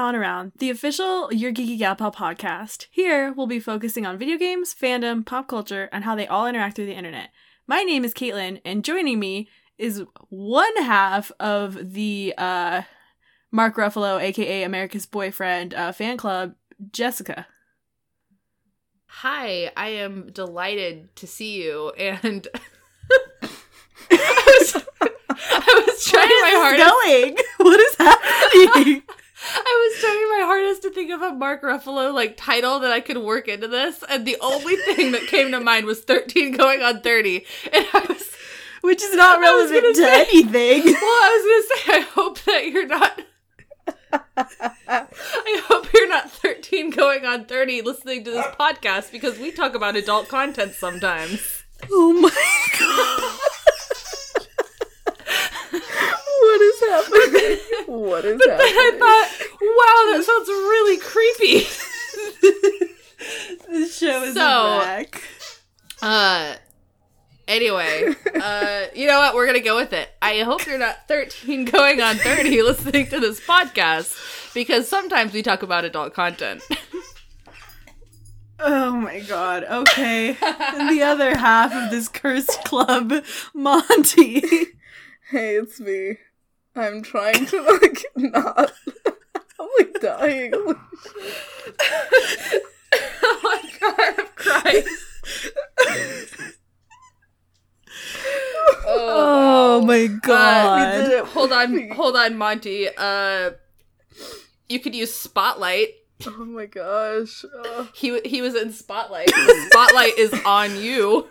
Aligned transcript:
Welcome 0.00 0.18
Around, 0.18 0.52
the 0.56 0.70
official 0.70 1.30
Your 1.30 1.52
Geeky 1.52 1.78
Gal 1.78 1.94
Pal 1.94 2.10
podcast. 2.10 2.86
Here, 2.90 3.34
we'll 3.34 3.46
be 3.46 3.60
focusing 3.60 4.06
on 4.06 4.16
video 4.16 4.38
games, 4.38 4.74
fandom, 4.74 5.26
pop 5.26 5.46
culture, 5.46 5.90
and 5.92 6.04
how 6.04 6.14
they 6.14 6.26
all 6.26 6.46
interact 6.46 6.76
through 6.76 6.86
the 6.86 6.94
internet. 6.94 7.28
My 7.66 7.82
name 7.82 8.02
is 8.02 8.14
Caitlin, 8.14 8.62
and 8.64 8.82
joining 8.82 9.18
me 9.18 9.50
is 9.76 10.02
one 10.30 10.74
half 10.78 11.30
of 11.38 11.92
the 11.92 12.32
uh, 12.38 12.80
Mark 13.52 13.76
Ruffalo, 13.76 14.18
aka 14.18 14.62
America's 14.62 15.04
Boyfriend, 15.04 15.74
uh, 15.74 15.92
fan 15.92 16.16
club, 16.16 16.54
Jessica. 16.90 17.46
Hi, 19.06 19.70
I 19.76 19.88
am 19.88 20.30
delighted 20.32 21.14
to 21.16 21.26
see 21.26 21.62
you, 21.62 21.90
and 21.90 22.48
I 24.10 24.54
was, 24.60 24.76
I 25.30 25.84
was 25.86 26.04
trying 26.06 26.26
my 26.26 26.52
hardest. 26.54 26.88
going? 26.88 27.36
What 27.58 27.78
is 27.78 27.96
happening? 27.96 29.02
I 29.42 29.90
was 29.92 30.00
trying 30.00 30.38
my 30.40 30.46
hardest 30.46 30.82
to 30.82 30.90
think 30.90 31.10
of 31.10 31.22
a 31.22 31.32
Mark 31.32 31.62
Ruffalo 31.62 32.12
like 32.12 32.36
title 32.36 32.80
that 32.80 32.90
I 32.92 33.00
could 33.00 33.18
work 33.18 33.48
into 33.48 33.68
this, 33.68 34.04
and 34.08 34.26
the 34.26 34.36
only 34.40 34.76
thing 34.76 35.12
that 35.12 35.26
came 35.28 35.50
to 35.52 35.60
mind 35.60 35.86
was 35.86 36.00
thirteen 36.00 36.52
going 36.52 36.82
on 36.82 37.00
thirty, 37.00 37.46
and 37.72 37.86
I 37.92 38.04
was 38.08 38.30
Which 38.82 39.02
is 39.02 39.14
not 39.14 39.40
relevant 39.40 39.94
to 39.96 40.02
say- 40.02 40.20
anything. 40.22 40.84
well, 40.92 40.94
I 41.02 41.30
was 41.36 41.44
gonna 41.46 41.82
say 41.82 41.98
I 41.98 42.00
hope 42.14 42.40
that 42.44 42.66
you're 42.68 42.86
not. 42.86 43.22
I 44.88 45.62
hope 45.68 45.92
you're 45.92 46.08
not 46.08 46.30
13 46.30 46.90
going 46.90 47.24
on 47.24 47.44
30 47.44 47.82
listening 47.82 48.24
to 48.24 48.30
this 48.32 48.46
podcast 48.58 49.12
because 49.12 49.38
we 49.38 49.52
talk 49.52 49.74
about 49.74 49.94
adult 49.96 50.28
content 50.28 50.72
sometimes. 50.74 51.62
Oh 51.90 52.12
my 52.12 52.30
god. 52.78 53.40
What 56.50 56.60
is 56.60 56.80
happening? 56.80 57.58
What 57.86 58.24
is 58.24 58.38
but 58.38 58.50
happening? 58.50 58.74
Then 58.74 58.76
I 58.78 58.98
thought, 58.98 59.28
wow, 59.60 60.16
that 60.16 60.24
sounds 60.24 60.48
really 60.48 60.98
creepy. 60.98 61.66
This 63.68 63.98
show 63.98 64.24
is 64.24 64.34
So- 64.34 64.40
a 64.40 64.78
wreck. 64.84 65.22
Uh 66.02 66.54
anyway, 67.46 68.14
uh 68.42 68.84
you 68.94 69.06
know 69.06 69.18
what? 69.18 69.34
We're 69.34 69.44
going 69.46 69.58
to 69.58 69.64
go 69.64 69.76
with 69.76 69.92
it. 69.92 70.08
I 70.22 70.38
hope 70.40 70.66
you're 70.66 70.78
not 70.78 71.06
13 71.08 71.66
going 71.66 72.00
on 72.00 72.16
30 72.16 72.62
listening 72.70 73.06
to 73.08 73.20
this 73.20 73.38
podcast 73.40 74.54
because 74.54 74.88
sometimes 74.88 75.32
we 75.34 75.42
talk 75.42 75.62
about 75.62 75.84
adult 75.84 76.14
content. 76.14 76.62
Oh 78.58 78.92
my 78.92 79.20
god. 79.20 79.64
Okay. 79.64 80.36
and 80.40 80.90
the 80.90 81.02
other 81.02 81.36
half 81.36 81.72
of 81.74 81.90
this 81.90 82.08
cursed 82.08 82.64
club, 82.64 83.12
Monty. 83.54 84.40
Hey, 85.30 85.54
it's 85.56 85.78
me. 85.78 86.16
I'm 86.76 87.02
trying 87.02 87.46
to 87.46 87.62
like 87.62 88.04
not. 88.16 88.72
I'm 89.58 89.68
like 89.78 90.00
dying. 90.00 90.54
I'm 90.54 90.76
oh 93.22 93.40
my 93.42 93.62
god, 93.80 94.14
I'm 94.18 94.26
crying. 94.36 94.84
Oh 98.86 99.82
my 99.84 100.06
god. 100.06 100.98
we 100.98 101.04
did 101.08 101.12
it. 101.18 101.24
Hold 101.26 101.52
on, 101.52 101.90
hold 101.94 102.16
on, 102.16 102.36
Monty. 102.36 102.88
Uh, 102.96 103.50
you 104.68 104.80
could 104.80 104.94
use 104.94 105.14
Spotlight. 105.14 105.88
Oh 106.26 106.44
my 106.44 106.66
gosh. 106.66 107.44
Uh, 107.44 107.86
He 107.94 108.20
he 108.20 108.42
was 108.42 108.54
in 108.54 108.72
Spotlight. 108.72 109.30
Spotlight 109.70 110.18
is 110.18 110.32
on 110.44 110.76
you. 110.76 111.28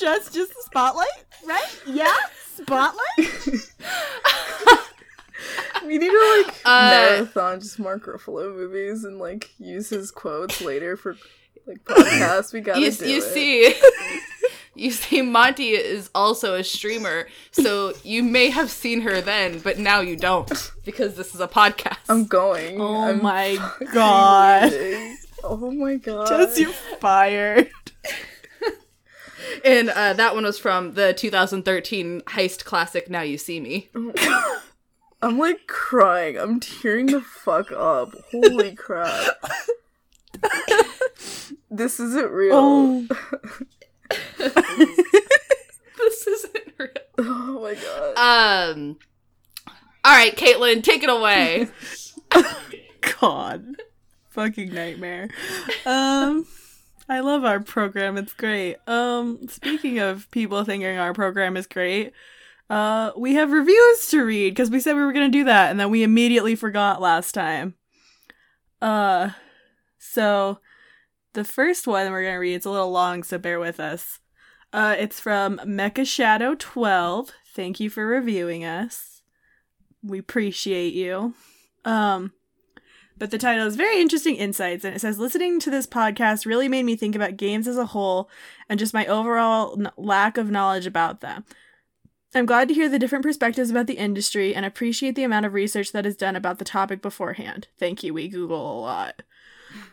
just 0.00 0.32
just 0.34 0.52
the 0.54 0.62
spotlight, 0.64 1.06
right? 1.46 1.80
Yeah, 1.86 2.14
spotlight. 2.56 3.18
we 5.86 5.98
need 5.98 6.10
to 6.10 6.42
like 6.44 6.54
Uh, 6.64 6.90
marathon 6.90 7.60
just 7.60 7.78
Mark 7.78 8.06
Ruffalo 8.06 8.54
movies 8.54 9.04
and 9.04 9.18
like 9.18 9.50
use 9.58 9.90
his 9.90 10.10
quotes 10.10 10.60
later 10.60 10.96
for 10.96 11.16
like 11.66 11.84
podcasts. 11.84 12.52
We 12.52 12.60
gotta 12.60 12.80
You, 12.80 12.90
do 12.90 13.08
you 13.08 13.18
it. 13.18 13.22
see, 13.22 13.74
you 14.74 14.90
see, 14.90 15.22
Monty 15.22 15.70
is 15.70 16.10
also 16.14 16.54
a 16.54 16.64
streamer, 16.64 17.28
so 17.50 17.92
you 18.02 18.22
may 18.22 18.50
have 18.50 18.70
seen 18.70 19.02
her 19.02 19.20
then, 19.20 19.58
but 19.60 19.78
now 19.78 20.00
you 20.00 20.16
don't 20.16 20.72
because 20.84 21.16
this 21.16 21.34
is 21.34 21.40
a 21.40 21.48
podcast. 21.48 21.98
I'm 22.08 22.26
going. 22.26 22.80
Oh 22.80 23.04
I'm 23.04 23.22
my 23.22 23.56
god. 23.92 24.72
leaving. 24.72 25.18
Oh 25.44 25.70
my 25.70 25.96
god. 25.96 26.28
Just 26.28 26.58
you 26.58 26.72
fired. 26.72 27.70
And 29.66 29.90
uh, 29.90 30.12
that 30.14 30.34
one 30.34 30.44
was 30.44 30.58
from 30.58 30.94
the 30.94 31.12
2013 31.12 32.22
heist 32.22 32.64
classic. 32.64 33.10
Now 33.10 33.22
you 33.22 33.36
see 33.36 33.60
me. 33.60 33.90
I'm 35.22 35.38
like 35.38 35.66
crying. 35.66 36.38
I'm 36.38 36.60
tearing 36.60 37.06
the 37.06 37.20
fuck 37.20 37.72
up. 37.72 38.14
Holy 38.30 38.74
crap. 38.74 39.36
this 41.70 41.98
isn't 41.98 42.30
real. 42.30 42.54
Oh. 42.54 43.06
This 45.96 46.26
isn't 46.26 46.72
real. 46.78 46.90
Oh 47.18 47.60
my 47.62 47.74
god. 47.74 48.74
Um. 48.76 48.98
All 50.04 50.12
right, 50.12 50.36
Caitlin, 50.36 50.82
take 50.82 51.02
it 51.02 51.10
away. 51.10 51.68
God. 53.20 53.64
Fucking 54.28 54.72
nightmare. 54.72 55.28
Um 55.84 56.46
I 57.08 57.20
love 57.20 57.44
our 57.44 57.60
program. 57.60 58.16
It's 58.16 58.32
great. 58.32 58.76
Um 58.86 59.46
speaking 59.48 59.98
of 59.98 60.30
people 60.30 60.64
thinking 60.64 60.98
our 60.98 61.14
program 61.14 61.56
is 61.56 61.66
great, 61.66 62.12
uh 62.68 63.12
we 63.16 63.34
have 63.34 63.52
reviews 63.52 64.08
to 64.08 64.24
read 64.24 64.50
because 64.50 64.70
we 64.70 64.80
said 64.80 64.94
we 64.94 65.02
were 65.04 65.12
going 65.12 65.30
to 65.30 65.38
do 65.38 65.44
that 65.44 65.70
and 65.70 65.78
then 65.78 65.90
we 65.90 66.02
immediately 66.02 66.56
forgot 66.56 67.00
last 67.00 67.32
time. 67.32 67.74
Uh 68.82 69.30
so 69.98 70.58
the 71.34 71.44
first 71.44 71.86
one 71.86 72.10
we're 72.10 72.22
going 72.22 72.34
to 72.34 72.38
read 72.38 72.54
it's 72.54 72.66
a 72.66 72.70
little 72.70 72.90
long 72.90 73.22
so 73.22 73.38
bear 73.38 73.60
with 73.60 73.78
us. 73.78 74.18
Uh 74.72 74.96
it's 74.98 75.20
from 75.20 75.58
Mecha 75.58 76.06
Shadow 76.06 76.56
12. 76.58 77.30
Thank 77.54 77.78
you 77.78 77.88
for 77.88 78.06
reviewing 78.06 78.64
us. 78.64 79.22
We 80.02 80.18
appreciate 80.18 80.92
you. 80.92 81.34
Um 81.84 82.32
but 83.18 83.30
the 83.30 83.38
title 83.38 83.66
is 83.66 83.76
Very 83.76 84.00
Interesting 84.00 84.36
Insights, 84.36 84.84
and 84.84 84.94
it 84.94 85.00
says 85.00 85.18
Listening 85.18 85.58
to 85.60 85.70
this 85.70 85.86
podcast 85.86 86.46
really 86.46 86.68
made 86.68 86.84
me 86.84 86.96
think 86.96 87.14
about 87.14 87.36
games 87.36 87.66
as 87.66 87.78
a 87.78 87.86
whole 87.86 88.28
and 88.68 88.78
just 88.78 88.94
my 88.94 89.06
overall 89.06 89.78
n- 89.78 89.90
lack 89.96 90.36
of 90.36 90.50
knowledge 90.50 90.86
about 90.86 91.20
them. 91.20 91.44
I'm 92.34 92.46
glad 92.46 92.68
to 92.68 92.74
hear 92.74 92.88
the 92.88 92.98
different 92.98 93.24
perspectives 93.24 93.70
about 93.70 93.86
the 93.86 93.96
industry 93.96 94.54
and 94.54 94.66
appreciate 94.66 95.14
the 95.14 95.24
amount 95.24 95.46
of 95.46 95.54
research 95.54 95.92
that 95.92 96.04
is 96.04 96.16
done 96.16 96.36
about 96.36 96.58
the 96.58 96.64
topic 96.64 97.00
beforehand. 97.00 97.68
Thank 97.78 98.02
you, 98.02 98.12
we 98.12 98.28
Google 98.28 98.78
a 98.78 98.80
lot. 98.80 99.22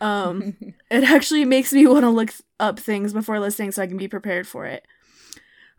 Um, 0.00 0.56
it 0.90 1.04
actually 1.04 1.44
makes 1.44 1.72
me 1.72 1.86
want 1.86 2.02
to 2.02 2.10
look 2.10 2.34
up 2.60 2.78
things 2.78 3.12
before 3.12 3.40
listening 3.40 3.72
so 3.72 3.82
I 3.82 3.86
can 3.86 3.96
be 3.96 4.08
prepared 4.08 4.46
for 4.46 4.66
it. 4.66 4.86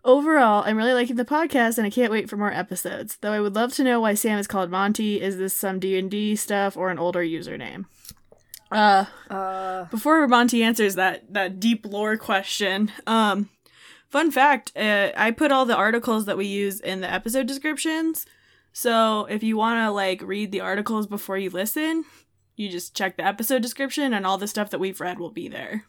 Overall, 0.06 0.64
I'm 0.66 0.78
really 0.78 0.94
liking 0.94 1.16
the 1.16 1.26
podcast 1.26 1.80
and 1.80 1.86
I 1.86 1.90
can't 1.90 2.12
wait 2.12 2.30
for 2.30 2.38
more 2.38 2.54
episodes. 2.54 3.18
Though 3.20 3.32
I 3.32 3.42
would 3.42 3.56
love 3.56 3.74
to 3.74 3.84
know 3.84 4.00
why 4.00 4.14
Sam 4.14 4.38
is 4.38 4.46
called 4.46 4.70
Monty. 4.70 5.20
Is 5.20 5.38
this 5.38 5.56
some 5.56 5.80
D&D 5.80 6.36
stuff 6.36 6.78
or 6.78 6.92
an 6.92 7.00
older 7.00 7.24
username? 7.24 7.86
Uh, 8.72 9.06
Uh, 9.32 9.86
before 9.86 10.28
Monty 10.28 10.64
answers 10.64 10.94
that 10.96 11.34
that 11.34 11.60
deep 11.60 11.86
lore 11.88 12.18
question, 12.18 12.92
um 13.08 13.50
fun 14.10 14.30
fact, 14.32 14.72
uh, 14.78 15.12
I 15.18 15.32
put 15.32 15.52
all 15.52 15.66
the 15.66 15.76
articles 15.76 16.26
that 16.26 16.38
we 16.38 16.46
use 16.46 16.80
in 16.80 17.02
the 17.02 17.12
episode 17.12 17.48
descriptions. 17.48 18.26
So, 18.74 19.26
if 19.26 19.42
you 19.42 19.58
want 19.58 19.80
to 19.86 19.92
like 19.92 20.22
read 20.22 20.52
the 20.52 20.62
articles 20.62 21.08
before 21.08 21.38
you 21.38 21.50
listen, 21.50 22.06
you 22.56 22.70
just 22.70 22.96
check 22.96 23.18
the 23.18 23.26
episode 23.26 23.62
description 23.64 24.14
and 24.14 24.26
all 24.26 24.38
the 24.38 24.48
stuff 24.48 24.70
that 24.70 24.80
we've 24.80 25.02
read 25.02 25.18
will 25.18 25.32
be 25.32 25.48
there. 25.48 25.86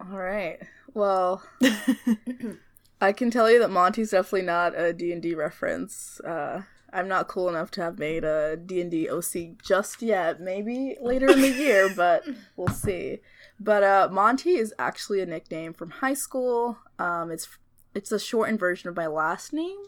all 0.00 0.16
right. 0.18 0.60
Well, 0.94 1.42
I 3.00 3.12
can 3.12 3.30
tell 3.30 3.50
you 3.50 3.58
that 3.58 3.70
Monty's 3.70 4.10
definitely 4.10 4.46
not 4.46 4.78
a 4.78 4.92
D&D 4.92 5.34
reference. 5.34 6.20
Uh, 6.20 6.62
I'm 6.92 7.08
not 7.08 7.26
cool 7.26 7.48
enough 7.48 7.72
to 7.72 7.82
have 7.82 7.98
made 7.98 8.22
a 8.22 8.56
D&D 8.56 9.10
OC 9.10 9.60
just 9.62 10.00
yet. 10.00 10.40
Maybe 10.40 10.96
later 11.00 11.28
in 11.28 11.40
the 11.40 11.50
year, 11.50 11.92
but 11.96 12.24
we'll 12.56 12.68
see. 12.68 13.18
But 13.58 13.82
uh, 13.82 14.08
Monty 14.12 14.54
is 14.54 14.72
actually 14.78 15.20
a 15.20 15.26
nickname 15.26 15.74
from 15.74 15.90
high 15.90 16.14
school. 16.14 16.78
Um, 16.98 17.30
it's 17.30 17.48
it's 17.94 18.12
a 18.12 18.18
shortened 18.18 18.58
version 18.58 18.88
of 18.88 18.96
my 18.96 19.06
last 19.06 19.52
name, 19.52 19.78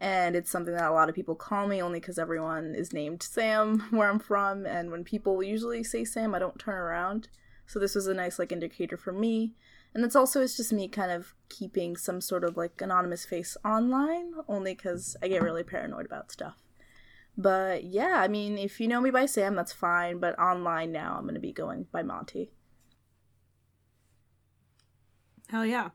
and 0.00 0.34
it's 0.34 0.50
something 0.50 0.74
that 0.74 0.90
a 0.90 0.94
lot 0.94 1.08
of 1.08 1.14
people 1.14 1.34
call 1.34 1.66
me 1.66 1.82
only 1.82 2.00
because 2.00 2.18
everyone 2.18 2.74
is 2.74 2.92
named 2.92 3.22
Sam 3.22 3.80
where 3.90 4.08
I'm 4.08 4.20
from. 4.20 4.66
And 4.66 4.90
when 4.92 5.02
people 5.02 5.42
usually 5.42 5.82
say 5.82 6.04
Sam, 6.04 6.34
I 6.34 6.38
don't 6.38 6.58
turn 6.58 6.76
around. 6.76 7.28
So 7.66 7.80
this 7.80 7.96
was 7.96 8.06
a 8.06 8.14
nice 8.14 8.38
like 8.38 8.52
indicator 8.52 8.96
for 8.96 9.12
me. 9.12 9.54
And 9.96 10.04
it's 10.04 10.14
also 10.14 10.42
it's 10.42 10.58
just 10.58 10.74
me 10.74 10.88
kind 10.88 11.10
of 11.10 11.34
keeping 11.48 11.96
some 11.96 12.20
sort 12.20 12.44
of 12.44 12.54
like 12.54 12.82
anonymous 12.82 13.24
face 13.24 13.56
online, 13.64 14.34
only 14.46 14.74
because 14.74 15.16
I 15.22 15.28
get 15.28 15.40
really 15.42 15.62
paranoid 15.64 16.04
about 16.04 16.30
stuff. 16.30 16.56
But 17.38 17.84
yeah, 17.84 18.20
I 18.20 18.28
mean, 18.28 18.58
if 18.58 18.78
you 18.78 18.88
know 18.88 19.00
me 19.00 19.10
by 19.10 19.24
Sam, 19.24 19.54
that's 19.56 19.72
fine. 19.72 20.18
But 20.18 20.38
online 20.38 20.92
now, 20.92 21.16
I'm 21.18 21.26
gonna 21.26 21.40
be 21.40 21.52
going 21.52 21.86
by 21.92 22.02
Monty. 22.02 22.50
Hell 25.48 25.64
yeah. 25.64 25.90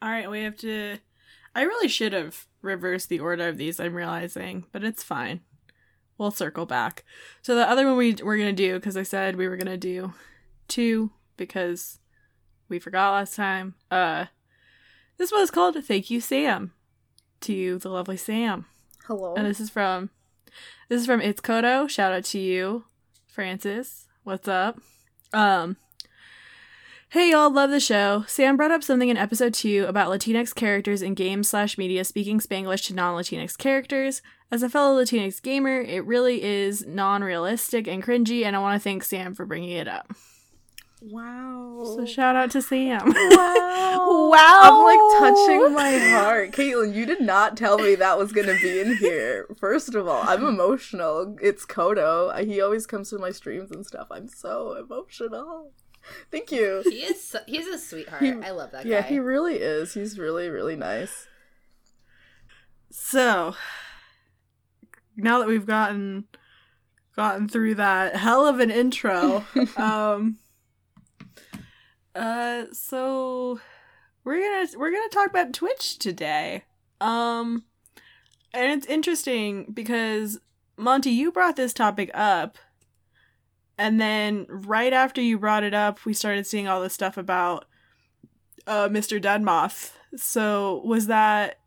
All 0.00 0.10
right, 0.10 0.30
we 0.30 0.42
have 0.42 0.56
to. 0.58 0.98
I 1.54 1.62
really 1.62 1.88
should 1.88 2.12
have 2.12 2.46
reversed 2.62 3.08
the 3.08 3.20
order 3.20 3.48
of 3.48 3.56
these, 3.56 3.80
I'm 3.80 3.94
realizing, 3.94 4.66
but 4.70 4.84
it's 4.84 5.02
fine. 5.02 5.40
we'll 6.18 6.30
circle 6.30 6.66
back. 6.66 7.04
So 7.42 7.54
the 7.54 7.68
other 7.68 7.86
one 7.86 7.96
we 7.96 8.14
we're 8.22 8.36
gonna 8.36 8.52
do 8.52 8.74
because 8.74 8.96
I 8.96 9.02
said 9.02 9.36
we 9.36 9.48
were 9.48 9.56
gonna 9.56 9.78
do 9.78 10.12
two 10.68 11.12
because 11.36 11.99
we 12.70 12.78
forgot 12.78 13.12
last 13.12 13.34
time. 13.34 13.74
Uh, 13.90 14.26
this 15.18 15.30
one 15.30 15.42
is 15.42 15.50
called 15.50 15.76
"Thank 15.84 16.10
You, 16.10 16.20
Sam." 16.20 16.72
To 17.42 17.52
you, 17.52 17.78
the 17.78 17.88
lovely 17.88 18.16
Sam. 18.16 18.66
Hello. 19.06 19.34
And 19.34 19.46
this 19.46 19.60
is 19.60 19.70
from 19.70 20.10
this 20.88 21.00
is 21.00 21.06
from 21.06 21.20
It's 21.20 21.40
Kodo. 21.40 21.88
Shout 21.88 22.12
out 22.12 22.24
to 22.24 22.38
you, 22.38 22.84
Francis. 23.26 24.06
What's 24.24 24.46
up? 24.46 24.78
Um 25.32 25.76
Hey 27.08 27.32
y'all, 27.32 27.50
love 27.50 27.70
the 27.70 27.80
show. 27.80 28.24
Sam 28.28 28.56
brought 28.56 28.70
up 28.70 28.84
something 28.84 29.08
in 29.08 29.16
episode 29.16 29.52
two 29.52 29.84
about 29.88 30.10
Latinx 30.10 30.54
characters 30.54 31.02
in 31.02 31.14
games 31.14 31.48
slash 31.48 31.76
media 31.76 32.04
speaking 32.04 32.38
Spanglish 32.38 32.86
to 32.86 32.94
non-Latinx 32.94 33.58
characters. 33.58 34.22
As 34.52 34.62
a 34.62 34.68
fellow 34.68 35.02
Latinx 35.02 35.42
gamer, 35.42 35.80
it 35.80 36.04
really 36.04 36.40
is 36.42 36.86
non-realistic 36.86 37.88
and 37.88 38.00
cringy, 38.00 38.44
and 38.44 38.54
I 38.54 38.60
want 38.60 38.80
to 38.80 38.84
thank 38.84 39.02
Sam 39.02 39.34
for 39.34 39.44
bringing 39.44 39.70
it 39.70 39.88
up. 39.88 40.12
Wow. 41.00 41.82
So 41.96 42.04
shout 42.06 42.36
out 42.36 42.50
to 42.52 42.62
Sam. 42.62 43.12
Wow. 43.90 44.28
Wow. 44.30 44.60
I'm 44.62 44.84
like 44.84 45.34
touching 45.34 45.74
my 45.74 45.98
heart. 46.12 46.52
Caitlin, 46.52 46.94
you 46.94 47.04
did 47.04 47.20
not 47.20 47.56
tell 47.56 47.76
me 47.78 47.96
that 47.96 48.18
was 48.18 48.32
gonna 48.32 48.56
be 48.62 48.80
in 48.80 48.96
here. 48.98 49.46
First 49.58 49.94
of 49.94 50.06
all, 50.06 50.22
I'm 50.22 50.44
emotional. 50.44 51.36
It's 51.42 51.66
Kodo. 51.66 52.32
He 52.46 52.60
always 52.60 52.86
comes 52.86 53.10
to 53.10 53.18
my 53.18 53.30
streams 53.30 53.70
and 53.72 53.84
stuff. 53.84 54.06
I'm 54.10 54.28
so 54.28 54.74
emotional. 54.74 55.72
Thank 56.30 56.52
you. 56.52 56.82
He 56.84 57.00
is. 57.02 57.22
So, 57.22 57.40
he's 57.46 57.66
a 57.66 57.78
sweetheart. 57.78 58.22
He- 58.22 58.30
I 58.32 58.50
love 58.52 58.70
that 58.72 58.84
guy. 58.84 58.90
Yeah, 58.90 59.02
he 59.02 59.18
really 59.18 59.56
is. 59.56 59.94
He's 59.94 60.18
really, 60.18 60.48
really 60.48 60.76
nice. 60.76 61.26
So 62.90 63.54
now 65.16 65.38
that 65.40 65.48
we've 65.48 65.66
gotten 65.66 66.24
gotten 67.16 67.48
through 67.48 67.74
that 67.76 68.16
hell 68.16 68.46
of 68.46 68.60
an 68.60 68.70
intro, 68.70 69.44
um 69.76 70.38
uh 72.14 72.64
so 72.72 73.60
we're 74.24 74.40
gonna 74.40 74.68
we're 74.78 74.90
gonna 74.90 75.08
talk 75.10 75.30
about 75.30 75.52
Twitch 75.52 75.98
today. 75.98 76.64
Um 77.00 77.64
and 78.52 78.72
it's 78.72 78.86
interesting 78.86 79.66
because 79.72 80.40
Monty, 80.76 81.10
you 81.10 81.30
brought 81.30 81.56
this 81.56 81.72
topic 81.72 82.10
up 82.14 82.58
and 83.78 84.00
then 84.00 84.46
right 84.48 84.92
after 84.92 85.20
you 85.20 85.38
brought 85.38 85.62
it 85.62 85.72
up, 85.74 86.04
we 86.04 86.12
started 86.12 86.46
seeing 86.46 86.68
all 86.68 86.82
this 86.82 86.94
stuff 86.94 87.16
about 87.16 87.66
uh 88.66 88.88
Mr. 88.88 89.20
Deadmoth. 89.20 89.92
So 90.16 90.82
was 90.84 91.06
that 91.06 91.58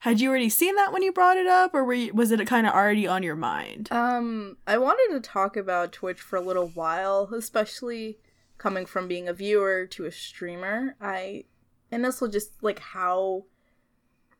had 0.00 0.20
you 0.20 0.30
already 0.30 0.48
seen 0.48 0.76
that 0.76 0.92
when 0.92 1.02
you 1.02 1.12
brought 1.12 1.36
it 1.36 1.48
up, 1.48 1.74
or 1.74 1.84
were 1.84 1.94
you, 1.94 2.14
was 2.14 2.30
it 2.30 2.46
kind 2.46 2.66
of 2.66 2.72
already 2.72 3.06
on 3.06 3.22
your 3.24 3.34
mind? 3.34 3.88
Um, 3.90 4.56
I 4.66 4.78
wanted 4.78 5.12
to 5.14 5.20
talk 5.20 5.56
about 5.56 5.92
Twitch 5.92 6.20
for 6.20 6.36
a 6.36 6.40
little 6.40 6.68
while, 6.68 7.30
especially 7.34 8.18
coming 8.58 8.86
from 8.86 9.08
being 9.08 9.28
a 9.28 9.32
viewer 9.32 9.86
to 9.86 10.04
a 10.04 10.12
streamer. 10.12 10.96
I 11.00 11.44
and 11.90 12.04
also 12.04 12.28
just 12.28 12.62
like 12.62 12.80
how 12.80 13.44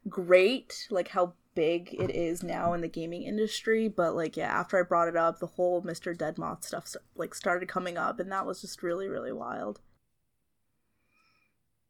great, 0.08 0.86
like 0.90 1.08
how 1.08 1.34
big 1.54 1.92
it 1.98 2.10
is 2.10 2.42
now 2.42 2.72
in 2.72 2.80
the 2.80 2.88
gaming 2.88 3.22
industry. 3.22 3.88
But 3.88 4.14
like, 4.14 4.36
yeah, 4.36 4.48
after 4.48 4.78
I 4.78 4.82
brought 4.82 5.08
it 5.08 5.16
up, 5.16 5.40
the 5.40 5.46
whole 5.46 5.82
Mr. 5.82 6.16
Deadmoth 6.16 6.64
stuff 6.64 6.94
like 7.16 7.34
started 7.34 7.68
coming 7.68 7.96
up, 7.96 8.20
and 8.20 8.30
that 8.30 8.46
was 8.46 8.60
just 8.60 8.82
really, 8.82 9.08
really 9.08 9.32
wild. 9.32 9.80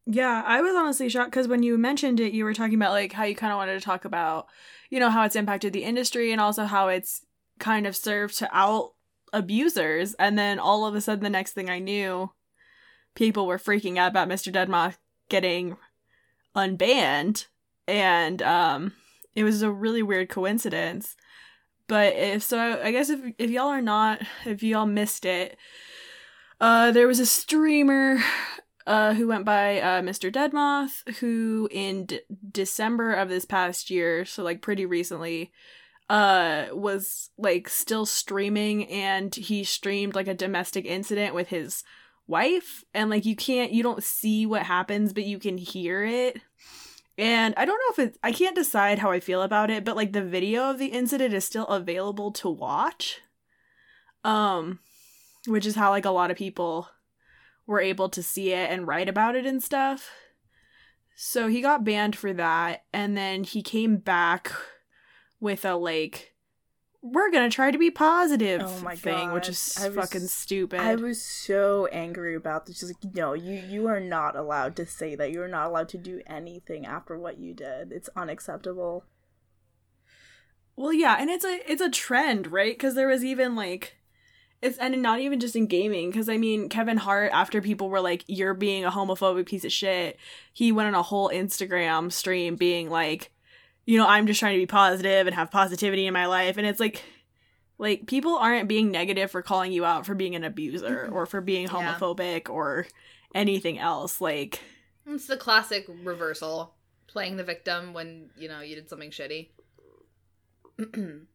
Yeah, 0.05 0.41
I 0.43 0.61
was 0.61 0.75
honestly 0.75 1.07
shocked 1.07 1.29
because 1.29 1.47
when 1.47 1.61
you 1.61 1.77
mentioned 1.77 2.19
it, 2.19 2.33
you 2.33 2.43
were 2.43 2.55
talking 2.55 2.73
about 2.73 2.93
like 2.93 3.13
how 3.13 3.25
you 3.25 3.35
kind 3.35 3.53
of 3.53 3.57
wanted 3.57 3.75
to 3.75 3.85
talk 3.85 4.05
about, 4.05 4.47
you 4.89 4.99
know, 4.99 5.11
how 5.11 5.23
it's 5.23 5.35
impacted 5.35 5.71
the 5.71 5.83
industry 5.83 6.31
and 6.31 6.41
also 6.41 6.63
how 6.63 6.87
it's 6.87 7.25
kind 7.59 7.85
of 7.85 7.95
served 7.95 8.39
to 8.39 8.49
out 8.51 8.93
abusers. 9.33 10.13
And 10.15 10.37
then 10.37 10.59
all 10.59 10.85
of 10.85 10.95
a 10.95 11.01
sudden, 11.01 11.23
the 11.23 11.29
next 11.29 11.53
thing 11.53 11.69
I 11.69 11.79
knew, 11.79 12.31
people 13.15 13.47
were 13.47 13.57
freaking 13.57 13.97
out 13.97 14.11
about 14.11 14.29
Mr. 14.29 14.51
Deadmoth 14.51 14.97
getting 15.29 15.77
unbanned, 16.55 17.47
and 17.87 18.41
um, 18.41 18.93
it 19.35 19.43
was 19.43 19.61
a 19.61 19.71
really 19.71 20.03
weird 20.03 20.29
coincidence. 20.29 21.15
But 21.87 22.15
if 22.15 22.43
so, 22.43 22.79
I 22.83 22.91
guess 22.91 23.09
if 23.09 23.19
if 23.37 23.49
y'all 23.49 23.69
are 23.69 23.81
not, 23.81 24.21
if 24.45 24.61
y'all 24.61 24.85
missed 24.85 25.25
it, 25.25 25.57
uh, 26.61 26.91
there 26.91 27.07
was 27.07 27.19
a 27.19 27.25
streamer 27.25 28.19
uh, 28.85 29.13
who 29.13 29.27
went 29.27 29.45
by 29.45 29.79
uh, 29.79 30.01
Mr. 30.01 30.31
Deadmoth, 30.31 31.03
who 31.19 31.67
in 31.71 32.05
D- 32.05 32.21
December 32.51 33.13
of 33.13 33.29
this 33.29 33.45
past 33.45 33.89
year, 33.89 34.25
so 34.25 34.43
like 34.43 34.61
pretty 34.61 34.85
recently, 34.85 35.51
uh, 36.09 36.67
was 36.71 37.29
like 37.37 37.69
still 37.69 38.05
streaming, 38.05 38.87
and 38.87 39.33
he 39.33 39.63
streamed 39.63 40.15
like 40.15 40.27
a 40.27 40.33
domestic 40.33 40.85
incident 40.85 41.35
with 41.35 41.49
his 41.49 41.83
wife, 42.27 42.83
and 42.93 43.09
like 43.09 43.25
you 43.25 43.35
can't, 43.35 43.71
you 43.71 43.83
don't 43.83 44.03
see 44.03 44.45
what 44.45 44.63
happens, 44.63 45.13
but 45.13 45.25
you 45.25 45.39
can 45.39 45.57
hear 45.57 46.03
it. 46.03 46.41
And 47.17 47.53
I 47.57 47.65
don't 47.65 47.77
know 47.77 48.03
if 48.03 48.07
it's, 48.07 48.17
I 48.23 48.31
can't 48.31 48.55
decide 48.55 48.99
how 48.99 49.11
I 49.11 49.19
feel 49.19 49.41
about 49.41 49.69
it, 49.69 49.83
but 49.83 49.97
like 49.97 50.13
the 50.13 50.23
video 50.23 50.69
of 50.69 50.79
the 50.79 50.87
incident 50.87 51.33
is 51.33 51.43
still 51.43 51.65
available 51.67 52.31
to 52.31 52.49
watch. 52.49 53.19
Um, 54.23 54.79
which 55.47 55.65
is 55.65 55.75
how 55.75 55.89
like 55.89 56.05
a 56.05 56.11
lot 56.11 56.31
of 56.31 56.37
people 56.37 56.87
were 57.67 57.81
able 57.81 58.09
to 58.09 58.23
see 58.23 58.51
it 58.51 58.69
and 58.71 58.87
write 58.87 59.09
about 59.09 59.35
it 59.35 59.45
and 59.45 59.61
stuff. 59.61 60.09
So 61.15 61.47
he 61.47 61.61
got 61.61 61.83
banned 61.83 62.15
for 62.15 62.31
that 62.33 62.83
and 62.93 63.17
then 63.17 63.43
he 63.43 63.61
came 63.61 63.97
back 63.97 64.53
with 65.39 65.65
a 65.65 65.75
like 65.75 66.33
we're 67.01 67.31
going 67.31 67.49
to 67.49 67.55
try 67.55 67.71
to 67.71 67.77
be 67.77 67.89
positive 67.89 68.61
Oh 68.61 68.81
my 68.81 68.93
thing, 68.93 69.31
which 69.31 69.47
is 69.47 69.79
was- 69.81 69.95
fucking 69.95 70.27
stupid. 70.27 70.81
I 70.81 70.95
was 70.95 71.21
so 71.21 71.85
angry 71.93 72.35
about 72.35 72.65
this. 72.65 72.79
She's 72.79 72.89
like, 72.89 73.13
no, 73.15 73.33
you 73.33 73.53
you 73.53 73.87
are 73.87 74.01
not 74.01 74.35
allowed 74.35 74.75
to 74.77 74.85
say 74.85 75.15
that. 75.15 75.31
You 75.31 75.41
are 75.41 75.47
not 75.47 75.67
allowed 75.67 75.87
to 75.89 75.97
do 75.97 76.21
anything 76.27 76.85
after 76.85 77.17
what 77.17 77.37
you 77.39 77.53
did. 77.53 77.91
It's 77.93 78.09
unacceptable. 78.17 79.05
Well, 80.75 80.93
yeah, 80.93 81.17
and 81.19 81.29
it's 81.29 81.45
a 81.45 81.59
it's 81.71 81.81
a 81.81 81.89
trend, 81.89 82.51
right? 82.51 82.73
Because 82.73 82.95
there 82.95 83.07
was 83.07 83.23
even 83.23 83.55
like 83.55 83.95
it's 84.61 84.77
and 84.77 85.01
not 85.01 85.19
even 85.19 85.39
just 85.39 85.55
in 85.55 85.67
gaming. 85.67 86.09
Because 86.09 86.29
I 86.29 86.37
mean, 86.37 86.69
Kevin 86.69 86.97
Hart, 86.97 87.31
after 87.33 87.61
people 87.61 87.89
were 87.89 88.01
like, 88.01 88.23
"You're 88.27 88.53
being 88.53 88.83
a 88.85 88.91
homophobic 88.91 89.45
piece 89.45 89.65
of 89.65 89.71
shit," 89.71 90.17
he 90.53 90.71
went 90.71 90.87
on 90.87 90.95
a 90.95 91.03
whole 91.03 91.29
Instagram 91.29 92.11
stream 92.11 92.55
being 92.55 92.89
like, 92.89 93.31
"You 93.89 93.97
know, 93.97 94.07
I'm 94.07 94.27
just 94.27 94.39
trying 94.39 94.53
to 94.53 94.61
be 94.61 94.67
positive 94.67 95.25
and 95.25 95.35
have 95.35 95.49
positivity 95.51 96.05
in 96.05 96.13
my 96.13 96.25
life," 96.27 96.57
and 96.57 96.67
it's 96.67 96.79
like. 96.79 97.03
Like 97.81 98.07
people 98.07 98.35
aren't 98.35 98.67
being 98.67 98.91
negative 98.91 99.31
for 99.31 99.41
calling 99.41 99.71
you 99.71 99.85
out 99.85 100.05
for 100.05 100.13
being 100.13 100.35
an 100.35 100.43
abuser 100.43 101.05
mm-hmm. 101.05 101.15
or 101.15 101.25
for 101.25 101.39
being 101.39 101.63
Yeah. 101.63 101.95
homophobic 101.97 102.49
or 102.49 102.85
anything 103.33 103.79
else. 103.79 104.19
Like 104.19 104.59
It's 105.07 105.27
the 105.27 105.37
classic 105.37 105.85
reversal, 106.03 106.75
playing 107.07 107.37
the 107.37 107.43
victim 107.45 107.93
when 107.93 108.31
you 108.37 108.49
know 108.49 108.59
you 108.59 108.75
did 108.75 108.89
something 108.89 109.11
shitty. 109.11 109.51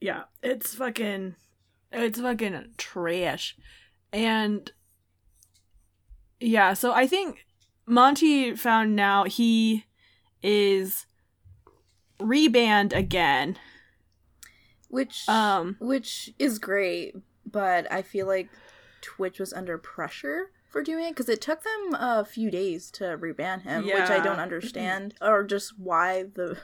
Yeah, 0.00 0.24
it's 0.42 0.74
fucking 0.74 1.36
it's 1.92 2.20
fucking 2.20 2.72
trash. 2.76 3.56
And 4.12 4.70
yeah, 6.40 6.74
so 6.74 6.92
I 6.92 7.06
think 7.06 7.46
Monty 7.86 8.54
found 8.54 8.94
now 8.96 9.24
he 9.24 9.84
is 10.42 11.06
rebanned 12.18 12.92
again. 12.92 13.58
Which 14.88 15.28
Um 15.28 15.76
which 15.80 16.32
is 16.38 16.58
great, 16.58 17.16
but 17.44 17.90
I 17.92 18.02
feel 18.02 18.26
like 18.26 18.48
Twitch 19.00 19.38
was 19.38 19.52
under 19.52 19.76
pressure 19.76 20.50
for 20.70 20.82
doing 20.82 21.04
it 21.04 21.10
because 21.10 21.28
it 21.28 21.40
took 21.40 21.62
them 21.62 21.94
a 21.94 22.24
few 22.24 22.50
days 22.50 22.90
to 22.92 23.04
reban 23.16 23.62
him, 23.62 23.86
which 23.86 24.10
I 24.10 24.20
don't 24.20 24.38
understand, 24.46 25.14
or 25.20 25.44
just 25.44 25.78
why 25.78 26.24
the 26.34 26.58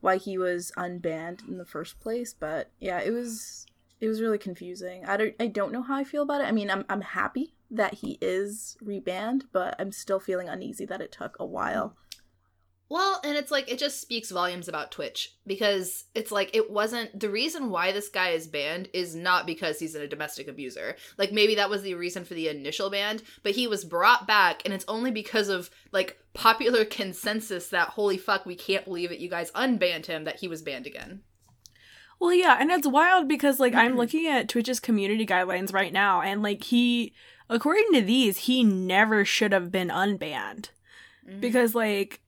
why 0.00 0.16
he 0.16 0.38
was 0.38 0.72
unbanned 0.76 1.46
in 1.48 1.58
the 1.58 1.64
first 1.64 1.98
place. 2.00 2.34
But 2.38 2.70
yeah, 2.78 3.00
it 3.00 3.10
was 3.10 3.66
it 4.00 4.08
was 4.08 4.20
really 4.20 4.38
confusing. 4.38 5.04
I 5.06 5.16
don't 5.16 5.34
I 5.40 5.46
don't 5.48 5.72
know 5.72 5.82
how 5.82 5.96
I 5.96 6.04
feel 6.04 6.22
about 6.22 6.40
it. 6.40 6.46
I 6.46 6.52
mean, 6.52 6.70
I'm 6.70 6.84
I'm 6.88 7.00
happy 7.00 7.54
that 7.70 7.94
he 7.94 8.18
is 8.20 8.76
rebanned, 8.82 9.42
but 9.52 9.74
I'm 9.78 9.92
still 9.92 10.20
feeling 10.20 10.48
uneasy 10.48 10.86
that 10.86 11.00
it 11.00 11.12
took 11.12 11.36
a 11.40 11.44
while. 11.46 11.96
Well, 12.88 13.20
and 13.24 13.36
it's 13.36 13.50
like 13.50 13.70
it 13.70 13.80
just 13.80 14.00
speaks 14.00 14.30
volumes 14.30 14.68
about 14.68 14.92
Twitch 14.92 15.34
because 15.44 16.04
it's 16.14 16.30
like 16.30 16.54
it 16.54 16.70
wasn't 16.70 17.18
the 17.18 17.28
reason 17.28 17.70
why 17.70 17.90
this 17.90 18.08
guy 18.08 18.28
is 18.28 18.46
banned 18.46 18.88
is 18.92 19.14
not 19.14 19.44
because 19.44 19.80
he's 19.80 19.96
a 19.96 20.06
domestic 20.06 20.46
abuser. 20.46 20.94
Like 21.18 21.32
maybe 21.32 21.56
that 21.56 21.70
was 21.70 21.82
the 21.82 21.94
reason 21.94 22.24
for 22.24 22.34
the 22.34 22.48
initial 22.48 22.88
ban, 22.88 23.20
but 23.42 23.56
he 23.56 23.66
was 23.66 23.84
brought 23.84 24.28
back 24.28 24.62
and 24.64 24.72
it's 24.72 24.84
only 24.86 25.10
because 25.10 25.48
of 25.48 25.68
like 25.90 26.16
popular 26.32 26.84
consensus 27.00 27.68
that 27.68 27.88
holy 27.88 28.18
fuck 28.18 28.46
we 28.46 28.54
can't 28.54 28.84
believe 28.84 29.10
it 29.10 29.18
you 29.18 29.28
guys 29.28 29.50
unbanned 29.52 30.06
him 30.06 30.22
that 30.22 30.38
he 30.38 30.46
was 30.46 30.62
banned 30.62 30.86
again. 30.86 31.22
Well, 32.20 32.32
yeah, 32.32 32.56
and 32.58 32.70
it's 32.70 32.86
wild 32.86 33.26
because 33.26 33.58
like 33.58 33.72
Mm-hmm. 33.72 33.80
I'm 33.80 33.96
looking 33.96 34.28
at 34.28 34.48
Twitch's 34.48 34.78
community 34.78 35.26
guidelines 35.26 35.72
right 35.72 35.92
now 35.92 36.20
and 36.20 36.40
like 36.40 36.62
he 36.62 37.14
according 37.50 37.92
to 37.94 38.00
these, 38.00 38.38
he 38.38 38.62
never 38.62 39.24
should 39.24 39.52
have 39.52 39.72
been 39.72 39.88
unbanned. 39.88 40.68
Mm-hmm. 41.28 41.40
because 41.40 41.74
like 41.74 42.20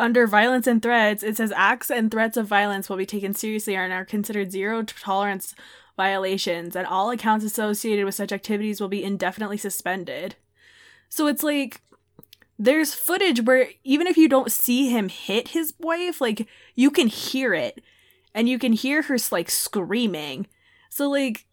under 0.00 0.26
violence 0.26 0.66
and 0.66 0.82
threats, 0.82 1.22
it 1.22 1.36
says 1.36 1.52
acts 1.54 1.90
and 1.90 2.10
threats 2.10 2.36
of 2.36 2.46
violence 2.46 2.88
will 2.88 2.96
be 2.96 3.06
taken 3.06 3.34
seriously 3.34 3.76
and 3.76 3.92
are 3.92 4.04
considered 4.04 4.50
zero 4.50 4.82
tolerance 4.82 5.54
violations, 5.96 6.74
and 6.74 6.86
all 6.86 7.10
accounts 7.10 7.44
associated 7.44 8.04
with 8.04 8.14
such 8.14 8.32
activities 8.32 8.80
will 8.80 8.88
be 8.88 9.04
indefinitely 9.04 9.58
suspended. 9.58 10.36
So 11.08 11.26
it's 11.26 11.42
like 11.42 11.82
there's 12.58 12.94
footage 12.94 13.42
where 13.42 13.68
even 13.84 14.06
if 14.06 14.16
you 14.16 14.28
don't 14.28 14.52
see 14.52 14.90
him 14.90 15.08
hit 15.08 15.48
his 15.48 15.74
wife, 15.78 16.20
like 16.20 16.46
you 16.74 16.90
can 16.90 17.06
hear 17.06 17.54
it 17.54 17.82
and 18.34 18.48
you 18.48 18.58
can 18.58 18.72
hear 18.72 19.02
her 19.02 19.18
like 19.30 19.50
screaming. 19.50 20.46
So 20.88 21.08
like 21.08 21.46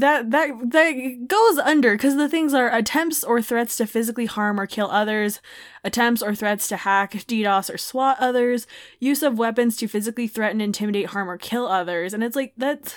that 0.00 0.30
that 0.30 0.70
that 0.70 1.26
goes 1.28 1.58
under 1.58 1.94
because 1.94 2.16
the 2.16 2.28
things 2.28 2.54
are 2.54 2.74
attempts 2.74 3.24
or 3.24 3.40
threats 3.42 3.76
to 3.76 3.86
physically 3.86 4.26
harm 4.26 4.60
or 4.60 4.66
kill 4.66 4.90
others, 4.90 5.40
attempts 5.84 6.22
or 6.22 6.34
threats 6.34 6.68
to 6.68 6.76
hack, 6.76 7.12
DDoS 7.12 7.72
or 7.72 7.78
SWAT 7.78 8.16
others, 8.20 8.66
use 9.00 9.22
of 9.22 9.38
weapons 9.38 9.76
to 9.78 9.88
physically 9.88 10.28
threaten, 10.28 10.60
intimidate, 10.60 11.06
harm, 11.06 11.28
or 11.30 11.38
kill 11.38 11.66
others, 11.66 12.14
and 12.14 12.22
it's 12.22 12.36
like 12.36 12.52
that's. 12.56 12.94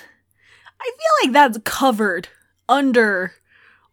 I 0.81 0.85
feel 0.85 1.27
like 1.27 1.33
that's 1.33 1.59
covered 1.65 2.29
under 2.69 3.33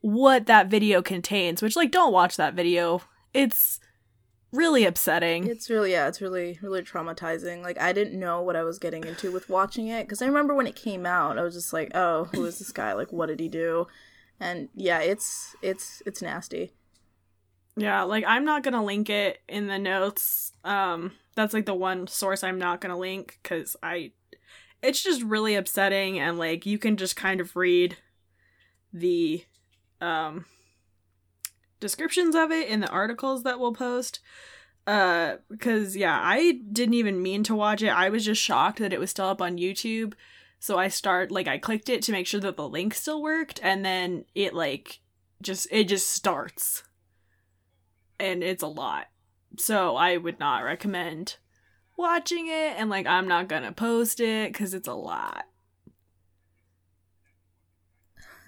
what 0.00 0.46
that 0.46 0.68
video 0.68 1.02
contains. 1.02 1.62
Which 1.62 1.75
like, 1.75 1.90
don't 1.90 2.12
watch 2.12 2.36
that 2.36 2.54
video. 2.54 3.02
It's 3.34 3.75
really 4.56 4.84
upsetting. 4.84 5.46
It's 5.46 5.70
really 5.70 5.92
yeah, 5.92 6.08
it's 6.08 6.20
really 6.20 6.58
really 6.62 6.82
traumatizing. 6.82 7.62
Like 7.62 7.80
I 7.80 7.92
didn't 7.92 8.18
know 8.18 8.42
what 8.42 8.56
I 8.56 8.62
was 8.62 8.78
getting 8.78 9.04
into 9.04 9.30
with 9.30 9.48
watching 9.48 9.88
it 9.88 10.04
because 10.04 10.22
I 10.22 10.26
remember 10.26 10.54
when 10.54 10.66
it 10.66 10.76
came 10.76 11.06
out, 11.06 11.38
I 11.38 11.42
was 11.42 11.54
just 11.54 11.72
like, 11.72 11.92
"Oh, 11.94 12.25
who 12.32 12.44
is 12.44 12.58
this 12.58 12.72
guy? 12.72 12.92
Like 12.94 13.12
what 13.12 13.26
did 13.26 13.40
he 13.40 13.48
do?" 13.48 13.86
And 14.40 14.68
yeah, 14.75 15.00
it's 15.00 15.54
it's 15.62 16.02
it's 16.06 16.22
nasty. 16.22 16.72
Yeah, 17.76 18.02
like 18.02 18.25
I'm 18.26 18.44
not 18.44 18.62
going 18.62 18.75
to 18.75 18.82
link 18.82 19.10
it 19.10 19.40
in 19.48 19.66
the 19.66 19.78
notes. 19.78 20.52
Um 20.64 21.12
that's 21.34 21.52
like 21.52 21.66
the 21.66 21.75
one 21.75 22.06
source 22.06 22.42
I'm 22.42 22.58
not 22.58 22.80
going 22.80 22.90
to 22.90 22.98
link 22.98 23.38
cuz 23.42 23.76
I 23.82 24.12
it's 24.82 25.02
just 25.02 25.22
really 25.22 25.54
upsetting 25.54 26.18
and 26.18 26.38
like 26.38 26.64
you 26.64 26.78
can 26.78 26.96
just 26.96 27.16
kind 27.16 27.40
of 27.40 27.54
read 27.56 27.96
the 28.92 29.44
um 30.00 30.46
descriptions 31.80 32.35
of 32.35 32.50
it 32.50 32.68
in 32.68 32.80
the 32.80 32.88
articles 32.88 33.42
that 33.42 33.59
we'll 33.59 33.73
post. 33.73 34.21
Uh 34.87 35.37
because 35.50 35.97
yeah 35.97 36.21
i 36.23 36.61
didn't 36.73 36.95
even 36.95 37.23
mean 37.23 37.42
to 37.45 37.54
watch 37.56 37.83
it. 37.83 37.88
I 37.88 38.09
was 38.09 38.25
just 38.25 38.40
shocked 38.42 38.78
that 38.78 38.92
it 38.92 39.00
was 39.00 39.11
still 39.11 39.26
up 39.26 39.42
on 39.42 39.59
youtube. 39.59 40.14
So 40.61 40.78
i 40.78 40.88
start 40.88 41.33
like 41.33 41.49
i 41.49 41.59
clicked 41.59 41.88
it 41.88 42.02
to 42.02 42.12
make 42.12 42.26
sure 42.26 42.40
that 42.40 42.56
the 42.56 42.68
link 42.68 42.95
still 42.95 43.21
worked 43.21 43.59
and 43.62 43.85
then 43.85 44.25
it 44.35 44.54
like 44.54 45.00
just 45.42 45.66
it 45.71 45.88
just 45.88 46.09
starts. 46.09 46.85
And 48.18 48.42
it's 48.42 48.62
a 48.62 48.68
lot. 48.68 49.06
So 49.59 49.97
i 49.97 50.16
would 50.16 50.38
not 50.38 50.62
recommend 50.64 51.37
watching 51.97 52.47
it 52.47 52.75
and 52.76 52.88
like 52.88 53.06
i'm 53.06 53.26
not 53.26 53.49
gonna 53.49 53.73
post 53.73 54.21
it 54.21 54.52
because 54.52 54.73
it's 54.73 54.88
a 54.88 54.95
lot. 54.95 55.47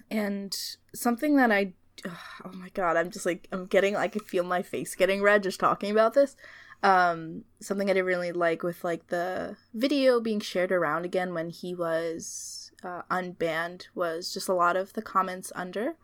And 0.09 0.55
something 0.95 1.35
that 1.35 1.51
i 1.51 1.73
oh 2.45 2.51
my 2.53 2.69
god, 2.69 2.97
I'm 2.97 3.11
just 3.11 3.25
like 3.25 3.47
I'm 3.51 3.65
getting 3.65 3.95
I 3.95 4.07
can 4.07 4.21
feel 4.21 4.43
my 4.43 4.61
face 4.61 4.95
getting 4.95 5.21
red 5.21 5.43
just 5.43 5.59
talking 5.59 5.91
about 5.91 6.13
this. 6.13 6.35
Um, 6.81 7.43
something 7.59 7.89
I 7.89 7.93
didn't 7.93 8.05
really 8.05 8.31
like 8.31 8.63
with 8.63 8.83
like 8.83 9.07
the 9.07 9.57
video 9.73 10.19
being 10.21 10.39
shared 10.39 10.71
around 10.71 11.03
again 11.05 11.33
when 11.33 11.49
he 11.49 11.75
was 11.75 12.71
uh, 12.83 13.01
unbanned 13.11 13.87
was 13.93 14.33
just 14.33 14.47
a 14.47 14.53
lot 14.53 14.77
of 14.77 14.93
the 14.93 15.01
comments 15.01 15.51
under, 15.55 15.95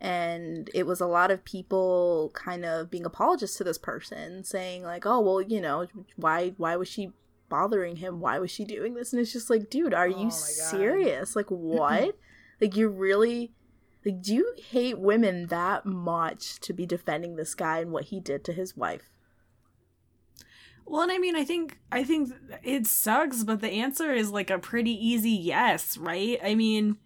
and 0.00 0.68
it 0.74 0.86
was 0.86 1.00
a 1.00 1.06
lot 1.06 1.30
of 1.30 1.44
people 1.44 2.32
kind 2.34 2.64
of 2.64 2.90
being 2.90 3.06
apologists 3.06 3.56
to 3.58 3.64
this 3.64 3.78
person, 3.78 4.42
saying 4.42 4.82
like, 4.82 5.06
oh 5.06 5.20
well, 5.20 5.40
you 5.40 5.60
know, 5.60 5.86
why 6.16 6.54
why 6.56 6.76
was 6.76 6.88
she 6.88 7.12
bothering 7.48 7.96
him? 7.96 8.18
Why 8.18 8.40
was 8.40 8.50
she 8.50 8.64
doing 8.64 8.94
this? 8.94 9.12
And 9.12 9.22
it's 9.22 9.32
just 9.32 9.48
like, 9.48 9.70
dude, 9.70 9.94
are 9.94 10.08
oh 10.08 10.22
you 10.24 10.30
serious? 10.30 11.36
Like 11.36 11.50
what? 11.50 12.16
like 12.60 12.76
you're 12.76 12.88
really 12.88 13.52
like, 14.06 14.22
do 14.22 14.34
you 14.34 14.54
hate 14.70 15.00
women 15.00 15.48
that 15.48 15.84
much 15.84 16.60
to 16.60 16.72
be 16.72 16.86
defending 16.86 17.34
this 17.34 17.56
guy 17.56 17.80
and 17.80 17.90
what 17.90 18.04
he 18.04 18.20
did 18.20 18.44
to 18.44 18.52
his 18.52 18.76
wife? 18.76 19.10
Well, 20.84 21.02
and 21.02 21.10
I 21.10 21.18
mean, 21.18 21.34
I 21.34 21.44
think 21.44 21.80
I 21.90 22.04
think 22.04 22.32
it 22.62 22.86
sucks, 22.86 23.42
but 23.42 23.60
the 23.60 23.70
answer 23.70 24.12
is 24.12 24.30
like 24.30 24.48
a 24.48 24.60
pretty 24.60 24.92
easy 24.92 25.30
yes, 25.30 25.98
right? 25.98 26.38
I 26.40 26.54
mean, 26.54 26.98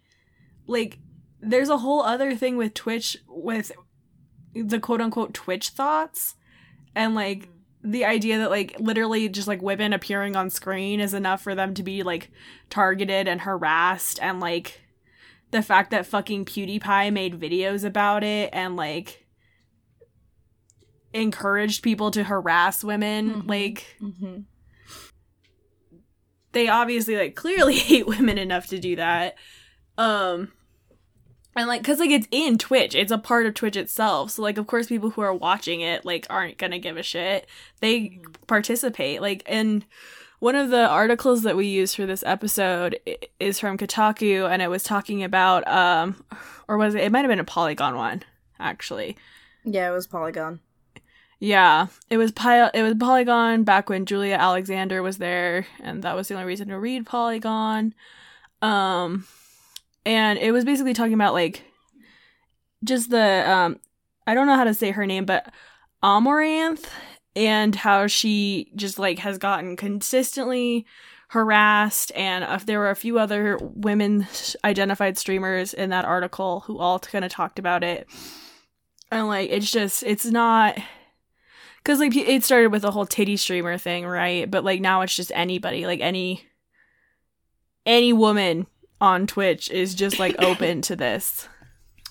like 0.67 0.99
there's 1.41 1.69
a 1.69 1.79
whole 1.79 2.03
other 2.03 2.35
thing 2.35 2.55
with 2.55 2.75
Twitch 2.75 3.17
with 3.27 3.71
the 4.53 4.79
quote 4.79 5.01
unquote 5.01 5.33
Twitch 5.33 5.69
thots 5.69 6.35
and 6.93 7.15
like 7.15 7.49
the 7.83 8.05
idea 8.05 8.37
that 8.37 8.51
like 8.51 8.79
literally 8.79 9.27
just 9.27 9.47
like 9.47 9.63
women 9.63 9.93
appearing 9.93 10.35
on 10.35 10.51
screen 10.51 10.99
is 10.99 11.15
enough 11.15 11.41
for 11.41 11.55
them 11.55 11.73
to 11.73 11.81
be 11.81 12.03
like 12.03 12.29
targeted 12.69 13.27
and 13.27 13.41
harassed 13.41 14.19
and 14.21 14.39
like 14.39 14.81
the 15.51 15.61
fact 15.61 15.91
that 15.91 16.05
fucking 16.05 16.45
PewDiePie 16.45 17.13
made 17.13 17.39
videos 17.39 17.83
about 17.83 18.23
it 18.23 18.49
and 18.53 18.75
like 18.75 19.25
encouraged 21.13 21.83
people 21.83 22.09
to 22.11 22.23
harass 22.23 22.83
women 22.83 23.29
mm-hmm. 23.29 23.49
like 23.49 23.97
mm-hmm. 24.01 24.39
they 26.53 26.69
obviously 26.69 27.17
like 27.17 27.35
clearly 27.35 27.75
hate 27.77 28.07
women 28.07 28.37
enough 28.37 28.67
to 28.67 28.79
do 28.79 28.95
that 28.95 29.35
um 29.97 30.53
and 31.53 31.67
like 31.67 31.81
because 31.81 31.99
like 31.99 32.11
it's 32.11 32.29
in 32.31 32.57
twitch 32.57 32.95
it's 32.95 33.11
a 33.11 33.17
part 33.17 33.45
of 33.45 33.53
twitch 33.53 33.75
itself 33.75 34.31
so 34.31 34.41
like 34.41 34.57
of 34.57 34.67
course 34.67 34.87
people 34.87 35.09
who 35.09 35.21
are 35.21 35.33
watching 35.33 35.81
it 35.81 36.05
like 36.05 36.25
aren't 36.29 36.57
gonna 36.57 36.79
give 36.79 36.95
a 36.95 37.03
shit 37.03 37.45
they 37.81 37.99
mm-hmm. 37.99 38.31
participate 38.47 39.21
like 39.21 39.43
and 39.45 39.85
one 40.41 40.55
of 40.55 40.71
the 40.71 40.87
articles 40.87 41.43
that 41.43 41.55
we 41.55 41.67
used 41.67 41.95
for 41.95 42.07
this 42.07 42.23
episode 42.25 42.99
is 43.39 43.59
from 43.59 43.77
Kotaku, 43.77 44.49
and 44.51 44.59
it 44.59 44.71
was 44.71 44.81
talking 44.81 45.23
about, 45.23 45.67
um, 45.67 46.25
or 46.67 46.77
was 46.77 46.95
it? 46.95 47.03
It 47.03 47.11
might 47.11 47.19
have 47.19 47.29
been 47.29 47.39
a 47.39 47.43
Polygon 47.43 47.95
one, 47.95 48.23
actually. 48.59 49.15
Yeah, 49.63 49.87
it 49.87 49.93
was 49.93 50.07
Polygon. 50.07 50.59
Yeah, 51.39 51.87
it 52.09 52.17
was 52.17 52.31
Pi- 52.31 52.71
It 52.73 52.81
was 52.81 52.95
Polygon 52.95 53.63
back 53.63 53.87
when 53.87 54.07
Julia 54.07 54.33
Alexander 54.33 55.03
was 55.03 55.19
there, 55.19 55.67
and 55.79 56.01
that 56.01 56.15
was 56.15 56.27
the 56.27 56.33
only 56.33 56.47
reason 56.47 56.69
to 56.69 56.79
read 56.79 57.05
Polygon. 57.05 57.93
Um, 58.63 59.27
and 60.07 60.39
it 60.39 60.51
was 60.51 60.65
basically 60.65 60.95
talking 60.95 61.13
about 61.13 61.33
like 61.33 61.63
just 62.83 63.11
the 63.11 63.47
um, 63.47 63.79
I 64.25 64.33
don't 64.33 64.47
know 64.47 64.55
how 64.55 64.63
to 64.63 64.73
say 64.73 64.89
her 64.89 65.05
name, 65.05 65.25
but 65.25 65.53
Amouranth 66.01 66.87
and 67.35 67.75
how 67.75 68.07
she 68.07 68.71
just 68.75 68.99
like 68.99 69.19
has 69.19 69.37
gotten 69.37 69.75
consistently 69.75 70.85
harassed. 71.29 72.11
And 72.15 72.43
uh, 72.43 72.59
there 72.65 72.79
were 72.79 72.89
a 72.89 72.95
few 72.95 73.17
other 73.17 73.57
women 73.61 74.27
identified 74.65 75.17
streamers 75.17 75.73
in 75.73 75.89
that 75.91 76.05
article 76.05 76.61
who 76.61 76.77
all 76.77 76.99
kind 76.99 77.23
of 77.23 77.31
talked 77.31 77.59
about 77.59 77.83
it. 77.83 78.07
And 79.11 79.27
like 79.27 79.49
it's 79.49 79.71
just 79.71 80.03
it's 80.03 80.25
not 80.25 80.77
because 81.77 81.99
like 81.99 82.15
it 82.15 82.43
started 82.43 82.71
with 82.71 82.81
the 82.81 82.91
whole 82.91 83.05
titty 83.05 83.37
streamer 83.37 83.77
thing 83.77 84.05
right? 84.05 84.49
But 84.49 84.63
like 84.63 84.81
now 84.81 85.01
it's 85.01 85.15
just 85.15 85.31
anybody 85.33 85.85
like 85.85 86.01
any 86.01 86.45
any 87.85 88.13
woman 88.13 88.67
on 88.99 89.25
twitch 89.25 89.71
is 89.71 89.95
just 89.95 90.19
like 90.19 90.35
open 90.41 90.81
to 90.83 90.95
this 90.95 91.47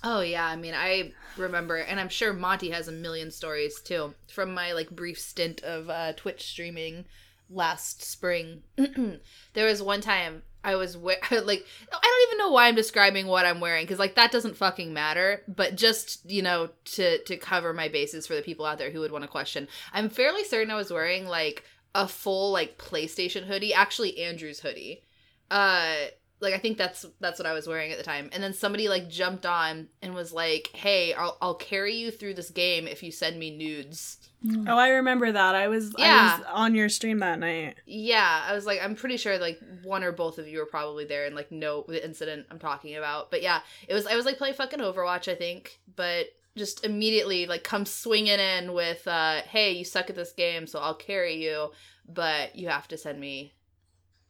oh 0.03 0.21
yeah 0.21 0.47
i 0.47 0.57
mean 0.57 0.75
i 0.75 1.13
remember, 1.37 1.77
and 1.77 1.99
I'm 1.99 2.09
sure 2.09 2.33
Monty 2.33 2.71
has 2.71 2.89
a 2.89 2.93
million 2.93 3.31
stories 3.31 3.81
too 3.81 4.15
from 4.33 4.55
my 4.55 4.73
like 4.73 4.91
brief 4.91 5.19
stint 5.19 5.63
of 5.63 5.89
uh, 5.91 6.13
Twitch 6.15 6.45
streaming 6.45 7.05
last 7.49 8.03
spring. 8.03 8.63
there 9.55 9.67
was 9.67 9.83
one 9.83 10.01
time 10.01 10.43
I 10.63 10.77
was 10.77 10.97
we- 10.97 11.17
like 11.31 11.31
I 11.31 12.01
don't 12.03 12.29
even 12.29 12.39
know 12.39 12.51
why 12.51 12.69
I'm 12.69 12.75
describing 12.75 13.27
what 13.27 13.47
I'm 13.47 13.61
wearing 13.61 13.85
because 13.85 13.99
like 13.99 14.15
that 14.17 14.33
doesn't 14.33 14.57
fucking 14.57 14.93
matter. 14.93 15.43
But 15.49 15.77
just 15.77 16.29
you 16.31 16.43
know 16.43 16.71
to 16.87 17.19
to 17.25 17.37
cover 17.37 17.73
my 17.73 17.89
bases 17.89 18.27
for 18.27 18.35
the 18.35 18.43
people 18.43 18.67
out 18.67 18.79
there 18.79 18.91
who 18.91 19.01
would 19.01 19.13
want 19.13 19.25
to 19.25 19.29
question, 19.29 19.69
I'm 19.93 20.09
fairly 20.09 20.45
certain 20.45 20.71
I 20.71 20.77
was 20.77 20.93
wearing 20.93 21.27
like 21.27 21.65
a 21.95 22.07
full 22.07 22.53
like 22.53 22.79
PlayStation 22.79 23.45
hoodie, 23.45 23.75
actually 23.75 24.19
Andrew's 24.23 24.61
hoodie. 24.61 25.03
Uh, 25.51 25.95
like 26.41 26.55
I 26.55 26.59
think 26.59 26.79
that's 26.79 27.05
that's 27.21 27.39
what 27.39 27.47
I 27.47 27.53
was 27.53 27.67
wearing 27.67 27.93
at 27.93 27.99
the 27.99 28.05
time. 28.05 28.31
And 28.33 28.43
then 28.43 28.55
somebody 28.55 28.89
like 28.89 29.09
jumped 29.09 29.45
on 29.45 29.89
and 30.03 30.15
was 30.15 30.33
like, 30.33 30.71
"Hey, 30.73 31.13
I'll 31.13 31.37
I'll 31.41 31.55
carry 31.55 31.95
you 31.95 32.11
through 32.11 32.35
this 32.35 32.51
game 32.51 32.87
if 32.87 33.03
you 33.03 33.13
send 33.13 33.39
me 33.39 33.57
nudes." 33.57 34.19
Oh, 34.67 34.79
I 34.79 34.89
remember 34.89 35.31
that. 35.31 35.55
I 35.55 35.69
was 35.69 35.95
yeah. 35.99 36.37
I 36.37 36.39
was 36.39 36.47
on 36.51 36.75
your 36.75 36.89
stream 36.89 37.19
that 37.19 37.39
night. 37.39 37.77
Yeah, 37.85 38.43
I 38.47 38.55
was 38.55 38.65
like 38.65 38.81
I'm 38.83 38.95
pretty 38.95 39.19
sure 39.19 39.39
like 39.39 39.61
one 39.83 40.03
or 40.03 40.13
both 40.13 40.39
of 40.39 40.49
you 40.49 40.59
were 40.59 40.67
probably 40.67 41.05
there 41.05 41.27
and 41.27 41.37
like 41.37 41.53
know 41.53 41.85
the 41.87 42.03
incident 42.03 42.47
I'm 42.51 42.59
talking 42.59 42.97
about. 42.97 43.31
But 43.31 43.43
yeah, 43.43 43.61
it 43.87 43.93
was 43.93 44.07
I 44.07 44.17
was 44.17 44.25
like 44.25 44.39
playing 44.39 44.55
fucking 44.55 44.81
Overwatch, 44.81 45.31
I 45.31 45.35
think, 45.35 45.79
but 45.95 46.27
just 46.57 46.85
immediately 46.85 47.47
like 47.47 47.65
come 47.65 47.85
swinging 47.85 48.41
in 48.41 48.73
with 48.73 49.07
uh 49.07 49.43
hey, 49.43 49.73
you 49.73 49.85
suck 49.85 50.09
at 50.09 50.17
this 50.17 50.33
game, 50.33 50.67
so 50.67 50.79
I'll 50.81 50.95
carry 50.95 51.45
you, 51.45 51.71
but 52.09 52.57
you 52.57 52.69
have 52.69 52.89
to 52.89 52.97
send 52.97 53.21
me 53.21 53.53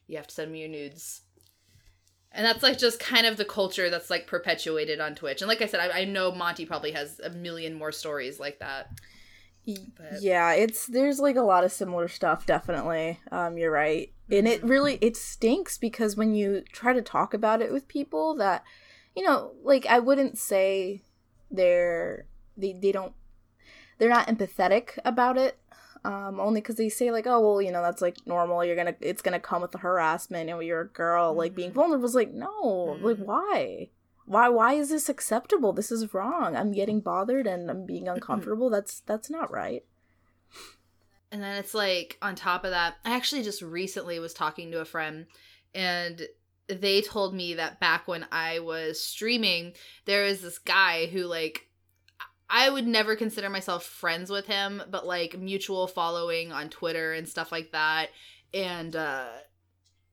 you 0.08 0.16
have 0.16 0.26
to 0.26 0.34
send 0.34 0.50
me 0.50 0.58
your 0.58 0.68
nudes 0.68 1.20
and 2.32 2.46
that's 2.46 2.62
like 2.62 2.78
just 2.78 3.00
kind 3.00 3.26
of 3.26 3.36
the 3.36 3.44
culture 3.44 3.90
that's 3.90 4.10
like 4.10 4.26
perpetuated 4.26 5.00
on 5.00 5.14
Twitch. 5.14 5.42
And 5.42 5.48
like 5.48 5.62
I 5.62 5.66
said, 5.66 5.80
I, 5.80 6.00
I 6.00 6.04
know 6.04 6.32
Monty 6.32 6.64
probably 6.66 6.92
has 6.92 7.20
a 7.20 7.30
million 7.30 7.74
more 7.74 7.92
stories 7.92 8.38
like 8.38 8.58
that. 8.60 8.90
But- 9.66 10.22
Yeah, 10.22 10.52
it's 10.54 10.86
there's 10.86 11.20
like 11.20 11.36
a 11.36 11.42
lot 11.42 11.64
of 11.64 11.72
similar 11.72 12.08
stuff 12.08 12.46
definitely. 12.46 13.20
Um 13.30 13.58
you're 13.58 13.70
right. 13.70 14.12
And 14.30 14.46
it 14.48 14.62
really 14.62 14.94
it 15.00 15.16
stinks 15.16 15.76
because 15.78 16.16
when 16.16 16.34
you 16.34 16.62
try 16.72 16.92
to 16.92 17.02
talk 17.02 17.34
about 17.34 17.60
it 17.62 17.72
with 17.72 17.88
people 17.88 18.34
that 18.36 18.64
you 19.16 19.24
know, 19.24 19.52
like 19.62 19.86
I 19.86 19.98
wouldn't 19.98 20.38
say 20.38 21.02
they're 21.50 22.26
they 22.56 22.72
they 22.72 22.92
don't 22.92 23.12
they're 23.98 24.08
not 24.08 24.28
empathetic 24.28 24.98
about 25.04 25.36
it. 25.36 25.58
Um 26.04 26.40
only 26.40 26.60
cuz 26.60 26.76
they 26.76 26.88
say 26.88 27.10
like, 27.10 27.26
"Oh, 27.26 27.40
well, 27.40 27.62
you 27.62 27.70
know, 27.70 27.82
that's 27.82 28.00
like 28.02 28.16
normal. 28.26 28.64
You're 28.64 28.76
to 28.94 29.08
it's 29.08 29.22
to 29.34 29.40
come 29.40 29.62
with 29.62 29.72
the 29.72 29.78
harassment 29.78 30.48
and 30.48 30.62
you're 30.62 30.80
a 30.80 30.88
girl 30.88 31.34
like 31.34 31.54
being 31.54 31.70
Mhm. 31.70 31.74
vulnerable." 31.74 32.06
is 32.06 32.14
like, 32.14 32.32
"No, 32.32 32.98
like 33.02 33.18
Mhm. 33.18 33.26
why?" 33.26 33.90
Why 34.26 34.48
why 34.48 34.74
is 34.74 34.90
this 34.90 35.08
acceptable? 35.08 35.72
This 35.72 35.90
is 35.90 36.14
wrong. 36.14 36.54
I'm 36.56 36.70
getting 36.72 37.00
bothered 37.00 37.46
and 37.46 37.68
I'm 37.70 37.84
being 37.84 38.06
uncomfortable. 38.08 38.70
That's 38.70 39.00
that's 39.00 39.28
not 39.28 39.50
right. 39.50 39.84
And 41.32 41.42
then 41.42 41.56
it's 41.56 41.74
like 41.74 42.18
on 42.22 42.34
top 42.34 42.64
of 42.64 42.70
that, 42.70 42.96
I 43.04 43.14
actually 43.14 43.42
just 43.42 43.62
recently 43.62 44.18
was 44.18 44.34
talking 44.34 44.70
to 44.72 44.80
a 44.80 44.84
friend 44.84 45.26
and 45.74 46.22
they 46.68 47.02
told 47.02 47.34
me 47.34 47.54
that 47.54 47.80
back 47.80 48.06
when 48.06 48.26
I 48.30 48.60
was 48.60 49.00
streaming, 49.00 49.74
there 50.04 50.24
is 50.24 50.40
this 50.42 50.58
guy 50.58 51.06
who 51.06 51.24
like 51.24 51.68
I 52.50 52.68
would 52.68 52.86
never 52.86 53.14
consider 53.14 53.48
myself 53.48 53.84
friends 53.84 54.28
with 54.28 54.46
him, 54.46 54.82
but 54.90 55.06
like 55.06 55.38
mutual 55.38 55.86
following 55.86 56.52
on 56.52 56.68
Twitter 56.68 57.12
and 57.12 57.28
stuff 57.28 57.52
like 57.52 57.70
that. 57.72 58.10
And 58.52 58.94
uh 58.96 59.28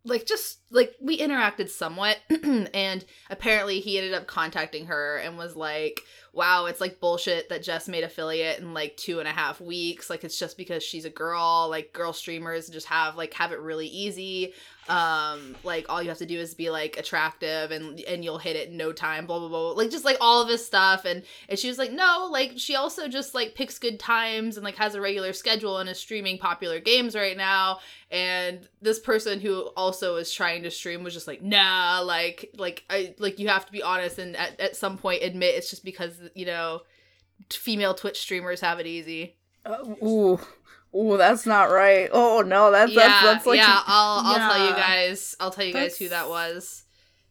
like 0.03 0.25
just 0.25 0.59
like 0.69 0.95
we 0.99 1.17
interacted 1.17 1.69
somewhat 1.69 2.17
and 2.73 3.05
apparently 3.29 3.79
he 3.79 3.97
ended 3.97 4.13
up 4.13 4.27
contacting 4.27 4.87
her 4.87 5.17
and 5.17 5.37
was 5.37 5.55
like 5.55 6.01
wow 6.33 6.65
it's 6.65 6.81
like 6.81 6.99
bullshit 6.99 7.49
that 7.49 7.63
jess 7.63 7.87
made 7.87 8.03
affiliate 8.03 8.59
in 8.59 8.73
like 8.73 8.95
two 8.95 9.19
and 9.19 9.27
a 9.27 9.31
half 9.31 9.59
weeks. 9.59 10.09
Like 10.09 10.23
it's 10.23 10.37
just 10.37 10.57
because 10.57 10.83
she's 10.83 11.05
a 11.05 11.09
girl. 11.09 11.67
Like 11.69 11.93
girl 11.93 12.13
streamers 12.13 12.69
just 12.69 12.87
have 12.87 13.15
like 13.15 13.33
have 13.33 13.51
it 13.51 13.59
really 13.59 13.87
easy. 13.87 14.53
Um 14.87 15.55
like 15.63 15.87
all 15.89 16.01
you 16.01 16.09
have 16.09 16.19
to 16.19 16.25
do 16.25 16.39
is 16.39 16.53
be 16.53 16.69
like 16.69 16.97
attractive 16.97 17.71
and 17.71 17.99
and 18.01 18.23
you'll 18.23 18.37
hit 18.37 18.55
it 18.55 18.69
in 18.69 18.77
no 18.77 18.93
time 18.93 19.25
blah 19.25 19.39
blah 19.39 19.49
blah 19.49 19.71
like 19.71 19.89
just 19.89 20.05
like 20.05 20.17
all 20.21 20.41
of 20.41 20.47
this 20.47 20.65
stuff. 20.65 21.05
And 21.05 21.23
and 21.49 21.57
she 21.57 21.69
was 21.69 21.77
like 21.79 21.91
no 21.91 22.29
like 22.31 22.53
she 22.57 22.75
also 22.75 23.07
just 23.07 23.33
like 23.33 23.55
picks 23.55 23.79
good 23.79 23.99
times 23.99 24.57
and 24.57 24.63
like 24.63 24.75
has 24.75 24.95
a 24.95 25.01
regular 25.01 25.33
schedule 25.33 25.79
and 25.79 25.89
is 25.89 25.99
streaming 25.99 26.37
popular 26.37 26.79
games 26.79 27.15
right 27.15 27.35
now. 27.35 27.79
And 28.11 28.67
this 28.81 28.99
person 28.99 29.41
who 29.41 29.71
also 29.75 30.15
is 30.15 30.31
trying 30.31 30.56
to 30.63 30.71
stream 30.71 31.03
was 31.03 31.13
just 31.13 31.27
like 31.27 31.41
nah 31.41 32.01
like 32.01 32.49
like 32.57 32.83
i 32.89 33.13
like 33.19 33.39
you 33.39 33.47
have 33.47 33.65
to 33.65 33.71
be 33.71 33.81
honest 33.83 34.17
and 34.19 34.35
at, 34.35 34.59
at 34.59 34.75
some 34.75 34.97
point 34.97 35.23
admit 35.23 35.55
it's 35.55 35.69
just 35.69 35.83
because 35.85 36.19
you 36.35 36.45
know 36.45 36.81
female 37.51 37.93
twitch 37.93 38.19
streamers 38.19 38.61
have 38.61 38.79
it 38.79 38.87
easy 38.87 39.35
Uh, 39.65 39.77
ooh, 40.03 40.39
ooh, 40.95 41.17
that's 41.17 41.45
not 41.45 41.65
right. 41.69 42.09
Oh 42.11 42.41
no, 42.41 42.71
that's 42.71 42.91
yeah 42.91 43.07
that's, 43.07 43.21
that's 43.23 43.45
like 43.45 43.57
yeah 43.57 43.81
i'll 43.85 44.21
i'll 44.25 44.51
tell 44.53 44.67
you 44.69 44.73
guys 44.75 45.35
i'll 45.39 45.51
tell 45.51 45.65
you 45.65 45.73
guys 45.73 45.97
who 45.97 46.09
that 46.09 46.29
was 46.29 46.83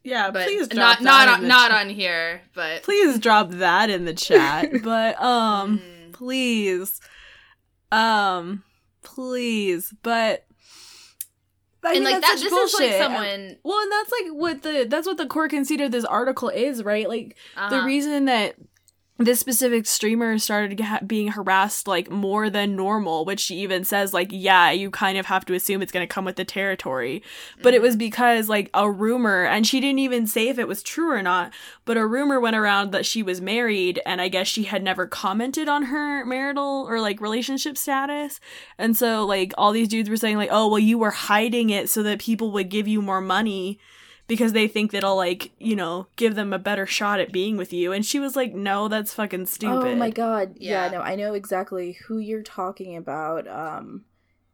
Yeah, 0.03 0.31
but 0.31 0.45
please 0.45 0.67
drop 0.69 1.01
not 1.01 1.03
not 1.03 1.27
in 1.27 1.33
on, 1.33 1.41
the 1.41 1.47
not 1.47 1.71
chat. 1.71 1.81
on 1.85 1.89
here 1.89 2.41
but 2.53 2.83
Please 2.83 3.19
drop 3.19 3.49
that 3.51 3.89
in 3.89 4.05
the 4.05 4.13
chat. 4.13 4.69
but 4.83 5.21
um 5.21 5.79
Mm. 5.79 6.13
please. 6.13 6.99
Um 7.91 8.63
please. 9.03 9.93
But 10.03 10.45
I 11.87 11.93
and 11.95 12.03
like 12.03 12.21
that's 12.21 12.41
that 12.41 12.49
this 12.49 12.73
is 12.73 12.79
like 12.79 12.89
bullshit. 12.89 13.01
someone 13.01 13.57
Well, 13.63 13.79
and 13.79 13.91
that's 13.91 14.11
like 14.11 14.31
what 14.33 14.61
the 14.63 14.85
that's 14.89 15.07
what 15.07 15.17
the 15.17 15.25
court 15.25 15.51
considered 15.51 15.91
this 15.91 16.05
article 16.05 16.49
is, 16.49 16.83
right? 16.83 17.07
Like 17.07 17.37
the 17.55 17.61
uh-huh. 17.61 17.85
reason 17.85 18.25
that 18.25 18.55
this 19.19 19.39
specific 19.39 19.87
streamer 19.87 20.37
started 20.37 20.79
ha- 20.79 20.99
being 21.05 21.29
harassed 21.29 21.87
like 21.87 22.11
more 22.11 22.49
than 22.49 22.75
normal, 22.75 23.25
which 23.25 23.39
she 23.39 23.55
even 23.57 23.83
says 23.83 24.13
like, 24.13 24.27
yeah, 24.31 24.69
you 24.69 24.91
kind 24.91 25.17
of 25.17 25.25
have 25.25 25.43
to 25.45 25.53
assume 25.55 25.81
it's 25.81 25.91
going 25.91 26.07
to 26.07 26.13
come 26.13 26.23
with 26.23 26.35
the 26.35 26.45
territory. 26.45 27.23
But 27.63 27.73
it 27.73 27.81
was 27.81 27.95
Mm-hmm. 27.95 27.99
because 27.99 28.49
like 28.49 28.69
a 28.73 28.89
rumor, 28.91 29.45
and 29.45 29.65
she 29.65 29.79
didn't 29.79 29.99
even 29.99 30.27
say 30.27 30.49
if 30.49 30.59
it 30.59 30.67
was 30.67 30.83
true 30.83 31.11
or 31.11 31.23
not, 31.23 31.51
but 31.85 31.97
a 31.97 32.05
rumor 32.05 32.39
went 32.39 32.55
around 32.55 32.91
that 32.91 33.05
she 33.05 33.23
was 33.23 33.41
married, 33.41 33.99
and 34.05 34.21
I 34.21 34.27
guess 34.27 34.45
she 34.47 34.63
had 34.63 34.83
never 34.83 35.07
commented 35.07 35.67
on 35.67 35.83
her 35.83 36.23
marital 36.25 36.85
or 36.87 36.99
like 37.01 37.19
relationship 37.19 37.77
status. 37.77 38.39
And 38.77 38.95
so 38.95 39.25
like 39.25 39.53
all 39.57 39.71
these 39.71 39.87
dudes 39.87 40.09
were 40.09 40.17
saying 40.17 40.37
like, 40.37 40.49
oh, 40.51 40.67
well, 40.67 40.79
you 40.79 40.97
were 40.99 41.11
hiding 41.11 41.69
it 41.71 41.89
so 41.89 42.03
that 42.03 42.19
people 42.19 42.51
would 42.51 42.69
give 42.69 42.87
you 42.87 43.01
more 43.01 43.21
money 43.21 43.79
because 44.27 44.53
they 44.53 44.67
think 44.67 44.91
that'll 44.91 45.15
like 45.15 45.51
you 45.57 45.75
know 45.75 46.07
give 46.15 46.35
them 46.35 46.51
a 46.53 46.59
better 46.59 46.85
shot 46.85 47.19
at 47.19 47.31
being 47.31 47.57
with 47.57 47.71
you 47.73 47.91
and 47.93 48.05
she 48.05 48.19
was 48.19 48.35
like 48.35 48.53
no 48.53 48.87
that's 48.87 49.13
fucking 49.13 49.45
stupid 49.45 49.87
Oh 49.87 49.95
my 49.95 50.09
god. 50.09 50.55
Yeah. 50.57 50.85
Yeah. 50.85 50.91
no, 50.91 51.01
I 51.01 51.15
know 51.15 51.33
exactly 51.33 51.93
who 52.07 52.17
you're 52.19 52.43
talking 52.43 52.95
about. 52.95 53.47
Um 53.47 54.03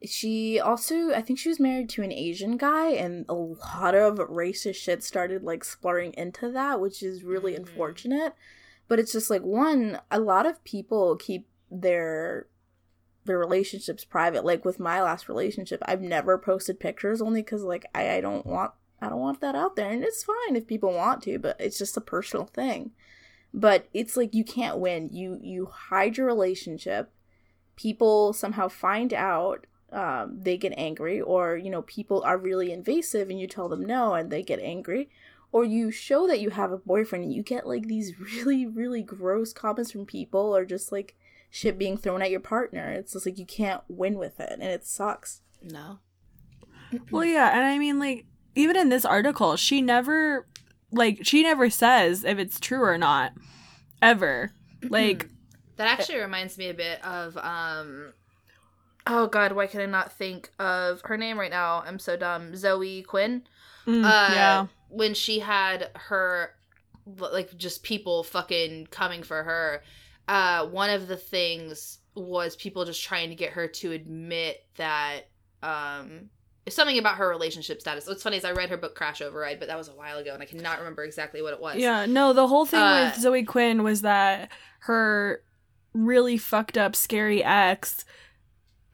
she 0.06 0.60
also 0.60 1.14
I 1.14 1.22
think 1.22 1.40
she 1.40 1.50
was 1.50 1.60
married 1.60 1.90
to 1.90 2.04
an 2.04 2.12
Asian 2.12 2.58
guy 2.58 2.90
and 2.90 3.26
a 3.30 3.34
lot 3.34 3.96
of 3.96 4.18
racist 4.18 4.76
shit 4.76 5.02
started 5.04 5.44
like 5.44 5.64
splurring 5.64 6.14
into 6.18 6.52
that, 6.52 6.80
which 6.82 7.02
is 7.02 7.24
really 7.24 7.54
Mhm. 7.54 7.58
unfortunate. 7.60 8.34
But 8.90 9.00
it's 9.00 9.14
just 9.14 9.30
like 9.30 9.44
one, 9.44 10.00
a 10.12 10.20
lot 10.20 10.46
of 10.46 10.64
people 10.66 11.16
keep 11.16 11.48
their 11.72 12.48
their 13.26 13.40
relationships 13.40 14.04
private. 14.04 14.44
Like 14.44 14.66
with 14.66 14.78
my 14.80 15.02
last 15.02 15.30
relationship, 15.30 15.82
I've 15.86 16.02
never 16.02 16.38
posted 16.38 16.80
pictures 16.82 17.22
only 17.22 17.42
because 17.42 17.64
like 17.64 17.86
I, 17.96 18.16
I 18.16 18.22
don't 18.22 18.46
want 18.46 18.74
I 19.04 19.10
don't 19.10 19.20
want 19.20 19.42
that 19.42 19.54
out 19.54 19.76
there. 19.76 19.90
And 19.90 20.02
it's 20.02 20.24
fine 20.24 20.56
if 20.56 20.66
people 20.66 20.94
want 20.94 21.24
to, 21.24 21.38
but 21.38 21.58
it's 21.60 21.78
just 21.78 21.98
a 21.98 22.02
personal 22.02 22.46
thing. 22.46 22.92
But 23.54 23.90
it's 23.94 24.16
like 24.16 24.34
you 24.34 24.46
can't 24.46 24.80
win. 24.80 25.10
You 25.12 25.40
you 25.42 25.66
hide 25.66 26.18
your 26.18 26.26
relationship. 26.26 27.12
People 27.76 28.32
somehow 28.32 28.70
find 28.70 29.14
out 29.14 29.68
um, 29.92 30.40
they 30.42 30.58
get 30.58 30.74
angry 30.78 31.20
or 31.20 31.58
you 31.58 31.70
know 31.70 31.82
people 31.82 32.24
are 32.24 32.38
really 32.38 32.72
invasive 32.72 33.30
and 33.30 33.40
you 33.40 33.46
tell 33.46 33.68
them 33.68 33.86
no 33.86 34.14
and 34.14 34.32
they 34.32 34.42
get 34.42 34.60
angry. 34.60 35.10
Or 35.52 35.66
you 35.66 35.92
show 35.92 36.26
that 36.28 36.40
you 36.40 36.50
have 36.52 36.72
a 36.72 36.78
boyfriend 36.78 37.26
and 37.26 37.34
you 37.34 37.44
get 37.44 37.68
like 37.68 37.88
these 37.88 38.18
really 38.20 38.66
really 38.66 39.04
gross 39.04 39.52
comments 39.52 39.92
from 39.92 40.06
people 40.06 40.56
or 40.56 40.64
just 40.64 40.94
like 40.94 41.16
shit 41.50 41.78
being 41.78 41.98
thrown 41.98 42.22
at 42.22 42.32
your 42.32 42.40
partner. 42.40 42.90
It's 42.90 43.14
just 43.14 43.26
like 43.26 43.38
you 43.38 43.46
can't 43.46 43.84
win 43.90 44.18
with 44.18 44.40
it 44.40 44.54
and 44.54 44.64
it 44.64 44.88
sucks. 44.88 45.42
No. 45.62 46.00
Well 47.12 47.26
yeah 47.26 47.50
and 47.56 47.64
i 47.66 47.80
mean 47.80 47.98
like 47.98 48.28
even 48.56 48.76
in 48.78 48.90
this 48.90 49.06
article 49.06 49.56
she 49.56 49.82
never 49.82 50.46
like 50.92 51.20
she 51.24 51.44
never 51.44 51.70
says 51.70 52.24
if 52.24 52.38
it's 52.38 52.60
true 52.60 52.84
or 52.84 52.98
not 52.98 53.34
ever 54.02 54.52
like 54.90 55.28
That 55.78 55.88
actually 55.88 56.20
reminds 56.20 56.58
me 56.58 56.70
a 56.70 56.74
bit 56.74 57.04
of 57.04 57.36
um 57.38 58.14
Oh 59.06 59.28
god, 59.28 59.52
why 59.52 59.68
can 59.68 59.82
I 59.82 59.86
not 59.86 60.14
think 60.14 60.50
of 60.60 61.02
her 61.06 61.18
name 61.18 61.38
right 61.38 61.52
now? 61.52 61.84
I'm 61.86 62.00
so 62.00 62.16
dumb. 62.16 62.56
Zoe 62.56 63.02
Quinn. 63.04 63.44
mm, 63.86 64.04
Uh 64.06 64.34
yeah 64.34 64.68
when 64.90 65.14
she 65.14 65.40
had 65.40 65.90
her 65.96 66.52
like 67.18 67.58
just 67.58 67.84
people 67.84 68.24
fucking 68.24 68.88
coming 68.92 69.24
for 69.24 69.44
her. 69.44 69.84
Uh 70.28 70.68
one 70.68 70.90
of 70.90 71.08
the 71.08 71.18
things 71.18 72.00
was 72.16 72.56
people 72.56 72.86
just 72.86 73.04
trying 73.04 73.30
to 73.30 73.36
get 73.36 73.54
her 73.54 73.68
to 73.68 73.92
admit 73.92 74.64
that 74.78 75.22
um 75.64 76.30
something 76.70 76.98
about 76.98 77.18
her 77.18 77.28
relationship 77.30 77.82
status. 77.82 78.08
What's 78.08 78.24
funny 78.24 78.38
is 78.38 78.46
I 78.46 78.52
read 78.52 78.70
her 78.70 78.78
book 78.78 78.96
Crash 78.96 79.22
Override, 79.22 79.60
but 79.60 79.68
that 79.68 79.78
was 79.78 79.90
a 79.90 79.94
while 79.94 80.18
ago 80.18 80.34
and 80.34 80.42
I 80.42 80.46
cannot 80.46 80.78
remember 80.80 81.04
exactly 81.04 81.42
what 81.42 81.54
it 81.54 81.60
was. 81.62 81.76
yeah 81.78 82.06
no 82.06 82.32
the 82.34 82.48
whole 82.48 82.66
thing 82.66 82.80
Uh, 82.80 83.12
with 83.14 83.22
zoe 83.22 83.44
quinn 83.44 83.84
was 83.84 84.02
that 84.02 84.50
her 84.80 85.42
really 85.94 86.38
fucked 86.38 86.78
up 86.78 86.96
scary 86.96 87.44
ex 87.44 88.06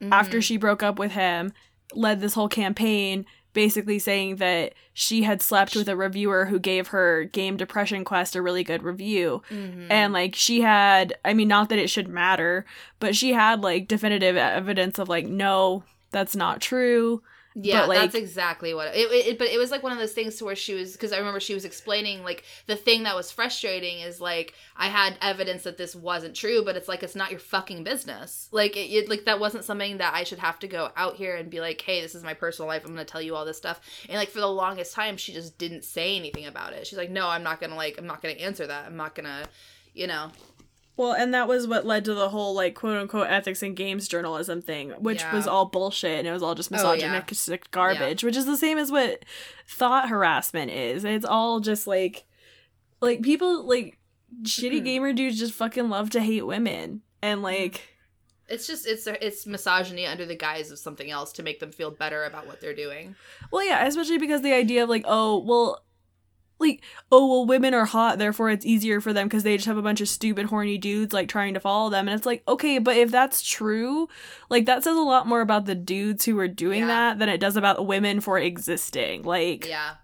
Mhm. 0.02 0.12
after 0.12 0.40
she 0.42 0.56
broke 0.56 0.82
up 0.82 0.98
with 0.98 1.12
him 1.12 1.52
led 1.94 2.20
this 2.20 2.34
whole 2.34 2.48
campaign 2.48 3.24
basically 3.52 3.98
saying 3.98 4.36
that 4.36 4.74
she 4.92 5.22
had 5.24 5.42
slept 5.42 5.74
with 5.74 5.88
a 5.88 5.96
reviewer 5.96 6.46
who 6.46 6.58
gave 6.58 6.88
her 6.88 7.24
game 7.24 7.56
depression 7.56 8.04
quest 8.04 8.36
a 8.36 8.42
really 8.42 8.62
good 8.62 8.82
review 8.82 9.42
Mhm. 9.50 9.88
and 9.90 10.12
like 10.12 10.34
she 10.36 10.60
had 10.60 11.14
i 11.24 11.32
mean 11.34 11.48
not 11.48 11.68
that 11.68 11.78
it 11.78 11.90
should 11.90 12.08
matter 12.08 12.64
but 13.00 13.16
she 13.16 13.32
had 13.32 13.62
like 13.62 13.88
definitive 13.88 14.36
evidence 14.36 14.98
of 14.98 15.08
like 15.08 15.26
no 15.26 15.82
that's 16.12 16.36
not 16.36 16.60
true 16.60 17.22
Yeah, 17.54 17.84
like- 17.86 17.98
that's 17.98 18.14
exactly 18.14 18.74
what 18.74 18.94
it, 18.94 19.10
it, 19.10 19.26
it- 19.26 19.38
But 19.38 19.48
it 19.48 19.58
was 19.58 19.70
like 19.72 19.82
one 19.82 19.90
of 19.92 19.98
those 19.98 20.12
things 20.12 20.36
to 20.36 20.44
where 20.44 20.54
she 20.54 20.74
was 20.74 20.92
because 20.92 21.12
I 21.12 21.18
remember 21.18 21.40
she 21.40 21.52
was 21.54 21.64
explaining 21.64 22.22
like 22.22 22.44
the 22.66 22.76
thing 22.76 23.02
that 23.02 23.16
was 23.16 23.32
frustrating 23.32 23.98
is 24.00 24.20
like 24.20 24.54
I 24.76 24.86
had 24.86 25.18
evidence 25.20 25.64
that 25.64 25.76
this 25.76 25.96
wasn't 25.96 26.36
true, 26.36 26.62
but 26.64 26.76
it's 26.76 26.86
like 26.88 27.02
it's 27.02 27.16
not 27.16 27.30
your 27.32 27.40
fucking 27.40 27.82
business. 27.82 28.48
Like 28.52 28.76
it, 28.76 28.88
it 28.90 29.08
like 29.08 29.24
that 29.24 29.40
wasn't 29.40 29.64
something 29.64 29.98
that 29.98 30.14
I 30.14 30.22
should 30.24 30.38
have 30.38 30.60
to 30.60 30.68
go 30.68 30.90
out 30.96 31.16
here 31.16 31.34
and 31.34 31.50
be 31.50 31.60
like, 31.60 31.80
hey, 31.80 32.00
this 32.00 32.14
is 32.14 32.22
my 32.22 32.34
personal 32.34 32.68
life. 32.68 32.82
I'm 32.84 32.92
gonna 32.92 33.04
tell 33.04 33.20
you 33.22 33.34
all 33.34 33.44
this 33.44 33.56
stuff. 33.58 33.80
And 34.08 34.16
like 34.16 34.28
for 34.28 34.40
the 34.40 34.46
longest 34.46 34.94
time, 34.94 35.16
she 35.16 35.32
just 35.32 35.58
didn't 35.58 35.84
say 35.84 36.16
anything 36.16 36.46
about 36.46 36.72
it. 36.72 36.86
She's 36.86 36.98
like, 36.98 37.10
no, 37.10 37.26
I'm 37.28 37.42
not 37.42 37.60
gonna 37.60 37.74
like 37.76 37.98
I'm 37.98 38.06
not 38.06 38.22
gonna 38.22 38.34
answer 38.34 38.66
that. 38.68 38.86
I'm 38.86 38.96
not 38.96 39.14
gonna, 39.16 39.44
you 39.92 40.06
know. 40.06 40.30
Well 41.00 41.12
and 41.12 41.32
that 41.32 41.48
was 41.48 41.66
what 41.66 41.86
led 41.86 42.04
to 42.04 42.12
the 42.14 42.28
whole 42.28 42.54
like 42.54 42.74
quote 42.74 42.98
unquote 42.98 43.28
ethics 43.28 43.62
and 43.62 43.74
games 43.74 44.06
journalism 44.06 44.60
thing 44.60 44.90
which 44.98 45.22
Yeah. 45.22 45.34
was 45.34 45.46
all 45.46 45.64
bullshit 45.66 46.18
and 46.18 46.28
it 46.28 46.32
was 46.32 46.42
all 46.42 46.54
just 46.54 46.70
Oh, 46.70 46.76
yeah. 46.92 47.10
misogynistic 47.10 47.70
garbage 47.70 48.22
which 48.22 48.36
is 48.36 48.44
the 48.44 48.58
same 48.58 48.76
as 48.76 48.92
what 48.92 49.24
thot 49.66 50.10
harassment 50.10 50.70
is 50.70 51.04
it's 51.06 51.24
all 51.24 51.60
just 51.60 51.86
like 51.86 52.24
like 53.00 53.22
people 53.22 53.66
like 53.66 53.98
shitty 54.42 54.80
Mhm. 54.80 54.84
gamer 54.84 55.12
dudes 55.14 55.38
just 55.38 55.54
fucking 55.54 55.88
love 55.88 56.10
to 56.10 56.20
hate 56.20 56.42
women 56.46 57.00
and 57.22 57.42
like 57.42 57.96
It's 58.46 58.66
just 58.66 58.86
it's 58.86 59.06
it's 59.06 59.46
misogyny 59.46 60.04
under 60.06 60.26
the 60.26 60.36
guise 60.36 60.70
of 60.70 60.78
something 60.78 61.10
else 61.10 61.32
to 61.32 61.42
make 61.42 61.60
them 61.60 61.72
feel 61.72 61.90
better 61.92 62.24
about 62.24 62.46
what 62.46 62.60
they're 62.60 62.74
doing. 62.74 63.14
Well, 63.52 63.64
yeah, 63.64 63.86
especially 63.86 64.18
because 64.18 64.42
the 64.42 64.52
idea 64.52 64.82
of 64.82 64.88
like, 64.88 65.04
oh, 65.06 65.38
well, 65.38 65.84
like, 66.60 66.82
oh, 67.10 67.26
well, 67.26 67.46
women 67.46 67.74
are 67.74 67.84
hot, 67.86 68.18
therefore 68.18 68.50
it's 68.50 68.66
easier 68.66 69.00
for 69.00 69.12
them 69.12 69.26
because 69.28 69.42
they 69.42 69.56
just 69.56 69.66
have 69.66 69.76
a 69.78 69.82
bunch 69.82 70.00
of 70.00 70.08
stupid, 70.08 70.46
horny 70.46 70.78
dudes 70.78 71.12
like 71.12 71.28
trying 71.28 71.54
to 71.54 71.60
follow 71.60 71.90
them. 71.90 72.08
And 72.08 72.16
it's 72.16 72.26
like, 72.26 72.42
okay, 72.46 72.78
but 72.78 72.96
if 72.96 73.10
that's 73.10 73.42
true, 73.42 74.08
like, 74.48 74.66
that 74.66 74.84
says 74.84 74.96
a 74.96 75.00
lot 75.00 75.26
more 75.26 75.40
about 75.40 75.66
the 75.66 75.74
dudes 75.74 76.24
who 76.24 76.38
are 76.38 76.48
doing 76.48 76.80
Yeah. 76.80 76.86
that 76.86 77.18
than 77.18 77.28
it 77.28 77.40
does 77.40 77.56
about 77.56 77.86
women 77.86 78.20
for 78.20 78.38
existing. 78.38 79.22
Like, 79.22 79.66
Yeah. 79.66 79.94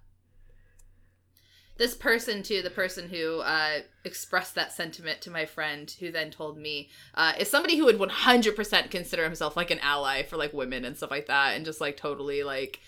This 1.79 1.95
person 1.95 2.42
too, 2.42 2.62
the 2.62 2.71
person 2.71 3.11
who 3.11 3.40
uh, 3.40 3.81
expressed 4.03 4.55
that 4.55 4.73
sentiment 4.73 5.21
to 5.21 5.31
my 5.31 5.45
friend, 5.45 5.95
who 6.01 6.11
then 6.11 6.31
told 6.31 6.57
me, 6.57 6.88
uh, 7.14 7.35
is 7.38 7.51
somebody 7.51 7.77
who 7.77 7.85
would 7.85 7.99
one 7.99 8.09
hundred 8.09 8.57
percent 8.57 8.90
consider 8.90 9.25
himself 9.25 9.59
like 9.59 9.71
an 9.71 9.81
ally 9.81 10.23
for 10.23 10.38
like 10.38 10.55
women 10.55 10.87
and 10.87 10.97
stuff 10.97 11.11
like 11.11 11.27
that, 11.27 11.55
and 11.55 11.66
just 11.66 11.79
like 11.79 11.99
totally 11.99 12.42
like, 12.45 12.81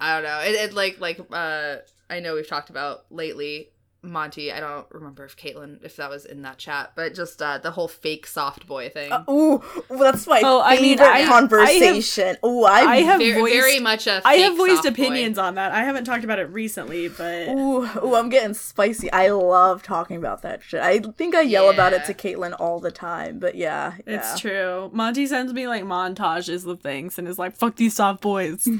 I 0.00 0.14
don't 0.14 0.22
know, 0.22 0.40
it, 0.40 0.54
it 0.54 0.72
like 0.72 0.98
like 1.00 1.20
uh, 1.30 1.76
I 2.10 2.20
know 2.20 2.34
we've 2.34 2.48
talked 2.48 2.70
about 2.70 3.04
lately. 3.10 3.70
Monty, 4.00 4.52
I 4.52 4.60
don't 4.60 4.86
remember 4.92 5.24
if 5.24 5.36
Caitlin, 5.36 5.84
if 5.84 5.96
that 5.96 6.08
was 6.08 6.24
in 6.24 6.42
that 6.42 6.56
chat, 6.56 6.92
but 6.94 7.14
just 7.14 7.42
uh, 7.42 7.58
the 7.58 7.72
whole 7.72 7.88
fake 7.88 8.28
soft 8.28 8.64
boy 8.64 8.88
thing. 8.90 9.10
Uh, 9.10 9.24
ooh, 9.28 9.54
ooh, 9.56 9.98
that's 9.98 10.24
my 10.28 10.40
Oh, 10.44 10.62
I 10.64 10.76
mean, 10.80 10.98
favorite 10.98 11.06
I- 11.12 11.16
I 11.16 11.18
have- 11.18 11.28
conversation. 11.28 12.36
ooh, 12.46 12.62
I, 12.62 12.78
I 12.82 12.96
have 13.02 13.18
very, 13.18 13.40
voiced- 13.40 13.54
very 13.56 13.80
much 13.80 14.06
a. 14.06 14.22
I 14.24 14.36
fake 14.36 14.44
have 14.44 14.56
voiced 14.56 14.84
soft 14.84 14.96
boy. 14.96 15.02
opinions 15.02 15.36
on 15.36 15.56
that. 15.56 15.72
I 15.72 15.80
haven't 15.82 16.04
talked 16.04 16.22
about 16.22 16.38
it 16.38 16.48
recently, 16.50 17.08
but 17.08 17.48
Ooh, 17.48 17.82
ooh, 18.04 18.14
I'm 18.14 18.28
getting 18.28 18.54
spicy. 18.54 19.10
I 19.12 19.30
love 19.30 19.82
talking 19.82 20.16
about 20.16 20.42
that 20.42 20.62
shit. 20.62 20.80
I 20.80 21.00
think 21.00 21.34
I 21.34 21.40
yell 21.40 21.68
about 21.68 21.92
it 21.92 22.04
to 22.04 22.14
Caitlin 22.14 22.54
all 22.60 22.78
the 22.78 22.92
time, 22.92 23.40
but 23.40 23.56
yeah, 23.56 23.94
yeah. 24.06 24.14
it's 24.20 24.38
true. 24.40 24.90
Monty 24.92 25.26
sends 25.26 25.52
me 25.52 25.66
like 25.66 25.82
montages 25.82 26.64
of 26.68 26.80
things 26.80 27.18
and 27.18 27.26
is 27.26 27.36
like, 27.36 27.56
fuck 27.56 27.74
these 27.74 27.94
soft 27.96 28.20
boys. 28.20 28.64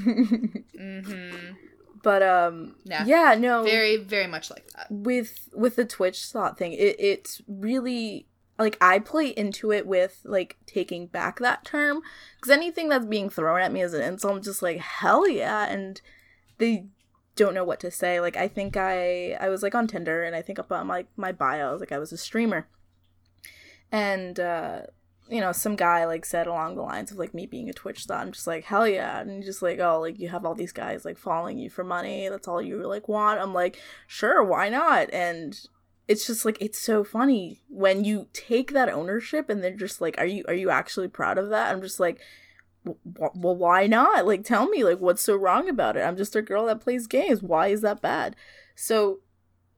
Mm-hmm. 0.79 1.55
But 2.03 2.23
um, 2.23 2.77
Yeah. 2.85 3.05
yeah, 3.07 3.35
no, 3.39 3.65
Very, 3.65 3.97
very 3.97 4.27
much 4.27 4.51
like 4.51 4.69
that. 4.77 4.87
with 4.91 5.49
with 5.53 5.77
the 5.77 5.85
Twitch 5.85 6.25
slot 6.25 6.59
thing, 6.59 6.73
it, 6.73 6.97
it's 6.99 7.41
really 7.49 8.27
like 8.59 8.77
I 8.81 8.99
play 8.99 9.29
into 9.29 9.73
it 9.73 9.87
with 9.87 10.21
like 10.25 10.57
taking 10.67 11.07
back 11.07 11.39
that 11.41 11.65
term 11.65 12.01
because 12.37 12.51
anything 12.51 12.89
that's 12.89 13.07
being 13.07 13.31
thrown 13.31 13.61
at 13.61 13.73
me 13.73 13.81
as 13.83 13.95
an 13.95 14.03
insult, 14.03 14.37
I'm 14.37 14.43
just 14.43 14.63
like 14.63 14.79
hell 14.79 15.29
yeah, 15.29 15.67
and 15.67 16.01
they 16.59 16.87
don't 17.37 17.55
know 17.55 17.65
what 17.65 17.81
to 17.81 17.91
say. 17.91 18.21
Like 18.21 18.37
I 18.37 18.49
think 18.49 18.77
I 18.77 19.33
I 19.41 19.49
was 19.49 19.63
like 19.63 19.75
on 19.75 19.87
Tinder 19.87 20.23
and 20.25 20.35
I 20.37 20.43
think 20.43 20.59
up 20.59 20.71
on 20.73 20.87
my 20.89 21.07
my 21.17 21.33
bio 21.33 21.69
I 21.69 21.73
was 21.73 21.81
like 21.81 21.93
I 21.93 21.99
was 21.99 22.13
a 22.13 22.17
streamer, 22.19 22.69
and 23.91 24.39
uh 24.39 24.83
you 25.31 25.41
know, 25.41 25.53
some 25.53 25.77
guy 25.77 26.05
like 26.07 26.25
said 26.25 26.47
along 26.47 26.75
the 26.75 26.83
lines 26.83 27.11
of 27.11 27.19
like 27.19 27.35
me 27.35 27.47
being 27.47 27.69
a 27.69 27.73
Twitch 27.73 28.03
star. 28.03 28.19
I'm 28.19 28.33
just 28.33 28.47
like, 28.47 28.64
hell 28.64 28.88
yeah. 28.88 29.21
And 29.21 29.38
you 29.38 29.45
just 29.45 29.62
like, 29.62 29.79
oh, 29.79 30.01
like 30.01 30.19
you 30.19 30.29
have 30.29 30.45
all 30.45 30.55
these 30.55 30.73
guys 30.73 31.05
like 31.05 31.19
following 31.19 31.59
you 31.59 31.71
for 31.71 31.85
money. 31.85 32.29
That's 32.29 32.49
all 32.49 32.62
you 32.62 32.87
like 32.87 33.09
want. 33.09 33.41
I'm 33.41 33.53
like, 33.53 33.79
sure, 34.07 34.43
why 34.43 34.69
not? 34.69 35.12
And 35.12 35.59
it's 36.07 36.27
just 36.27 36.45
like 36.45 36.57
it's 36.61 36.81
so 36.81 37.05
funny 37.05 37.61
when 37.69 38.05
you 38.05 38.29
take 38.33 38.73
that 38.73 38.88
ownership 38.88 39.51
and 39.51 39.62
they're 39.62 39.77
just 39.77 40.01
like, 40.01 40.17
are 40.19 40.27
you 40.27 40.45
are 40.49 40.55
you 40.55 40.71
actually 40.71 41.09
proud 41.09 41.37
of 41.37 41.51
that? 41.51 41.71
I'm 41.71 41.83
just 41.83 42.01
like, 42.01 42.21
well, 42.85 43.57
why 43.57 43.87
not? 43.87 44.27
Like, 44.27 44.45
tell 44.45 44.69
me, 44.69 44.85
like, 44.85 44.99
what's 44.99 45.23
so 45.23 45.37
wrong 45.37 45.69
about 45.69 45.97
it? 45.97 46.01
I'm 46.01 46.17
just 46.17 46.37
a 46.37 46.43
girl 46.43 46.67
that 46.67 46.81
plays 46.81 47.07
games. 47.07 47.43
Why 47.43 47.69
is 47.69 47.83
that 47.83 48.01
bad? 48.01 48.37
So 48.75 49.21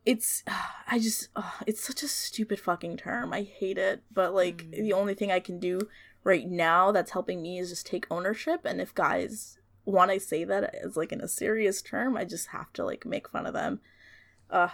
it's 0.07 0.43
i 0.89 0.99
just 0.99 1.29
ugh, 1.37 1.63
it's 1.67 1.83
such 1.83 2.03
a 2.03 2.09
stupid 2.09 2.59
fucking 2.61 2.97
term. 2.97 3.33
I 3.33 3.43
hate 3.43 3.79
it 3.79 4.03
but 4.13 4.35
like 4.35 4.65
Mm. 4.65 4.71
the 4.83 4.93
only 4.93 5.15
thing 5.15 5.31
i 5.33 5.41
can 5.41 5.59
do 5.59 5.81
right 6.25 6.47
now 6.49 6.93
that's 6.93 7.13
helping 7.13 7.41
me 7.43 7.59
is 7.59 7.71
just 7.71 7.87
take 7.87 8.07
ownership 8.11 8.61
and 8.65 8.81
if 8.81 8.95
guys 8.95 9.59
want 9.87 10.11
to 10.11 10.21
say 10.21 10.45
that 10.45 10.75
as 10.85 10.97
like 10.97 11.13
in 11.13 11.21
a 11.21 11.29
serious 11.29 11.81
term 11.83 12.17
i 12.17 12.25
just 12.25 12.49
have 12.49 12.73
to 12.75 12.85
like 12.85 13.05
make 13.07 13.29
fun 13.29 13.47
of 13.47 13.55
them. 13.55 13.81
Uh 14.51 14.69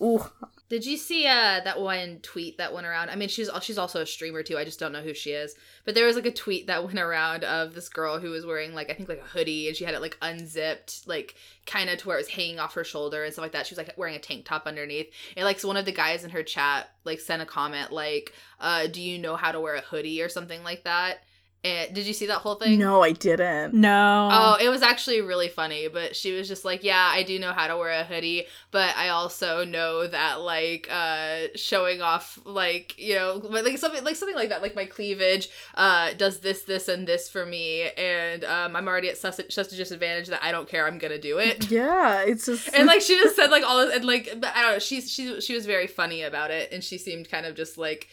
ooh 0.00 0.24
Did 0.72 0.86
you 0.86 0.96
see 0.96 1.26
uh 1.26 1.60
that 1.64 1.82
one 1.82 2.20
tweet 2.22 2.56
that 2.56 2.72
went 2.72 2.86
around? 2.86 3.10
I 3.10 3.14
mean, 3.14 3.28
she's 3.28 3.50
she's 3.60 3.76
also 3.76 4.00
a 4.00 4.06
streamer 4.06 4.42
too. 4.42 4.56
I 4.56 4.64
just 4.64 4.80
don't 4.80 4.90
know 4.90 5.02
who 5.02 5.12
she 5.12 5.32
is. 5.32 5.54
But 5.84 5.94
there 5.94 6.06
was 6.06 6.16
like 6.16 6.24
a 6.24 6.32
tweet 6.32 6.66
that 6.68 6.82
went 6.86 6.98
around 6.98 7.44
of 7.44 7.74
this 7.74 7.90
girl 7.90 8.18
who 8.18 8.30
was 8.30 8.46
wearing 8.46 8.74
like 8.74 8.88
I 8.88 8.94
think 8.94 9.10
like 9.10 9.20
a 9.20 9.28
hoodie 9.28 9.68
and 9.68 9.76
she 9.76 9.84
had 9.84 9.92
it 9.92 10.00
like 10.00 10.16
unzipped, 10.22 11.06
like 11.06 11.34
kind 11.66 11.90
of 11.90 11.98
to 11.98 12.08
where 12.08 12.16
it 12.16 12.20
was 12.20 12.28
hanging 12.28 12.58
off 12.58 12.72
her 12.72 12.84
shoulder 12.84 13.22
and 13.22 13.34
stuff 13.34 13.42
like 13.42 13.52
that. 13.52 13.66
She 13.66 13.74
was 13.74 13.86
like 13.86 13.98
wearing 13.98 14.16
a 14.16 14.18
tank 14.18 14.46
top 14.46 14.66
underneath. 14.66 15.12
And 15.36 15.44
like 15.44 15.60
so 15.60 15.68
one 15.68 15.76
of 15.76 15.84
the 15.84 15.92
guys 15.92 16.24
in 16.24 16.30
her 16.30 16.42
chat 16.42 16.88
like 17.04 17.20
sent 17.20 17.42
a 17.42 17.44
comment 17.44 17.92
like, 17.92 18.32
uh, 18.58 18.86
"Do 18.86 19.02
you 19.02 19.18
know 19.18 19.36
how 19.36 19.52
to 19.52 19.60
wear 19.60 19.74
a 19.74 19.82
hoodie 19.82 20.22
or 20.22 20.30
something 20.30 20.64
like 20.64 20.84
that?" 20.84 21.22
And 21.64 21.94
did 21.94 22.06
you 22.06 22.12
see 22.12 22.26
that 22.26 22.38
whole 22.38 22.56
thing? 22.56 22.78
no 22.78 23.02
i 23.02 23.12
didn't 23.12 23.72
No. 23.72 24.28
Oh, 24.32 24.56
it 24.60 24.68
was 24.68 24.82
actually 24.82 25.20
really 25.20 25.48
funny, 25.48 25.86
but 25.88 26.16
she 26.16 26.32
was 26.32 26.48
just 26.48 26.64
like, 26.64 26.82
"Yeah, 26.82 27.08
I 27.12 27.22
do 27.22 27.38
know 27.38 27.52
how 27.52 27.66
to 27.68 27.76
wear 27.76 27.90
a 28.00 28.04
hoodie, 28.04 28.46
but 28.72 28.96
I 28.96 29.10
also 29.10 29.64
know 29.64 30.06
that 30.06 30.40
like 30.40 30.88
uh 30.90 31.48
showing 31.54 32.02
off 32.02 32.38
like, 32.44 32.98
you 32.98 33.14
know, 33.14 33.40
like 33.48 33.78
something 33.78 34.02
like 34.02 34.16
something 34.16 34.34
like 34.36 34.48
that, 34.48 34.60
like 34.62 34.74
my 34.74 34.86
cleavage 34.86 35.48
uh 35.74 36.14
does 36.14 36.40
this 36.40 36.62
this 36.62 36.88
and 36.88 37.06
this 37.06 37.28
for 37.28 37.46
me 37.46 37.90
and 37.96 38.44
um 38.44 38.74
I'm 38.74 38.88
already 38.88 39.08
at 39.08 39.18
such 39.18 39.52
such 39.52 39.72
a 39.72 39.76
disadvantage 39.76 40.28
that 40.28 40.42
I 40.42 40.50
don't 40.50 40.68
care, 40.68 40.86
I'm 40.86 40.98
going 40.98 41.12
to 41.12 41.20
do 41.20 41.38
it." 41.38 41.70
yeah 41.70 42.22
it's 42.22 42.46
just 42.46 42.68
And 42.74 42.86
like 42.86 43.00
she 43.02 43.16
just 43.16 43.36
said 43.36 43.50
like 43.50 43.62
all 43.64 43.78
this 43.86 43.94
and 43.96 44.04
like 44.04 44.28
I 44.42 44.62
don't 44.62 44.72
know, 44.72 44.78
she's 44.80 45.10
she 45.10 45.40
she 45.40 45.54
was 45.54 45.64
very 45.66 45.86
funny 45.86 46.22
about 46.22 46.50
it 46.50 46.72
and 46.72 46.82
she 46.82 46.98
seemed 46.98 47.30
kind 47.30 47.46
of 47.46 47.54
just 47.54 47.78
like 47.78 48.08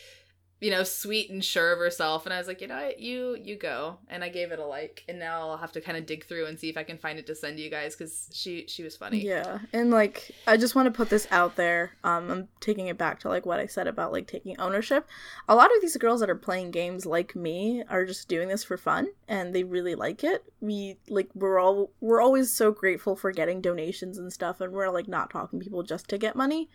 you 0.62 0.70
know, 0.70 0.84
sweet 0.84 1.30
and 1.30 1.44
sure 1.44 1.72
of 1.72 1.80
herself. 1.80 2.26
And 2.26 2.34
I 2.34 2.38
was 2.38 2.48
like, 2.48 2.60
you 2.60 2.68
know 2.68 2.76
what, 2.76 3.00
you 3.00 3.38
you 3.42 3.56
go. 3.56 3.98
And 4.10 4.24
I 4.24 4.30
gave 4.30 4.52
it 4.52 4.60
a 4.60 4.66
like. 4.66 5.06
And 5.08 5.18
now 5.18 5.50
I'll 5.50 5.58
have 5.58 5.72
to 5.74 5.82
kind 5.82 5.98
of 5.98 6.06
dig 6.06 6.26
through 6.26 6.48
and 6.48 6.60
see 6.60 6.70
if 6.70 6.76
I 6.76 6.84
can 6.84 6.98
find 6.98 7.18
it 7.18 7.26
to 7.28 7.36
send 7.36 7.60
you 7.60 7.70
guys 7.70 7.96
because 7.96 8.30
she 8.34 8.66
she 8.68 8.84
was 8.84 8.98
funny. 8.98 9.20
Yeah, 9.20 9.60
and 9.72 9.90
like 9.90 10.32
I 10.48 10.58
just 10.58 10.76
want 10.76 10.88
to 10.88 10.92
put 10.92 11.10
this 11.10 11.28
out 11.32 11.56
there. 11.56 11.94
Um, 12.04 12.30
I'm 12.30 12.48
taking 12.60 12.88
it 12.88 12.98
back 12.98 13.20
to 13.22 13.30
like 13.30 13.46
what 13.46 13.60
I 13.60 13.68
said 13.68 13.88
about 13.88 14.12
like 14.12 14.28
taking 14.28 14.60
ownership. 14.60 15.08
A 15.48 15.56
lot 15.56 15.74
of 15.74 15.82
these 15.82 15.96
girls 15.96 16.20
that 16.20 16.30
are 16.30 16.36
playing 16.36 16.72
games 16.72 17.06
like 17.06 17.36
me 17.36 17.84
are 17.90 18.06
just 18.06 18.28
doing 18.28 18.50
this 18.50 18.64
for 18.64 18.78
fun, 18.78 19.08
and 19.28 19.56
they 19.56 19.64
really 19.64 19.96
like 19.96 20.24
it. 20.26 20.44
We 20.60 20.98
like 21.08 21.30
we're 21.36 21.60
all 21.60 21.92
we're 22.02 22.22
always 22.22 22.52
so 22.52 22.72
grateful 22.72 23.16
for 23.16 23.32
getting 23.32 23.62
donations 23.62 24.18
and 24.18 24.34
stuff, 24.34 24.60
and 24.60 24.74
we're 24.74 24.90
like 24.90 25.08
not 25.08 25.30
talking 25.30 25.60
people 25.60 25.84
just 25.84 26.10
to 26.10 26.18
get 26.18 26.36
money. 26.36 26.70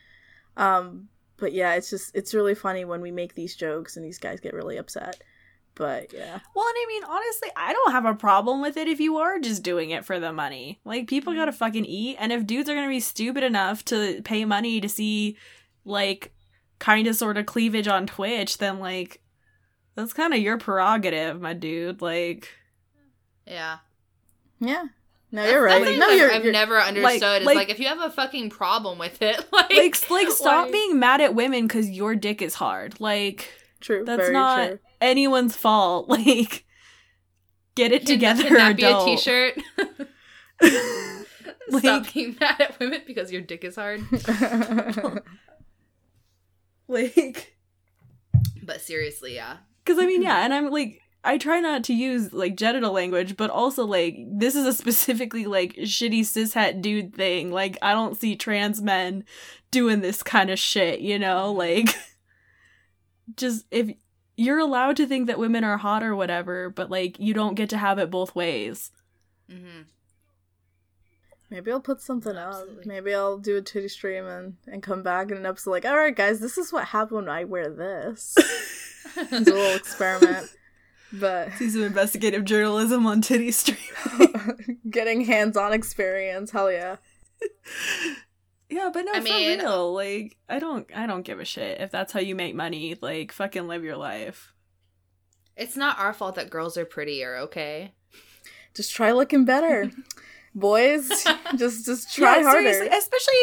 Um, 0.56 1.08
but 1.36 1.52
yeah, 1.52 1.74
it's 1.74 1.90
just 1.90 2.14
it's 2.14 2.34
really 2.34 2.54
funny 2.54 2.84
when 2.84 3.00
we 3.00 3.10
make 3.10 3.34
these 3.34 3.56
jokes 3.56 3.96
and 3.96 4.04
these 4.04 4.18
guys 4.18 4.40
get 4.40 4.54
really 4.54 4.76
upset. 4.76 5.22
But 5.74 6.12
yeah, 6.12 6.38
Well, 6.54 6.66
and 6.66 6.76
I 6.76 6.84
mean, 6.88 7.04
honestly, 7.04 7.48
I 7.56 7.72
don't 7.72 7.92
have 7.92 8.04
a 8.04 8.14
problem 8.14 8.60
with 8.60 8.76
it 8.76 8.86
if 8.86 9.00
you 9.00 9.16
are 9.16 9.40
just 9.40 9.64
doing 9.64 9.90
it 9.90 10.04
for 10.04 10.20
the 10.20 10.32
money. 10.32 10.80
Like, 10.84 11.08
people 11.08 11.34
gotta 11.34 11.50
mm. 11.50 11.56
fucking 11.56 11.84
eat, 11.84 12.16
and 12.20 12.32
if 12.32 12.46
dudes 12.46 12.68
are 12.68 12.74
gonna 12.76 12.88
be 12.88 13.00
stupid 13.00 13.42
enough 13.42 13.84
to 13.86 14.22
pay 14.22 14.44
money 14.44 14.80
to 14.80 14.88
see, 14.88 15.36
like, 15.84 16.32
kind 16.78 17.08
of 17.08 17.16
sort 17.16 17.36
of 17.38 17.46
cleavage 17.46 17.88
on 17.88 18.06
Twitch, 18.06 18.58
then, 18.58 18.78
like, 18.78 19.20
that's 19.96 20.12
kind 20.12 20.32
of 20.32 20.38
your 20.38 20.58
prerogative, 20.58 21.40
my 21.40 21.54
dude. 21.54 22.00
Like, 22.00 22.50
Yeah. 23.44 23.78
yeah. 24.60 24.84
No, 25.34 25.42
That's- 25.42 25.52
you're 25.52 25.64
right. 25.64 25.98
No, 25.98 26.06
I've, 26.08 26.16
you're, 26.18 26.30
I've 26.30 26.44
you're 26.44 26.52
never 26.52 26.78
understood. 26.80 27.42
like- 27.42 27.56
like 27.56 27.68
if 27.70 27.80
you 27.80 27.88
have 27.88 28.00
a 28.00 28.08
fucking 28.10 28.50
problem 28.50 28.98
with 28.98 29.20
it, 29.20 29.36
like 29.52 29.70
like, 29.70 30.10
like, 30.10 30.30
stop 30.30 30.70
being 30.70 31.00
mad 31.00 31.20
at 31.20 31.34
women 31.34 31.66
because 31.66 31.90
your 31.90 32.14
dick 32.14 32.40
is 32.40 32.54
hard. 32.54 33.00
Like, 33.00 33.50
true. 33.80 34.04
that's 34.04 34.30
not 34.30 34.68
true. 34.68 34.78
anyone's 35.00 35.56
fault. 35.56 36.08
Like, 36.14 36.64
get 37.74 37.90
it 37.90 38.06
together, 38.06 38.44
Can 38.44 38.54
that 38.54 38.76
be 38.76 38.84
a 38.84 38.88
adult. 38.90 39.06
t-shirt? 39.18 39.58
Stop 40.62 41.82
Like- 41.82 42.14
being 42.14 42.36
mad 42.40 42.60
at 42.60 42.78
women 42.78 43.02
because 43.04 43.32
your 43.32 43.42
dick 43.42 43.64
is 43.64 43.74
hard. 43.74 44.02
like. 46.88 47.56
But 48.62 48.80
seriously, 48.80 49.34
yeah. 49.34 49.56
Because 49.84 49.98
I 50.02 50.06
mean, 50.06 50.22
yeah, 50.22 50.44
and 50.44 50.54
I'm 50.54 50.70
like, 50.70 51.00
I 51.24 51.38
try 51.38 51.60
not 51.60 51.84
to 51.84 51.94
use 51.94 52.32
like 52.32 52.56
genital 52.56 52.92
language, 52.92 53.36
but 53.36 53.50
also 53.50 53.84
like 53.84 54.16
this 54.30 54.54
is 54.54 54.66
a 54.66 54.72
specifically 54.72 55.46
like 55.46 55.74
shitty 55.76 56.20
cishet 56.20 56.82
dude 56.82 57.14
thing. 57.14 57.50
Like 57.50 57.78
I 57.80 57.92
don't 57.92 58.16
see 58.16 58.36
trans 58.36 58.82
men 58.82 59.24
doing 59.70 60.00
this 60.00 60.22
kind 60.22 60.50
of 60.50 60.58
shit, 60.58 61.00
you 61.00 61.18
know? 61.18 61.50
Like, 61.52 61.88
just 63.36 63.64
if 63.70 63.90
you're 64.36 64.58
allowed 64.58 64.96
to 64.96 65.06
think 65.06 65.26
that 65.26 65.38
women 65.38 65.64
are 65.64 65.78
hot 65.78 66.02
or 66.02 66.14
whatever, 66.14 66.68
but 66.68 66.90
like 66.90 67.18
you 67.18 67.32
don't 67.32 67.54
get 67.54 67.70
to 67.70 67.78
have 67.78 67.98
it 67.98 68.10
both 68.10 68.34
ways. 68.34 68.90
hmm 69.50 69.82
Maybe 71.50 71.70
I'll 71.70 71.78
put 71.80 72.00
something 72.00 72.36
Absolutely. 72.36 72.78
out. 72.78 72.86
Maybe 72.86 73.14
I'll 73.14 73.38
do 73.38 73.56
a 73.56 73.62
titty 73.62 73.86
stream 73.86 74.26
and, 74.26 74.56
and 74.66 74.82
come 74.82 75.04
back 75.04 75.30
in 75.30 75.36
an 75.36 75.46
episode 75.46 75.70
like, 75.70 75.84
all 75.84 75.96
right, 75.96 76.16
guys, 76.16 76.40
this 76.40 76.58
is 76.58 76.72
what 76.72 76.86
happened 76.86 77.26
when 77.26 77.28
I 77.28 77.44
wear 77.44 77.70
this. 77.70 78.34
it's 79.16 79.32
a 79.32 79.52
little 79.52 79.76
experiment. 79.76 80.50
But 81.20 81.52
See 81.54 81.70
some 81.70 81.82
investigative 81.82 82.44
journalism 82.44 83.06
on 83.06 83.20
titty 83.22 83.52
stream. 83.52 83.78
getting 84.90 85.22
hands-on 85.22 85.72
experience, 85.72 86.50
hell 86.50 86.70
yeah. 86.72 86.96
yeah, 88.68 88.90
but 88.92 89.02
no, 89.02 89.12
I 89.12 89.18
for 89.20 89.24
mean- 89.24 89.58
real. 89.60 89.94
Like, 89.94 90.36
I 90.48 90.58
don't, 90.58 90.86
I 90.94 91.06
don't 91.06 91.22
give 91.22 91.40
a 91.40 91.44
shit 91.44 91.80
if 91.80 91.90
that's 91.90 92.12
how 92.12 92.20
you 92.20 92.34
make 92.34 92.54
money. 92.54 92.96
Like, 93.00 93.32
fucking 93.32 93.68
live 93.68 93.84
your 93.84 93.96
life. 93.96 94.52
It's 95.56 95.76
not 95.76 95.98
our 95.98 96.12
fault 96.12 96.34
that 96.34 96.50
girls 96.50 96.76
are 96.76 96.84
prettier, 96.84 97.36
okay? 97.36 97.92
Just 98.74 98.92
try 98.94 99.12
looking 99.12 99.44
better. 99.44 99.90
Boys, 100.54 101.08
just 101.56 101.84
just 101.84 102.14
try 102.14 102.36
Yeah, 102.38 102.44
harder. 102.44 102.68
especially 102.68 103.34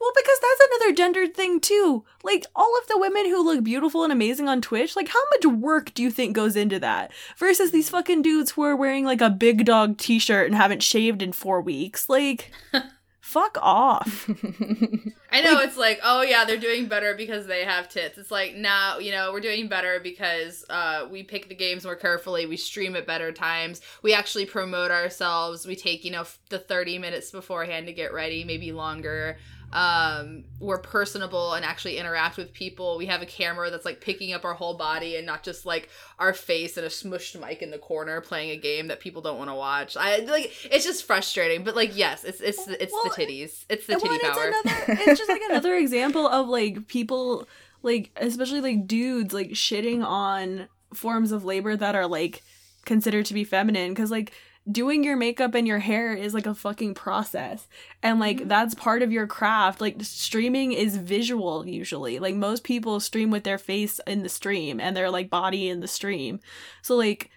well 0.00 0.12
because 0.16 0.38
that's 0.40 0.68
another 0.70 0.92
gendered 0.94 1.34
thing 1.34 1.60
too. 1.60 2.04
Like 2.24 2.44
all 2.56 2.76
of 2.82 2.88
the 2.88 2.98
women 2.98 3.26
who 3.26 3.44
look 3.44 3.62
beautiful 3.62 4.02
and 4.02 4.12
amazing 4.12 4.48
on 4.48 4.60
Twitch, 4.60 4.96
like 4.96 5.08
how 5.08 5.20
much 5.34 5.46
work 5.60 5.94
do 5.94 6.02
you 6.02 6.10
think 6.10 6.34
goes 6.34 6.56
into 6.56 6.80
that? 6.80 7.12
Versus 7.38 7.70
these 7.70 7.88
fucking 7.88 8.22
dudes 8.22 8.50
who 8.50 8.62
are 8.62 8.74
wearing 8.74 9.04
like 9.04 9.20
a 9.20 9.30
big 9.30 9.64
dog 9.64 9.96
t-shirt 9.96 10.46
and 10.46 10.56
haven't 10.56 10.82
shaved 10.82 11.22
in 11.22 11.32
4 11.32 11.60
weeks. 11.60 12.08
Like 12.08 12.50
fuck 13.36 13.58
off. 13.60 14.30
I 15.30 15.42
know 15.42 15.58
it's 15.58 15.76
like, 15.76 16.00
oh 16.02 16.22
yeah, 16.22 16.46
they're 16.46 16.56
doing 16.56 16.86
better 16.86 17.14
because 17.14 17.46
they 17.46 17.64
have 17.64 17.86
tits. 17.90 18.16
It's 18.16 18.30
like, 18.30 18.56
nah, 18.56 18.96
you 18.96 19.12
know, 19.12 19.30
we're 19.30 19.40
doing 19.40 19.68
better 19.68 20.00
because 20.00 20.64
uh, 20.70 21.06
we 21.10 21.22
pick 21.22 21.50
the 21.50 21.54
games 21.54 21.84
more 21.84 21.96
carefully. 21.96 22.46
We 22.46 22.56
stream 22.56 22.96
at 22.96 23.06
better 23.06 23.32
times. 23.32 23.82
We 24.02 24.14
actually 24.14 24.46
promote 24.46 24.90
ourselves. 24.90 25.66
We 25.66 25.76
take, 25.76 26.02
you 26.02 26.12
know, 26.12 26.22
f- 26.22 26.38
the 26.48 26.58
30 26.58 26.98
minutes 26.98 27.30
beforehand 27.30 27.88
to 27.88 27.92
get 27.92 28.14
ready, 28.14 28.42
maybe 28.42 28.72
longer. 28.72 29.36
Um, 29.72 30.44
we're 30.60 30.78
personable 30.78 31.52
and 31.52 31.64
actually 31.64 31.98
interact 31.98 32.36
with 32.36 32.52
people. 32.52 32.96
We 32.96 33.06
have 33.06 33.20
a 33.20 33.26
camera 33.26 33.70
that's 33.70 33.84
like 33.84 34.00
picking 34.00 34.32
up 34.32 34.44
our 34.44 34.54
whole 34.54 34.74
body 34.74 35.16
and 35.16 35.26
not 35.26 35.42
just 35.42 35.66
like 35.66 35.88
our 36.18 36.32
face 36.32 36.76
and 36.76 36.86
a 36.86 36.88
smushed 36.88 37.38
mic 37.40 37.62
in 37.62 37.70
the 37.70 37.78
corner 37.78 38.20
playing 38.20 38.50
a 38.50 38.56
game 38.56 38.86
that 38.88 39.00
people 39.00 39.22
don't 39.22 39.38
want 39.38 39.50
to 39.50 39.54
watch. 39.54 39.96
I 39.96 40.18
like 40.18 40.52
it's 40.72 40.84
just 40.84 41.04
frustrating, 41.04 41.64
but 41.64 41.74
like 41.76 41.96
yes, 41.96 42.24
it's 42.24 42.40
it's 42.40 42.66
it's 42.68 42.92
Well, 42.92 43.04
the 43.04 43.10
titties. 43.10 43.64
It's 43.68 43.86
the 43.86 43.96
titty 43.96 44.08
and 44.08 44.20
power. 44.20 44.48
It's, 44.48 44.64
another, 44.64 44.84
it's 45.10 45.18
just 45.18 45.30
like 45.30 45.42
another 45.50 45.74
example 45.74 46.26
of 46.26 46.48
like 46.48 46.86
people, 46.86 47.46
like 47.82 48.10
especially 48.16 48.60
like 48.60 48.86
dudes, 48.86 49.34
like 49.34 49.50
shitting 49.50 50.04
on 50.04 50.68
forms 50.94 51.32
of 51.32 51.44
labor 51.44 51.76
that 51.76 51.94
are 51.94 52.06
like 52.06 52.42
considered 52.84 53.26
to 53.26 53.34
be 53.34 53.44
feminine 53.44 53.90
because 53.90 54.10
like 54.10 54.32
doing 54.70 55.04
your 55.04 55.16
makeup 55.16 55.54
and 55.54 55.66
your 55.66 55.78
hair 55.78 56.12
is 56.12 56.34
like 56.34 56.46
a 56.46 56.54
fucking 56.54 56.94
process. 56.94 57.68
And 58.02 58.18
like 58.18 58.38
mm-hmm. 58.38 58.48
that's 58.48 58.74
part 58.74 59.02
of 59.02 59.12
your 59.12 59.26
craft. 59.26 59.80
Like 59.80 59.96
streaming 60.02 60.72
is 60.72 60.96
visual 60.96 61.66
usually. 61.66 62.18
Like 62.18 62.34
most 62.34 62.64
people 62.64 62.98
stream 63.00 63.30
with 63.30 63.44
their 63.44 63.58
face 63.58 64.00
in 64.06 64.22
the 64.22 64.28
stream 64.28 64.80
and 64.80 64.96
their 64.96 65.10
like 65.10 65.30
body 65.30 65.68
in 65.68 65.80
the 65.80 65.88
stream. 65.88 66.40
So 66.82 66.96
like 66.96 67.30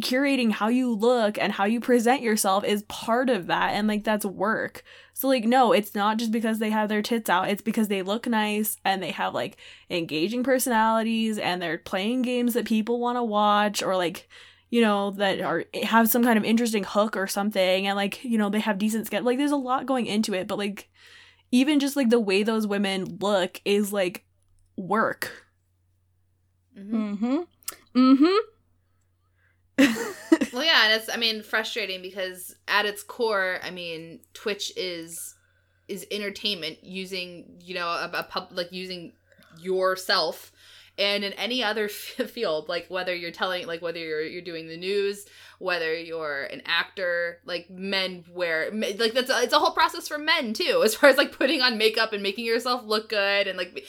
curating 0.00 0.52
how 0.52 0.68
you 0.68 0.94
look 0.94 1.36
and 1.38 1.52
how 1.52 1.64
you 1.64 1.80
present 1.80 2.22
yourself 2.22 2.62
is 2.62 2.84
part 2.84 3.28
of 3.28 3.48
that 3.48 3.72
and 3.72 3.88
like 3.88 4.04
that's 4.04 4.24
work. 4.24 4.84
So 5.12 5.28
like 5.28 5.44
no 5.44 5.72
it's 5.72 5.94
not 5.94 6.16
just 6.16 6.32
because 6.32 6.58
they 6.58 6.70
have 6.70 6.88
their 6.88 7.02
tits 7.02 7.28
out. 7.28 7.50
It's 7.50 7.62
because 7.62 7.88
they 7.88 8.00
look 8.00 8.26
nice 8.26 8.78
and 8.84 9.02
they 9.02 9.10
have 9.10 9.34
like 9.34 9.58
engaging 9.90 10.42
personalities 10.42 11.36
and 11.36 11.60
they're 11.60 11.78
playing 11.78 12.22
games 12.22 12.54
that 12.54 12.64
people 12.64 12.98
want 12.98 13.16
to 13.16 13.22
watch 13.22 13.82
or 13.82 13.96
like 13.96 14.28
you 14.70 14.80
know 14.80 15.10
that 15.12 15.40
are 15.40 15.64
have 15.82 16.08
some 16.10 16.22
kind 16.22 16.38
of 16.38 16.44
interesting 16.44 16.84
hook 16.84 17.16
or 17.16 17.26
something 17.26 17.86
and 17.86 17.96
like 17.96 18.22
you 18.24 18.36
know 18.38 18.50
they 18.50 18.60
have 18.60 18.78
decent 18.78 19.06
skin 19.06 19.24
like 19.24 19.38
there's 19.38 19.50
a 19.50 19.56
lot 19.56 19.86
going 19.86 20.06
into 20.06 20.34
it 20.34 20.46
but 20.46 20.58
like 20.58 20.88
even 21.50 21.80
just 21.80 21.96
like 21.96 22.10
the 22.10 22.20
way 22.20 22.42
those 22.42 22.66
women 22.66 23.18
look 23.20 23.60
is 23.64 23.92
like 23.92 24.24
work 24.76 25.44
Mhm. 26.78 27.18
mm-hmm. 27.18 27.98
Mm-hmm. 27.98 28.36
Well, 30.52 30.64
yeah, 30.64 30.84
and 30.84 30.92
it's 30.94 31.08
I 31.12 31.16
mean 31.18 31.42
frustrating 31.42 32.00
because 32.02 32.54
at 32.66 32.86
its 32.86 33.02
core, 33.02 33.58
I 33.62 33.70
mean 33.70 34.20
Twitch 34.32 34.72
is 34.76 35.34
is 35.88 36.06
entertainment 36.10 36.78
using 36.82 37.58
you 37.60 37.74
know 37.74 37.86
a, 37.88 38.10
a 38.14 38.22
pub 38.24 38.48
like 38.52 38.72
using 38.72 39.12
yourself 39.60 40.52
and 40.98 41.24
in 41.24 41.32
any 41.34 41.62
other 41.62 41.88
field 41.88 42.68
like 42.68 42.86
whether 42.88 43.14
you're 43.14 43.30
telling 43.30 43.66
like 43.66 43.80
whether 43.80 43.98
you're 43.98 44.22
you're 44.22 44.42
doing 44.42 44.66
the 44.66 44.76
news 44.76 45.26
whether 45.58 45.98
you're 45.98 46.44
an 46.44 46.62
actor 46.66 47.38
like 47.44 47.68
men 47.70 48.24
wear 48.30 48.70
like 48.72 49.12
that's 49.12 49.30
a, 49.30 49.42
it's 49.42 49.52
a 49.52 49.58
whole 49.58 49.72
process 49.72 50.08
for 50.08 50.18
men 50.18 50.52
too 50.52 50.82
as 50.84 50.94
far 50.94 51.08
as 51.10 51.16
like 51.16 51.32
putting 51.32 51.62
on 51.62 51.78
makeup 51.78 52.12
and 52.12 52.22
making 52.22 52.44
yourself 52.44 52.84
look 52.84 53.08
good 53.08 53.46
and 53.46 53.56
like 53.56 53.84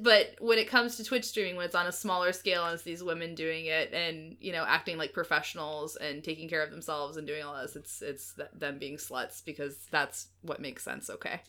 but 0.00 0.34
when 0.40 0.58
it 0.58 0.68
comes 0.68 0.96
to 0.96 1.04
twitch 1.04 1.24
streaming 1.24 1.56
when 1.56 1.66
it's 1.66 1.74
on 1.74 1.86
a 1.86 1.92
smaller 1.92 2.32
scale 2.32 2.64
and 2.64 2.74
it's 2.74 2.82
these 2.82 3.02
women 3.02 3.34
doing 3.34 3.66
it 3.66 3.92
and 3.92 4.36
you 4.40 4.52
know 4.52 4.64
acting 4.66 4.98
like 4.98 5.12
professionals 5.12 5.96
and 5.96 6.24
taking 6.24 6.48
care 6.48 6.62
of 6.62 6.70
themselves 6.70 7.16
and 7.16 7.26
doing 7.26 7.42
all 7.42 7.60
this 7.60 7.76
it's 7.76 8.02
it's 8.02 8.34
th- 8.34 8.48
them 8.54 8.78
being 8.78 8.96
sluts 8.96 9.44
because 9.44 9.86
that's 9.90 10.28
what 10.42 10.60
makes 10.60 10.82
sense 10.82 11.10
okay 11.10 11.40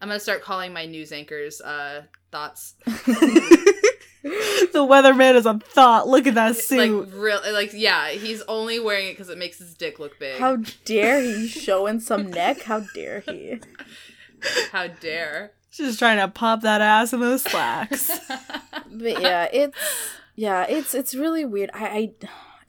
i'm 0.00 0.08
gonna 0.08 0.20
start 0.20 0.42
calling 0.42 0.72
my 0.72 0.86
news 0.86 1.12
anchors 1.12 1.60
uh 1.60 2.02
thots 2.30 2.74
the 4.22 4.86
weatherman 4.86 5.34
is 5.34 5.46
a 5.46 5.58
thot 5.58 6.06
look 6.06 6.26
at 6.26 6.34
that 6.34 6.54
suit 6.56 7.04
like 7.06 7.14
real 7.14 7.40
like 7.52 7.70
yeah 7.72 8.10
he's 8.10 8.42
only 8.42 8.78
wearing 8.78 9.08
it 9.08 9.12
because 9.12 9.28
it 9.30 9.38
makes 9.38 9.58
his 9.58 9.74
dick 9.74 9.98
look 9.98 10.18
big 10.18 10.38
How 10.38 10.56
dare 10.84 11.22
he 11.22 11.48
showing 11.48 12.00
some 12.00 12.30
neck? 12.30 12.62
How 12.62 12.80
dare 12.94 13.20
he? 13.20 13.60
How 14.72 14.88
dare 14.88 15.52
just 15.72 15.98
trying 15.98 16.18
to 16.18 16.28
pop 16.28 16.60
that 16.62 16.80
ass 16.82 17.12
in 17.12 17.20
those 17.20 17.42
slacks 17.42 18.10
But 18.92 19.20
yeah, 19.22 19.48
it's 19.52 19.76
yeah, 20.36 20.66
it's 20.68 20.94
it's 20.94 21.14
really 21.14 21.44
weird. 21.44 21.70
I, 21.74 21.84
I 21.86 22.12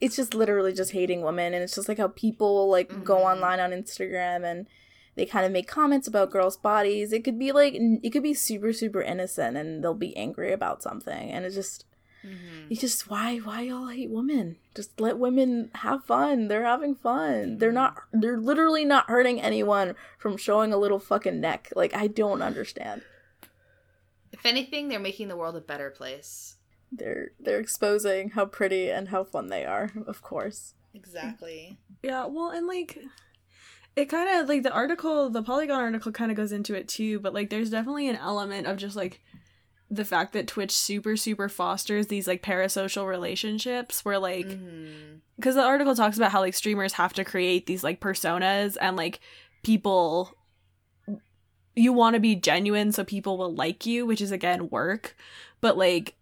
it's 0.00 0.14
just 0.16 0.34
literally 0.34 0.72
just 0.72 0.92
hating 0.92 1.22
women, 1.22 1.52
and 1.54 1.62
it's 1.62 1.74
just 1.74 1.88
like 1.88 1.98
how 1.98 2.08
people 2.08 2.70
like 2.70 3.04
go 3.04 3.16
Mhm. 3.16 3.32
online 3.36 3.60
on 3.60 3.70
Instagram 3.72 4.44
and 4.50 4.66
they 5.14 5.26
kind 5.26 5.44
of 5.46 5.52
make 5.52 5.68
comments 5.68 6.08
about 6.08 6.30
girls' 6.30 6.56
bodies. 6.56 7.12
It 7.12 7.22
could 7.24 7.38
be 7.38 7.52
like 7.52 7.74
it 7.74 8.10
could 8.10 8.22
be 8.22 8.34
super 8.34 8.72
super 8.72 9.02
innocent, 9.02 9.56
and 9.56 9.82
they'll 9.82 9.94
be 9.94 10.16
angry 10.16 10.52
about 10.52 10.82
something, 10.82 11.30
and 11.30 11.44
it's 11.44 11.54
just 11.54 11.84
Mhm. 12.24 12.70
it's 12.70 12.80
just 12.80 13.10
why 13.10 13.38
why 13.38 13.62
y'all 13.62 13.88
hate 13.88 14.08
women? 14.10 14.56
Just 14.76 15.00
let 15.00 15.18
women 15.18 15.70
have 15.74 16.04
fun. 16.04 16.46
They're 16.46 16.64
having 16.64 16.94
fun. 16.94 17.58
They're 17.58 17.72
not. 17.72 18.00
They're 18.12 18.38
literally 18.38 18.84
not 18.84 19.08
hurting 19.10 19.40
anyone 19.40 19.96
from 20.18 20.36
showing 20.36 20.72
a 20.72 20.76
little 20.76 21.00
fucking 21.00 21.40
neck. 21.40 21.72
Like 21.74 21.92
I 21.94 22.06
don't 22.06 22.40
understand. 22.42 23.02
if 24.32 24.46
anything 24.46 24.88
they're 24.88 24.98
making 24.98 25.28
the 25.28 25.36
world 25.36 25.56
a 25.56 25.60
better 25.60 25.90
place 25.90 26.56
They're 26.90 27.32
they're 27.40 27.60
exposing 27.60 28.30
how 28.30 28.46
pretty 28.46 28.90
and 28.90 29.08
how 29.08 29.24
fun 29.24 29.48
they 29.48 29.64
are. 29.64 29.90
Of 30.06 30.22
course. 30.22 30.74
exactly 30.94 31.78
Yeah, 32.02 32.26
well, 32.26 32.50
and 32.50 32.66
like 32.66 32.98
it 33.96 34.06
kind 34.06 34.40
of 34.40 34.48
like 34.48 34.62
the 34.62 34.72
article, 34.72 35.28
the 35.30 35.42
Polygon 35.42 35.80
article 35.80 36.12
kind 36.12 36.30
of 36.30 36.36
goes 36.36 36.52
into 36.52 36.74
it 36.74 36.88
too, 36.88 37.20
but 37.20 37.34
like 37.34 37.50
there's 37.50 37.70
definitely 37.70 38.08
an 38.08 38.16
element 38.16 38.66
of 38.66 38.76
just 38.78 38.96
like 38.96 39.20
the 39.90 40.04
fact 40.04 40.32
that 40.32 40.48
Twitch 40.48 40.70
super 40.70 41.16
super 41.16 41.50
fosters 41.50 42.06
these 42.06 42.26
like 42.26 42.42
parasocial 42.42 43.06
relationships 43.06 44.02
where 44.04 44.18
like 44.18 44.46
Mhm. 44.46 45.20
because 45.36 45.54
the 45.54 45.62
article 45.62 45.94
talks 45.94 46.16
about 46.16 46.32
how 46.32 46.40
like 46.40 46.54
streamers 46.54 46.94
have 46.94 47.12
to 47.14 47.24
create 47.24 47.66
these 47.66 47.84
like 47.84 48.00
personas 48.00 48.78
and 48.80 48.96
like 48.96 49.20
people 49.62 50.34
you 51.74 51.92
want 51.92 52.14
to 52.14 52.20
be 52.20 52.34
genuine 52.34 52.92
so 52.92 53.04
people 53.04 53.36
will 53.36 53.54
like 53.54 53.84
you 53.86 54.06
which 54.06 54.20
is 54.22 54.32
again 54.32 54.68
work 54.70 55.14
but 55.60 55.76
like 55.76 56.14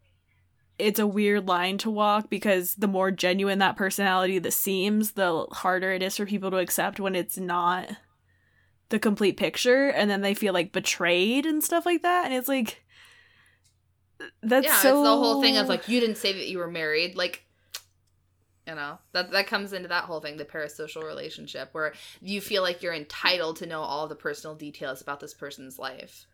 it's 0.80 0.98
a 0.98 1.06
weird 1.06 1.46
line 1.48 1.78
to 1.78 1.90
walk 1.90 2.30
because 2.30 2.74
the 2.74 2.88
more 2.88 3.10
genuine 3.10 3.58
that 3.58 3.76
personality 3.76 4.38
that 4.38 4.52
seems 4.52 5.12
the 5.12 5.46
harder 5.52 5.92
it 5.92 6.02
is 6.02 6.16
for 6.16 6.26
people 6.26 6.50
to 6.50 6.58
accept 6.58 7.00
when 7.00 7.14
it's 7.14 7.38
not 7.38 7.88
the 8.88 8.98
complete 8.98 9.36
picture. 9.36 9.88
And 9.88 10.10
then 10.10 10.20
they 10.20 10.34
feel 10.34 10.52
like 10.52 10.72
betrayed 10.72 11.46
and 11.46 11.62
stuff 11.62 11.86
like 11.86 12.02
that. 12.02 12.26
And 12.26 12.34
it's 12.34 12.48
like 12.48 12.84
that's 14.42 14.66
yeah 14.66 14.76
so 14.80 15.00
it's 15.00 15.08
the 15.08 15.16
whole 15.16 15.40
thing 15.40 15.56
of 15.56 15.68
like 15.68 15.88
you 15.88 15.98
didn't 15.98 16.18
say 16.18 16.32
that 16.32 16.48
you 16.48 16.58
were 16.58 16.70
married. 16.70 17.16
Like 17.16 17.44
you 18.66 18.74
know 18.74 18.98
that 19.12 19.30
that 19.32 19.46
comes 19.46 19.72
into 19.72 19.88
that 19.88 20.04
whole 20.04 20.20
thing 20.20 20.36
the 20.36 20.44
parasocial 20.44 21.04
relationship 21.04 21.70
where 21.72 21.94
you 22.20 22.40
feel 22.40 22.62
like 22.62 22.82
you're 22.82 22.94
entitled 22.94 23.56
to 23.56 23.66
know 23.66 23.80
all 23.80 24.06
the 24.08 24.14
personal 24.14 24.54
details 24.54 25.00
about 25.00 25.20
this 25.20 25.34
person's 25.34 25.78
life. 25.78 26.26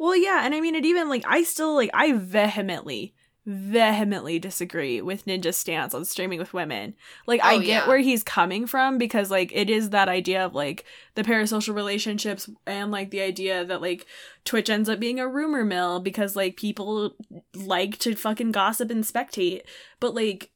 Well, 0.00 0.16
yeah, 0.16 0.46
and 0.46 0.54
I 0.54 0.62
mean, 0.62 0.74
it 0.74 0.86
even 0.86 1.10
like 1.10 1.24
I 1.26 1.42
still 1.42 1.74
like 1.74 1.90
I 1.92 2.12
vehemently, 2.12 3.14
vehemently 3.46 4.38
disagree 4.38 5.00
with 5.00 5.24
Ninja's 5.26 5.56
stance 5.56 5.94
on 5.94 6.04
streaming 6.04 6.38
with 6.38 6.52
women. 6.54 6.94
Like, 7.26 7.40
I 7.42 7.54
Oh, 7.54 7.58
get 7.58 7.66
yeah. 7.66 7.88
where 7.88 7.98
he's 7.98 8.22
coming 8.22 8.66
from 8.66 8.98
because 8.98 9.30
like 9.30 9.50
it 9.54 9.70
is 9.70 9.90
that 9.90 10.08
idea 10.08 10.44
of 10.44 10.54
like 10.54 10.84
the 11.14 11.22
parasocial 11.22 11.74
relationships 11.74 12.48
and 12.66 12.90
like 12.90 13.10
the 13.10 13.20
idea 13.22 13.64
that 13.64 13.80
like 13.80 14.06
Twitch 14.44 14.70
ends 14.70 14.88
up 14.88 15.00
being 15.00 15.18
a 15.18 15.28
rumor 15.28 15.64
mill 15.64 16.00
because 16.00 16.36
like 16.36 16.56
people 16.56 17.16
like 17.54 17.98
to 17.98 18.14
fucking 18.14 18.52
gossip 18.52 18.90
and 18.90 19.04
spectate, 19.04 19.62
but 20.00 20.14
like. 20.14 20.50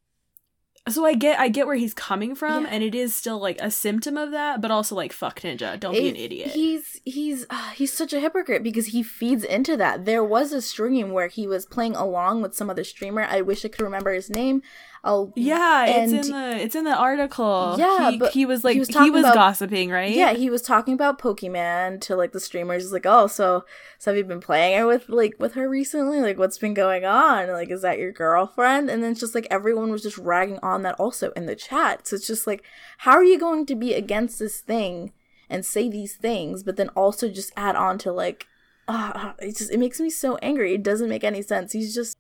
So 0.88 1.05
I 1.07 1.14
get 1.14 1.38
I 1.40 1.49
get 1.49 1.66
where 1.66 1.77
he's 1.77 1.94
coming 1.94 2.35
from, 2.35 2.64
Yeah. 2.64 2.70
and 2.73 2.85
it 2.85 2.94
is 2.94 3.14
still 3.14 3.38
like 3.38 3.59
a 3.61 3.70
symptom 3.70 4.16
of 4.16 4.31
that, 4.33 4.61
but 4.61 4.70
also 4.70 4.94
like 4.94 5.12
fuck 5.12 5.40
ninja, 5.40 5.79
don't 5.81 5.92
be 5.94 6.09
an 6.09 6.16
idiot. 6.16 6.51
He's 6.51 7.01
he's 7.05 7.47
uh, 7.51 7.70
he's 7.70 7.92
such 7.92 8.12
a 8.12 8.20
hypocrite 8.20 8.62
because 8.62 8.87
he 8.87 9.03
feeds 9.03 9.44
into 9.44 9.77
that. 9.79 10.05
There 10.05 10.23
was 10.25 10.53
a 10.53 10.61
stream 10.61 11.11
where 11.12 11.29
he 11.29 11.47
was 11.47 11.64
playing 11.66 11.97
along 11.97 12.42
with 12.42 12.55
some 12.55 12.68
other 12.68 12.85
streamer. 12.85 13.23
I 13.23 13.40
wish 13.40 13.64
I 13.64 13.68
could 13.68 13.83
remember 13.83 14.12
his 14.12 14.29
name. 14.29 14.62
I'll 15.07 15.31
yeah, 15.37 15.85
it's 15.85 16.12
in 16.12 16.33
the 16.33 16.57
it's 16.62 16.75
in 16.75 16.85
the 16.85 16.97
article. 16.97 17.77
Yeah, 17.79 18.12
he, 18.12 18.17
but 18.17 18.33
he 18.33 18.47
was 18.47 18.64
like 18.64 18.73
he 18.73 18.79
he 18.81 19.11
was 19.11 19.12
was, 19.12 19.21
about- 19.21 19.35
gossiping, 19.35 19.90
right? 19.90 20.11
Yeah, 20.11 20.33
he 20.33 20.49
was 20.49 20.62
talking 20.62 20.95
about 20.95 21.19
Pokemon 21.19 22.01
to 22.03 22.17
like 22.17 22.33
the 22.33 22.40
streamers. 22.40 22.85
He's 22.85 22.93
like, 22.93 23.05
"Oh, 23.05 23.27
so 23.27 23.67
so 23.99 24.11
have 24.11 24.17
you 24.17 24.25
been 24.25 24.40
playing 24.40 24.79
her 24.79 24.87
with 24.87 25.11
like 25.11 25.35
with 25.38 25.53
her 25.55 25.69
recently? 25.69 26.21
Like, 26.21 26.38
what's 26.38 26.57
been 26.57 26.73
going 26.73 27.05
on? 27.05 27.49
Like, 27.49 27.71
is 27.71 27.83
that 27.83 27.99
your 27.99 28.12
girlfriend?" 28.12 28.88
And 28.88 29.03
then 29.03 29.12
it's 29.12 29.21
just 29.21 29.35
like 29.35 29.47
everyone 29.51 29.93
was 29.93 30.03
just 30.03 30.17
ragging 30.17 30.59
on 30.62 30.83
that 30.85 30.99
also 30.99 31.33
in 31.33 31.45
the 31.45 31.55
chat. 31.55 32.07
So 32.07 32.17
it's 32.17 32.27
just 32.27 32.47
like, 32.47 32.64
how 32.99 33.12
are 33.12 33.25
you 33.25 33.38
going 33.38 33.67
to 33.67 33.75
be 33.75 33.93
against 33.93 34.38
this 34.38 34.61
thing 34.61 35.12
and 35.51 35.67
say 35.67 35.90
these 35.90 36.17
things, 36.17 36.62
but 36.62 36.77
then 36.77 36.88
also 36.90 37.29
just 37.29 37.53
add 37.59 37.77
on 37.77 37.99
to 37.99 38.11
like, 38.11 38.47
ah, 38.88 39.35
it 39.38 39.59
just 39.59 39.71
it 39.71 39.79
makes 39.79 40.01
me 40.01 40.09
so 40.09 40.37
angry. 40.37 40.73
It 40.73 40.83
doesn't 40.83 41.11
make 41.11 41.25
any 41.25 41.43
sense. 41.43 41.73
He's 41.73 41.95
just 41.95 42.17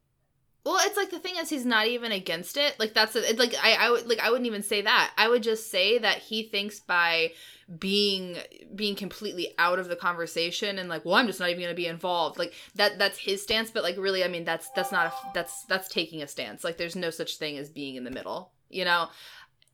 Well, 0.64 0.78
it's 0.80 0.96
like 0.96 1.10
the 1.10 1.18
thing 1.18 1.34
is 1.36 1.50
he's 1.50 1.66
not 1.66 1.86
even 1.88 2.10
against 2.10 2.56
it. 2.56 2.78
Like 2.78 2.94
that's 2.94 3.14
it. 3.16 3.38
Like 3.38 3.54
I, 3.62 3.74
I 3.74 3.90
would 3.90 4.08
like 4.08 4.20
I 4.20 4.30
wouldn't 4.30 4.46
even 4.46 4.62
say 4.62 4.80
that. 4.82 5.12
I 5.18 5.28
would 5.28 5.42
just 5.42 5.70
say 5.70 5.98
that 5.98 6.18
he 6.18 6.44
thinks 6.44 6.80
by 6.80 7.32
being 7.78 8.36
being 8.74 8.94
completely 8.94 9.54
out 9.58 9.78
of 9.78 9.88
the 9.88 9.96
conversation 9.96 10.78
and 10.78 10.88
like, 10.88 11.04
well, 11.04 11.14
I'm 11.14 11.26
just 11.26 11.40
not 11.40 11.50
even 11.50 11.60
going 11.62 11.72
to 11.72 11.76
be 11.76 11.86
involved. 11.86 12.38
Like 12.38 12.54
that 12.76 12.98
that's 12.98 13.18
his 13.18 13.42
stance. 13.42 13.70
But 13.70 13.82
like 13.82 13.96
really, 13.98 14.24
I 14.24 14.28
mean, 14.28 14.44
that's 14.44 14.70
that's 14.70 14.90
not 14.90 15.06
a, 15.06 15.12
that's 15.34 15.64
that's 15.64 15.88
taking 15.88 16.22
a 16.22 16.26
stance. 16.26 16.64
Like 16.64 16.78
there's 16.78 16.96
no 16.96 17.10
such 17.10 17.36
thing 17.36 17.58
as 17.58 17.68
being 17.68 17.96
in 17.96 18.04
the 18.04 18.10
middle. 18.10 18.50
You 18.70 18.84
know. 18.86 19.08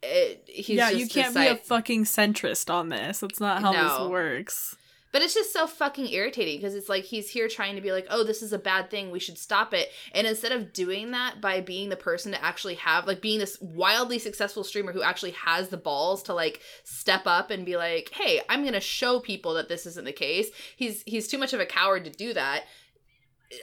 It, 0.02 0.48
he's 0.48 0.70
yeah, 0.70 0.88
just 0.90 0.98
you 0.98 1.08
can't 1.08 1.34
be 1.34 1.46
a 1.46 1.56
fucking 1.56 2.04
centrist 2.04 2.72
on 2.72 2.88
this. 2.88 3.20
That's 3.20 3.38
not 3.38 3.60
how 3.60 3.72
No. 3.72 3.82
this 3.82 4.10
works. 4.10 4.76
But 5.12 5.22
it's 5.22 5.34
just 5.34 5.52
so 5.52 5.66
fucking 5.66 6.08
irritating 6.08 6.58
because 6.58 6.74
it's 6.74 6.88
like 6.88 7.04
he's 7.04 7.30
here 7.30 7.48
trying 7.48 7.74
to 7.74 7.80
be 7.80 7.92
like, 7.92 8.06
oh, 8.10 8.22
this 8.22 8.42
is 8.42 8.52
a 8.52 8.58
bad 8.58 8.90
thing. 8.90 9.10
We 9.10 9.18
should 9.18 9.38
stop 9.38 9.74
it. 9.74 9.88
And 10.14 10.26
instead 10.26 10.52
of 10.52 10.72
doing 10.72 11.10
that 11.10 11.40
by 11.40 11.60
being 11.60 11.88
the 11.88 11.96
person 11.96 12.32
to 12.32 12.44
actually 12.44 12.76
have, 12.76 13.06
like, 13.06 13.20
being 13.20 13.40
this 13.40 13.58
wildly 13.60 14.18
successful 14.18 14.62
streamer 14.62 14.92
who 14.92 15.02
actually 15.02 15.32
has 15.32 15.68
the 15.68 15.76
balls 15.76 16.22
to 16.24 16.34
like 16.34 16.60
step 16.84 17.22
up 17.26 17.50
and 17.50 17.66
be 17.66 17.76
like, 17.76 18.10
hey, 18.12 18.40
I'm 18.48 18.64
gonna 18.64 18.80
show 18.80 19.20
people 19.20 19.54
that 19.54 19.68
this 19.68 19.86
isn't 19.86 20.04
the 20.04 20.12
case. 20.12 20.48
He's 20.76 21.02
he's 21.02 21.28
too 21.28 21.38
much 21.38 21.52
of 21.52 21.60
a 21.60 21.66
coward 21.66 22.04
to 22.04 22.10
do 22.10 22.32
that. 22.34 22.64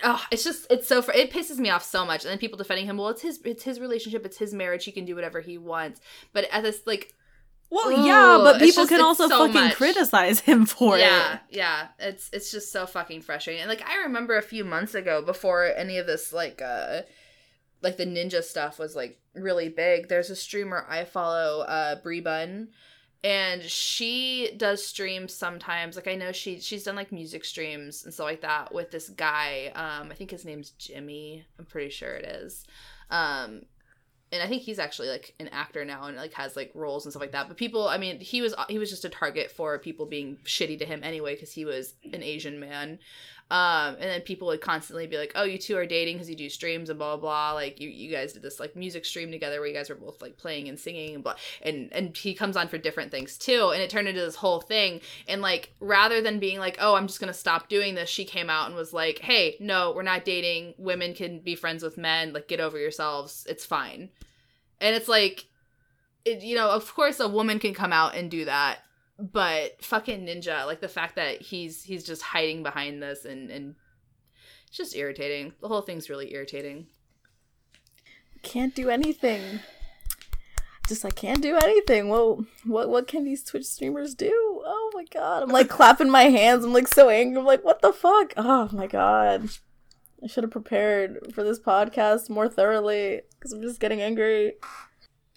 Oh, 0.04 0.22
it's 0.32 0.44
just 0.44 0.68
it's 0.70 0.88
so 0.88 1.02
fr- 1.02 1.12
it 1.12 1.32
pisses 1.32 1.60
me 1.60 1.70
off 1.70 1.84
so 1.84 2.06
much. 2.06 2.24
And 2.26 2.32
then 2.32 2.40
people 2.40 2.58
defending 2.58 2.88
him, 2.88 2.98
well, 2.98 3.10
it's 3.10 3.22
his 3.22 3.40
it's 3.46 3.64
his 3.64 3.80
relationship, 3.80 4.26
it's 4.26 4.38
his 4.38 4.54
marriage. 4.54 4.84
He 4.84 4.92
can 4.92 5.06
do 5.06 5.16
whatever 5.16 5.40
he 5.40 5.58
wants. 5.58 6.02
But 6.34 6.48
at 6.52 6.64
this 6.64 6.82
like 6.86 7.14
Well, 7.70 7.90
Ooh, 7.90 8.06
yeah, 8.08 8.40
but 8.42 8.60
people 8.60 8.84
just- 8.84 8.90
can 8.90 9.02
also 9.02 9.28
so 9.28 9.40
fucking 9.48 9.54
much. 9.54 9.76
criticize 9.76 10.40
him 10.40 10.66
for 10.78 10.98
yeah, 10.98 11.34
it. 11.36 11.40
yeah. 11.50 11.88
Yeah. 12.00 12.08
It's 12.08 12.30
it's 12.32 12.52
just 12.52 12.72
so 12.72 12.86
fucking 12.86 13.22
frustrating. 13.22 13.62
And 13.62 13.70
like 13.70 13.86
I 13.88 14.04
remember 14.04 14.38
a 14.38 14.42
few 14.42 14.64
months 14.64 14.96
ago 14.96 15.22
before 15.22 15.66
any 15.66 15.98
of 15.98 16.08
this 16.08 16.32
like 16.32 16.62
uh 16.62 17.02
like 17.82 17.98
the 17.98 18.06
ninja 18.06 18.42
stuff 18.42 18.80
was 18.80 18.96
like 18.96 19.20
really 19.36 19.70
big. 19.70 20.08
There's 20.08 20.30
a 20.30 20.36
streamer 20.36 20.86
I 20.90 21.04
follow, 21.04 21.62
uh 21.62 21.96
Brie 22.02 22.22
Bun, 22.22 22.70
and 23.24 23.62
she 23.64 24.52
does 24.56 24.86
streams 24.86 25.34
sometimes. 25.34 25.96
Like 25.98 26.08
I 26.08 26.16
know 26.16 26.32
she 26.32 26.62
she's 26.62 26.84
done 26.86 26.96
like 26.96 27.12
music 27.12 27.44
streams 27.44 28.06
and 28.06 28.14
stuff 28.14 28.24
like 28.26 28.42
that 28.42 28.74
with 28.74 28.92
this 28.92 29.10
guy. 29.10 29.74
Um 29.76 30.10
I 30.10 30.16
think 30.16 30.32
his 30.32 30.46
name's 30.46 30.70
Jimmy. 30.72 31.46
I'm 31.60 31.66
pretty 31.66 31.90
sure 31.90 32.14
it 32.14 32.26
is. 32.26 32.66
Um 33.10 33.64
and 34.32 34.44
I 34.44 34.48
think 34.48 34.64
he's 34.64 34.80
actually 34.80 35.08
like 35.10 35.34
an 35.40 35.48
actor 35.50 35.86
now 35.86 36.06
and 36.06 36.18
like 36.18 36.34
has 36.34 36.56
like 36.56 36.72
roles 36.74 37.06
and 37.06 37.14
stuff 37.14 37.22
like 37.22 37.32
that. 37.32 37.48
But 37.48 37.56
people, 37.56 37.88
I 37.88 37.98
mean, 37.98 38.20
he 38.20 38.42
was 38.42 38.54
he 38.68 38.78
was 38.78 38.90
just 38.90 39.06
a 39.06 39.10
target 39.10 39.52
for 39.52 39.80
people 39.80 40.06
being 40.06 40.38
shitty 40.44 40.80
to 40.80 40.86
him 40.86 41.02
anyway 41.04 41.36
because 41.36 41.52
he 41.52 41.64
was 41.64 41.94
an 42.14 42.24
Asian 42.24 42.60
man. 42.60 43.00
Um, 43.50 43.96
and 43.96 44.04
then 44.04 44.22
people 44.22 44.48
would 44.50 44.60
constantly 44.60 45.08
be 45.08 45.18
like, 45.18 45.32
"Oh, 45.36 45.44
you 45.44 45.58
two 45.58 45.78
are 45.78 45.86
dating 45.86 46.16
because 46.16 46.30
you 46.30 46.36
do 46.36 46.50
streams 46.50 46.90
and 46.90 47.00
blah 47.00 47.16
blah 47.16 47.22
blah." 47.22 47.52
Like 47.54 47.80
you 47.80 47.88
you 47.88 48.12
guys 48.12 48.34
did 48.34 48.42
this 48.42 48.60
like 48.60 48.76
music 48.76 49.06
stream 49.06 49.32
together 49.32 49.60
where 49.60 49.70
you 49.70 49.74
guys 49.74 49.90
were 49.90 49.96
both 49.96 50.22
like 50.22 50.38
playing 50.38 50.68
and 50.68 50.78
singing 50.78 51.16
and 51.16 51.24
blah. 51.24 51.36
And 51.62 51.92
and 51.94 52.16
he 52.16 52.34
comes 52.34 52.58
on 52.58 52.68
for 52.68 52.78
different 52.78 53.10
things 53.10 53.38
too, 53.38 53.72
and 53.74 53.82
it 53.82 53.90
turned 53.90 54.10
into 54.10 54.20
this 54.20 54.36
whole 54.36 54.60
thing. 54.60 55.00
And 55.30 55.42
like 55.42 55.74
rather 55.80 56.22
than 56.22 56.40
being 56.40 56.60
like, 56.60 56.78
"Oh, 56.82 56.96
I'm 56.96 57.08
just 57.08 57.22
gonna 57.22 57.34
stop 57.34 57.70
doing 57.70 57.96
this," 57.96 58.10
she 58.10 58.26
came 58.26 58.50
out 58.50 58.68
and 58.68 58.76
was 58.76 58.92
like, 58.92 59.20
"Hey, 59.20 59.56
no, 59.62 59.94
we're 59.96 60.04
not 60.04 60.26
dating. 60.26 60.74
Women 60.78 61.14
can 61.14 61.40
be 61.40 61.56
friends 61.56 61.84
with 61.84 61.98
men. 61.98 62.34
Like 62.34 62.50
get 62.50 62.60
over 62.60 62.78
yourselves. 62.78 63.46
It's 63.50 63.66
fine." 63.66 64.10
And 64.82 64.96
it's 64.96 65.08
like, 65.08 65.48
it, 66.26 66.44
you 66.44 66.56
know, 66.56 66.70
of 66.70 66.94
course 66.94 67.20
a 67.20 67.28
woman 67.28 67.60
can 67.60 67.74
come 67.74 67.94
out 67.94 68.16
and 68.16 68.30
do 68.30 68.46
that, 68.46 68.80
but 69.20 69.84
fucking 69.84 70.26
ninja, 70.26 70.66
like 70.66 70.82
the 70.82 70.88
fact 70.88 71.16
that 71.16 71.42
he's 71.42 71.84
he's 71.84 72.04
just 72.04 72.22
hiding 72.22 72.64
behind 72.64 73.02
this 73.02 73.26
and 73.26 73.50
and 73.50 73.76
it's 74.68 74.78
just 74.78 74.96
irritating. 74.96 75.54
The 75.62 75.68
whole 75.68 75.82
thing's 75.82 76.10
really 76.10 76.34
irritating. 76.34 76.88
can't 78.44 78.76
do 78.76 78.90
anything. 78.90 79.60
Just 80.88 81.04
I 81.04 81.10
can't 81.10 81.42
do 81.42 81.58
anything. 81.58 82.10
Well, 82.10 82.46
what 82.66 82.90
what 82.90 83.08
can 83.08 83.24
these 83.24 83.44
Twitch 83.44 83.66
streamers 83.66 84.14
do? 84.16 84.32
Oh 84.66 84.92
my 84.94 85.06
god! 85.12 85.44
I'm 85.44 85.50
like 85.50 85.70
clapping 85.78 86.10
my 86.10 86.24
hands. 86.24 86.64
I'm 86.64 86.74
like 86.74 86.88
so 86.88 87.10
angry. 87.10 87.40
I'm 87.40 87.46
like, 87.46 87.64
what 87.64 87.82
the 87.82 87.92
fuck? 87.94 88.34
Oh 88.38 88.70
my 88.72 88.88
god! 88.88 89.50
I 90.24 90.28
should 90.28 90.44
have 90.44 90.52
prepared 90.52 91.34
for 91.34 91.44
this 91.44 91.60
podcast 91.60 92.30
more 92.30 92.48
thoroughly 92.48 93.22
because 93.32 93.52
I'm 93.52 93.62
just 93.62 93.80
getting 93.80 94.02
angry. 94.02 94.54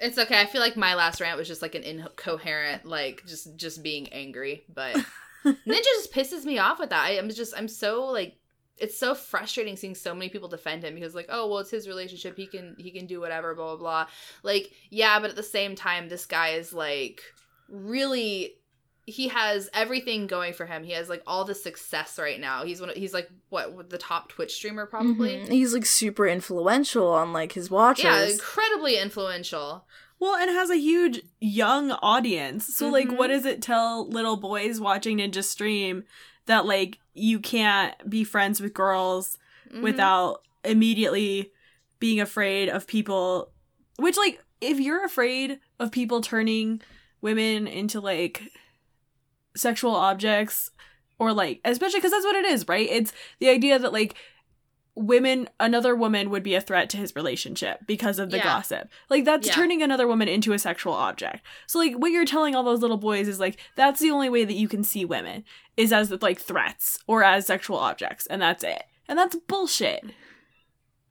It's 0.00 0.18
okay. 0.18 0.40
I 0.40 0.46
feel 0.46 0.62
like 0.62 0.76
my 0.76 0.94
last 0.94 1.20
rant 1.20 1.38
was 1.38 1.46
just 1.46 1.62
like 1.62 1.74
an 1.74 1.82
incoherent, 1.82 2.86
like 2.86 3.24
just 3.26 3.56
just 3.56 3.82
being 3.82 4.08
angry. 4.08 4.64
But 4.72 4.96
Ninja 5.44 5.82
just 5.82 6.12
pisses 6.12 6.44
me 6.44 6.58
off 6.58 6.78
with 6.78 6.90
that. 6.90 7.04
I, 7.04 7.18
I'm 7.18 7.28
just 7.28 7.54
I'm 7.56 7.68
so 7.68 8.06
like 8.06 8.36
it's 8.78 8.98
so 8.98 9.14
frustrating 9.14 9.76
seeing 9.76 9.94
so 9.94 10.14
many 10.14 10.30
people 10.30 10.48
defend 10.48 10.82
him 10.82 10.94
because 10.94 11.14
like 11.14 11.26
oh 11.28 11.48
well 11.48 11.58
it's 11.58 11.70
his 11.70 11.86
relationship 11.86 12.34
he 12.34 12.46
can 12.46 12.74
he 12.78 12.90
can 12.90 13.06
do 13.06 13.20
whatever 13.20 13.54
blah 13.54 13.76
blah 13.76 13.76
blah. 13.76 14.06
Like 14.42 14.72
yeah, 14.88 15.20
but 15.20 15.30
at 15.30 15.36
the 15.36 15.42
same 15.42 15.74
time 15.74 16.08
this 16.08 16.24
guy 16.24 16.50
is 16.50 16.72
like 16.72 17.22
really 17.68 18.54
he 19.06 19.28
has 19.28 19.68
everything 19.74 20.26
going 20.26 20.52
for 20.52 20.66
him. 20.66 20.84
He 20.84 20.92
has 20.92 21.08
like 21.08 21.22
all 21.26 21.44
the 21.44 21.54
success 21.54 22.18
right 22.18 22.38
now. 22.38 22.64
He's 22.64 22.80
one 22.80 22.90
of, 22.90 22.96
he's 22.96 23.12
like 23.14 23.28
what 23.48 23.90
the 23.90 23.98
top 23.98 24.28
Twitch 24.28 24.54
streamer 24.54 24.86
probably. 24.86 25.36
Mhm. 25.38 25.48
He's 25.50 25.72
like 25.74 25.86
super 25.86 26.26
influential 26.28 27.08
on 27.08 27.32
like 27.32 27.52
his 27.52 27.70
watchers. 27.70 28.04
Yeah, 28.04 28.24
incredibly 28.24 28.96
influential. 28.98 29.84
Well, 30.18 30.36
and 30.36 30.50
has 30.50 30.68
a 30.70 30.76
huge 30.76 31.22
young 31.40 31.92
audience. 31.92 32.76
So, 32.76 32.90
like, 32.90 33.08
Mhm. 33.08 33.16
what 33.16 33.28
does 33.28 33.46
it 33.46 33.62
tell 33.62 34.06
little 34.06 34.36
boys 34.36 34.78
watching 34.78 35.16
Ninja 35.16 35.42
stream 35.42 36.04
that, 36.44 36.66
like, 36.66 36.98
you 37.14 37.40
can't 37.40 37.94
be 38.08 38.22
friends 38.22 38.60
with 38.60 38.74
girls 38.74 39.38
Mhm. 39.72 39.80
without 39.80 40.42
immediately 40.62 41.50
being 42.00 42.20
afraid 42.20 42.68
of 42.68 42.86
people? 42.86 43.50
Which, 43.96 44.18
like, 44.18 44.42
if 44.60 44.78
you're 44.78 45.02
afraid 45.06 45.58
of 45.78 45.90
people 45.90 46.20
turning 46.20 46.82
women 47.22 47.66
into, 47.66 47.98
like, 47.98 48.42
sexual 49.56 49.94
objects, 49.94 50.70
or, 51.18 51.32
like, 51.32 51.60
especially 51.64 51.98
because 51.98 52.12
that's 52.12 52.24
what 52.24 52.36
it 52.36 52.46
is, 52.46 52.66
right? 52.68 52.88
It's 52.90 53.12
the 53.40 53.48
idea 53.48 53.78
that, 53.78 53.92
like, 53.92 54.14
women 54.96 55.48
another 55.60 55.94
woman 55.94 56.28
would 56.30 56.42
be 56.42 56.54
a 56.56 56.60
threat 56.60 56.90
to 56.90 56.96
his 56.96 57.14
relationship 57.14 57.78
because 57.86 58.18
of 58.18 58.30
the 58.30 58.38
Yeah. 58.38 58.42
gossip 58.42 58.88
like 59.08 59.24
that's 59.24 59.46
Yeah. 59.46 59.54
turning 59.54 59.82
another 59.82 60.06
woman 60.06 60.26
into 60.28 60.52
a 60.52 60.58
sexual 60.58 60.92
object 60.92 61.46
so 61.66 61.78
like 61.78 61.94
what 61.94 62.10
you're 62.10 62.26
telling 62.26 62.56
all 62.56 62.64
those 62.64 62.80
little 62.82 62.96
boys 62.98 63.28
is 63.28 63.38
like 63.38 63.56
that's 63.76 64.00
the 64.00 64.10
only 64.10 64.28
way 64.28 64.44
that 64.44 64.54
you 64.54 64.66
can 64.68 64.82
see 64.82 65.04
women 65.04 65.44
is 65.76 65.92
as 65.92 66.10
like 66.20 66.40
threats 66.40 66.98
or 67.06 67.22
as 67.22 67.46
sexual 67.46 67.78
objects 67.78 68.26
and 68.26 68.42
that's 68.42 68.64
it 68.64 68.82
and 69.08 69.16
that's 69.16 69.36
bullshit 69.36 70.04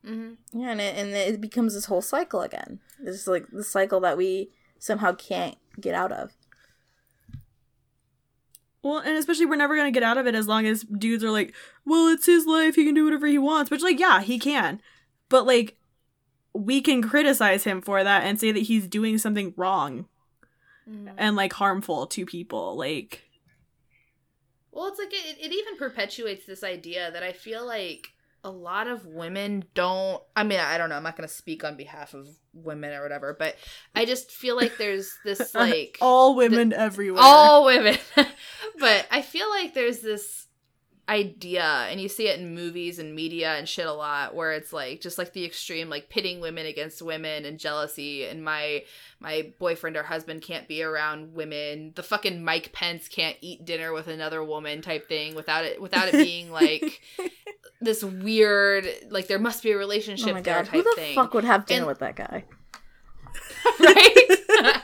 Mhm. 0.05 0.37
Yeah, 0.53 0.71
and 0.71 0.81
it, 0.81 0.95
and 0.97 1.09
it 1.11 1.41
becomes 1.41 1.73
this 1.73 1.85
whole 1.85 2.01
cycle 2.01 2.41
again. 2.41 2.79
It's 3.03 3.27
like 3.27 3.47
the 3.51 3.63
cycle 3.63 3.99
that 4.01 4.17
we 4.17 4.49
somehow 4.77 5.13
can't 5.13 5.57
get 5.79 5.93
out 5.95 6.11
of. 6.11 6.31
Well 8.81 8.99
and 8.99 9.17
especially 9.17 9.45
we're 9.45 9.55
never 9.55 9.75
gonna 9.75 9.91
get 9.91 10.03
out 10.03 10.17
of 10.17 10.27
it 10.27 10.35
as 10.35 10.47
long 10.47 10.65
as 10.65 10.83
dudes 10.83 11.23
are 11.23 11.31
like 11.31 11.53
well 11.85 12.07
it's 12.07 12.25
his 12.25 12.45
life 12.45 12.75
he 12.75 12.85
can 12.85 12.93
do 12.95 13.03
whatever 13.05 13.27
he 13.27 13.37
wants 13.37 13.69
which 13.71 13.81
like 13.81 13.99
yeah 13.99 14.21
he 14.21 14.39
can 14.39 14.81
but 15.29 15.45
like 15.45 15.77
we 16.53 16.81
can 16.81 17.01
criticize 17.01 17.63
him 17.63 17.81
for 17.81 18.03
that 18.03 18.23
and 18.23 18.39
say 18.39 18.51
that 18.51 18.61
he's 18.63 18.87
doing 18.87 19.17
something 19.17 19.53
wrong 19.57 20.05
Mhm. 20.89 21.13
and 21.17 21.35
like 21.35 21.53
harmful 21.53 22.07
to 22.07 22.25
people 22.25 22.75
like 22.75 23.23
Well, 24.71 24.87
it's 24.87 24.97
like 24.99 25.13
it, 25.13 25.37
it 25.39 25.51
even 25.53 25.77
perpetuates 25.77 26.45
this 26.45 26.63
idea 26.63 27.11
that 27.11 27.21
I 27.21 27.31
feel 27.31 27.65
like 27.65 28.07
a 28.43 28.49
lot 28.49 28.87
of 28.87 29.05
women 29.05 29.65
don't. 29.73 30.21
I 30.35 30.43
mean, 30.43 30.59
I 30.59 30.77
don't 30.77 30.89
know. 30.89 30.95
I'm 30.95 31.03
not 31.03 31.17
going 31.17 31.27
to 31.27 31.33
speak 31.33 31.63
on 31.63 31.75
behalf 31.75 32.13
of 32.13 32.27
women 32.53 32.93
or 32.93 33.01
whatever, 33.01 33.35
but 33.37 33.55
I 33.95 34.05
just 34.05 34.31
feel 34.31 34.55
like 34.55 34.77
there's 34.77 35.11
this 35.25 35.53
like 35.55 35.97
all 36.01 36.35
women 36.35 36.73
everywhere 36.73 37.21
all 37.21 37.65
women, 37.65 37.97
but 38.79 39.07
I 39.11 39.21
feel 39.21 39.49
like 39.49 39.73
there's 39.73 39.99
this 39.99 40.47
idea 41.09 41.63
and 41.89 41.99
you 41.99 42.07
see 42.07 42.27
it 42.27 42.39
in 42.39 42.53
movies 42.53 42.99
and 42.99 43.15
media 43.15 43.55
and 43.55 43.67
shit 43.67 43.87
a 43.87 43.91
lot 43.93 44.35
where 44.35 44.51
it's 44.53 44.71
like 44.71 45.01
just 45.01 45.17
like 45.17 45.33
the 45.33 45.43
extreme 45.43 45.89
like 45.89 46.07
pitting 46.09 46.39
women 46.39 46.65
against 46.67 47.01
women 47.01 47.45
and 47.45 47.57
jealousy 47.59 48.25
and 48.25 48.43
my 48.43 48.83
my 49.19 49.51
boyfriend 49.59 49.97
or 49.97 50.03
husband 50.03 50.41
can't 50.41 50.67
be 50.67 50.83
around 50.83 51.33
women. 51.33 51.91
The 51.95 52.03
fucking 52.03 52.43
Mike 52.43 52.71
Pence 52.71 53.07
can't 53.07 53.35
eat 53.41 53.65
dinner 53.65 53.91
with 53.91 54.07
another 54.07 54.43
woman 54.43 54.81
type 54.81 55.09
thing 55.09 55.33
without 55.35 55.65
it 55.65 55.81
without 55.81 56.07
it 56.09 56.13
being 56.13 56.51
like 56.61 57.01
this 57.81 58.03
weird 58.03 58.87
like 59.09 59.27
there 59.27 59.39
must 59.39 59.63
be 59.63 59.71
a 59.71 59.77
relationship 59.77 60.29
Oh 60.29 60.33
my 60.33 60.41
there 60.41 60.55
god, 60.55 60.65
type 60.65 60.73
who 60.75 60.83
the 60.83 60.93
thing. 60.95 61.15
fuck 61.15 61.33
would 61.33 61.43
have 61.43 61.65
dinner 61.65 61.79
And- 61.81 61.87
with 61.87 61.99
that 61.99 62.15
guy? 62.15 62.45
right? 63.79 64.15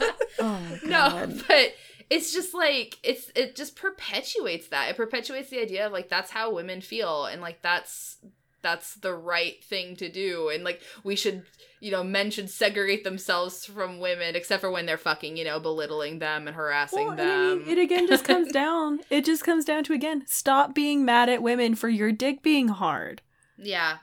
Oh 0.38 0.60
no 0.84 1.34
but 1.48 1.74
it's 2.10 2.34
just 2.34 2.54
like 2.54 3.00
it's 3.04 3.32
it 3.36 3.56
just 3.56 3.76
perpetuates 3.76 4.68
that 4.68 4.90
it 4.90 4.98
perpetuates 4.98 5.50
the 5.50 5.60
idea 5.60 5.86
of 5.86 5.92
like 5.92 6.10
that's 6.10 6.32
how 6.32 6.54
women 6.54 6.82
feel 6.82 7.26
and 7.26 7.42
like 7.42 7.62
that's 7.62 8.18
that's 8.62 8.96
the 8.96 9.14
right 9.14 9.64
thing 9.64 9.96
to 9.96 10.10
do 10.10 10.50
and 10.50 10.64
like 10.64 10.82
we 11.04 11.16
should 11.16 11.44
you 11.80 11.92
know 11.92 12.04
men 12.04 12.32
should 12.32 12.50
segregate 12.50 13.04
themselves 13.04 13.64
from 13.64 14.00
women 14.00 14.36
except 14.36 14.60
for 14.60 14.72
when 14.72 14.88
they're 14.88 14.98
fucking 14.98 15.38
you 15.38 15.44
know 15.46 15.60
belittling 15.60 16.18
them 16.18 16.48
and 16.48 16.56
harassing 16.56 17.08
Well, 17.08 17.16
them 17.16 17.52
I 17.52 17.56
mean, 17.64 17.70
it 17.70 17.78
again 17.80 18.08
just 18.08 18.26
comes 18.26 18.52
down. 18.52 19.02
It 19.12 19.24
just 19.24 19.44
comes 19.44 19.66
down 19.66 19.84
to 19.84 19.94
again, 19.94 20.24
stop 20.26 20.74
being 20.74 21.06
mad 21.06 21.30
at 21.30 21.44
women 21.44 21.76
for 21.76 21.90
your 21.90 22.12
dick 22.12 22.42
being 22.42 22.70
hard. 22.70 23.22
yeah 23.56 23.98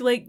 Like 0.00 0.26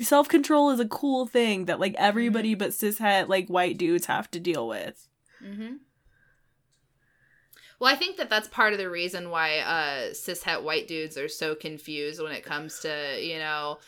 self 0.00 0.30
control 0.30 0.70
is 0.70 0.80
a 0.80 0.88
cool 0.88 1.26
thing 1.26 1.66
that 1.66 1.78
like 1.78 1.94
everybody 1.98 2.52
mm-hmm. 2.52 2.58
but 2.60 2.70
cishet 2.70 3.28
like 3.28 3.48
white 3.48 3.76
dudes 3.76 4.06
have 4.06 4.30
to 4.30 4.40
deal 4.40 4.66
with. 4.66 5.08
Mm-hmm. 5.44 5.74
Well, 7.82 7.92
I 7.92 7.96
think 7.96 8.16
that 8.18 8.30
that's 8.30 8.46
part 8.46 8.72
of 8.72 8.78
the 8.78 8.88
reason 8.88 9.30
why 9.30 9.58
uh, 9.58 10.10
cishet 10.12 10.62
white 10.62 10.86
dudes 10.86 11.18
are 11.18 11.28
so 11.28 11.56
confused 11.56 12.22
when 12.22 12.30
it 12.30 12.44
comes 12.44 12.78
to 12.80 13.18
you 13.20 13.38
know 13.38 13.78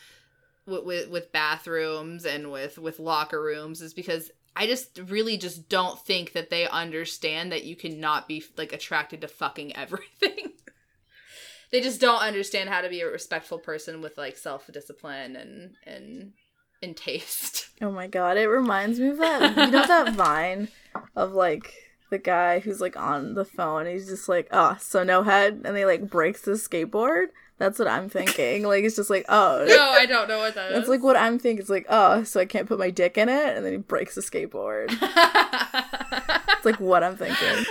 with, 0.65 0.83
with 0.83 1.09
with 1.09 1.31
bathrooms 1.31 2.25
and 2.25 2.51
with 2.51 2.77
with 2.77 2.99
locker 2.99 3.41
rooms 3.41 3.81
is 3.81 3.93
because 3.93 4.31
I 4.53 4.67
just 4.67 4.99
really 5.07 5.37
just 5.37 5.69
don't 5.69 5.97
think 5.99 6.33
that 6.33 6.49
they 6.49 6.67
understand 6.67 7.51
that 7.51 7.63
you 7.63 7.77
cannot 7.77 8.27
be 8.27 8.43
like 8.57 8.73
attracted 8.73 9.21
to 9.21 9.27
fucking 9.27 9.75
everything. 9.75 10.53
they 11.71 11.81
just 11.81 12.01
don't 12.01 12.21
understand 12.21 12.69
how 12.69 12.81
to 12.81 12.89
be 12.89 13.01
a 13.01 13.09
respectful 13.09 13.59
person 13.59 14.01
with 14.01 14.17
like 14.17 14.37
self 14.37 14.69
discipline 14.73 15.35
and 15.35 15.75
and 15.85 16.33
and 16.81 16.97
taste. 16.97 17.69
Oh 17.81 17.91
my 17.91 18.07
god, 18.07 18.37
it 18.37 18.47
reminds 18.47 18.99
me 18.99 19.07
of 19.07 19.17
that. 19.17 19.55
You 19.57 19.71
know 19.71 19.87
that 19.87 20.13
vine 20.15 20.69
of 21.15 21.33
like 21.33 21.73
the 22.11 22.17
guy 22.17 22.59
who's 22.59 22.79
like 22.81 22.95
on 22.97 23.33
the 23.33 23.45
phone. 23.45 23.85
He's 23.87 24.07
just 24.07 24.29
like, 24.29 24.47
oh, 24.51 24.77
so 24.79 25.03
no 25.03 25.23
head, 25.23 25.61
and 25.65 25.75
they 25.75 25.85
like 25.85 26.09
breaks 26.09 26.41
the 26.41 26.51
skateboard. 26.51 27.27
That's 27.57 27.79
what 27.79 27.87
I'm 27.87 28.09
thinking. 28.09 28.63
Like 28.63 28.83
it's 28.83 28.97
just 28.97 29.09
like, 29.09 29.25
oh, 29.29 29.65
no, 29.67 29.89
I 29.91 30.05
don't 30.05 30.27
know 30.27 30.39
what 30.39 30.55
that 30.55 30.71
is. 30.71 30.77
that's 30.77 30.89
like 30.89 31.01
what 31.03 31.15
I'm 31.15 31.39
thinking. 31.39 31.61
It's 31.61 31.69
like, 31.69 31.85
oh, 31.89 32.23
so 32.23 32.39
I 32.41 32.45
can't 32.45 32.67
put 32.67 32.77
my 32.79 32.89
dick 32.89 33.17
in 33.17 33.29
it, 33.29 33.55
and 33.55 33.65
then 33.65 33.71
he 33.71 33.77
breaks 33.77 34.15
the 34.15 34.21
skateboard. 34.21 34.91
It's 36.57 36.65
like 36.65 36.79
what 36.79 37.03
I'm 37.03 37.15
thinking. 37.15 37.65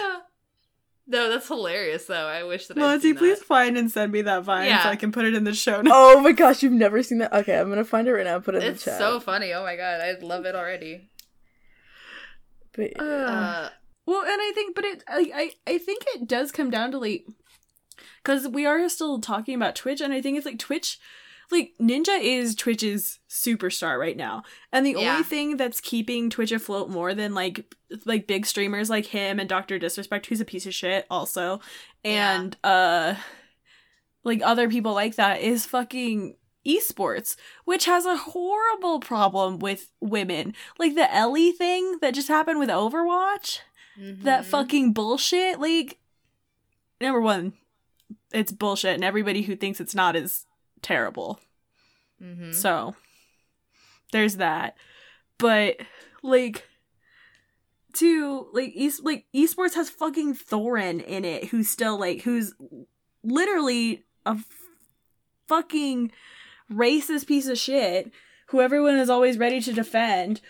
no, 1.06 1.28
that's 1.28 1.48
hilarious 1.48 2.04
though. 2.06 2.26
I 2.26 2.44
wish 2.44 2.66
that 2.68 2.76
I'd 2.76 2.80
Monty, 2.80 3.02
seen 3.08 3.16
please 3.16 3.38
that. 3.40 3.44
find 3.46 3.76
and 3.76 3.90
send 3.90 4.12
me 4.12 4.22
that 4.22 4.44
vine 4.44 4.66
Yeah. 4.68 4.82
so 4.84 4.88
I 4.88 4.96
can 4.96 5.10
put 5.12 5.24
it 5.24 5.34
in 5.34 5.42
the 5.44 5.52
show 5.54 5.82
notes. 5.82 5.90
Oh 5.92 6.20
my 6.20 6.32
gosh, 6.32 6.62
you've 6.62 6.72
never 6.72 7.02
seen 7.02 7.18
that? 7.18 7.32
Okay, 7.32 7.58
I'm 7.58 7.68
gonna 7.68 7.84
find 7.84 8.06
it 8.06 8.12
right 8.12 8.24
now. 8.24 8.36
and 8.36 8.44
Put 8.44 8.54
it 8.54 8.62
in 8.62 8.72
It's 8.74 8.84
the 8.84 8.92
chat. 8.92 8.98
so 9.00 9.18
funny. 9.20 9.52
Oh 9.52 9.62
my 9.64 9.74
god, 9.76 10.00
I 10.00 10.12
love 10.20 10.44
it 10.46 10.54
already. 10.54 11.10
But, 12.76 13.00
Uh, 13.00 13.70
Well, 14.06 14.22
and 14.22 14.40
I 14.40 14.52
think, 14.54 14.74
but 14.74 14.84
it, 14.84 15.04
I, 15.08 15.30
I, 15.66 15.72
I 15.74 15.78
think 15.78 16.04
it 16.14 16.28
does 16.28 16.52
come 16.52 16.70
down 16.70 16.90
to 16.90 16.98
like, 16.98 17.26
because 18.22 18.46
we 18.48 18.66
are 18.66 18.88
still 18.88 19.20
talking 19.20 19.54
about 19.54 19.76
Twitch, 19.76 20.00
and 20.00 20.12
I 20.12 20.20
think 20.20 20.36
it's 20.36 20.46
like 20.46 20.58
Twitch, 20.58 20.98
like 21.50 21.72
Ninja 21.80 22.18
is 22.20 22.54
Twitch's 22.54 23.20
superstar 23.30 23.98
right 23.98 24.16
now, 24.16 24.42
and 24.72 24.84
the 24.84 24.92
Yeah. 24.98 25.12
only 25.12 25.22
thing 25.22 25.56
that's 25.56 25.80
keeping 25.80 26.28
Twitch 26.30 26.52
afloat 26.52 26.90
more 26.90 27.14
than 27.14 27.34
like, 27.34 27.64
like 28.04 28.26
big 28.26 28.44
streamers 28.44 28.90
like 28.90 29.06
him 29.06 29.38
and 29.38 29.48
Doctor 29.48 29.78
Disrespect, 29.78 30.26
who's 30.26 30.40
a 30.40 30.44
piece 30.44 30.66
of 30.66 30.74
shit, 30.74 31.06
also, 31.10 31.60
Yeah. 32.02 32.36
and 32.40 32.56
uh, 32.64 33.14
like 34.24 34.40
other 34.42 34.68
people 34.68 34.92
like 34.94 35.16
that 35.16 35.40
is 35.40 35.64
fucking 35.66 36.36
esports, 36.66 37.36
which 37.64 37.84
has 37.84 38.06
a 38.06 38.16
horrible 38.16 39.00
problem 39.00 39.58
with 39.58 39.90
women, 40.00 40.54
like 40.78 40.94
the 40.94 41.12
Ellie 41.14 41.52
thing 41.52 41.98
that 42.00 42.14
just 42.14 42.28
happened 42.28 42.58
with 42.58 42.68
Overwatch? 42.68 43.60
That 43.96 44.42
mhm. 44.42 44.46
fucking 44.46 44.92
bullshit? 44.92 45.60
Like 45.60 45.98
number 47.00 47.20
one 47.20 47.52
it's 48.32 48.52
bullshit 48.52 48.94
and 48.94 49.04
everybody 49.04 49.42
who 49.42 49.54
thinks 49.56 49.80
it's 49.80 49.94
not 49.94 50.16
is 50.16 50.46
terrible. 50.82 51.40
Mhm. 52.22 52.54
so 52.54 52.94
there's 54.12 54.36
that. 54.36 54.76
But 55.38 55.78
like 56.22 56.68
to 57.94 58.48
like 58.52 58.74
like 59.02 59.26
esports 59.34 59.74
has 59.74 59.90
fucking 59.90 60.34
thorin 60.34 61.02
in 61.04 61.24
it 61.24 61.46
who's 61.46 61.68
still 61.68 61.98
like 61.98 62.22
who's 62.22 62.52
literally 63.22 64.02
a 64.26 64.30
f- 64.30 64.44
fucking 65.46 66.10
racist 66.72 67.26
piece 67.26 67.46
of 67.46 67.58
shit 67.58 68.10
who 68.48 68.60
everyone 68.60 68.96
is 68.96 69.10
always 69.10 69.38
ready 69.38 69.60
to 69.60 69.72
defend 69.72 70.40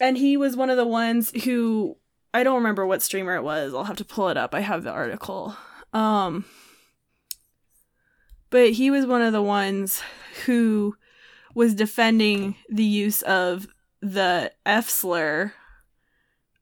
and 0.00 0.18
he 0.18 0.36
was 0.36 0.56
one 0.56 0.70
of 0.70 0.76
the 0.76 0.86
ones 0.86 1.30
who 1.44 1.96
I 2.32 2.42
don't 2.42 2.56
remember 2.56 2.84
what 2.84 3.00
streamer 3.00 3.36
it 3.36 3.44
was. 3.44 3.72
I'll 3.72 3.84
have 3.84 3.96
to 3.98 4.04
pull 4.04 4.28
it 4.28 4.36
up. 4.36 4.54
I 4.54 4.60
have 4.60 4.82
the 4.82 4.90
article. 4.90 5.56
Um 5.92 6.44
but 8.50 8.72
he 8.72 8.90
was 8.90 9.06
one 9.06 9.22
of 9.22 9.32
the 9.32 9.42
ones 9.42 10.02
who 10.46 10.96
was 11.54 11.74
defending 11.74 12.56
the 12.68 12.84
use 12.84 13.22
of 13.22 13.66
the 14.00 14.52
F 14.66 14.88
slur 14.88 15.52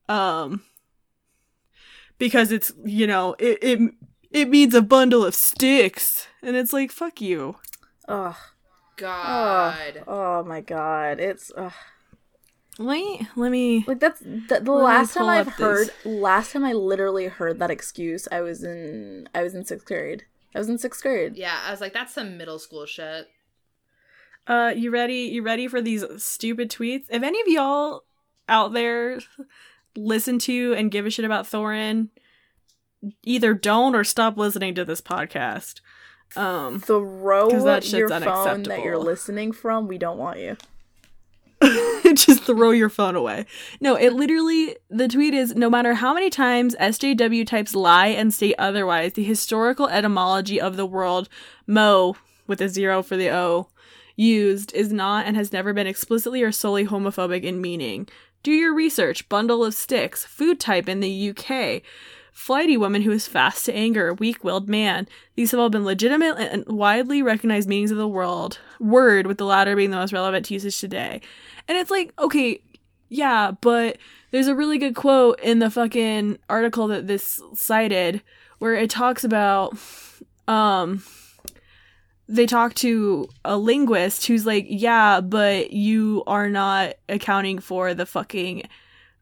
um 0.09 0.62
because 2.18 2.53
it's, 2.53 2.72
you 2.84 3.07
know, 3.07 3.34
it 3.38 3.59
it 3.62 3.94
it 4.30 4.48
means 4.48 4.74
a 4.74 4.82
bundle 4.82 5.24
of 5.24 5.34
sticks 5.34 6.28
and 6.42 6.57
it's 6.57 6.72
like 6.72 6.92
fuck 6.92 7.20
you. 7.20 7.57
oh, 8.09 8.36
God. 9.03 10.05
oh 10.07 10.44
my 10.44 10.61
god, 10.61 11.20
it's. 11.20 11.53
ugh. 11.57 11.72
Let 12.78 12.94
me 12.96 13.28
let 13.36 13.50
me 13.50 13.84
Like 13.86 14.00
that's 14.00 14.20
the, 14.20 14.61
the 14.62 14.72
last 14.72 15.12
time 15.12 15.28
I've 15.28 15.48
heard. 15.48 15.88
this. 15.88 16.07
Last 16.07 16.53
time 16.53 16.64
I 16.64 16.72
literally 16.72 17.26
heard 17.26 17.59
that 17.59 17.70
excuse, 17.70 18.26
I 18.32 18.40
was 18.40 18.64
in 18.64 19.28
I 19.34 19.42
was 19.42 19.55
in 19.55 19.64
sixth 19.66 19.86
grade. 19.86 20.24
I 20.55 20.59
was 20.59 20.70
in 20.70 20.78
sixth 20.78 21.03
grade. 21.03 21.36
Yeah, 21.36 21.59
I 21.66 21.70
was 21.70 21.82
like, 21.82 21.92
that's 21.92 22.14
some 22.14 22.38
middle 22.38 22.59
school 22.59 22.86
shit. 22.86 23.28
Uh, 24.46 24.72
you 24.74 24.90
ready? 24.90 25.30
You 25.32 25.42
ready 25.42 25.68
for 25.68 25.82
these 25.82 26.05
stupid 26.16 26.70
tweets? 26.70 27.05
If 27.11 27.22
any 27.22 27.40
of 27.42 27.46
y'all 27.46 28.05
out 28.48 28.72
there 28.72 29.20
listen 29.94 30.38
to 30.40 30.74
and 30.74 30.90
give 30.90 31.05
a 31.05 31.11
shit 31.11 31.24
about 31.26 31.44
Thorin, 31.44 32.09
either 33.22 33.53
don't 33.55 33.94
or 33.94 34.03
stop 34.05 34.36
listening 34.38 34.74
to 34.76 34.84
this 34.84 35.00
podcast. 35.03 35.80
Um, 36.37 36.80
Throw 36.80 37.51
that 37.64 37.91
your 37.93 38.09
phone 38.09 38.62
that 38.64 38.83
you're 38.83 38.99
listening 38.99 39.53
from. 39.53 39.89
We 39.89 39.99
don't 39.99 40.18
want 40.18 40.39
you. 40.39 40.57
just 42.14 42.43
throw 42.43 42.70
your 42.70 42.89
phone 42.89 43.14
away. 43.14 43.47
No, 43.80 43.95
it 43.95 44.12
literally, 44.12 44.76
the 44.91 45.09
tweet 45.09 45.35
is 45.35 45.55
no 45.55 45.70
matter 45.70 45.95
how 45.95 46.14
many 46.14 46.30
times 46.30 46.74
SJW 46.76 47.47
types 47.47 47.74
lie 47.74 48.09
and 48.09 48.35
state 48.35 48.57
otherwise, 48.59 49.12
the 49.12 49.22
historical 49.22 49.89
etymology 49.89 50.61
of 50.61 50.76
the 50.76 50.87
word 50.87 51.28
mo, 51.66 52.16
with 52.47 52.61
a 52.61 52.68
zero 52.68 53.03
for 53.03 53.16
the 53.16 53.30
O, 53.30 53.68
used 54.16 54.72
is 54.74 54.93
not 54.93 55.26
and 55.26 55.37
has 55.37 55.53
never 55.53 55.72
been 55.72 55.87
explicitly 55.87 56.43
or 56.43 56.53
solely 56.53 56.87
homophobic 56.87 57.43
in 57.43 57.61
meaning. 57.61 58.09
Do 58.43 58.51
your 58.51 58.74
research. 58.74 59.28
Bundle 59.28 59.64
of 59.64 59.74
sticks. 59.74 60.24
Food 60.24 60.59
type 60.59 60.89
in 60.89 61.01
the 61.01 61.30
UK. 61.30 61.83
Flighty 62.33 62.76
woman 62.76 63.03
who 63.03 63.12
is 63.12 63.28
fast 63.28 63.66
to 63.66 63.74
anger. 63.74 64.14
Weak 64.14 64.43
willed 64.43 64.68
man. 64.68 65.07
These 65.37 65.51
have 65.51 65.61
all 65.61 65.70
been 65.70 65.85
legitimate 65.85 66.39
and 66.39 66.66
widely 66.66 67.22
recognized 67.22 67.68
meanings 67.68 67.91
of 67.91 67.99
the 67.99 68.09
world. 68.09 68.59
Word, 68.80 69.26
with 69.26 69.39
the 69.39 69.45
latter 69.45 69.76
being 69.76 69.91
the 69.91 69.99
most 69.99 70.12
relevant 70.12 70.47
to 70.47 70.55
usage 70.55 70.80
today. 70.80 71.20
And 71.68 71.78
it's 71.78 71.91
like, 71.91 72.12
okay, 72.18 72.62
yeah, 73.09 73.53
but 73.61 73.99
there's 74.30 74.49
a 74.49 74.55
really 74.55 74.78
good 74.78 74.95
quote 74.97 75.39
in 75.41 75.59
the 75.59 75.70
fucking 75.70 76.39
article 76.49 76.89
that 76.89 77.07
this 77.07 77.41
cited 77.55 78.22
where 78.59 78.74
it 78.74 78.91
talks 78.91 79.24
about 79.24 79.76
um 80.49 81.03
they 82.28 82.47
talk 82.47 82.72
to 82.74 83.28
a 83.45 83.59
linguist 83.59 84.26
who's 84.26 84.47
like, 84.47 84.64
yeah, 84.66 85.20
but 85.20 85.72
you 85.72 86.22
are 86.26 86.49
not 86.49 86.95
accounting 87.09 87.59
for 87.59 87.93
the 87.93 88.07
fucking 88.07 88.62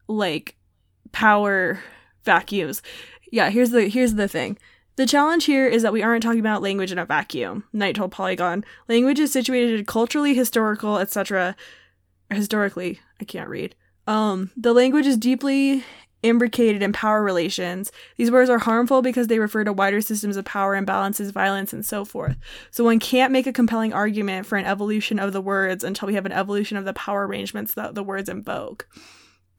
like 0.07 0.55
power 1.11 1.79
vacuums. 2.23 2.81
Yeah, 3.31 3.49
here's 3.49 3.71
the 3.71 3.87
here's 3.87 4.15
the 4.15 4.27
thing. 4.27 4.57
The 4.97 5.05
challenge 5.05 5.45
here 5.45 5.67
is 5.67 5.83
that 5.83 5.93
we 5.93 6.03
aren't 6.03 6.21
talking 6.21 6.39
about 6.39 6.61
language 6.61 6.91
in 6.91 6.99
a 6.99 7.05
vacuum. 7.05 7.63
Knight 7.71 7.95
told 7.95 8.11
Polygon. 8.11 8.65
Language 8.89 9.19
is 9.19 9.31
situated 9.31 9.87
culturally, 9.87 10.33
historical, 10.33 10.97
etc. 10.97 11.55
Historically, 12.29 12.99
I 13.19 13.23
can't 13.23 13.49
read. 13.49 13.75
Um, 14.05 14.51
the 14.57 14.73
language 14.73 15.05
is 15.05 15.17
deeply 15.17 15.83
imbricated 16.23 16.83
in 16.83 16.93
power 16.93 17.23
relations. 17.23 17.91
These 18.17 18.31
words 18.31 18.49
are 18.49 18.59
harmful 18.59 19.01
because 19.01 19.27
they 19.27 19.39
refer 19.39 19.63
to 19.63 19.73
wider 19.73 20.01
systems 20.01 20.37
of 20.37 20.45
power 20.45 20.79
imbalances, 20.79 21.31
violence, 21.31 21.73
and 21.73 21.85
so 21.85 22.05
forth. 22.05 22.37
So 22.69 22.83
one 22.83 22.99
can't 22.99 23.31
make 23.31 23.47
a 23.47 23.53
compelling 23.53 23.93
argument 23.93 24.45
for 24.45 24.57
an 24.57 24.65
evolution 24.65 25.19
of 25.19 25.33
the 25.33 25.41
words 25.41 25.83
until 25.83 26.07
we 26.07 26.15
have 26.15 26.25
an 26.25 26.31
evolution 26.31 26.77
of 26.77 26.85
the 26.85 26.93
power 26.93 27.25
arrangements 27.25 27.73
that 27.73 27.95
the 27.95 28.03
words 28.03 28.29
invoke. 28.29 28.87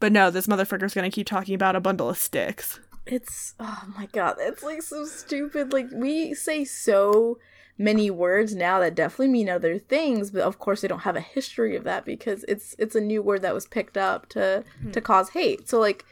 But 0.02 0.10
no, 0.10 0.32
this 0.32 0.48
motherfucker's 0.48 0.94
gonna 0.94 1.12
keep 1.12 1.28
talking 1.28 1.54
about 1.54 1.76
a 1.76 1.80
bundle 1.80 2.10
of 2.10 2.18
sticks. 2.18 2.80
It's 3.06 3.54
oh 3.60 3.84
my 3.96 4.06
god, 4.06 4.34
it's 4.40 4.64
like 4.64 4.82
so 4.82 5.04
stupid. 5.04 5.72
Like 5.72 5.86
we 5.94 6.34
say 6.34 6.64
so 6.64 7.38
many 7.78 8.10
words 8.10 8.52
now 8.52 8.80
that 8.80 8.96
definitely 8.96 9.28
mean 9.28 9.48
other 9.48 9.78
things, 9.78 10.32
but 10.32 10.42
of 10.42 10.58
course 10.58 10.80
they 10.80 10.88
don't 10.88 11.02
have 11.02 11.14
a 11.14 11.20
history 11.20 11.76
of 11.76 11.84
that 11.84 12.04
because 12.04 12.44
it's 12.48 12.74
it's 12.80 12.96
a 12.96 13.00
new 13.00 13.22
word 13.22 13.42
that 13.42 13.54
was 13.54 13.68
picked 13.68 13.96
up 13.96 14.28
to 14.30 14.64
hmm. 14.82 14.90
to 14.90 15.00
cause 15.00 15.28
hate. 15.28 15.68
So 15.68 15.78
like 15.78 16.04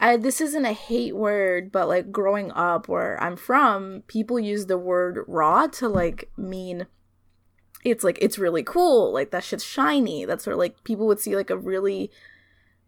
I, 0.00 0.16
this 0.16 0.40
isn't 0.40 0.64
a 0.64 0.72
hate 0.72 1.14
word, 1.14 1.70
but 1.70 1.86
like 1.86 2.10
growing 2.10 2.50
up 2.50 2.88
where 2.88 3.22
I'm 3.22 3.36
from, 3.36 4.02
people 4.08 4.40
use 4.40 4.66
the 4.66 4.76
word 4.76 5.24
raw 5.28 5.68
to 5.68 5.88
like 5.88 6.28
mean 6.36 6.88
it's 7.84 8.02
like 8.02 8.18
it's 8.20 8.36
really 8.36 8.64
cool, 8.64 9.12
like 9.12 9.30
that 9.30 9.44
shit's 9.44 9.62
shiny. 9.62 10.24
That's 10.24 10.42
sort 10.42 10.54
of 10.54 10.58
like 10.58 10.82
people 10.82 11.06
would 11.06 11.20
see 11.20 11.36
like 11.36 11.50
a 11.50 11.56
really 11.56 12.10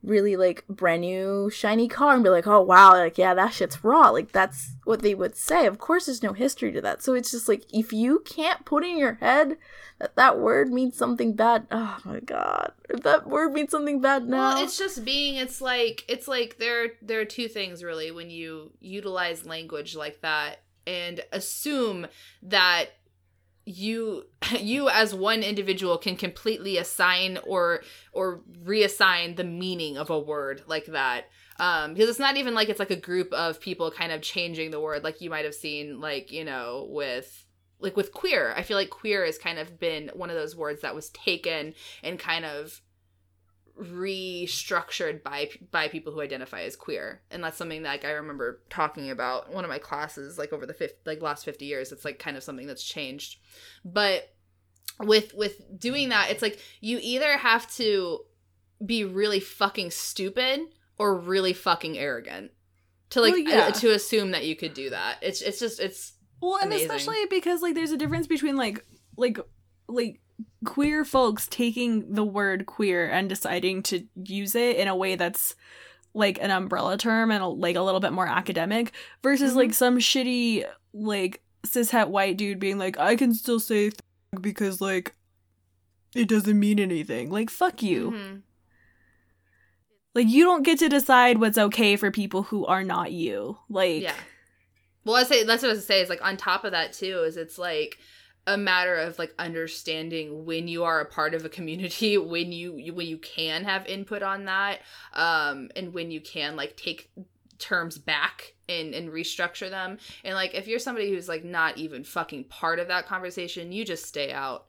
really 0.04 0.36
like 0.36 0.66
brand 0.68 1.00
new 1.00 1.50
shiny 1.50 1.88
car 1.88 2.14
and 2.14 2.22
be 2.22 2.30
like, 2.30 2.46
oh 2.46 2.60
wow, 2.60 2.92
like 2.92 3.18
yeah, 3.18 3.34
that 3.34 3.52
shit's 3.54 3.82
raw. 3.82 4.10
Like 4.10 4.32
that's 4.32 4.74
what 4.84 5.02
they 5.02 5.14
would 5.14 5.36
say. 5.36 5.66
Of 5.66 5.78
course, 5.78 6.06
there's 6.06 6.22
no 6.22 6.32
history 6.32 6.72
to 6.72 6.80
that. 6.82 7.02
So 7.02 7.14
it's 7.14 7.30
just 7.30 7.48
like 7.48 7.64
if 7.72 7.92
you 7.92 8.20
can't 8.24 8.64
put 8.64 8.84
in 8.84 8.98
your 8.98 9.14
head 9.14 9.56
that 9.98 10.16
that 10.16 10.38
word 10.38 10.72
means 10.72 10.96
something 10.96 11.34
bad, 11.34 11.66
oh 11.70 11.98
my 12.04 12.20
god, 12.20 12.72
if 12.90 13.02
that 13.02 13.28
word 13.28 13.52
means 13.52 13.70
something 13.70 14.00
bad 14.00 14.28
now, 14.28 14.54
Well, 14.54 14.64
it's 14.64 14.78
just 14.78 15.04
being. 15.04 15.36
It's 15.36 15.60
like 15.60 16.04
it's 16.08 16.28
like 16.28 16.58
there 16.58 16.92
there 17.02 17.20
are 17.20 17.26
two 17.26 17.48
things 17.48 17.82
really 17.82 18.10
when 18.10 18.30
you 18.30 18.72
utilize 18.80 19.46
language 19.46 19.96
like 19.96 20.20
that 20.20 20.60
and 20.86 21.20
assume 21.32 22.06
that 22.42 22.90
you 23.64 24.24
you 24.58 24.88
as 24.88 25.14
one 25.14 25.42
individual 25.42 25.98
can 25.98 26.16
completely 26.16 26.76
assign 26.78 27.38
or 27.46 27.82
or 28.12 28.40
reassign 28.64 29.36
the 29.36 29.44
meaning 29.44 29.96
of 29.96 30.10
a 30.10 30.18
word 30.18 30.62
like 30.66 30.86
that. 30.86 31.26
Um 31.58 31.94
because 31.94 32.08
it's 32.08 32.18
not 32.18 32.36
even 32.36 32.54
like 32.54 32.68
it's 32.68 32.80
like 32.80 32.90
a 32.90 32.96
group 32.96 33.32
of 33.32 33.60
people 33.60 33.90
kind 33.90 34.12
of 34.12 34.22
changing 34.22 34.70
the 34.70 34.80
word 34.80 35.04
like 35.04 35.20
you 35.20 35.30
might 35.30 35.44
have 35.44 35.54
seen 35.54 36.00
like 36.00 36.32
you 36.32 36.44
know 36.44 36.86
with 36.90 37.44
like 37.80 37.96
with 37.96 38.12
queer. 38.12 38.54
I 38.56 38.62
feel 38.62 38.76
like 38.76 38.90
queer 38.90 39.24
has 39.24 39.38
kind 39.38 39.58
of 39.58 39.78
been 39.78 40.10
one 40.14 40.30
of 40.30 40.36
those 40.36 40.56
words 40.56 40.80
that 40.82 40.94
was 40.94 41.10
taken 41.10 41.74
and 42.02 42.18
kind 42.18 42.44
of 42.44 42.80
restructured 43.80 45.22
by 45.22 45.48
by 45.72 45.88
people 45.88 46.12
who 46.12 46.20
identify 46.20 46.62
as 46.62 46.76
queer 46.76 47.22
and 47.30 47.42
that's 47.42 47.56
something 47.56 47.82
that 47.82 47.88
like, 47.90 48.04
i 48.04 48.10
remember 48.10 48.60
talking 48.70 49.10
about 49.10 49.52
one 49.52 49.64
of 49.64 49.70
my 49.70 49.78
classes 49.78 50.38
like 50.38 50.52
over 50.52 50.64
the 50.64 50.72
fifth 50.72 50.94
like 51.04 51.20
last 51.20 51.44
50 51.44 51.64
years 51.64 51.90
it's 51.90 52.04
like 52.04 52.20
kind 52.20 52.36
of 52.36 52.44
something 52.44 52.68
that's 52.68 52.84
changed 52.84 53.40
but 53.84 54.32
with 55.00 55.34
with 55.34 55.60
doing 55.76 56.10
that 56.10 56.30
it's 56.30 56.42
like 56.42 56.60
you 56.80 57.00
either 57.02 57.36
have 57.36 57.68
to 57.74 58.20
be 58.84 59.04
really 59.04 59.40
fucking 59.40 59.90
stupid 59.90 60.60
or 60.96 61.18
really 61.18 61.52
fucking 61.52 61.98
arrogant 61.98 62.52
to 63.10 63.20
like 63.20 63.32
Well, 63.32 63.40
yeah. 63.40 63.66
uh, 63.66 63.70
to 63.72 63.92
assume 63.92 64.30
that 64.30 64.44
you 64.44 64.54
could 64.54 64.74
do 64.74 64.90
that 64.90 65.18
it's 65.20 65.42
it's 65.42 65.58
just 65.58 65.80
it's 65.80 66.12
Well, 66.40 66.58
and 66.58 66.66
Amazing. 66.66 66.90
especially 66.90 67.26
because 67.28 67.60
like 67.60 67.74
there's 67.74 67.90
a 67.92 67.96
difference 67.96 68.28
between 68.28 68.56
like 68.56 68.84
like 69.16 69.38
like 69.88 70.20
queer 70.64 71.04
folks 71.04 71.46
taking 71.48 72.12
the 72.14 72.24
word 72.24 72.66
queer 72.66 73.08
and 73.08 73.28
deciding 73.28 73.82
to 73.84 74.04
use 74.24 74.54
it 74.54 74.76
in 74.76 74.88
a 74.88 74.96
way 74.96 75.14
that's 75.14 75.54
like 76.14 76.38
an 76.40 76.50
umbrella 76.50 76.96
term 76.96 77.30
and 77.30 77.44
like 77.60 77.76
a 77.76 77.80
little 77.82 78.00
bit 78.00 78.12
more 78.12 78.26
academic 78.26 78.92
versus 79.22 79.52
Mhm. 79.52 79.56
like 79.56 79.74
some 79.74 79.98
shitty 79.98 80.64
like 80.92 81.42
cishet 81.66 82.08
white 82.08 82.36
dude 82.36 82.58
being 82.60 82.78
like 82.78 82.98
I 82.98 83.16
can 83.16 83.34
still 83.34 83.58
say 83.60 83.90
th- 83.90 83.94
because 84.40 84.80
like 84.80 85.14
it 86.14 86.28
doesn't 86.28 86.58
mean 86.58 86.78
anything. 86.78 87.30
Like 87.30 87.50
fuck 87.50 87.82
you. 87.82 88.10
Mhm. 88.12 88.42
Like 90.14 90.28
you 90.28 90.44
don't 90.44 90.62
get 90.62 90.78
to 90.78 90.88
decide 90.88 91.38
what's 91.40 91.58
okay 91.58 91.96
for 91.96 92.10
people 92.10 92.44
who 92.44 92.64
are 92.66 92.84
not 92.84 93.10
you. 93.12 93.58
Like 93.68 94.02
yeah 94.02 94.14
well 95.06 95.16
i 95.16 95.22
say 95.22 95.44
that's 95.44 95.62
what 95.62 95.68
i 95.68 95.72
was 95.74 95.80
gonna 95.80 95.86
say 95.86 96.00
is 96.00 96.08
like 96.08 96.24
on 96.24 96.34
top 96.36 96.64
of 96.64 96.70
that 96.72 96.94
too 96.94 97.24
is 97.26 97.36
it's 97.36 97.58
like 97.58 97.98
a 98.46 98.56
matter 98.58 98.94
of 98.96 99.18
like 99.18 99.34
understanding 99.38 100.44
when 100.44 100.68
you 100.68 100.84
are 100.84 101.00
a 101.00 101.04
part 101.06 101.34
of 101.34 101.44
a 101.44 101.48
community 101.48 102.18
when 102.18 102.52
you 102.52 102.76
you- 102.76 102.94
when 102.94 103.06
you 103.06 103.18
can 103.18 103.64
have 103.64 103.86
input 103.86 104.22
on 104.22 104.44
that 104.44 104.80
um 105.14 105.70
and 105.76 105.94
when 105.94 106.10
you 106.10 106.20
can 106.20 106.54
like 106.56 106.76
take 106.76 107.10
terms 107.58 107.96
back 107.96 108.54
and 108.68 108.94
and 108.94 109.10
restructure 109.10 109.70
them 109.70 109.96
and 110.24 110.34
like 110.34 110.54
if 110.54 110.66
you're 110.66 110.78
somebody 110.78 111.08
who's 111.10 111.28
like 111.28 111.44
not 111.44 111.78
even 111.78 112.04
fucking 112.04 112.44
part 112.44 112.78
of 112.78 112.88
that 112.88 113.06
conversation 113.06 113.72
you 113.72 113.84
just 113.84 114.04
stay 114.04 114.32
out 114.32 114.66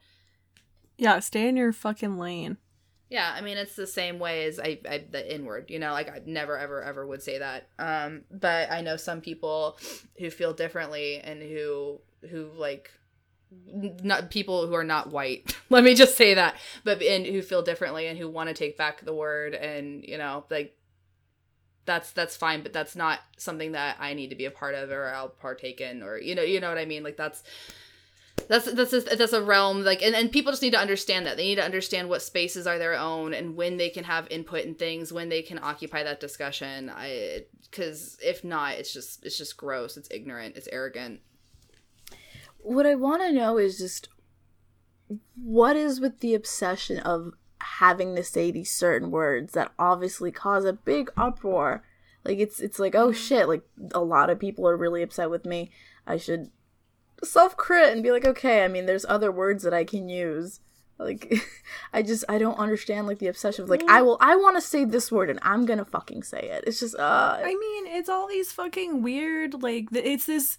yeah, 0.98 1.20
stay 1.20 1.50
in 1.50 1.58
your 1.58 1.74
fucking 1.74 2.18
lane. 2.18 2.56
Yeah, 3.10 3.30
I 3.36 3.42
mean 3.42 3.58
it's 3.58 3.76
the 3.76 3.86
same 3.86 4.18
way 4.18 4.46
as 4.46 4.60
I, 4.62 4.80
I 4.90 5.04
the 5.10 5.36
inward, 5.36 5.70
you 5.70 5.78
know, 5.78 5.92
like 5.92 6.10
I 6.10 6.22
never 6.26 6.58
ever 6.58 6.82
ever 6.82 7.06
would 7.06 7.22
say 7.22 7.38
that. 7.40 7.68
Um, 7.78 8.22
but 8.32 8.72
I 8.72 8.80
know 8.80 8.96
some 8.96 9.20
people 9.20 9.78
who 10.18 10.30
feel 10.30 10.54
differently 10.54 11.18
and 11.20 11.42
who 11.42 12.00
who 12.30 12.50
like 12.56 12.92
n- 12.94 13.05
not 13.52 14.30
people 14.30 14.68
who 14.68 14.74
are 14.74 14.84
not 14.84 15.12
white. 15.12 15.56
Let 15.70 15.84
me 15.84 15.96
just 15.96 16.18
say 16.18 16.34
that, 16.34 16.56
but 16.84 17.02
and 17.02 17.26
who 17.26 17.42
feel 17.42 17.62
differently 17.62 18.08
and 18.08 18.18
who 18.18 18.30
want 18.30 18.50
to 18.50 18.56
take 18.56 18.78
back 18.78 19.04
the 19.04 19.14
word 19.14 19.54
and 19.54 20.04
you 20.04 20.18
know 20.18 20.46
like 20.50 20.78
that's 21.86 22.12
that's 22.12 22.36
fine, 22.36 22.64
but 22.64 22.74
that's 22.74 22.96
not 22.96 23.20
something 23.38 23.74
that 23.74 23.98
I 24.00 24.14
need 24.14 24.30
to 24.30 24.36
be 24.36 24.46
a 24.46 24.52
part 24.52 24.76
of 24.76 24.90
or 24.90 25.14
I'll 25.14 25.30
partake 25.30 25.82
in 25.82 26.04
or 26.04 26.18
you 26.18 26.36
know 26.36 26.42
you 26.42 26.60
know 26.60 26.70
what 26.70 26.78
I 26.78 26.86
mean. 26.86 27.04
Like 27.04 27.18
that's 27.18 27.44
that's 28.48 28.72
that's 28.72 28.94
a, 28.94 29.02
that's 29.02 29.34
a 29.34 29.42
realm 29.42 29.84
like 29.84 30.02
and, 30.02 30.16
and 30.16 30.32
people 30.32 30.52
just 30.52 30.62
need 30.62 30.74
to 30.74 30.80
understand 30.80 31.26
that 31.26 31.38
they 31.38 31.46
need 31.46 31.56
to 31.56 31.64
understand 31.64 32.10
what 32.10 32.22
spaces 32.22 32.68
are 32.68 32.78
their 32.78 32.94
own 32.94 33.34
and 33.34 33.56
when 33.56 33.78
they 33.78 33.90
can 33.90 34.04
have 34.04 34.28
input 34.30 34.66
in 34.66 34.76
things 34.76 35.12
when 35.12 35.30
they 35.30 35.42
can 35.42 35.60
occupy 35.62 36.04
that 36.04 36.20
discussion 36.20 36.92
i 36.94 37.44
because 37.72 38.18
if 38.22 38.44
not 38.44 38.74
it's 38.74 38.94
just 38.94 39.26
it's 39.26 39.38
just 39.38 39.58
gross 39.58 39.98
it's 39.98 40.10
ignorant 40.12 40.56
it's 40.56 40.68
arrogant 40.72 41.22
what 42.66 42.86
I 42.86 42.96
want 42.96 43.22
to 43.22 43.32
know 43.32 43.58
is 43.58 43.78
just 43.78 44.10
what 45.36 45.76
is 45.76 46.00
with 46.00 46.20
the 46.20 46.34
obsession 46.34 47.00
of 47.00 47.34
having 47.60 48.16
to 48.16 48.24
say 48.24 48.52
these 48.52 48.72
certain 48.72 49.12
words 49.12 49.54
that 49.54 49.72
obviously 49.78 50.32
cause 50.32 50.66
a 50.66 50.74
big 50.74 51.10
uproar. 51.16 51.84
Like 52.24 52.40
it's 52.40 52.60
it's 52.60 52.80
like 52.80 52.96
oh 52.96 53.12
shit, 53.12 53.48
like 53.48 53.62
a 53.94 54.00
lot 54.00 54.30
of 54.30 54.40
people 54.40 54.68
are 54.68 54.78
really 54.78 55.04
upset 55.04 55.30
with 55.30 55.46
me. 55.46 55.70
I 56.08 56.18
should 56.18 56.50
self 57.24 57.56
crit 57.56 57.94
and 57.94 58.04
be 58.04 58.12
like 58.12 58.26
okay. 58.26 58.64
I 58.64 58.68
mean, 58.68 58.88
there's 58.88 59.06
other 59.06 59.32
words 59.32 59.64
that 59.64 59.74
I 59.74 59.84
can 59.84 60.10
use. 60.10 60.60
Like 60.98 61.34
I 61.94 62.02
just 62.02 62.24
I 62.28 62.40
don't 62.40 62.58
understand 62.58 63.06
like 63.06 63.20
the 63.20 63.28
obsession 63.28 63.64
of 63.64 63.70
like 63.70 63.84
I 63.88 64.02
will 64.02 64.18
I 64.22 64.36
want 64.36 64.58
to 64.58 64.62
say 64.62 64.86
this 64.86 65.12
word 65.12 65.30
and 65.30 65.40
I'm 65.44 65.66
gonna 65.66 65.86
fucking 65.86 66.24
say 66.24 66.40
it. 66.40 66.64
It's 66.66 66.80
just 66.80 66.96
uh 66.96 67.38
I 67.40 67.56
mean, 67.56 67.88
it's 67.88 68.10
all 68.10 68.28
these 68.28 68.52
fucking 68.52 69.04
weird, 69.04 69.62
like, 69.62 69.88
it's 69.92 70.26
this. 70.26 70.58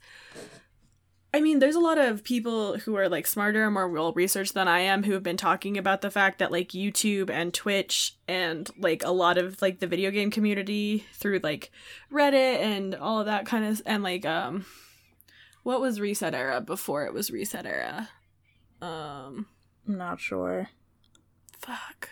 I 1.36 1.42
mean, 1.42 1.58
there's 1.58 1.74
a 1.74 1.80
lot 1.80 1.98
of 1.98 2.24
people 2.24 2.78
who 2.78 2.96
are 2.96 3.10
like 3.10 3.26
smarter 3.26 3.66
and 3.66 3.74
more 3.74 3.86
well 3.90 4.14
researched 4.14 4.54
than 4.54 4.68
I 4.68 4.80
am 4.80 5.02
who 5.02 5.12
have 5.12 5.22
been 5.22 5.36
talking 5.36 5.76
about 5.76 6.00
the 6.00 6.10
fact 6.10 6.38
that 6.38 6.50
like 6.50 6.70
YouTube 6.70 7.28
and 7.28 7.52
Twitch 7.52 8.16
and 8.26 8.70
like 8.78 9.04
a 9.04 9.10
lot 9.10 9.36
of 9.36 9.60
like 9.60 9.78
the 9.78 9.86
video 9.86 10.10
game 10.10 10.30
community 10.30 11.04
through 11.12 11.40
like 11.42 11.70
Reddit 12.10 12.60
and 12.60 12.94
all 12.94 13.20
of 13.20 13.26
that 13.26 13.44
kind 13.44 13.66
of 13.66 13.82
and 13.84 14.02
like 14.02 14.24
um 14.24 14.64
what 15.62 15.82
was 15.82 16.00
Reset 16.00 16.32
Era 16.32 16.62
before 16.62 17.04
it 17.04 17.12
was 17.12 17.30
Reset 17.30 17.66
Era? 17.66 18.08
Um 18.80 19.44
I'm 19.86 19.98
not 19.98 20.20
sure. 20.20 20.70
fuck. 21.58 22.08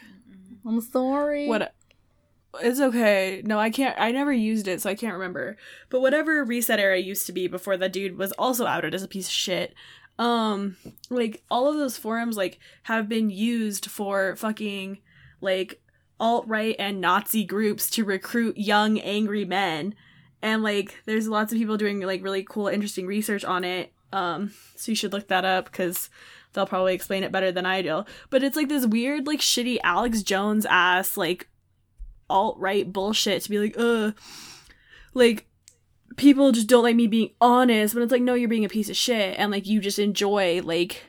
I'm 0.66 0.82
sorry. 0.82 1.48
What 1.48 1.72
it's 2.62 2.80
okay. 2.80 3.42
No, 3.44 3.58
I 3.58 3.70
can't 3.70 3.96
I 3.98 4.10
never 4.12 4.32
used 4.32 4.68
it, 4.68 4.80
so 4.80 4.90
I 4.90 4.94
can't 4.94 5.14
remember. 5.14 5.56
But 5.90 6.00
whatever 6.00 6.44
reset 6.44 6.80
era 6.80 6.98
used 6.98 7.26
to 7.26 7.32
be 7.32 7.46
before 7.46 7.76
that 7.76 7.92
dude 7.92 8.18
was 8.18 8.32
also 8.32 8.66
outed 8.66 8.94
as 8.94 9.02
a 9.02 9.08
piece 9.08 9.26
of 9.26 9.32
shit. 9.32 9.74
Um 10.18 10.76
like 11.10 11.42
all 11.50 11.68
of 11.68 11.76
those 11.76 11.96
forums 11.96 12.36
like 12.36 12.58
have 12.84 13.08
been 13.08 13.30
used 13.30 13.86
for 13.90 14.36
fucking 14.36 14.98
like 15.40 15.80
alt-right 16.20 16.76
and 16.78 17.00
Nazi 17.00 17.44
groups 17.44 17.90
to 17.90 18.04
recruit 18.04 18.56
young 18.56 18.98
angry 19.00 19.44
men. 19.44 19.94
And 20.42 20.62
like 20.62 21.02
there's 21.06 21.28
lots 21.28 21.52
of 21.52 21.58
people 21.58 21.76
doing 21.76 22.00
like 22.00 22.22
really 22.22 22.44
cool 22.44 22.68
interesting 22.68 23.06
research 23.06 23.44
on 23.44 23.64
it. 23.64 23.92
Um 24.12 24.52
so 24.76 24.92
you 24.92 24.96
should 24.96 25.12
look 25.12 25.28
that 25.28 25.44
up 25.44 25.72
cuz 25.72 26.10
they'll 26.52 26.66
probably 26.66 26.94
explain 26.94 27.24
it 27.24 27.32
better 27.32 27.52
than 27.52 27.66
I 27.66 27.82
do. 27.82 28.04
But 28.30 28.42
it's 28.42 28.56
like 28.56 28.68
this 28.68 28.86
weird, 28.86 29.26
like 29.26 29.40
shitty 29.40 29.78
Alex 29.82 30.22
Jones 30.22 30.66
ass, 30.66 31.16
like 31.16 31.48
alt 32.28 32.58
right 32.58 32.92
bullshit 32.92 33.42
to 33.42 33.50
be 33.50 33.58
like, 33.58 33.74
uh, 33.78 34.12
like 35.14 35.46
people 36.16 36.52
just 36.52 36.68
don't 36.68 36.82
like 36.82 36.96
me 36.96 37.06
being 37.06 37.30
honest. 37.40 37.94
But 37.94 38.02
it's 38.02 38.12
like, 38.12 38.22
no, 38.22 38.34
you're 38.34 38.48
being 38.48 38.64
a 38.64 38.68
piece 38.70 38.90
of 38.90 38.96
shit, 38.96 39.38
and 39.38 39.50
like 39.50 39.66
you 39.66 39.80
just 39.80 39.98
enjoy 39.98 40.62
like 40.62 41.04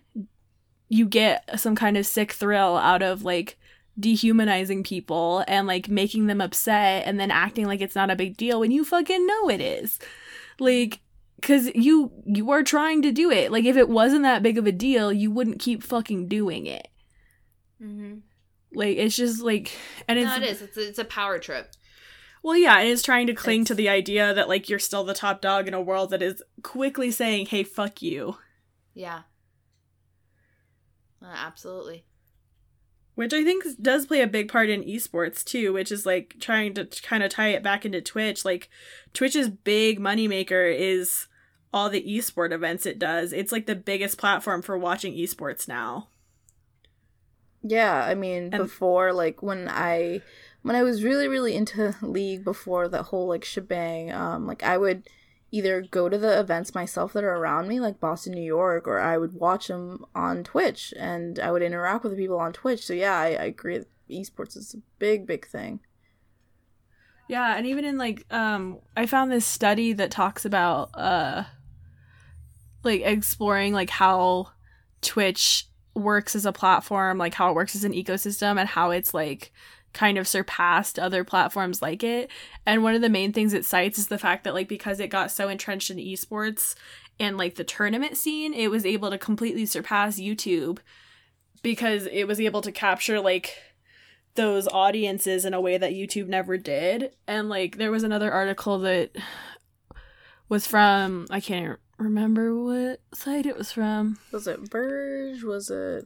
you 0.87 1.07
get 1.07 1.59
some 1.59 1.75
kind 1.75 1.97
of 1.97 2.05
sick 2.05 2.31
thrill 2.31 2.77
out 2.77 3.01
of 3.01 3.23
like 3.23 3.57
dehumanizing 3.99 4.83
people 4.83 5.43
and 5.47 5.67
like 5.67 5.89
making 5.89 6.27
them 6.27 6.41
upset 6.41 7.07
and 7.07 7.19
then 7.19 7.31
acting 7.31 7.65
like 7.65 7.81
it's 7.81 7.95
not 7.95 8.11
a 8.11 8.15
big 8.15 8.35
deal 8.37 8.59
when 8.59 8.71
you 8.71 8.83
fucking 8.83 9.25
know 9.25 9.49
it 9.49 9.61
is. 9.61 9.99
Like 10.59 10.99
cuz 11.41 11.73
you 11.75 12.11
you 12.25 12.51
are 12.51 12.63
trying 12.63 13.01
to 13.01 13.11
do 13.11 13.31
it. 13.31 13.51
Like 13.51 13.65
if 13.65 13.77
it 13.77 13.89
wasn't 13.89 14.23
that 14.23 14.43
big 14.43 14.57
of 14.57 14.67
a 14.67 14.71
deal, 14.71 15.11
you 15.11 15.31
wouldn't 15.31 15.59
keep 15.59 15.81
fucking 15.81 16.27
doing 16.27 16.65
it. 16.65 16.87
Mm-hmm. 17.81 18.19
Like 18.75 18.97
it's 18.97 19.15
just 19.15 19.41
like 19.41 19.71
and 20.07 20.19
it's 20.19 20.29
No, 20.29 20.37
it 20.37 20.43
is. 20.43 20.61
It's 20.61 20.77
a, 20.77 20.87
it's 20.87 20.99
a 20.99 21.05
power 21.05 21.39
trip. 21.39 21.71
Well, 22.43 22.55
yeah, 22.55 22.79
and 22.79 22.89
it's 22.89 23.01
trying 23.01 23.25
to 23.27 23.33
cling 23.33 23.65
to 23.65 23.73
the 23.73 23.89
idea 23.89 24.31
that 24.33 24.47
like 24.47 24.69
you're 24.69 24.77
still 24.77 25.03
the 25.03 25.15
top 25.15 25.41
dog 25.41 25.67
in 25.67 25.73
a 25.73 25.81
world 25.81 26.11
that 26.11 26.21
is 26.21 26.43
quickly 26.61 27.09
saying, 27.09 27.47
"Hey, 27.47 27.63
fuck 27.63 28.01
you." 28.01 28.37
Yeah. 28.93 29.21
Uh, 31.21 31.33
absolutely. 31.35 32.05
Which 33.15 33.33
I 33.33 33.43
think 33.43 33.63
does 33.81 34.05
play 34.05 34.21
a 34.21 34.27
big 34.27 34.51
part 34.51 34.69
in 34.69 34.83
esports 34.83 35.43
too, 35.43 35.73
which 35.73 35.91
is 35.91 36.05
like 36.05 36.35
trying 36.39 36.73
to 36.75 36.85
kind 37.01 37.23
of 37.23 37.31
tie 37.31 37.49
it 37.49 37.63
back 37.63 37.85
into 37.85 38.01
Twitch. 38.01 38.45
Like 38.45 38.69
Twitch's 39.13 39.49
big 39.49 39.99
moneymaker 39.99 40.71
is 40.77 41.27
all 41.73 41.89
the 41.89 42.03
esport 42.03 42.51
events 42.51 42.85
it 42.85 42.99
does. 42.99 43.33
It's 43.33 43.51
like 43.51 43.65
the 43.65 43.75
biggest 43.75 44.17
platform 44.17 44.61
for 44.61 44.77
watching 44.77 45.13
esports 45.13 45.67
now. 45.67 46.09
Yeah, 47.67 48.05
I 48.05 48.13
mean, 48.13 48.49
And- 48.53 48.57
before 48.57 49.11
like 49.11 49.41
when 49.41 49.67
I 49.67 50.21
when 50.61 50.75
I 50.75 50.83
was 50.83 51.03
really 51.03 51.27
really 51.27 51.55
into 51.55 51.95
League 52.01 52.43
before 52.43 52.87
that 52.87 53.03
whole 53.03 53.27
like 53.27 53.43
shebang, 53.43 54.11
um 54.11 54.45
like 54.45 54.61
I 54.61 54.77
would 54.77 55.09
either 55.51 55.81
go 55.81 56.07
to 56.09 56.17
the 56.17 56.39
events 56.39 56.75
myself 56.75 57.13
that 57.13 57.23
are 57.23 57.35
around 57.35 57.67
me 57.67 57.79
like 57.79 57.99
Boston, 57.99 58.33
New 58.33 58.43
York, 58.43 58.87
or 58.87 58.99
I 58.99 59.17
would 59.17 59.33
watch 59.33 59.67
them 59.67 60.05
on 60.13 60.43
Twitch 60.43 60.93
and 60.99 61.39
I 61.39 61.51
would 61.51 61.61
interact 61.63 62.03
with 62.03 62.11
the 62.13 62.17
people 62.17 62.37
on 62.39 62.53
Twitch. 62.53 62.85
So 62.85 62.93
yeah, 62.93 63.17
I, 63.17 63.27
I 63.27 63.45
agree 63.45 63.83
esports 64.11 64.55
is 64.55 64.75
a 64.75 64.81
big 64.99 65.25
big 65.25 65.47
thing. 65.47 65.79
Yeah, 67.27 67.55
and 67.57 67.65
even 67.65 67.83
in 67.85 67.97
like 67.97 68.31
um 68.31 68.77
I 68.95 69.07
found 69.07 69.31
this 69.31 69.45
study 69.45 69.93
that 69.93 70.11
talks 70.11 70.45
about 70.45 70.91
uh 70.93 71.45
like 72.83 73.01
exploring 73.01 73.73
like 73.73 73.89
how 73.89 74.49
Twitch 75.01 75.67
works 75.95 76.35
as 76.35 76.45
a 76.45 76.51
platform, 76.51 77.17
like 77.17 77.33
how 77.33 77.49
it 77.49 77.55
works 77.55 77.75
as 77.75 77.83
an 77.83 77.93
ecosystem 77.93 78.59
and 78.59 78.69
how 78.69 78.91
it's 78.91 79.13
like 79.13 79.51
kind 79.93 80.17
of 80.17 80.27
surpassed 80.27 80.99
other 80.99 81.23
platforms 81.23 81.81
like 81.81 82.03
it. 82.03 82.29
And 82.65 82.83
one 82.83 82.95
of 82.95 83.01
the 83.01 83.09
main 83.09 83.31
things 83.31 83.53
it 83.53 83.65
cites 83.65 83.97
is 83.97 84.07
the 84.07 84.17
fact 84.17 84.43
that 84.43 84.53
like 84.53 84.67
because 84.67 84.99
it 84.99 85.07
got 85.07 85.31
so 85.31 85.47
entrenched 85.47 85.89
in 85.89 85.97
esports 85.97 86.75
and 87.19 87.37
like 87.37 87.55
the 87.55 87.63
tournament 87.63 88.17
scene, 88.17 88.53
it 88.53 88.69
was 88.69 88.85
able 88.85 89.09
to 89.09 89.17
completely 89.17 89.65
surpass 89.65 90.19
YouTube 90.19 90.79
because 91.63 92.07
it 92.07 92.25
was 92.25 92.39
able 92.39 92.61
to 92.61 92.71
capture 92.71 93.21
like 93.21 93.57
those 94.35 94.67
audiences 94.67 95.45
in 95.45 95.53
a 95.53 95.61
way 95.61 95.77
that 95.77 95.93
YouTube 95.93 96.27
never 96.27 96.57
did. 96.57 97.11
And 97.25 97.47
like 97.47 97.77
there 97.77 97.91
was 97.91 98.03
another 98.03 98.31
article 98.31 98.79
that 98.79 99.15
was 100.49 100.67
from 100.67 101.25
I 101.29 101.39
can't 101.39 101.79
remember 101.97 102.55
what 102.55 103.01
site 103.13 103.45
it 103.45 103.57
was 103.57 103.71
from. 103.71 104.19
Was 104.31 104.47
it 104.47 104.71
Verge? 104.71 105.43
Was 105.43 105.69
it 105.69 106.05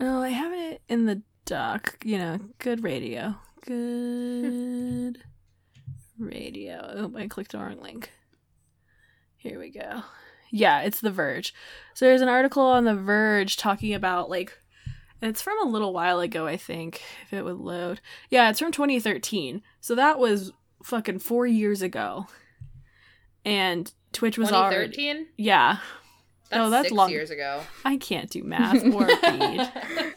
Oh, 0.00 0.22
I 0.22 0.30
have 0.30 0.52
it 0.52 0.82
in 0.88 1.06
the 1.06 1.22
doc. 1.44 1.98
You 2.04 2.18
know, 2.18 2.40
good 2.58 2.82
radio. 2.82 3.36
Good 3.64 5.22
radio. 6.18 6.94
Oh, 6.96 7.12
I 7.16 7.28
clicked 7.28 7.52
the 7.52 7.58
wrong 7.58 7.80
link. 7.80 8.10
Here 9.36 9.58
we 9.58 9.70
go. 9.70 10.02
Yeah, 10.50 10.80
it's 10.82 11.00
The 11.00 11.10
Verge. 11.10 11.54
So 11.94 12.06
there's 12.06 12.20
an 12.22 12.28
article 12.28 12.62
on 12.62 12.84
The 12.84 12.94
Verge 12.94 13.56
talking 13.56 13.94
about 13.94 14.30
like 14.30 14.58
it's 15.22 15.42
from 15.42 15.58
a 15.62 15.70
little 15.70 15.92
while 15.92 16.20
ago, 16.20 16.46
I 16.46 16.56
think, 16.56 17.00
if 17.26 17.32
it 17.32 17.44
would 17.44 17.56
load. 17.56 18.00
Yeah, 18.30 18.50
it's 18.50 18.58
from 18.58 18.72
2013. 18.72 19.62
So 19.80 19.94
that 19.94 20.18
was 20.18 20.52
fucking 20.82 21.20
4 21.20 21.46
years 21.46 21.80
ago. 21.80 22.26
And 23.44 23.90
Twitch 24.14 24.38
was 24.38 24.50
already 24.52 25.26
Yeah. 25.36 25.78
That's, 26.50 26.60
Oh, 26.66 26.70
that's 26.70 26.84
six 26.88 26.92
long. 26.94 27.10
years 27.10 27.30
ago. 27.30 27.62
I 27.84 27.96
can't 27.96 28.30
do 28.30 28.44
math 28.44 28.84
or 28.84 29.06
read. 29.22 29.72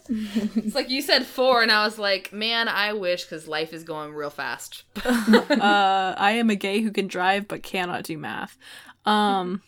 it's 0.10 0.76
like 0.76 0.90
you 0.90 1.02
said 1.02 1.26
four, 1.26 1.64
and 1.64 1.72
I 1.72 1.84
was 1.86 1.98
like, 1.98 2.32
man, 2.32 2.68
I 2.68 2.94
wish 2.94 3.24
because 3.24 3.48
life 3.48 3.74
is 3.74 3.84
going 3.84 4.14
real 4.14 4.30
fast. 4.30 4.84
uh, 5.06 5.42
I 6.18 6.32
am 6.34 6.50
a 6.50 6.56
gay 6.56 6.82
who 6.82 6.92
can 6.92 7.08
drive 7.08 7.48
but 7.48 7.64
cannot 7.64 8.04
do 8.04 8.18
math. 8.18 8.58
Um, 9.06 9.62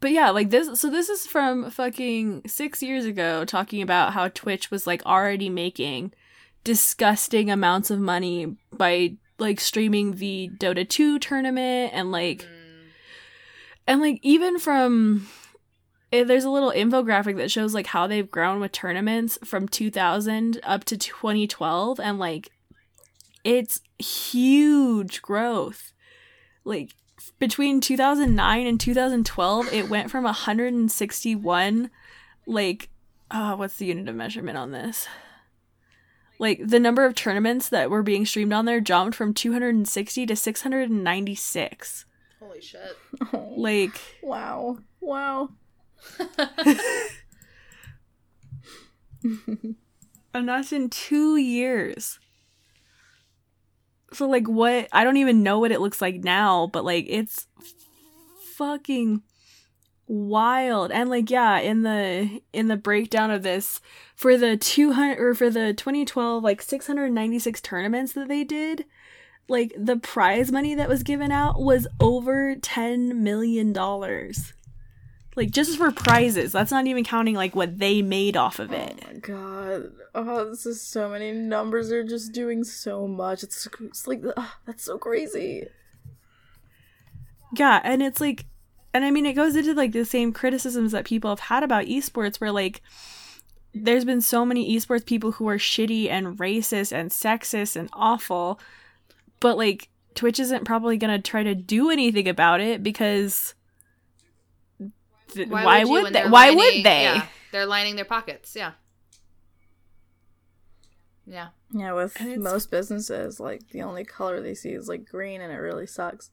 but 0.00 0.10
yeah, 0.10 0.30
like 0.30 0.50
this. 0.50 0.80
So 0.80 0.90
this 0.90 1.08
is 1.10 1.26
from 1.26 1.70
fucking 1.70 2.42
six 2.46 2.82
years 2.82 3.04
ago, 3.04 3.44
talking 3.44 3.82
about 3.82 4.14
how 4.14 4.28
Twitch 4.28 4.70
was 4.70 4.86
like 4.86 5.04
already 5.04 5.50
making 5.50 6.12
disgusting 6.64 7.50
amounts 7.50 7.90
of 7.90 8.00
money 8.00 8.56
by 8.72 9.16
like 9.38 9.60
streaming 9.60 10.16
the 10.16 10.50
Dota 10.58 10.88
2 10.88 11.18
tournament 11.18 11.92
and 11.94 12.10
like 12.10 12.46
and 13.90 14.00
like 14.00 14.20
even 14.22 14.60
from 14.60 15.26
eh, 16.12 16.22
there's 16.22 16.44
a 16.44 16.50
little 16.50 16.70
infographic 16.70 17.36
that 17.36 17.50
shows 17.50 17.74
like 17.74 17.88
how 17.88 18.06
they've 18.06 18.30
grown 18.30 18.60
with 18.60 18.70
tournaments 18.70 19.36
from 19.44 19.66
2000 19.66 20.60
up 20.62 20.84
to 20.84 20.96
2012 20.96 21.98
and 21.98 22.20
like 22.20 22.50
it's 23.42 23.80
huge 23.98 25.20
growth. 25.20 25.92
Like 26.64 26.92
between 27.40 27.80
2009 27.80 28.64
and 28.64 28.78
2012 28.78 29.72
it 29.72 29.88
went 29.90 30.08
from 30.08 30.22
161 30.22 31.90
like 32.46 32.90
uh 33.28 33.56
what's 33.56 33.76
the 33.76 33.86
unit 33.86 34.08
of 34.08 34.14
measurement 34.14 34.56
on 34.56 34.70
this? 34.70 35.08
Like 36.38 36.60
the 36.64 36.78
number 36.78 37.04
of 37.04 37.16
tournaments 37.16 37.68
that 37.70 37.90
were 37.90 38.04
being 38.04 38.24
streamed 38.24 38.52
on 38.52 38.66
there 38.66 38.80
jumped 38.80 39.16
from 39.16 39.34
260 39.34 40.26
to 40.26 40.36
696 40.36 42.04
Holy 42.40 42.60
shit. 42.60 42.96
like 43.56 43.92
Wow. 44.22 44.78
Wow. 45.00 45.50
and 49.22 50.48
that's 50.48 50.72
in 50.72 50.88
two 50.88 51.36
years 51.36 52.18
so 54.12 54.26
like 54.26 54.48
what 54.48 54.88
i 54.92 55.04
don't 55.04 55.18
even 55.18 55.42
know 55.42 55.58
what 55.58 55.72
it 55.72 55.80
looks 55.80 56.00
like 56.00 56.24
now 56.24 56.66
but 56.72 56.84
like 56.84 57.04
it's 57.08 57.46
fucking 58.56 59.22
wild 60.06 60.90
and 60.90 61.08
like 61.08 61.30
yeah 61.30 61.58
in 61.58 61.82
the 61.82 62.40
in 62.52 62.66
the 62.68 62.76
breakdown 62.76 63.30
of 63.30 63.42
this 63.42 63.80
for 64.16 64.36
the 64.36 64.56
200 64.56 65.20
or 65.20 65.34
for 65.34 65.50
the 65.50 65.72
2012 65.72 66.42
like 66.42 66.60
696 66.60 67.60
tournaments 67.60 68.12
that 68.14 68.26
they 68.26 68.42
did 68.42 68.84
like 69.50 69.72
the 69.76 69.96
prize 69.96 70.50
money 70.50 70.74
that 70.74 70.88
was 70.88 71.02
given 71.02 71.30
out 71.30 71.60
was 71.60 71.86
over 72.00 72.54
10 72.56 73.22
million 73.22 73.72
dollars 73.72 74.52
like 75.36 75.50
just 75.50 75.76
for 75.76 75.90
prizes 75.90 76.52
that's 76.52 76.70
not 76.70 76.86
even 76.86 77.04
counting 77.04 77.34
like 77.34 77.54
what 77.54 77.78
they 77.78 78.02
made 78.02 78.36
off 78.36 78.58
of 78.58 78.72
it 78.72 79.00
Oh 79.02 79.12
my 79.12 79.18
god. 79.18 79.92
Oh, 80.12 80.50
this 80.50 80.66
is 80.66 80.82
so 80.82 81.08
many 81.08 81.30
numbers. 81.30 81.88
They're 81.88 82.02
just 82.02 82.32
doing 82.32 82.64
so 82.64 83.06
much. 83.06 83.44
It's, 83.44 83.68
it's 83.80 84.08
like, 84.08 84.22
that's 84.66 84.82
so 84.82 84.98
crazy. 84.98 85.68
Yeah, 87.56 87.80
and 87.84 88.02
it's 88.02 88.20
like 88.20 88.46
and 88.92 89.04
I 89.04 89.10
mean 89.10 89.26
it 89.26 89.34
goes 89.34 89.56
into 89.56 89.74
like 89.74 89.92
the 89.92 90.04
same 90.04 90.32
criticisms 90.32 90.92
that 90.92 91.04
people 91.04 91.30
have 91.30 91.40
had 91.40 91.62
about 91.62 91.86
esports 91.86 92.40
where 92.40 92.52
like 92.52 92.82
there's 93.72 94.04
been 94.04 94.20
so 94.20 94.44
many 94.44 94.76
esports 94.76 95.06
people 95.06 95.32
who 95.32 95.48
are 95.48 95.58
shitty 95.58 96.08
and 96.10 96.38
racist 96.38 96.92
and 96.92 97.10
sexist 97.10 97.76
and 97.76 97.88
awful, 97.92 98.58
but 99.40 99.56
like 99.56 99.88
Twitch 100.14 100.38
isn't 100.38 100.64
probably 100.64 100.96
going 100.96 101.10
to 101.20 101.30
try 101.30 101.42
to 101.42 101.54
do 101.54 101.90
anything 101.90 102.28
about 102.28 102.60
it 102.60 102.82
because 102.82 103.54
th- 105.32 105.48
why, 105.48 105.80
you 105.80 105.88
would, 105.90 106.02
when 106.04 106.12
they? 106.12 106.20
they're 106.20 106.30
Why 106.30 106.48
lining- 106.50 106.56
would 106.58 106.84
they? 106.84 107.02
Yeah, 107.02 107.26
they're 107.52 107.66
lining 107.66 107.96
their 107.96 108.04
pockets. 108.04 108.54
Yeah. 108.56 108.72
Yeah. 111.26 111.48
Yeah, 111.72 111.92
with 111.92 112.20
most 112.38 112.70
businesses, 112.72 113.38
like, 113.38 113.68
the 113.70 113.82
only 113.82 114.04
color 114.04 114.40
they 114.40 114.54
see 114.54 114.70
is, 114.70 114.88
like, 114.88 115.06
green, 115.06 115.40
and 115.40 115.52
it 115.52 115.58
really 115.58 115.86
sucks. 115.86 116.30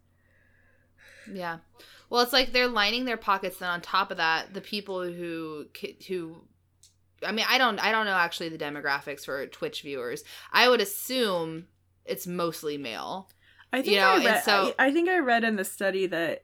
Yeah. 1.32 1.58
Well, 2.10 2.22
it's 2.22 2.34
like 2.34 2.51
they're 2.53 2.68
lining 2.68 3.05
their 3.05 3.18
pockets. 3.18 3.62
and 3.62 3.70
on 3.70 3.82
top 3.82 4.10
of 4.10 4.18
that, 4.18 4.53
the 4.55 4.62
people 4.62 5.03
who 5.03 5.66
who, 6.08 6.38
I 7.22 7.32
mean, 7.32 7.45
I 7.47 7.58
don't, 7.60 7.78
I 7.80 7.91
don't 7.91 8.05
know 8.05 8.14
actually 8.14 8.49
the 8.49 8.58
demographics 8.58 9.26
for 9.26 9.45
Twitch 9.45 9.84
viewers. 9.84 10.24
I 10.51 10.70
would 10.70 10.82
assume 10.82 11.68
it's 12.08 12.28
mostly 12.28 12.78
male. 12.78 13.30
I 13.72 13.82
think 13.82 13.95
You 13.95 14.01
know, 14.01 14.08
I 14.12 14.26
read 14.26 14.43
so- 14.43 14.74
I, 14.80 14.88
I 14.88 14.91
think 14.91 15.10
I 15.10 15.18
read 15.20 15.43
in 15.43 15.55
the 15.55 15.66
study 15.66 16.08
that 16.08 16.43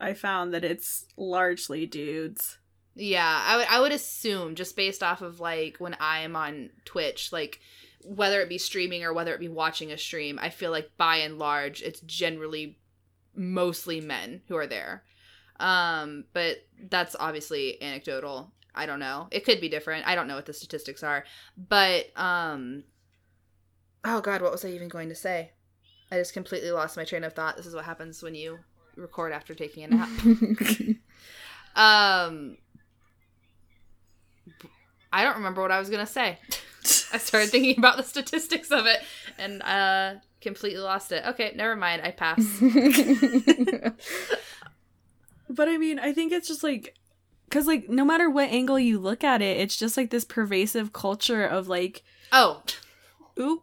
I 0.00 0.14
found 0.14 0.52
that 0.54 0.64
it's 0.64 1.04
largely 1.16 1.86
dudes. 1.86 2.58
Yeah, 2.94 3.42
I 3.46 3.56
would, 3.56 3.66
I 3.70 3.80
would 3.80 3.92
assume 3.92 4.54
just 4.54 4.76
based 4.76 5.02
off 5.02 5.22
of 5.22 5.40
like 5.40 5.76
when 5.78 5.96
I'm 6.00 6.36
on 6.36 6.70
Twitch, 6.84 7.32
like 7.32 7.60
whether 8.04 8.40
it 8.40 8.48
be 8.48 8.58
streaming 8.58 9.04
or 9.04 9.12
whether 9.14 9.32
it 9.32 9.40
be 9.40 9.48
watching 9.48 9.92
a 9.92 9.98
stream, 9.98 10.38
I 10.42 10.50
feel 10.50 10.70
like 10.70 10.90
by 10.98 11.16
and 11.18 11.38
large 11.38 11.82
it's 11.82 12.00
generally 12.00 12.78
mostly 13.34 14.00
men 14.00 14.42
who 14.48 14.56
are 14.56 14.66
there. 14.66 15.04
Um, 15.60 16.24
but 16.32 16.58
that's 16.90 17.14
obviously 17.18 17.80
anecdotal. 17.82 18.52
I 18.74 18.86
don't 18.86 18.98
know. 19.00 19.28
It 19.30 19.44
could 19.44 19.60
be 19.60 19.68
different. 19.68 20.06
I 20.06 20.14
don't 20.14 20.26
know 20.26 20.36
what 20.36 20.46
the 20.46 20.52
statistics 20.52 21.02
are. 21.02 21.24
But 21.56 22.06
um 22.16 22.84
Oh 24.04 24.20
god, 24.20 24.42
what 24.42 24.52
was 24.52 24.64
I 24.64 24.68
even 24.68 24.88
going 24.88 25.08
to 25.08 25.14
say? 25.14 25.52
I 26.10 26.16
just 26.16 26.34
completely 26.34 26.70
lost 26.70 26.96
my 26.96 27.04
train 27.04 27.24
of 27.24 27.32
thought. 27.32 27.56
This 27.56 27.66
is 27.66 27.74
what 27.74 27.84
happens 27.84 28.22
when 28.22 28.34
you 28.34 28.58
record 28.96 29.32
after 29.32 29.54
taking 29.54 29.84
a 29.84 29.88
nap. 29.88 30.08
um 31.76 32.56
I 35.14 35.24
don't 35.24 35.36
remember 35.36 35.62
what 35.62 35.70
I 35.70 35.78
was 35.78 35.88
going 35.90 36.04
to 36.04 36.12
say. 36.12 36.38
I 37.12 37.18
started 37.18 37.50
thinking 37.50 37.78
about 37.78 37.96
the 37.96 38.02
statistics 38.02 38.70
of 38.70 38.86
it 38.86 39.00
and 39.38 39.62
uh 39.62 40.14
completely 40.40 40.80
lost 40.80 41.12
it. 41.12 41.24
Okay, 41.26 41.52
never 41.54 41.76
mind. 41.76 42.02
I 42.02 42.10
pass. 42.10 42.42
But 45.52 45.68
I 45.68 45.76
mean, 45.76 45.98
I 45.98 46.12
think 46.12 46.32
it's 46.32 46.48
just 46.48 46.62
like 46.62 46.96
cuz 47.50 47.66
like 47.66 47.88
no 47.88 48.04
matter 48.04 48.30
what 48.30 48.48
angle 48.50 48.78
you 48.78 48.98
look 48.98 49.22
at 49.22 49.42
it, 49.42 49.58
it's 49.58 49.76
just 49.76 49.96
like 49.96 50.10
this 50.10 50.24
pervasive 50.24 50.92
culture 50.92 51.44
of 51.44 51.68
like 51.68 52.02
oh, 52.32 52.62
oop 53.38 53.62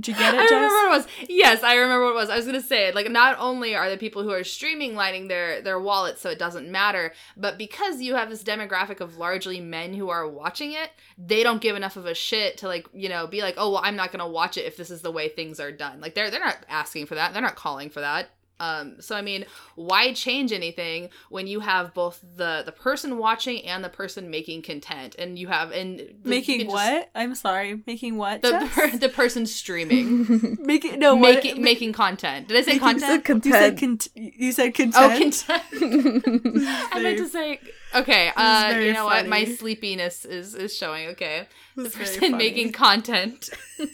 did 0.00 0.08
you 0.08 0.14
get 0.14 0.34
it, 0.34 0.40
I 0.40 0.42
Jess? 0.44 0.52
remember 0.52 0.74
what 0.74 0.86
it 0.86 0.96
was. 0.96 1.28
Yes, 1.28 1.62
I 1.62 1.74
remember 1.74 2.04
what 2.04 2.10
it 2.10 2.14
was. 2.16 2.30
I 2.30 2.36
was 2.36 2.46
gonna 2.46 2.60
say, 2.60 2.88
it. 2.88 2.94
like, 2.94 3.10
not 3.10 3.36
only 3.38 3.76
are 3.76 3.88
the 3.88 3.96
people 3.96 4.22
who 4.22 4.30
are 4.30 4.42
streaming 4.42 4.96
lining 4.96 5.28
their 5.28 5.60
their 5.62 5.78
wallets 5.78 6.20
so 6.20 6.30
it 6.30 6.38
doesn't 6.38 6.68
matter, 6.68 7.12
but 7.36 7.58
because 7.58 8.00
you 8.00 8.14
have 8.16 8.28
this 8.28 8.42
demographic 8.42 9.00
of 9.00 9.18
largely 9.18 9.60
men 9.60 9.94
who 9.94 10.08
are 10.08 10.28
watching 10.28 10.72
it, 10.72 10.90
they 11.16 11.42
don't 11.44 11.60
give 11.62 11.76
enough 11.76 11.96
of 11.96 12.06
a 12.06 12.14
shit 12.14 12.56
to 12.58 12.66
like, 12.66 12.88
you 12.92 13.08
know, 13.08 13.26
be 13.28 13.40
like, 13.42 13.54
oh 13.56 13.70
well, 13.70 13.82
I'm 13.84 13.96
not 13.96 14.10
gonna 14.10 14.28
watch 14.28 14.56
it 14.56 14.66
if 14.66 14.76
this 14.76 14.90
is 14.90 15.02
the 15.02 15.12
way 15.12 15.28
things 15.28 15.60
are 15.60 15.72
done. 15.72 16.00
Like, 16.00 16.14
they're 16.14 16.30
they're 16.30 16.40
not 16.40 16.58
asking 16.68 17.06
for 17.06 17.14
that. 17.14 17.32
They're 17.32 17.42
not 17.42 17.56
calling 17.56 17.88
for 17.90 18.00
that. 18.00 18.30
Um, 18.60 19.00
so 19.00 19.16
I 19.16 19.20
mean, 19.22 19.46
why 19.74 20.12
change 20.12 20.52
anything 20.52 21.08
when 21.28 21.46
you 21.48 21.58
have 21.60 21.92
both 21.92 22.20
the 22.36 22.62
the 22.64 22.70
person 22.72 23.18
watching 23.18 23.64
and 23.66 23.82
the 23.84 23.88
person 23.88 24.30
making 24.30 24.62
content, 24.62 25.16
and 25.18 25.36
you 25.38 25.48
have 25.48 25.72
and 25.72 26.00
Making 26.22 26.58
can 26.60 26.66
just- 26.70 26.74
what? 26.74 27.10
I'm 27.16 27.34
sorry. 27.34 27.82
Making 27.84 28.16
what? 28.16 28.42
the 28.42 28.50
Jess? 28.52 28.74
per, 28.74 28.96
the 28.96 29.08
person 29.08 29.46
streaming 29.46 30.56
making 30.62 31.00
no 31.00 31.16
making 31.16 31.60
making 31.62 31.92
content. 31.92 32.46
Did 32.48 32.56
I 32.58 32.62
say 32.62 32.78
making- 32.78 33.00
content? 33.00 33.44
You 33.44 33.52
said 33.52 33.76
Content. 33.76 34.08
cont- 34.14 34.34
you 34.40 34.52
said 34.52 34.74
content. 34.74 34.94
Oh, 34.96 35.18
content. 35.18 36.24
I 36.92 37.00
meant 37.02 37.18
to 37.18 37.26
say 37.28 37.60
okay. 37.94 38.30
Uh, 38.36 38.78
you 38.80 38.92
know 38.92 39.04
what? 39.06 39.26
My 39.26 39.44
sleepiness 39.46 40.24
is 40.24 40.54
is 40.54 40.76
showing. 40.76 41.08
Okay, 41.08 41.48
the 41.76 41.82
This 41.82 41.92
is 41.92 41.96
very 41.98 42.08
person 42.20 42.38
making 42.38 42.70
content. 42.72 43.50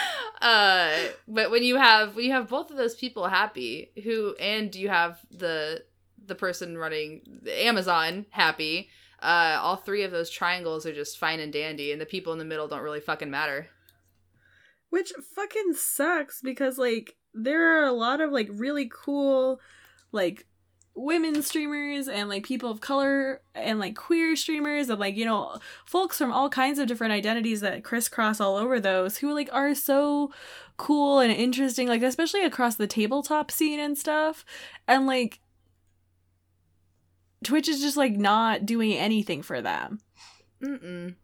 uh, 0.42 0.90
but 1.28 1.50
when 1.50 1.62
you 1.62 1.76
have 1.76 2.16
when 2.16 2.24
you 2.24 2.32
have 2.32 2.48
both 2.48 2.70
of 2.70 2.76
those 2.76 2.94
people 2.94 3.28
happy, 3.28 3.90
who 4.02 4.34
and 4.40 4.74
you 4.74 4.88
have 4.88 5.20
the 5.30 5.84
the 6.24 6.34
person 6.34 6.78
running 6.78 7.22
Amazon 7.48 8.26
happy. 8.30 8.88
Uh, 9.20 9.56
all 9.60 9.76
three 9.76 10.02
of 10.02 10.10
those 10.10 10.30
triangles 10.30 10.84
are 10.84 10.92
just 10.92 11.16
fine 11.16 11.38
and 11.38 11.52
dandy, 11.52 11.92
and 11.92 12.00
the 12.00 12.06
people 12.06 12.32
in 12.32 12.40
the 12.40 12.44
middle 12.44 12.66
don't 12.66 12.82
really 12.82 13.00
fucking 13.00 13.30
matter. 13.30 13.68
Which 14.90 15.12
fucking 15.34 15.74
sucks 15.74 16.40
because 16.42 16.76
like 16.76 17.16
there 17.32 17.78
are 17.78 17.84
a 17.84 17.92
lot 17.92 18.20
of 18.20 18.30
like 18.30 18.48
really 18.50 18.90
cool 18.92 19.60
like 20.10 20.46
women 20.94 21.42
streamers 21.42 22.06
and 22.06 22.28
like 22.28 22.44
people 22.44 22.70
of 22.70 22.80
color 22.80 23.40
and 23.54 23.78
like 23.78 23.96
queer 23.96 24.36
streamers 24.36 24.90
and 24.90 25.00
like 25.00 25.16
you 25.16 25.24
know 25.24 25.56
folks 25.86 26.18
from 26.18 26.30
all 26.30 26.50
kinds 26.50 26.78
of 26.78 26.86
different 26.86 27.14
identities 27.14 27.62
that 27.62 27.82
crisscross 27.82 28.40
all 28.40 28.56
over 28.56 28.78
those 28.78 29.16
who 29.18 29.32
like 29.32 29.48
are 29.52 29.74
so 29.74 30.30
cool 30.76 31.18
and 31.18 31.32
interesting 31.32 31.88
like 31.88 32.02
especially 32.02 32.44
across 32.44 32.76
the 32.76 32.86
tabletop 32.86 33.50
scene 33.50 33.80
and 33.80 33.96
stuff 33.96 34.44
and 34.86 35.06
like 35.06 35.40
Twitch 37.42 37.68
is 37.68 37.80
just 37.80 37.96
like 37.96 38.16
not 38.16 38.66
doing 38.66 38.92
anything 38.92 39.42
for 39.42 39.60
them 39.62 40.00
Mm-mm. 40.62 41.14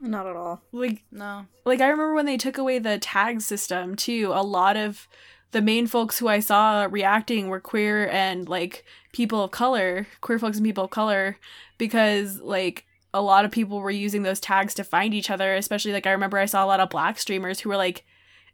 Not 0.00 0.26
at 0.26 0.36
all. 0.36 0.62
like 0.72 1.04
No. 1.10 1.46
like 1.64 1.80
I 1.80 1.88
remember 1.88 2.14
when 2.14 2.26
they 2.26 2.36
took 2.36 2.58
away 2.58 2.78
the 2.78 2.98
tag 2.98 3.40
system 3.40 3.96
too. 3.96 4.30
A 4.34 4.42
lot 4.42 4.76
of 4.76 5.08
the 5.52 5.62
main 5.62 5.86
folks 5.86 6.18
who 6.18 6.28
I 6.28 6.40
saw 6.40 6.86
reacting 6.90 7.48
were 7.48 7.60
queer 7.60 8.08
and 8.10 8.48
like 8.48 8.84
people 9.16 9.42
of 9.42 9.50
color, 9.50 10.06
queer 10.20 10.38
folks 10.38 10.58
and 10.58 10.66
people 10.66 10.84
of 10.84 10.90
color, 10.90 11.38
because 11.78 12.38
like 12.40 12.84
a 13.14 13.22
lot 13.22 13.46
of 13.46 13.50
people 13.50 13.80
were 13.80 13.90
using 13.90 14.22
those 14.24 14.40
tags 14.40 14.74
to 14.74 14.84
find 14.84 15.14
each 15.14 15.30
other. 15.30 15.54
Especially 15.54 15.92
like 15.92 16.06
I 16.06 16.12
remember 16.12 16.36
I 16.38 16.44
saw 16.46 16.62
a 16.62 16.66
lot 16.66 16.80
of 16.80 16.90
black 16.90 17.18
streamers 17.18 17.60
who 17.60 17.70
were 17.70 17.76
like, 17.78 18.04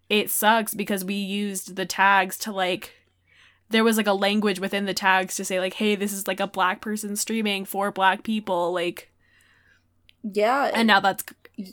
"It 0.09 0.31
sucks 0.31 0.73
because 0.73 1.05
we 1.05 1.15
used 1.15 1.75
the 1.77 1.87
tags 1.87 2.39
to 2.39 2.53
like." 2.53 2.93
There 3.71 3.83
was 3.85 3.97
like 3.97 4.07
a 4.07 4.13
language 4.13 4.61
within 4.61 4.85
the 4.85 4.95
tags 4.95 5.35
to 5.37 5.45
say 5.45 5.59
like, 5.59 5.75
"Hey, 5.75 5.97
this 5.97 6.13
is 6.13 6.29
like 6.29 6.41
a 6.41 6.47
black 6.47 6.81
person 6.81 7.17
streaming 7.17 7.65
for 7.65 7.91
black 7.91 8.23
people," 8.23 8.73
like 8.73 9.11
Yeah. 10.23 10.71
and 10.73 10.87
now 10.87 11.01
that's 11.01 11.25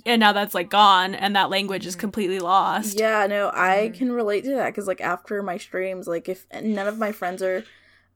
and 0.05 0.19
now 0.19 0.33
that's 0.33 0.53
like 0.53 0.69
gone 0.69 1.15
and 1.15 1.35
that 1.35 1.49
language 1.49 1.85
is 1.85 1.95
completely 1.95 2.39
lost 2.39 2.99
Yeah, 2.99 3.27
no, 3.27 3.49
I 3.53 3.89
Mhm. 3.91 3.97
can 3.97 4.11
relate 4.11 4.43
to 4.43 4.51
that 4.55 4.67
because 4.67 4.87
like 4.87 5.01
after 5.01 5.41
my 5.43 5.57
streams, 5.57 6.07
like 6.07 6.27
if 6.27 6.45
none 6.53 6.87
of 6.87 6.97
my 6.97 7.11
friends 7.11 7.41
are 7.41 7.63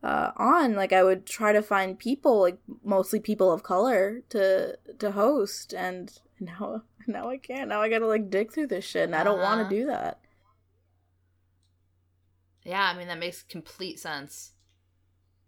uh, 0.03 0.31
on, 0.37 0.75
like 0.75 0.91
I 0.93 1.03
would 1.03 1.25
try 1.25 1.53
to 1.53 1.61
find 1.61 1.97
people, 1.97 2.41
like 2.41 2.57
mostly 2.83 3.19
people 3.19 3.51
of 3.51 3.63
color, 3.63 4.21
to 4.29 4.77
to 4.99 5.11
host, 5.11 5.73
and 5.73 6.11
now 6.39 6.83
now 7.07 7.29
I 7.29 7.37
can't. 7.37 7.69
Now 7.69 7.81
I 7.81 7.89
gotta 7.89 8.07
like 8.07 8.29
dig 8.29 8.51
through 8.51 8.67
this 8.67 8.85
shit, 8.85 9.03
and 9.05 9.15
I 9.15 9.23
don't 9.23 9.39
want 9.39 9.61
Uh-huh. 9.61 9.69
to 9.69 9.75
do 9.75 9.85
that. 9.87 10.19
Yeah, 12.65 12.83
I 12.83 12.97
mean 12.97 13.07
that 13.07 13.19
makes 13.19 13.43
complete 13.43 13.99
sense. 13.99 14.53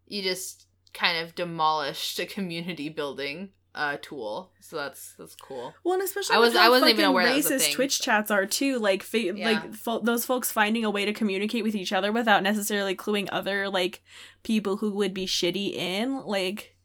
You 0.07 0.21
just 0.21 0.67
kind 0.93 1.17
of 1.25 1.35
demolished 1.35 2.19
a 2.19 2.25
community 2.25 2.89
building 2.89 3.49
uh 3.75 3.97
tool, 4.01 4.51
so 4.61 4.77
that's 4.77 5.13
that's 5.17 5.35
cool. 5.35 5.73
well 5.83 5.93
and 5.95 6.01
especially 6.03 6.35
I 6.35 6.39
was 6.39 6.55
I 6.55 6.69
wasn't 6.69 6.91
even 6.91 7.05
aware 7.05 7.25
that 7.27 7.35
was 7.35 7.51
a 7.51 7.55
racist 7.55 7.59
thing. 7.61 7.73
twitch 7.75 7.99
chats 8.01 8.31
are 8.31 8.45
too 8.45 8.79
like 8.79 9.03
fa- 9.03 9.19
Yeah. 9.35 9.49
like 9.51 9.73
fo- 9.75 9.99
those 9.99 10.25
folks 10.25 10.51
finding 10.51 10.85
a 10.85 10.89
way 10.89 11.03
to 11.05 11.13
communicate 11.13 11.63
with 11.63 11.75
each 11.75 11.91
other 11.93 12.11
without 12.11 12.41
necessarily 12.41 12.95
cluing 12.95 13.27
other 13.31 13.67
like 13.69 14.01
people 14.43 14.77
who 14.77 14.91
would 14.91 15.13
be 15.13 15.25
shitty 15.27 15.73
in 15.73 16.23
like 16.25 16.75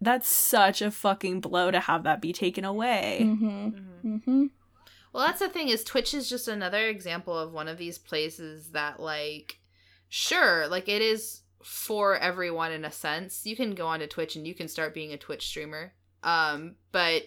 that's 0.00 0.28
such 0.28 0.80
a 0.80 0.92
fucking 0.92 1.40
blow 1.40 1.72
to 1.72 1.80
have 1.80 2.04
that 2.04 2.22
be 2.22 2.32
taken 2.32 2.64
away 2.64 3.18
Mm-hmm. 3.22 3.68
Mm-hmm. 4.14 4.46
Well, 5.12 5.26
that's 5.26 5.40
the 5.40 5.48
thing 5.48 5.68
is 5.70 5.82
Twitch 5.82 6.14
is 6.14 6.28
just 6.28 6.46
another 6.48 6.86
example 6.86 7.36
of 7.36 7.52
one 7.52 7.66
of 7.66 7.78
these 7.78 7.98
places 7.98 8.70
that 8.70 9.00
like 9.00 9.58
sure, 10.08 10.68
like 10.68 10.88
it 10.88 11.02
is 11.02 11.40
for 11.64 12.16
everyone 12.16 12.70
in 12.72 12.84
a 12.84 12.92
sense. 12.92 13.44
You 13.44 13.56
can 13.56 13.74
go 13.74 13.86
onto 13.88 14.06
Twitch 14.06 14.36
and 14.36 14.46
you 14.46 14.54
can 14.54 14.68
start 14.68 14.94
being 14.94 15.12
a 15.12 15.16
Twitch 15.16 15.46
streamer. 15.48 15.92
Um, 16.22 16.76
but 16.92 17.22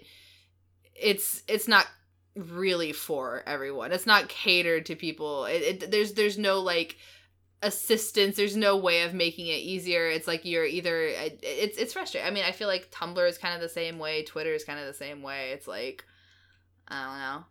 it's 0.95 1.43
it's 1.47 1.67
not 1.67 1.87
really 2.35 2.93
for 2.93 3.43
everyone. 3.45 3.91
It's 3.91 4.05
not 4.05 4.29
catered 4.29 4.85
to 4.87 4.95
people. 4.95 5.45
It, 5.45 5.81
it 5.83 5.91
there's 5.91 6.13
there's 6.13 6.37
no 6.37 6.59
like 6.59 6.97
assistance. 7.63 8.37
There's 8.37 8.57
no 8.57 8.77
way 8.77 9.03
of 9.03 9.13
making 9.13 9.47
it 9.47 9.59
easier. 9.59 10.07
It's 10.09 10.27
like 10.27 10.45
you're 10.45 10.65
either 10.65 11.03
it- 11.03 11.39
it's 11.43 11.77
it's 11.77 11.93
frustrating. 11.93 12.27
I 12.29 12.31
mean 12.33 12.45
i 12.45 12.51
feel 12.51 12.67
like 12.69 12.91
tumblr 12.91 13.27
is 13.29 13.37
kind 13.37 13.55
of 13.55 13.61
the 13.61 13.69
same 13.69 13.99
way. 13.99 14.23
Twitter 14.23 14.53
is 14.53 14.63
kind 14.65 14.79
of 14.79 14.87
the 14.87 14.93
same 14.93 15.21
way. 15.23 15.51
It's 15.51 15.67
like 15.67 16.05
i 16.87 17.03
don't 17.05 17.19
know. 17.19 17.45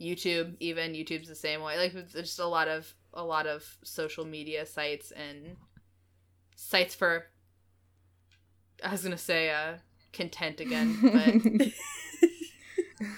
Youtube 0.00 0.56
even 0.60 0.92
youtube's 0.92 1.28
the 1.28 1.34
same 1.34 1.60
way. 1.60 1.78
Like 1.78 1.92
there's 1.92 2.12
just 2.12 2.38
a 2.38 2.46
lot 2.46 2.68
of 2.68 2.92
a 3.12 3.22
lot 3.24 3.46
of 3.46 3.64
social 3.84 4.24
media 4.24 4.64
sites 4.64 5.10
and 5.10 5.56
sites 6.56 6.94
for 6.94 7.26
i 8.84 8.90
was 8.90 9.02
gonna 9.02 9.18
say 9.18 9.50
uh 9.50 9.74
content 10.12 10.60
again 10.60 10.98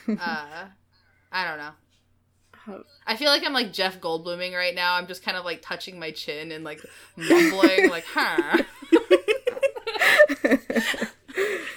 but 0.06 0.18
uh 0.20 0.66
i 1.32 1.44
don't 1.46 1.58
know 1.58 1.72
I 3.08 3.16
feel 3.16 3.28
like 3.28 3.44
I'm 3.44 3.52
like 3.52 3.72
Jeff 3.72 4.00
Goldbluming 4.00 4.54
right 4.54 4.72
now. 4.72 4.94
I'm 4.94 5.08
just 5.08 5.24
kind 5.24 5.36
of 5.36 5.44
like 5.44 5.62
touching 5.62 5.98
my 5.98 6.12
chin 6.12 6.52
and 6.52 6.62
like 6.62 6.80
mumbling, 7.16 7.90
like, 7.90 8.04
huh. 8.06 8.62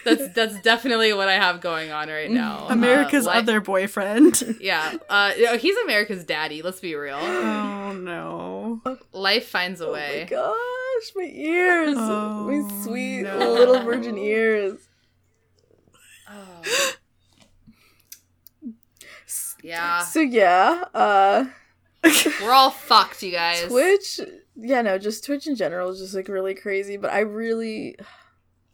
that's 0.05 0.29
that's 0.29 0.61
definitely 0.61 1.11
what 1.13 1.27
I 1.27 1.33
have 1.33 1.59
going 1.59 1.91
on 1.91 2.07
right 2.07 2.31
now. 2.31 2.67
america's 2.69 3.27
Uh, 3.27 3.31
li- 3.31 3.37
other 3.39 3.59
boyfriend 3.59 4.41
Yeah, 4.61 4.93
uh, 5.09 5.33
you 5.37 5.43
know, 5.45 5.57
he's 5.57 5.75
America's 5.79 6.23
daddy. 6.23 6.61
Let's 6.61 6.79
be 6.79 6.95
real. 6.95 7.17
oh 7.19 7.91
no 7.93 8.81
Life 9.11 9.47
finds 9.49 9.81
a 9.81 9.87
Oh 9.87 9.91
my 9.91 9.93
way. 9.97 10.27
gosh, 10.29 11.11
my 11.15 11.29
ears, 11.33 11.95
Oh, 11.97 12.47
my 12.49 12.83
sweet 12.83 13.21
no. 13.23 13.37
little 13.37 13.79
virgin 13.81 14.17
ears. 14.17 14.79
Oh. 16.29 16.91
Yeah, 19.63 19.99
So 20.03 20.19
yeah, 20.21 20.83
uh. 20.93 21.45
we're 22.41 22.51
all 22.51 22.69
fucked, 22.69 23.23
you 23.23 23.31
guys. 23.31 23.63
Twitch, 23.67 24.19
yeah, 24.55 24.83
no, 24.83 24.99
just 24.99 25.25
Twitch 25.25 25.47
in 25.47 25.55
general 25.55 25.89
is 25.89 25.99
just 25.99 26.13
like 26.13 26.27
really 26.27 26.53
crazy. 26.53 26.97
But 26.97 27.11
I 27.11 27.21
really, 27.21 27.95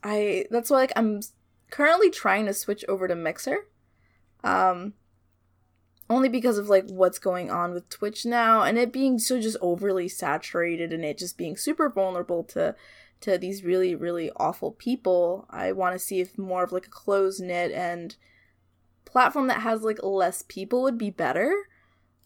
I 0.04 0.46
that's 0.50 0.70
why 0.70 0.78
like 0.78 0.94
I'm 0.96 1.22
currently 1.70 2.10
trying 2.10 2.46
to 2.46 2.54
switch 2.54 2.84
over 2.88 3.08
to 3.08 3.16
Mixer, 3.16 3.68
um, 4.44 4.94
only 6.10 6.30
because 6.30 6.58
of 6.58 6.70
like 6.70 6.90
what's 6.90 7.20
going 7.20 7.50
on 7.50 7.74
with 7.74 7.90
Twitch 7.90 8.26
now 8.26 8.64
and 8.64 8.78
it 8.78 8.92
being 8.92 9.20
so 9.20 9.40
just 9.40 9.58
overly 9.62 10.08
saturated 10.08 10.92
and 10.92 11.06
it 11.06 11.18
just 11.18 11.38
being 11.38 11.56
super 11.56 11.90
vulnerable 11.90 12.44
to 12.46 12.76
to 13.22 13.38
these 13.38 13.64
really 13.64 13.96
really 13.96 14.32
awful 14.36 14.72
people. 14.72 15.46
I 15.50 15.72
want 15.72 15.94
to 15.94 16.00
see 16.00 16.20
if 16.20 16.38
more 16.38 16.64
of 16.64 16.72
like 16.72 16.88
a 16.88 16.92
closed 16.92 17.42
knit 17.42 17.72
and 17.72 18.16
platform 19.06 19.48
that 19.48 19.62
has 19.62 19.84
like 19.84 20.02
less 20.04 20.44
people 20.48 20.82
would 20.84 20.98
be 20.98 21.10
better. 21.10 21.54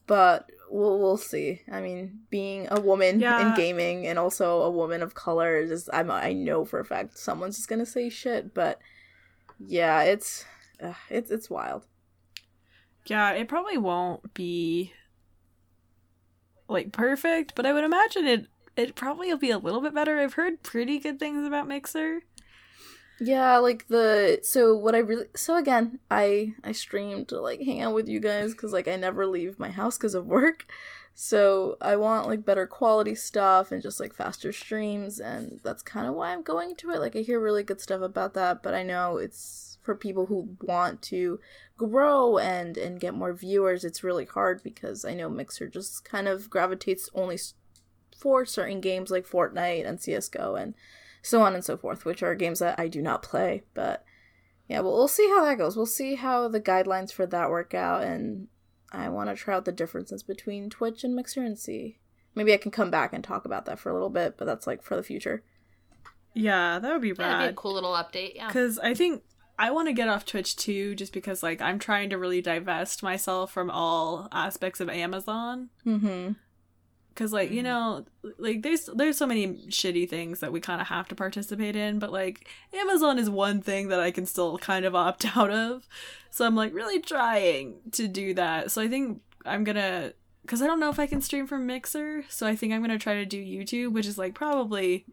But 0.08 0.52
we'll 0.70 1.00
we'll 1.00 1.18
see. 1.18 1.62
I 1.72 1.82
mean, 1.82 2.20
being 2.30 2.68
a 2.72 2.80
woman 2.80 3.20
Yeah. 3.20 3.50
in 3.50 3.56
gaming 3.56 4.08
and 4.08 4.18
also 4.20 4.62
a 4.64 4.70
woman 4.72 5.02
of 5.02 5.14
color 5.14 5.58
is 5.58 5.70
just 5.70 5.90
I'm 5.94 6.10
I 6.12 6.34
know 6.34 6.66
for 6.66 6.80
a 6.80 6.86
fact 6.86 7.18
someone's 7.18 7.58
just 7.58 7.70
gonna 7.70 7.86
say 7.86 8.10
shit. 8.10 8.54
But 8.54 8.80
yeah, 9.60 10.02
it's 10.04 10.46
uh, 10.82 10.94
it's 11.10 11.32
it's 11.32 11.50
wild. 11.50 11.86
Yeah, 13.06 13.32
it 13.32 13.48
probably 13.48 13.78
won't 13.78 14.34
be 14.34 14.94
like 16.68 16.92
perfect, 16.92 17.54
but 17.56 17.66
I 17.66 17.74
would 17.74 17.84
imagine 17.84 18.26
it 18.26 18.48
it 18.76 18.96
probably 18.96 19.30
will 19.30 19.38
be 19.38 19.52
a 19.52 19.58
little 19.58 19.82
bit 19.82 19.94
better. 19.94 20.20
I've 20.20 20.34
heard 20.34 20.64
pretty 20.64 21.00
good 21.00 21.20
things 21.20 21.46
about 21.48 21.68
Mixer. 21.68 22.22
Yeah, 23.20 23.58
like 23.60 23.88
the 23.88 24.40
so 24.44 24.76
what 24.76 24.94
I 24.94 25.00
really 25.00 25.28
so 25.36 25.56
again 25.56 26.00
I 26.12 26.54
I 26.64 26.74
stream 26.74 27.26
to 27.28 27.40
like 27.40 27.62
hang 27.62 27.82
out 27.82 27.94
with 27.94 28.10
you 28.10 28.20
guys 28.20 28.52
because 28.52 28.74
like 28.74 28.88
I 28.90 28.98
never 28.98 29.26
leave 29.26 29.58
my 29.58 29.70
house 29.72 29.98
because 29.98 30.16
of 30.16 30.26
work, 30.26 30.66
so 31.14 31.78
I 31.80 31.96
want 31.96 32.28
like 32.28 32.44
better 32.46 32.68
quality 32.68 33.16
stuff 33.16 33.72
and 33.72 33.82
just 33.82 34.02
like 34.02 34.14
faster 34.14 34.52
streams 34.52 35.20
and 35.20 35.62
that's 35.64 35.82
kind 35.82 36.08
of 36.08 36.14
why 36.16 36.34
I'm 36.34 36.44
going 36.44 36.76
to 36.78 36.90
it. 36.92 37.00
Like 37.00 37.16
I 37.16 37.20
hear 37.20 37.40
really 37.40 37.64
good 37.64 37.80
stuff 37.80 38.02
about 38.02 38.34
that, 38.34 38.62
but 38.62 38.74
I 38.74 38.84
know 38.84 39.16
it's 39.18 39.78
for 39.82 39.96
people 39.96 40.26
who 40.26 40.58
want 40.62 41.02
to 41.04 41.40
grow 41.78 42.38
and 42.38 42.78
and 42.78 43.00
get 43.00 43.14
more 43.14 43.34
viewers. 43.34 43.86
It's 43.86 44.04
really 44.04 44.26
hard 44.26 44.62
because 44.62 45.06
I 45.06 45.14
know 45.14 45.30
Mixer 45.30 45.70
just 45.70 46.04
kind 46.04 46.28
of 46.28 46.50
gravitates 46.50 47.10
only 47.14 47.40
for 48.18 48.46
certain 48.46 48.82
games 48.82 49.10
like 49.10 49.26
Fortnite 49.26 49.88
and 49.88 50.02
CS:GO 50.02 50.56
and 50.56 50.74
so 51.26 51.42
on 51.42 51.56
and 51.56 51.66
so 51.66 51.76
forth, 51.76 52.06
which 52.06 52.22
are 52.22 52.36
games 52.36 52.60
that 52.60 52.80
I 52.80 52.88
do 52.88 53.02
not 53.02 53.24
play. 53.24 53.64
But 53.74 54.06
yeah, 54.68 54.82
well, 54.82 54.94
we'll 54.94 55.08
see 55.08 55.28
how 55.28 55.44
that 55.44 55.58
goes. 55.58 55.76
We'll 55.76 55.86
see 55.88 56.16
how 56.16 56.48
the 56.48 56.62
guidelines 56.62 57.12
for 57.12 57.26
that 57.26 57.50
work 57.50 57.74
out, 57.74 58.04
and 58.04 58.48
I 58.92 59.10
want 59.10 59.30
to 59.30 59.36
try 59.36 59.56
out 59.56 59.66
the 59.66 59.72
differences 59.72 60.22
between 60.22 60.70
Twitch 60.70 61.04
and 61.04 61.16
Mixer 61.16 61.44
and 61.44 61.58
see. 61.58 61.98
Maybe 62.36 62.54
I 62.54 62.58
can 62.58 62.72
come 62.72 62.92
back 62.92 63.12
and 63.12 63.24
talk 63.24 63.46
about 63.46 63.66
that 63.66 63.80
for 63.80 63.90
a 63.90 63.94
little 63.94 64.10
bit, 64.10 64.38
but 64.38 64.46
that's 64.46 64.68
like 64.68 64.84
for 64.84 64.96
the 64.96 65.04
future. 65.04 65.44
Yeah, 66.34 66.80
that 66.80 66.92
would 66.92 67.02
be 67.02 67.10
Yeah, 67.10 67.14
that'd 67.16 67.50
be 67.50 67.54
a 67.54 67.54
cool 67.54 67.74
little 67.74 67.94
update. 67.94 68.36
Yeah. 68.36 68.48
Because 68.48 68.78
I 68.80 68.94
think 68.94 69.24
I 69.58 69.72
want 69.72 69.88
to 69.88 69.94
get 69.94 70.10
off 70.10 70.26
Twitch 70.26 70.56
too, 70.56 70.94
just 70.94 71.14
because 71.14 71.42
like 71.42 71.62
I'm 71.62 71.80
trying 71.80 72.10
to 72.12 72.18
really 72.18 72.42
divest 72.42 73.02
myself 73.02 73.52
from 73.52 73.72
all 73.72 74.28
aspects 74.32 74.80
of 74.80 74.90
Amazon. 74.90 75.70
Mm-hmm. 75.86 76.34
Because 77.16 77.32
like 77.34 77.50
you 77.50 77.62
Mhm. 77.62 77.64
know, 77.64 78.06
like 78.38 78.62
there's 78.62 78.90
there's 78.94 79.18
so 79.18 79.26
many 79.26 79.48
shitty 79.70 80.08
things 80.10 80.42
that 80.42 80.52
we 80.52 80.60
kind 80.60 80.82
of 80.82 80.88
have 80.88 81.08
to 81.08 81.16
participate 81.16 81.76
in, 81.76 81.98
but 81.98 82.12
like 82.12 82.48
Amazon 82.74 83.18
is 83.18 83.30
one 83.30 83.62
thing 83.62 83.88
that 83.88 84.02
I 84.02 84.12
can 84.12 84.26
still 84.26 84.58
kind 84.58 84.84
of 84.86 84.94
opt 84.94 85.26
out 85.38 85.50
of. 85.50 85.88
So 86.30 86.46
I'm 86.46 86.56
like 86.56 86.74
really 86.74 87.00
trying 87.00 87.78
to 87.94 88.08
do 88.10 88.34
that. 88.34 88.70
So 88.72 88.82
I 88.82 88.90
think 88.90 89.22
I'm 89.46 89.64
gonna 89.64 90.12
because 90.42 90.62
I 90.62 90.68
don't 90.68 90.80
know 90.82 90.90
if 90.90 91.00
I 91.00 91.08
can 91.08 91.22
stream 91.22 91.48
from 91.48 91.66
Mixer, 91.66 92.26
so 92.30 92.46
I 92.46 92.56
think 92.56 92.74
I'm 92.74 92.82
gonna 92.82 93.00
try 93.00 93.14
to 93.16 93.26
do 93.26 93.42
YouTube, 93.44 93.94
which 93.94 94.06
is 94.06 94.18
like 94.18 94.34
probably 94.36 95.06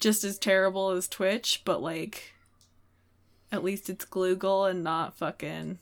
just 0.00 0.24
as 0.24 0.36
terrible 0.38 0.90
as 0.90 1.06
Twitch, 1.06 1.62
but 1.64 1.80
like 1.80 2.34
at 3.52 3.62
least 3.62 3.88
it's 3.88 4.04
Google 4.04 4.64
and 4.64 4.82
not 4.82 5.16
fucking 5.16 5.78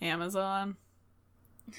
Amazon. 0.00 0.76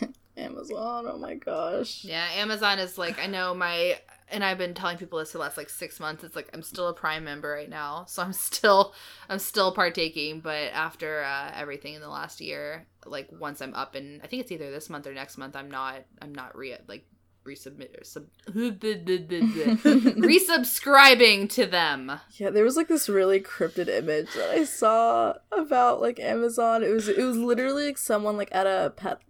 Amazon, 0.40 1.06
oh 1.08 1.18
my 1.18 1.36
gosh. 1.36 2.04
Yeah, 2.04 2.26
Amazon 2.36 2.80
is 2.80 2.98
like 2.98 3.20
I 3.20 3.28
know 3.28 3.54
my 3.54 4.00
and 4.32 4.44
I've 4.44 4.58
been 4.58 4.74
telling 4.74 4.98
people 4.98 5.20
this 5.20 5.32
for 5.32 5.38
the 5.38 5.44
last 5.44 5.58
like 5.58 5.70
six 5.70 6.00
months. 6.00 6.24
It's 6.24 6.36
like 6.36 6.50
I'm 6.54 6.62
still 6.62 6.88
a 6.88 6.94
Prime 6.94 7.24
member 7.24 7.50
right 7.50 7.70
now, 7.70 8.06
so 8.08 8.22
I'm 8.22 8.34
still 8.34 8.94
I'm 9.28 9.40
still 9.40 9.72
partaking. 9.72 10.40
But 10.40 10.72
after 10.74 11.24
uh, 11.24 11.52
everything 11.56 11.96
in 11.96 12.02
the 12.02 12.10
last 12.10 12.42
year, 12.42 12.86
like 13.06 13.30
once 13.32 13.62
I'm 13.62 13.74
up 13.74 13.96
and 13.96 14.22
I 14.24 14.28
think 14.28 14.42
it's 14.42 14.52
either 14.52 14.72
this 14.72 14.90
month 14.90 15.08
or 15.08 15.14
next 15.14 15.38
month, 15.38 15.56
I'm 15.56 15.72
not 15.72 16.04
I'm 16.22 16.34
not 16.34 16.56
re 16.56 16.76
like 16.88 17.06
resubmit 17.46 18.00
or 18.00 18.04
sub 18.04 18.26
resubscribing 18.50 21.50
to 21.50 21.66
them. 21.66 22.20
Yeah, 22.34 22.50
there 22.50 22.64
was 22.64 22.76
like 22.76 22.88
this 22.88 23.10
really 23.10 23.40
cryptid 23.40 23.88
image 23.88 24.34
that 24.34 24.52
I 24.52 24.64
saw 24.66 25.36
about 25.52 26.02
like 26.02 26.20
Amazon. 26.20 26.84
It 26.84 26.90
was 26.90 27.08
it 27.08 27.24
was 27.24 27.38
literally 27.38 27.88
like 27.88 27.98
someone 27.98 28.38
like 28.38 28.50
at 28.52 28.68
a 28.68 28.94
pet 28.96 29.22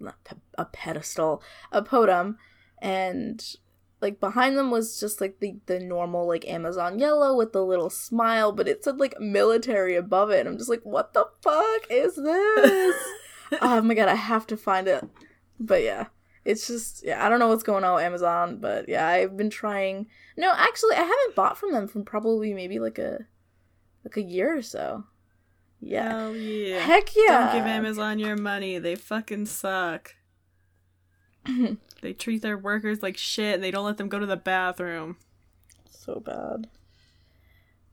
a 0.57 0.65
pedestal, 0.65 1.41
a 1.71 1.81
podium, 1.81 2.37
and 2.81 3.41
like 4.01 4.19
behind 4.19 4.57
them 4.57 4.71
was 4.71 4.99
just 4.99 5.21
like 5.21 5.39
the 5.39 5.59
the 5.65 5.79
normal 5.79 6.27
like 6.27 6.47
Amazon 6.47 6.99
yellow 6.99 7.35
with 7.35 7.53
the 7.53 7.63
little 7.63 7.89
smile, 7.89 8.51
but 8.51 8.67
it 8.67 8.83
said 8.83 8.99
like 8.99 9.19
military 9.19 9.95
above 9.95 10.31
it. 10.31 10.41
And 10.41 10.49
I'm 10.49 10.57
just 10.57 10.69
like, 10.69 10.83
what 10.83 11.13
the 11.13 11.25
fuck 11.41 11.87
is 11.89 12.15
this? 12.15 12.95
oh 13.61 13.81
my 13.81 13.93
god, 13.93 14.07
I 14.07 14.15
have 14.15 14.47
to 14.47 14.57
find 14.57 14.87
it. 14.87 15.03
But 15.59 15.83
yeah, 15.83 16.07
it's 16.45 16.67
just 16.67 17.03
yeah, 17.05 17.25
I 17.25 17.29
don't 17.29 17.39
know 17.39 17.47
what's 17.47 17.63
going 17.63 17.83
on 17.83 17.95
with 17.95 18.03
Amazon, 18.03 18.57
but 18.59 18.87
yeah, 18.89 19.07
I've 19.07 19.37
been 19.37 19.49
trying. 19.49 20.07
No, 20.37 20.53
actually, 20.55 20.95
I 20.95 21.01
haven't 21.01 21.35
bought 21.35 21.57
from 21.57 21.71
them 21.71 21.87
from 21.87 22.03
probably 22.05 22.53
maybe 22.53 22.79
like 22.79 22.97
a 22.97 23.25
like 24.03 24.17
a 24.17 24.21
year 24.21 24.57
or 24.57 24.61
so. 24.61 25.05
Yeah, 25.81 26.09
Hell 26.09 26.35
yeah. 26.35 26.79
heck 26.79 27.15
yeah. 27.15 27.51
Don't 27.51 27.55
give 27.55 27.65
Amazon 27.67 28.19
your 28.19 28.35
money. 28.35 28.79
They 28.79 28.95
fucking 28.95 29.45
suck. 29.45 30.15
they 32.01 32.13
treat 32.13 32.41
their 32.41 32.57
workers 32.57 33.01
like 33.01 33.17
shit 33.17 33.55
and 33.55 33.63
they 33.63 33.71
don't 33.71 33.85
let 33.85 33.97
them 33.97 34.09
go 34.09 34.19
to 34.19 34.25
the 34.25 34.35
bathroom. 34.37 35.17
so 35.89 36.19
bad. 36.19 36.67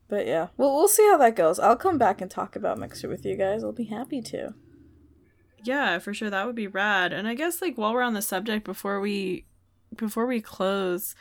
But 0.09 0.25
yeah, 0.25 0.47
well, 0.55 0.73
we'll 0.73 0.87
see 0.87 1.05
how 1.07 1.17
that 1.17 1.35
goes. 1.35 1.59
I'll 1.59 1.75
come 1.75 1.97
back 1.97 2.21
and 2.21 2.31
talk 2.31 2.55
about 2.55 2.77
Mixer 2.77 3.09
with 3.09 3.25
you 3.25 3.35
guys. 3.35 3.63
I'll 3.63 3.71
be 3.73 3.85
happy 3.85 4.21
to. 4.21 4.53
Yeah, 5.63 5.99
for 5.99 6.13
sure 6.13 6.29
that 6.29 6.45
would 6.45 6.55
be 6.55 6.67
rad. 6.67 7.13
And 7.13 7.27
I 7.27 7.33
guess 7.33 7.61
like 7.61 7.77
while 7.77 7.93
we're 7.93 8.01
on 8.01 8.13
the 8.13 8.21
subject 8.21 8.65
before 8.65 8.99
we 8.99 9.45
before 9.95 10.25
we 10.25 10.41
close, 10.41 11.15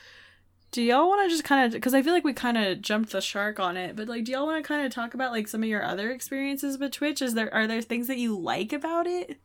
do 0.71 0.83
y'all 0.83 1.09
want 1.09 1.25
to 1.25 1.35
just 1.35 1.45
kind 1.45 1.75
of 1.75 1.81
cuz 1.81 1.95
I 1.95 2.03
feel 2.03 2.13
like 2.13 2.25
we 2.25 2.33
kind 2.33 2.59
of 2.59 2.83
jumped 2.83 3.13
the 3.13 3.21
shark 3.21 3.59
on 3.59 3.77
it, 3.77 3.97
but 3.97 4.09
like 4.09 4.25
do 4.25 4.33
y'all 4.33 4.47
want 4.47 4.63
to 4.63 4.69
kind 4.69 4.85
of 4.85 4.93
talk 4.93 5.15
about 5.15 5.33
like 5.33 5.49
some 5.49 5.63
of 5.63 5.69
your 5.69 5.85
other 5.85 6.11
experiences 6.11 6.79
with 6.79 6.93
Twitch? 6.93 7.23
Is 7.23 7.35
there 7.35 7.53
are 7.53 7.67
there 7.67 7.83
things 7.83 8.07
that 8.09 8.19
you 8.19 8.39
like 8.39 8.73
about 8.73 9.07
it 9.07 9.39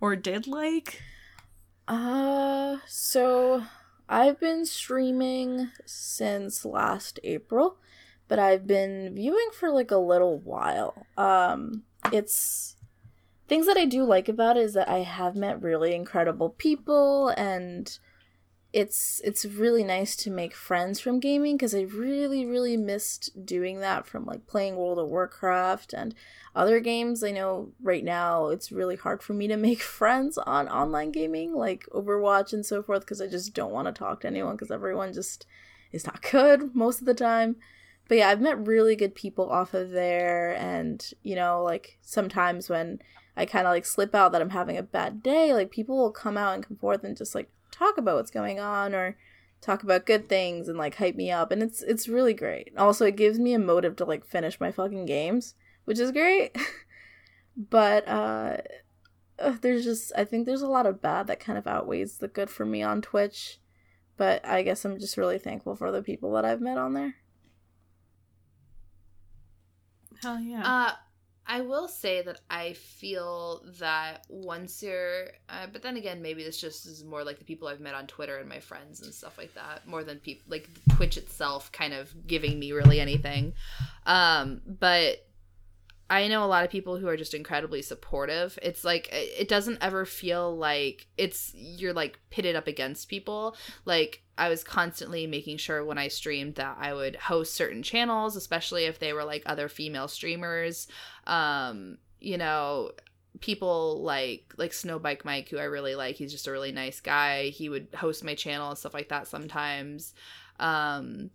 or 0.00 0.16
did 0.16 0.46
like? 0.46 1.02
Uh, 1.88 2.78
so 2.86 3.62
I've 4.08 4.38
been 4.40 4.64
streaming 4.64 5.70
since 5.84 6.64
last 6.64 7.18
April, 7.24 7.78
but 8.28 8.38
I've 8.38 8.66
been 8.66 9.14
viewing 9.14 9.50
for 9.52 9.70
like 9.70 9.90
a 9.90 9.96
little 9.96 10.38
while. 10.38 11.06
Um, 11.16 11.84
it's 12.12 12.75
things 13.48 13.66
that 13.66 13.76
I 13.76 13.84
do 13.84 14.04
like 14.04 14.28
about 14.28 14.56
it 14.56 14.64
is 14.64 14.74
that 14.74 14.88
I 14.88 14.98
have 14.98 15.36
met 15.36 15.62
really 15.62 15.94
incredible 15.94 16.50
people 16.50 17.28
and 17.36 17.98
it's 18.72 19.22
it's 19.24 19.46
really 19.46 19.84
nice 19.84 20.14
to 20.16 20.30
make 20.30 20.54
friends 20.54 21.00
from 21.00 21.18
gaming 21.18 21.56
because 21.56 21.74
I 21.74 21.82
really 21.82 22.44
really 22.44 22.76
missed 22.76 23.46
doing 23.46 23.80
that 23.80 24.06
from 24.06 24.26
like 24.26 24.46
playing 24.46 24.76
World 24.76 24.98
of 24.98 25.08
Warcraft 25.08 25.94
and 25.94 26.14
other 26.54 26.80
games. 26.80 27.24
I 27.24 27.30
know 27.30 27.72
right 27.80 28.04
now 28.04 28.48
it's 28.48 28.72
really 28.72 28.96
hard 28.96 29.22
for 29.22 29.32
me 29.32 29.48
to 29.48 29.56
make 29.56 29.80
friends 30.00 30.36
on 30.36 30.68
online 30.68 31.10
gaming 31.10 31.54
like 31.54 31.86
Overwatch 31.94 32.52
and 32.52 32.66
so 32.66 32.82
forth 32.82 33.00
because 33.00 33.22
I 33.22 33.28
just 33.28 33.54
don't 33.54 33.72
want 33.72 33.86
to 33.86 33.92
talk 33.92 34.20
to 34.20 34.26
anyone 34.26 34.56
because 34.56 34.70
everyone 34.70 35.14
just 35.14 35.46
is 35.92 36.06
not 36.06 36.20
good 36.30 36.74
most 36.74 37.00
of 37.00 37.06
the 37.06 37.14
time. 37.14 37.56
But 38.08 38.18
yeah, 38.18 38.28
I've 38.28 38.40
met 38.40 38.66
really 38.66 38.94
good 38.94 39.14
people 39.14 39.50
off 39.50 39.72
of 39.72 39.90
there 39.90 40.54
and 40.54 41.02
you 41.22 41.34
know 41.34 41.62
like 41.62 41.98
sometimes 42.02 42.68
when 42.68 42.98
I 43.36 43.46
kind 43.46 43.66
of 43.66 43.72
like 43.72 43.84
slip 43.84 44.14
out 44.14 44.32
that 44.32 44.40
I'm 44.40 44.50
having 44.50 44.76
a 44.76 44.82
bad 44.82 45.22
day, 45.22 45.52
like 45.52 45.70
people 45.70 45.96
will 45.96 46.12
come 46.12 46.36
out 46.36 46.54
and 46.54 46.66
come 46.66 46.76
forth 46.76 47.04
and 47.04 47.16
just 47.16 47.34
like 47.34 47.50
talk 47.70 47.98
about 47.98 48.16
what's 48.16 48.30
going 48.30 48.58
on 48.58 48.94
or 48.94 49.16
talk 49.60 49.82
about 49.82 50.06
good 50.06 50.28
things 50.28 50.68
and 50.68 50.78
like 50.78 50.96
hype 50.96 51.16
me 51.16 51.30
up 51.30 51.50
and 51.50 51.62
it's 51.62 51.82
it's 51.82 52.08
really 52.08 52.34
great. 52.34 52.72
Also, 52.76 53.04
it 53.04 53.16
gives 53.16 53.38
me 53.38 53.52
a 53.52 53.58
motive 53.58 53.96
to 53.96 54.04
like 54.04 54.24
finish 54.24 54.60
my 54.60 54.72
fucking 54.72 55.06
games, 55.06 55.54
which 55.84 55.98
is 55.98 56.12
great. 56.12 56.56
but 57.56 58.06
uh 58.08 58.58
uh, 59.38 59.54
there's 59.60 59.84
just 59.84 60.12
I 60.16 60.24
think 60.24 60.46
there's 60.46 60.62
a 60.62 60.68
lot 60.68 60.86
of 60.86 61.02
bad 61.02 61.26
that 61.26 61.40
kind 61.40 61.58
of 61.58 61.66
outweighs 61.66 62.18
the 62.18 62.28
good 62.28 62.50
for 62.50 62.64
me 62.64 62.82
on 62.82 63.02
Twitch. 63.02 63.58
But 64.16 64.44
I 64.46 64.62
guess 64.62 64.84
I'm 64.84 64.98
just 64.98 65.18
really 65.18 65.38
thankful 65.38 65.76
for 65.76 65.92
the 65.92 66.02
people 66.02 66.32
that 66.32 66.44
I've 66.44 66.62
met 66.62 66.78
on 66.78 66.94
there. 66.94 67.16
Hell 70.22 70.40
yeah. 70.40 70.62
Uh, 70.64 70.92
I 71.48 71.60
will 71.60 71.86
say 71.86 72.22
that 72.22 72.40
I 72.50 72.72
feel 72.72 73.62
that 73.78 74.26
once 74.28 74.82
you're, 74.82 75.26
uh, 75.48 75.66
but 75.72 75.82
then 75.82 75.96
again, 75.96 76.20
maybe 76.20 76.42
this 76.42 76.60
just 76.60 76.86
is 76.86 77.04
more 77.04 77.22
like 77.22 77.38
the 77.38 77.44
people 77.44 77.68
I've 77.68 77.80
met 77.80 77.94
on 77.94 78.06
Twitter 78.06 78.38
and 78.38 78.48
my 78.48 78.58
friends 78.58 79.02
and 79.02 79.14
stuff 79.14 79.38
like 79.38 79.54
that, 79.54 79.86
more 79.86 80.02
than 80.02 80.18
people 80.18 80.44
like 80.48 80.68
Twitch 80.96 81.16
itself 81.16 81.70
kind 81.72 81.94
of 81.94 82.12
giving 82.26 82.58
me 82.58 82.72
really 82.72 83.00
anything. 83.00 83.52
Um, 84.06 84.60
but 84.66 85.25
I 86.08 86.28
know 86.28 86.44
a 86.44 86.46
lot 86.46 86.64
of 86.64 86.70
people 86.70 86.98
who 86.98 87.08
are 87.08 87.16
just 87.16 87.34
incredibly 87.34 87.82
supportive. 87.82 88.58
It's 88.62 88.84
like 88.84 89.08
it 89.12 89.48
doesn't 89.48 89.78
ever 89.80 90.04
feel 90.04 90.56
like 90.56 91.08
it's 91.18 91.52
you're 91.54 91.92
like 91.92 92.20
pitted 92.30 92.54
up 92.54 92.68
against 92.68 93.08
people. 93.08 93.56
Like 93.84 94.22
I 94.38 94.48
was 94.48 94.62
constantly 94.62 95.26
making 95.26 95.56
sure 95.56 95.84
when 95.84 95.98
I 95.98 96.08
streamed 96.08 96.56
that 96.56 96.76
I 96.80 96.94
would 96.94 97.16
host 97.16 97.54
certain 97.54 97.82
channels, 97.82 98.36
especially 98.36 98.84
if 98.84 99.00
they 99.00 99.12
were 99.12 99.24
like 99.24 99.42
other 99.46 99.68
female 99.68 100.06
streamers. 100.06 100.86
Um, 101.26 101.98
you 102.20 102.38
know, 102.38 102.92
people 103.40 104.02
like 104.02 104.54
like 104.56 104.70
Snowbike 104.70 105.24
Mike, 105.24 105.48
who 105.48 105.58
I 105.58 105.64
really 105.64 105.96
like. 105.96 106.16
He's 106.16 106.32
just 106.32 106.46
a 106.46 106.52
really 106.52 106.72
nice 106.72 107.00
guy. 107.00 107.48
He 107.48 107.68
would 107.68 107.88
host 107.96 108.22
my 108.22 108.36
channel 108.36 108.68
and 108.68 108.78
stuff 108.78 108.94
like 108.94 109.08
that 109.08 109.26
sometimes. 109.26 110.14
Um, 110.60 111.30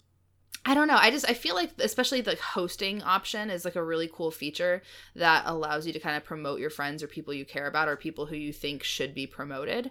I 0.64 0.76
don't 0.76 0.88
know. 0.88 0.97
I 0.97 1.09
just 1.09 1.28
I 1.28 1.34
feel 1.34 1.55
like 1.55 1.72
especially 1.80 2.22
the 2.22 2.36
hosting 2.36 3.01
option 3.01 3.49
is 3.49 3.66
like 3.66 3.76
a 3.76 3.84
really 3.84 4.09
cool 4.12 4.30
feature 4.30 4.84
that 5.16 5.43
allows 5.47 5.88
you 5.88 5.93
to 5.93 5.99
kind 5.99 6.16
of 6.16 6.24
promote 6.24 6.59
your 6.59 6.70
friends 6.70 7.01
or 7.01 7.07
people 7.07 7.34
you 7.34 7.45
care 7.45 7.68
about 7.68 7.88
or 7.88 7.95
people 7.95 8.28
who 8.28 8.36
you 8.36 8.53
think 8.53 8.84
should 8.84 9.16
be 9.16 9.26
promoted. 9.26 9.89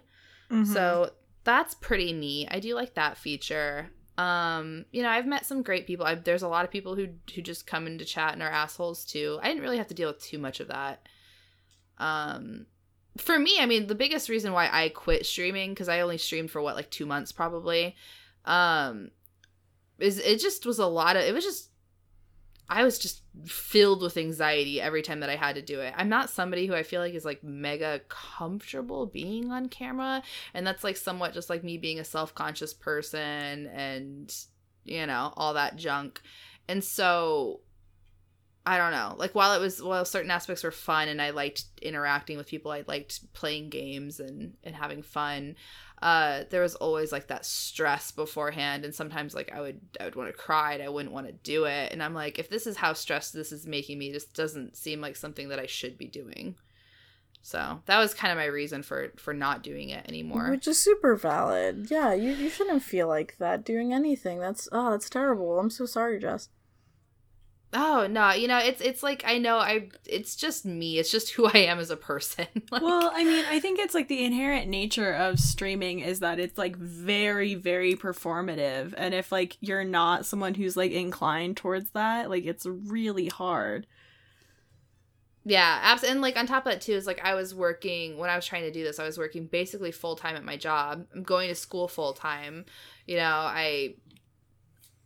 Mm-hmm. 0.49 0.71
So 0.71 1.11
that's 1.43 1.73
pretty 1.73 2.13
neat. 2.13 2.47
I 2.51 2.59
do 2.59 2.73
like 2.73 2.93
that 2.93 3.17
feature. 3.17 3.89
Um, 4.17 4.85
you 4.91 5.03
know, 5.03 5.09
I've 5.09 5.25
met 5.25 5.45
some 5.45 5.61
great 5.61 5.87
people. 5.87 6.05
I've, 6.05 6.23
there's 6.23 6.43
a 6.43 6.47
lot 6.47 6.63
of 6.63 6.71
people 6.71 6.95
who 6.95 7.09
who 7.35 7.41
just 7.41 7.67
come 7.67 7.85
into 7.85 8.05
chat 8.05 8.33
and 8.33 8.41
are 8.41 8.49
assholes 8.49 9.03
too. 9.03 9.39
I 9.41 9.47
didn't 9.47 9.63
really 9.63 9.77
have 9.77 9.87
to 9.87 9.93
deal 9.93 10.09
with 10.09 10.23
too 10.23 10.37
much 10.37 10.61
of 10.61 10.69
that. 10.69 11.07
Um, 11.97 12.65
for 13.17 13.37
me, 13.37 13.57
I 13.59 13.65
mean, 13.65 13.87
the 13.87 13.95
biggest 13.95 14.29
reason 14.29 14.53
why 14.53 14.69
I 14.71 14.87
quit 14.89 15.25
streaming 15.25 15.71
because 15.71 15.89
I 15.89 15.99
only 15.99 16.17
streamed 16.17 16.51
for 16.51 16.61
what 16.61 16.75
like 16.75 16.89
two 16.89 17.05
months 17.05 17.33
probably. 17.33 17.95
Um, 18.45 19.11
is 20.01 20.19
it 20.19 20.39
just 20.39 20.65
was 20.65 20.79
a 20.79 20.85
lot 20.85 21.15
of 21.15 21.23
it 21.23 21.33
was 21.33 21.43
just 21.43 21.71
I 22.71 22.85
was 22.85 22.97
just 22.97 23.21
filled 23.45 24.01
with 24.01 24.15
anxiety 24.15 24.79
every 24.79 25.01
time 25.01 25.19
that 25.19 25.29
I 25.29 25.35
had 25.35 25.55
to 25.55 25.61
do 25.61 25.81
it. 25.81 25.93
I'm 25.97 26.07
not 26.07 26.29
somebody 26.29 26.67
who 26.67 26.73
I 26.73 26.83
feel 26.83 27.01
like 27.01 27.13
is 27.13 27.25
like 27.25 27.43
mega 27.43 27.99
comfortable 28.07 29.05
being 29.05 29.51
on 29.51 29.67
camera. 29.67 30.23
And 30.53 30.65
that's 30.65 30.81
like 30.81 30.95
somewhat 30.95 31.33
just 31.33 31.49
like 31.49 31.65
me 31.65 31.77
being 31.77 31.99
a 31.99 32.05
self 32.05 32.33
conscious 32.33 32.73
person 32.73 33.67
and, 33.67 34.33
you 34.85 35.05
know, 35.05 35.33
all 35.35 35.55
that 35.55 35.75
junk. 35.75 36.21
And 36.69 36.81
so 36.81 37.59
I 38.65 38.77
don't 38.77 38.91
know. 38.91 39.15
Like 39.17 39.35
while 39.35 39.53
it 39.53 39.59
was 39.59 39.81
while 39.81 40.05
certain 40.05 40.31
aspects 40.31 40.63
were 40.63 40.71
fun 40.71 41.09
and 41.09 41.21
I 41.21 41.31
liked 41.31 41.65
interacting 41.81 42.37
with 42.37 42.47
people, 42.47 42.71
I 42.71 42.85
liked 42.87 43.33
playing 43.33 43.69
games 43.69 44.21
and, 44.21 44.53
and 44.63 44.75
having 44.75 45.01
fun 45.01 45.57
uh, 46.01 46.45
there 46.49 46.61
was 46.61 46.73
always 46.75 47.11
like 47.11 47.27
that 47.27 47.45
stress 47.45 48.11
beforehand 48.11 48.83
and 48.83 48.95
sometimes 48.95 49.35
like 49.35 49.51
i 49.53 49.61
would 49.61 49.79
i 49.99 50.05
would 50.05 50.15
want 50.15 50.27
to 50.27 50.33
cry 50.33 50.73
and 50.73 50.81
i 50.81 50.89
wouldn't 50.89 51.13
want 51.13 51.27
to 51.27 51.33
do 51.33 51.65
it 51.65 51.91
and 51.91 52.01
i'm 52.01 52.15
like 52.15 52.39
if 52.39 52.49
this 52.49 52.65
is 52.65 52.77
how 52.77 52.91
stressed 52.91 53.33
this 53.33 53.51
is 53.51 53.67
making 53.67 53.99
me 53.99 54.11
this 54.11 54.25
doesn't 54.25 54.75
seem 54.75 54.99
like 54.99 55.15
something 55.15 55.49
that 55.49 55.59
i 55.59 55.65
should 55.65 55.97
be 55.97 56.07
doing. 56.07 56.55
So 57.43 57.81
that 57.87 57.97
was 57.97 58.13
kind 58.13 58.31
of 58.31 58.37
my 58.37 58.45
reason 58.45 58.83
for 58.83 59.13
for 59.17 59.33
not 59.33 59.63
doing 59.63 59.89
it 59.89 60.07
anymore. 60.07 60.51
Which 60.51 60.67
is 60.67 60.77
super 60.77 61.15
valid. 61.15 61.87
Yeah 61.89 62.13
you, 62.13 62.31
you 62.33 62.49
shouldn't 62.49 62.83
feel 62.83 63.07
like 63.07 63.37
that 63.39 63.65
doing 63.65 63.93
anything. 63.93 64.39
That's 64.39 64.69
oh 64.71 64.91
that's 64.91 65.09
terrible. 65.09 65.59
I'm 65.59 65.71
so 65.71 65.87
sorry 65.87 66.19
jess 66.19 66.49
Oh 67.73 68.05
no, 68.09 68.31
you 68.33 68.49
know 68.49 68.57
it's 68.57 68.81
it's 68.81 69.01
like 69.01 69.23
I 69.25 69.37
know 69.37 69.57
I 69.57 69.89
it's 70.05 70.35
just 70.35 70.65
me. 70.65 70.99
It's 70.99 71.09
just 71.09 71.31
who 71.31 71.45
I 71.53 71.59
am 71.59 71.79
as 71.79 71.89
a 71.89 71.95
person. 71.95 72.47
like, 72.71 72.81
well, 72.81 73.11
I 73.13 73.23
mean, 73.23 73.45
I 73.49 73.59
think 73.59 73.79
it's 73.79 73.93
like 73.93 74.09
the 74.09 74.25
inherent 74.25 74.67
nature 74.67 75.13
of 75.13 75.39
streaming 75.39 75.99
is 75.99 76.19
that 76.19 76.39
it's 76.39 76.57
like 76.57 76.75
very 76.75 77.55
very 77.55 77.95
performative, 77.95 78.93
and 78.97 79.13
if 79.13 79.31
like 79.31 79.57
you're 79.61 79.85
not 79.85 80.25
someone 80.25 80.53
who's 80.53 80.75
like 80.75 80.91
inclined 80.91 81.57
towards 81.57 81.91
that, 81.91 82.29
like 82.29 82.45
it's 82.45 82.65
really 82.65 83.27
hard. 83.27 83.87
Yeah, 85.43 85.79
abs- 85.81 86.03
and 86.03 86.21
like 86.21 86.37
on 86.37 86.45
top 86.45 86.65
of 86.65 86.73
that 86.73 86.81
too 86.81 86.93
is 86.93 87.07
like 87.07 87.21
I 87.23 87.33
was 87.35 87.55
working 87.55 88.17
when 88.17 88.29
I 88.29 88.35
was 88.35 88.45
trying 88.45 88.63
to 88.63 88.71
do 88.71 88.83
this. 88.83 88.99
I 88.99 89.05
was 89.05 89.17
working 89.17 89.47
basically 89.47 89.91
full 89.91 90.15
time 90.15 90.35
at 90.35 90.43
my 90.43 90.57
job. 90.57 91.07
I'm 91.15 91.23
going 91.23 91.47
to 91.49 91.55
school 91.55 91.87
full 91.87 92.13
time. 92.13 92.65
You 93.07 93.15
know, 93.15 93.23
I 93.23 93.95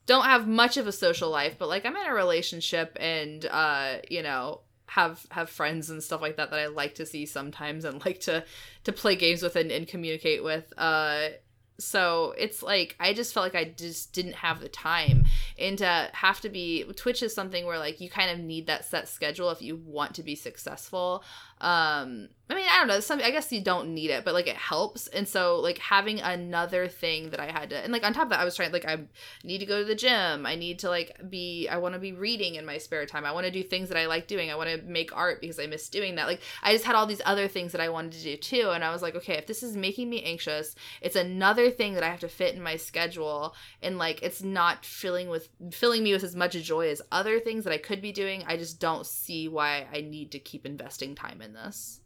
don't 0.05 0.25
have 0.25 0.47
much 0.47 0.77
of 0.77 0.87
a 0.87 0.91
social 0.91 1.29
life, 1.29 1.55
but 1.57 1.67
like 1.67 1.85
I'm 1.85 1.95
in 1.95 2.07
a 2.07 2.13
relationship 2.13 2.97
and 2.99 3.45
uh, 3.45 3.97
you 4.09 4.21
know, 4.23 4.61
have 4.87 5.25
have 5.31 5.49
friends 5.49 5.89
and 5.89 6.03
stuff 6.03 6.21
like 6.21 6.37
that 6.37 6.51
that 6.51 6.59
I 6.59 6.67
like 6.67 6.95
to 6.95 7.05
see 7.05 7.25
sometimes 7.25 7.85
and 7.85 7.99
like 8.05 8.19
to 8.21 8.43
to 8.83 8.91
play 8.91 9.15
games 9.15 9.41
with 9.41 9.55
and, 9.55 9.71
and 9.71 9.87
communicate 9.87 10.43
with. 10.43 10.71
Uh 10.77 11.29
so 11.77 12.33
it's 12.37 12.63
like 12.63 12.95
I 12.99 13.13
just 13.13 13.33
felt 13.33 13.43
like 13.43 13.55
I 13.55 13.69
just 13.69 14.13
didn't 14.13 14.35
have 14.35 14.61
the 14.61 14.69
time 14.69 15.25
and 15.59 15.77
to 15.79 16.09
have 16.13 16.39
to 16.41 16.49
be 16.49 16.85
Twitch 16.95 17.21
is 17.21 17.33
something 17.33 17.65
where 17.65 17.79
like 17.79 17.99
you 17.99 18.09
kind 18.09 18.31
of 18.31 18.39
need 18.39 18.67
that 18.67 18.85
set 18.85 19.09
schedule 19.09 19.49
if 19.49 19.61
you 19.61 19.75
want 19.75 20.15
to 20.15 20.23
be 20.23 20.35
successful. 20.35 21.23
Um 21.61 22.29
I 22.47 22.53
mean, 22.53 22.65
I 22.69 22.77
don't 22.77 22.87
know. 22.87 22.99
Some 22.99 23.21
I 23.23 23.31
guess 23.31 23.51
you 23.51 23.59
don't 23.59 23.95
need 23.95 24.11
it, 24.11 24.23
but 24.23 24.35
like 24.35 24.45
it 24.45 24.55
helps. 24.55 25.07
And 25.07 25.27
so 25.27 25.59
like 25.59 25.79
having 25.79 26.19
another 26.21 26.87
thing 26.87 27.31
that 27.31 27.39
I 27.39 27.51
had 27.51 27.71
to 27.71 27.77
and 27.77 27.91
like 27.91 28.05
on 28.05 28.13
top 28.13 28.25
of 28.25 28.29
that 28.29 28.39
I 28.39 28.45
was 28.45 28.55
trying 28.55 28.71
like 28.71 28.85
I 28.85 28.99
need 29.43 29.59
to 29.59 29.65
go 29.65 29.79
to 29.79 29.85
the 29.85 29.95
gym. 29.95 30.45
I 30.45 30.53
need 30.53 30.79
to 30.79 30.89
like 30.89 31.17
be 31.27 31.67
I 31.67 31.77
want 31.77 31.95
to 31.95 31.99
be 31.99 32.11
reading 32.11 32.53
in 32.53 32.65
my 32.65 32.77
spare 32.77 33.07
time. 33.07 33.25
I 33.25 33.31
want 33.31 33.47
to 33.47 33.51
do 33.51 33.63
things 33.63 33.89
that 33.89 33.97
I 33.97 34.05
like 34.05 34.27
doing. 34.27 34.51
I 34.51 34.55
want 34.55 34.69
to 34.69 34.81
make 34.83 35.15
art 35.15 35.41
because 35.41 35.59
I 35.59 35.65
miss 35.65 35.89
doing 35.89 36.15
that. 36.15 36.27
Like 36.27 36.41
I 36.61 36.71
just 36.71 36.85
had 36.85 36.95
all 36.95 37.07
these 37.07 37.21
other 37.25 37.47
things 37.47 37.71
that 37.71 37.81
I 37.81 37.89
wanted 37.89 38.11
to 38.11 38.21
do 38.21 38.37
too 38.37 38.69
and 38.69 38.83
I 38.83 38.91
was 38.91 39.01
like, 39.01 39.15
okay, 39.15 39.37
if 39.37 39.47
this 39.47 39.63
is 39.63 39.75
making 39.75 40.07
me 40.07 40.21
anxious, 40.21 40.75
it's 41.01 41.15
another 41.15 41.71
thing 41.71 41.95
that 41.95 42.03
I 42.03 42.09
have 42.09 42.19
to 42.19 42.29
fit 42.29 42.53
in 42.53 42.61
my 42.61 42.75
schedule 42.75 43.55
and 43.81 43.97
like 43.97 44.21
it's 44.21 44.43
not 44.43 44.85
filling 44.85 45.29
with 45.29 45.49
filling 45.71 46.03
me 46.03 46.13
with 46.13 46.23
as 46.23 46.35
much 46.35 46.53
joy 46.53 46.89
as 46.89 47.01
other 47.11 47.39
things 47.39 47.63
that 47.63 47.73
I 47.73 47.79
could 47.79 48.03
be 48.03 48.11
doing. 48.11 48.43
I 48.45 48.55
just 48.55 48.79
don't 48.79 49.05
see 49.07 49.47
why 49.47 49.87
I 49.91 50.01
need 50.01 50.31
to 50.33 50.39
keep 50.39 50.65
investing 50.65 51.15
time 51.15 51.41
in 51.41 51.44
this 51.53 52.01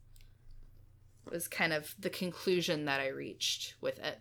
was 1.30 1.48
kind 1.48 1.74
of 1.74 1.96
the 2.00 2.10
conclusion 2.10 2.86
that 2.86 3.00
I 3.00 3.08
reached 3.10 3.76
with 3.82 4.00
it. 4.00 4.20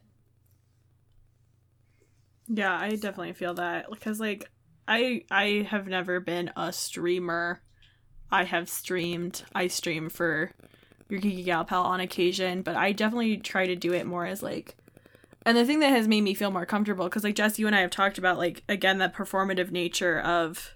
Yeah, 2.47 2.77
I 2.79 2.91
definitely 2.91 3.35
feel 3.35 3.55
that 3.55 3.87
because 3.91 4.21
like 4.21 4.51
I 4.87 5.25
I 5.31 5.67
have 5.71 5.87
never 5.87 6.21
been 6.21 6.51
a 6.57 6.73
streamer. 6.73 7.63
I 8.31 8.45
have 8.45 8.69
streamed. 8.69 9.45
I 9.55 9.69
stream 9.69 10.09
for 10.09 10.53
your 11.09 11.21
Geeky 11.21 11.45
Gal 11.45 11.65
Pal 11.65 11.83
on 11.83 12.01
occasion, 12.01 12.63
but 12.63 12.77
I 12.77 12.93
definitely 12.93 13.39
try 13.39 13.67
to 13.67 13.77
do 13.77 13.93
it 13.93 14.07
more 14.07 14.27
as 14.27 14.43
like 14.43 14.77
and 15.45 15.57
the 15.57 15.65
thing 15.65 15.81
that 15.81 15.91
has 15.91 16.09
made 16.09 16.23
me 16.23 16.35
feel 16.35 16.51
more 16.51 16.67
comfortable 16.67 17.07
because 17.07 17.25
like 17.25 17.35
Jess, 17.35 17.59
you 17.59 17.67
and 17.67 17.77
I 17.77 17.81
have 17.81 17.91
talked 17.91 18.19
about 18.19 18.39
like 18.39 18.63
again 18.69 18.99
that 18.99 19.15
performative 19.15 19.71
nature 19.71 20.21
of 20.21 20.75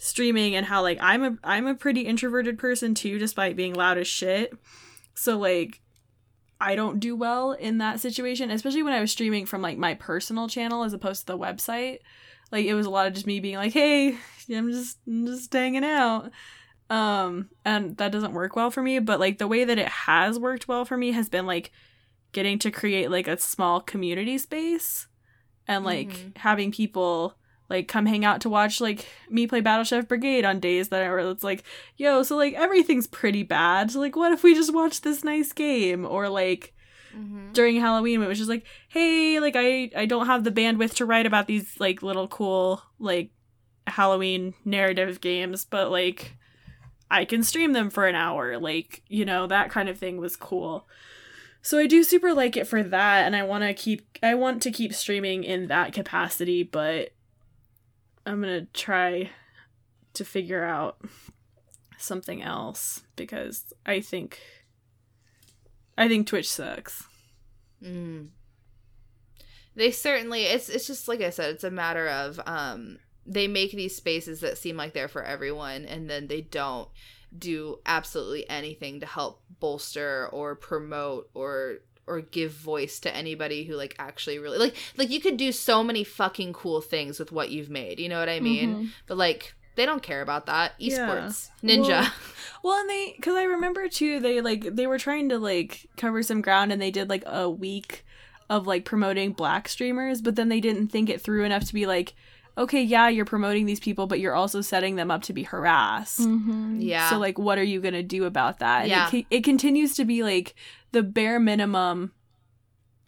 streaming 0.00 0.56
and 0.56 0.64
how 0.64 0.80
like 0.82 0.98
I'm 1.00 1.22
a 1.22 1.36
I'm 1.44 1.66
a 1.66 1.74
pretty 1.74 2.02
introverted 2.02 2.58
person 2.58 2.94
too, 2.94 3.18
despite 3.18 3.54
being 3.54 3.74
loud 3.74 3.98
as 3.98 4.08
shit. 4.08 4.52
So 5.14 5.38
like 5.38 5.80
I 6.58 6.74
don't 6.74 7.00
do 7.00 7.14
well 7.14 7.52
in 7.52 7.78
that 7.78 8.00
situation, 8.00 8.50
especially 8.50 8.82
when 8.82 8.94
I 8.94 9.00
was 9.00 9.12
streaming 9.12 9.46
from 9.46 9.62
like 9.62 9.78
my 9.78 9.94
personal 9.94 10.48
channel 10.48 10.84
as 10.84 10.94
opposed 10.94 11.20
to 11.20 11.26
the 11.26 11.38
website. 11.38 11.98
Like 12.50 12.64
it 12.64 12.74
was 12.74 12.86
a 12.86 12.90
lot 12.90 13.06
of 13.06 13.12
just 13.12 13.26
me 13.26 13.40
being 13.40 13.56
like, 13.56 13.72
"Hey, 13.72 14.16
I'm 14.50 14.72
just 14.72 14.98
I'm 15.06 15.26
just 15.26 15.52
hanging 15.52 15.84
out." 15.84 16.30
Um 16.88 17.50
and 17.64 17.96
that 17.98 18.10
doesn't 18.10 18.32
work 18.32 18.56
well 18.56 18.70
for 18.70 18.82
me, 18.82 18.98
but 19.00 19.20
like 19.20 19.36
the 19.36 19.46
way 19.46 19.64
that 19.64 19.78
it 19.78 19.88
has 19.88 20.38
worked 20.38 20.66
well 20.66 20.86
for 20.86 20.96
me 20.96 21.12
has 21.12 21.28
been 21.28 21.46
like 21.46 21.70
getting 22.32 22.58
to 22.60 22.70
create 22.70 23.10
like 23.10 23.28
a 23.28 23.38
small 23.38 23.80
community 23.80 24.38
space 24.38 25.08
and 25.68 25.84
like 25.84 26.08
mm-hmm. 26.08 26.28
having 26.36 26.72
people 26.72 27.36
like 27.70 27.86
come 27.88 28.04
hang 28.04 28.24
out 28.24 28.40
to 28.40 28.50
watch 28.50 28.80
like 28.80 29.06
me 29.30 29.46
play 29.46 29.60
Battle 29.60 29.84
Chef 29.84 30.08
Brigade 30.08 30.44
on 30.44 30.58
days 30.60 30.88
that 30.88 31.02
are 31.02 31.18
it's 31.20 31.44
like, 31.44 31.62
yo, 31.96 32.22
so 32.24 32.36
like 32.36 32.54
everything's 32.54 33.06
pretty 33.06 33.44
bad. 33.44 33.92
So 33.92 34.00
like 34.00 34.16
what 34.16 34.32
if 34.32 34.42
we 34.42 34.54
just 34.54 34.74
watch 34.74 35.00
this 35.00 35.22
nice 35.22 35.52
game? 35.52 36.04
Or 36.04 36.28
like 36.28 36.74
mm-hmm. 37.16 37.52
during 37.52 37.80
Halloween 37.80 38.22
it 38.22 38.28
was 38.28 38.38
just 38.38 38.50
like, 38.50 38.66
hey, 38.88 39.38
like 39.38 39.54
I 39.56 39.90
I 39.96 40.06
don't 40.06 40.26
have 40.26 40.42
the 40.44 40.50
bandwidth 40.50 40.96
to 40.96 41.06
write 41.06 41.26
about 41.26 41.46
these 41.46 41.78
like 41.78 42.02
little 42.02 42.28
cool 42.28 42.82
like 42.98 43.30
Halloween 43.86 44.52
narrative 44.64 45.20
games, 45.20 45.64
but 45.64 45.92
like 45.92 46.36
I 47.08 47.24
can 47.24 47.42
stream 47.42 47.72
them 47.72 47.88
for 47.88 48.06
an 48.06 48.16
hour. 48.16 48.58
Like, 48.58 49.02
you 49.08 49.24
know, 49.24 49.46
that 49.46 49.70
kind 49.70 49.88
of 49.88 49.98
thing 49.98 50.18
was 50.18 50.36
cool. 50.36 50.88
So 51.62 51.78
I 51.78 51.86
do 51.86 52.02
super 52.02 52.32
like 52.32 52.56
it 52.56 52.66
for 52.66 52.82
that 52.82 53.26
and 53.26 53.36
I 53.36 53.42
want 53.42 53.64
to 53.64 53.74
keep 53.74 54.18
I 54.22 54.34
want 54.34 54.62
to 54.62 54.70
keep 54.70 54.92
streaming 54.92 55.44
in 55.44 55.68
that 55.68 55.92
capacity, 55.92 56.62
but 56.62 57.10
I'm 58.26 58.42
to 58.42 58.66
try 58.72 59.30
to 60.14 60.24
figure 60.24 60.64
out 60.64 61.00
something 61.98 62.42
else 62.42 63.02
because 63.16 63.72
I 63.84 64.00
think 64.00 64.40
I 65.96 66.08
think 66.08 66.26
Twitch 66.26 66.50
sucks. 66.50 67.04
Mm. 67.82 68.28
They 69.74 69.90
certainly 69.90 70.44
it's 70.44 70.68
it's 70.68 70.86
just 70.86 71.08
like 71.08 71.20
I 71.20 71.30
said, 71.30 71.50
it's 71.54 71.64
a 71.64 71.70
matter 71.70 72.08
of 72.08 72.40
um 72.46 72.98
they 73.26 73.46
make 73.46 73.72
these 73.72 73.94
spaces 73.94 74.40
that 74.40 74.58
seem 74.58 74.76
like 74.76 74.92
they're 74.92 75.08
for 75.08 75.22
everyone 75.22 75.84
and 75.84 76.08
then 76.08 76.26
they 76.26 76.40
don't 76.40 76.88
do 77.36 77.78
absolutely 77.86 78.48
anything 78.50 79.00
to 79.00 79.06
help 79.06 79.42
bolster 79.60 80.28
or 80.32 80.56
promote 80.56 81.30
or 81.34 81.78
or 82.10 82.20
give 82.20 82.52
voice 82.52 82.98
to 83.00 83.14
anybody 83.14 83.64
who 83.64 83.74
like 83.74 83.94
actually 83.98 84.38
really 84.38 84.58
like 84.58 84.74
like 84.96 85.10
you 85.10 85.20
could 85.20 85.36
do 85.36 85.52
so 85.52 85.84
many 85.84 86.04
fucking 86.04 86.52
cool 86.52 86.80
things 86.80 87.18
with 87.18 87.32
what 87.32 87.50
you've 87.50 87.70
made 87.70 88.00
you 88.00 88.08
know 88.08 88.18
what 88.18 88.28
i 88.28 88.40
mean 88.40 88.74
mm-hmm. 88.74 88.86
but 89.06 89.16
like 89.16 89.54
they 89.76 89.86
don't 89.86 90.02
care 90.02 90.20
about 90.20 90.46
that. 90.46 90.72
Yeah. 90.78 91.08
Esports, 91.08 91.50
ninja. 91.62 91.88
Well- 91.88 92.12
Well, 92.62 92.78
and 92.78 92.90
they 92.90 93.14
because 93.16 93.36
I 93.36 93.44
remember 93.44 93.88
too, 93.88 94.20
they 94.20 94.42
like 94.42 94.74
they 94.76 94.86
were 94.86 94.98
trying 94.98 95.30
to 95.30 95.38
like 95.38 95.88
cover 95.96 96.22
some 96.22 96.42
ground, 96.42 96.72
and 96.72 96.82
they 96.82 96.90
did 96.90 97.08
like 97.08 97.22
a 97.24 97.48
week 97.48 98.04
of 98.50 98.66
like 98.66 98.84
promoting 98.84 99.32
black 99.32 99.66
streamers, 99.66 100.20
but 100.20 100.36
then 100.36 100.50
they 100.50 100.60
didn't 100.60 100.88
think 100.88 101.08
it 101.08 101.22
through 101.22 101.44
enough 101.44 101.64
to 101.64 101.72
be 101.72 101.86
like, 101.86 102.14
okay, 102.60 102.82
yeah, 102.82 103.08
you're 103.08 103.24
promoting 103.24 103.66
these 103.66 103.80
people, 103.80 104.06
but 104.06 104.20
you're 104.20 104.34
also 104.34 104.60
setting 104.60 104.94
them 104.96 105.10
up 105.10 105.22
to 105.22 105.32
be 105.32 105.42
harassed. 105.42 106.20
Mm-hmm. 106.20 106.80
yeah. 106.80 107.10
So 107.10 107.18
like, 107.18 107.38
what 107.38 107.58
are 107.58 107.64
you 107.64 107.80
gonna 107.80 108.02
do 108.02 108.24
about 108.24 108.58
that? 108.60 108.82
And 108.82 108.90
Yeah. 108.90 109.10
it, 109.12 109.26
it 109.30 109.44
continues 109.44 109.94
to 109.96 110.04
be 110.04 110.22
like 110.22 110.54
the 110.92 111.02
bare 111.02 111.40
minimum. 111.40 112.12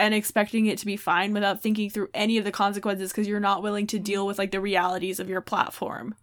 And 0.01 0.15
expecting 0.15 0.67
it 0.67 0.79
to 0.79 0.87
be 0.87 0.97
fine 0.97 1.33
without 1.33 1.63
thinking 1.63 1.89
through 1.89 2.09
any 2.13 2.37
of 2.37 2.45
the 2.45 2.51
consequences 2.51 3.13
because 3.13 3.29
you're 3.29 3.39
not 3.39 3.63
willing 3.63 3.87
to 3.89 4.01
deal 4.01 4.27
with 4.27 4.37
like 4.37 4.51
the 4.51 4.61
realities 4.61 5.21
of 5.21 5.29
your 5.29 5.41
platform. 5.41 6.17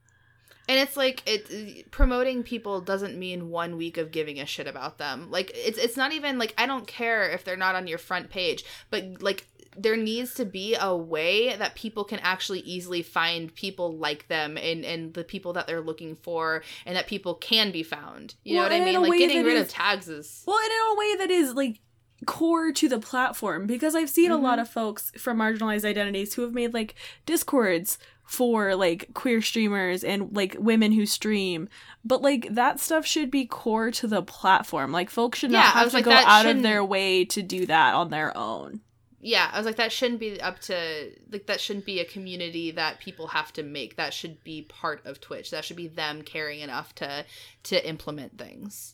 And 0.69 0.77
it's 0.79 0.95
like 0.95 1.23
it 1.25 1.89
promoting 1.89 2.43
people 2.43 2.79
doesn't 2.79 3.17
mean 3.17 3.49
one 3.49 3.75
week 3.75 3.97
of 3.97 4.11
giving 4.11 4.39
a 4.39 4.45
shit 4.45 4.67
about 4.67 4.99
them. 4.99 5.31
Like 5.31 5.51
it's 5.55 5.79
it's 5.79 5.97
not 5.97 6.13
even 6.13 6.37
like 6.37 6.53
I 6.59 6.67
don't 6.67 6.85
care 6.85 7.27
if 7.27 7.43
they're 7.43 7.57
not 7.57 7.73
on 7.73 7.87
your 7.87 7.97
front 7.97 8.29
page, 8.29 8.63
but 8.91 9.19
like 9.19 9.47
there 9.75 9.97
needs 9.97 10.35
to 10.35 10.45
be 10.45 10.75
a 10.79 10.95
way 10.95 11.55
that 11.55 11.73
people 11.73 12.03
can 12.03 12.19
actually 12.19 12.59
easily 12.59 13.01
find 13.01 13.53
people 13.55 13.97
like 13.97 14.27
them 14.27 14.59
and 14.59 14.85
and 14.85 15.15
the 15.15 15.23
people 15.23 15.53
that 15.53 15.65
they're 15.65 15.81
looking 15.81 16.15
for 16.15 16.63
and 16.85 16.95
that 16.95 17.07
people 17.07 17.33
can 17.33 17.71
be 17.71 17.81
found. 17.81 18.35
You 18.43 18.57
Well, 18.57 18.69
know 18.69 18.75
what 18.75 18.81
I 18.81 18.85
mean? 18.85 19.01
Like 19.01 19.17
getting 19.17 19.43
rid 19.43 19.55
is- 19.55 19.63
of 19.63 19.69
tags 19.69 20.07
is 20.07 20.43
Well, 20.45 20.59
and 20.59 20.67
in 20.67 20.95
a 20.95 20.99
way 20.99 21.15
that 21.17 21.31
is 21.31 21.55
like 21.55 21.79
core 22.25 22.71
to 22.73 22.89
the 22.89 22.99
platform 22.99 23.65
because 23.65 23.95
I've 23.95 24.09
seen 24.09 24.29
a 24.29 24.37
lot 24.37 24.53
mm-hmm. 24.53 24.61
of 24.61 24.69
folks 24.69 25.11
from 25.17 25.37
marginalized 25.37 25.85
identities 25.85 26.33
who 26.33 26.41
have 26.41 26.53
made 26.53 26.73
like 26.73 26.95
discords 27.25 27.97
for 28.29 28.75
like 28.75 29.11
queer 29.15 29.41
streamers 29.41 30.03
and 30.03 30.35
like 30.35 30.55
women 30.59 30.91
who 30.91 31.05
stream. 31.07 31.67
But 32.05 32.21
like 32.21 32.47
that 32.53 32.79
stuff 32.79 33.03
should 33.05 33.31
be 33.31 33.45
core 33.45 33.89
to 33.91 34.07
the 34.07 34.21
platform. 34.21 34.91
Like 34.91 35.09
folks 35.09 35.39
should 35.39 35.49
not 35.49 35.73
have 35.73 35.89
to 35.89 35.95
like, 35.95 36.05
go 36.05 36.11
out 36.11 36.45
of 36.45 36.49
shouldn't- 36.49 36.63
their 36.63 36.85
way 36.85 37.25
to 37.25 37.41
do 37.41 37.65
that 37.65 37.95
on 37.95 38.09
their 38.11 38.35
own. 38.37 38.81
yeah, 39.19 39.49
I 39.51 39.57
was 39.57 39.65
like 39.65 39.77
that 39.77 39.91
shouldn't 39.91 40.19
be 40.19 40.39
up 40.39 40.59
to 40.59 41.09
like 41.31 41.47
that 41.47 41.59
shouldn't 41.59 41.85
be 41.85 41.99
a 41.99 42.05
community 42.05 42.69
that 42.71 42.99
people 42.99 43.27
have 43.27 43.51
to 43.53 43.63
make. 43.63 43.95
That 43.95 44.13
should 44.13 44.43
be 44.43 44.61
part 44.61 45.03
of 45.07 45.19
Twitch. 45.19 45.49
That 45.49 45.65
should 45.65 45.75
be 45.75 45.87
them 45.87 46.21
caring 46.21 46.59
enough 46.59 46.93
to 46.95 47.25
to 47.63 47.89
implement 47.89 48.37
things. 48.37 48.93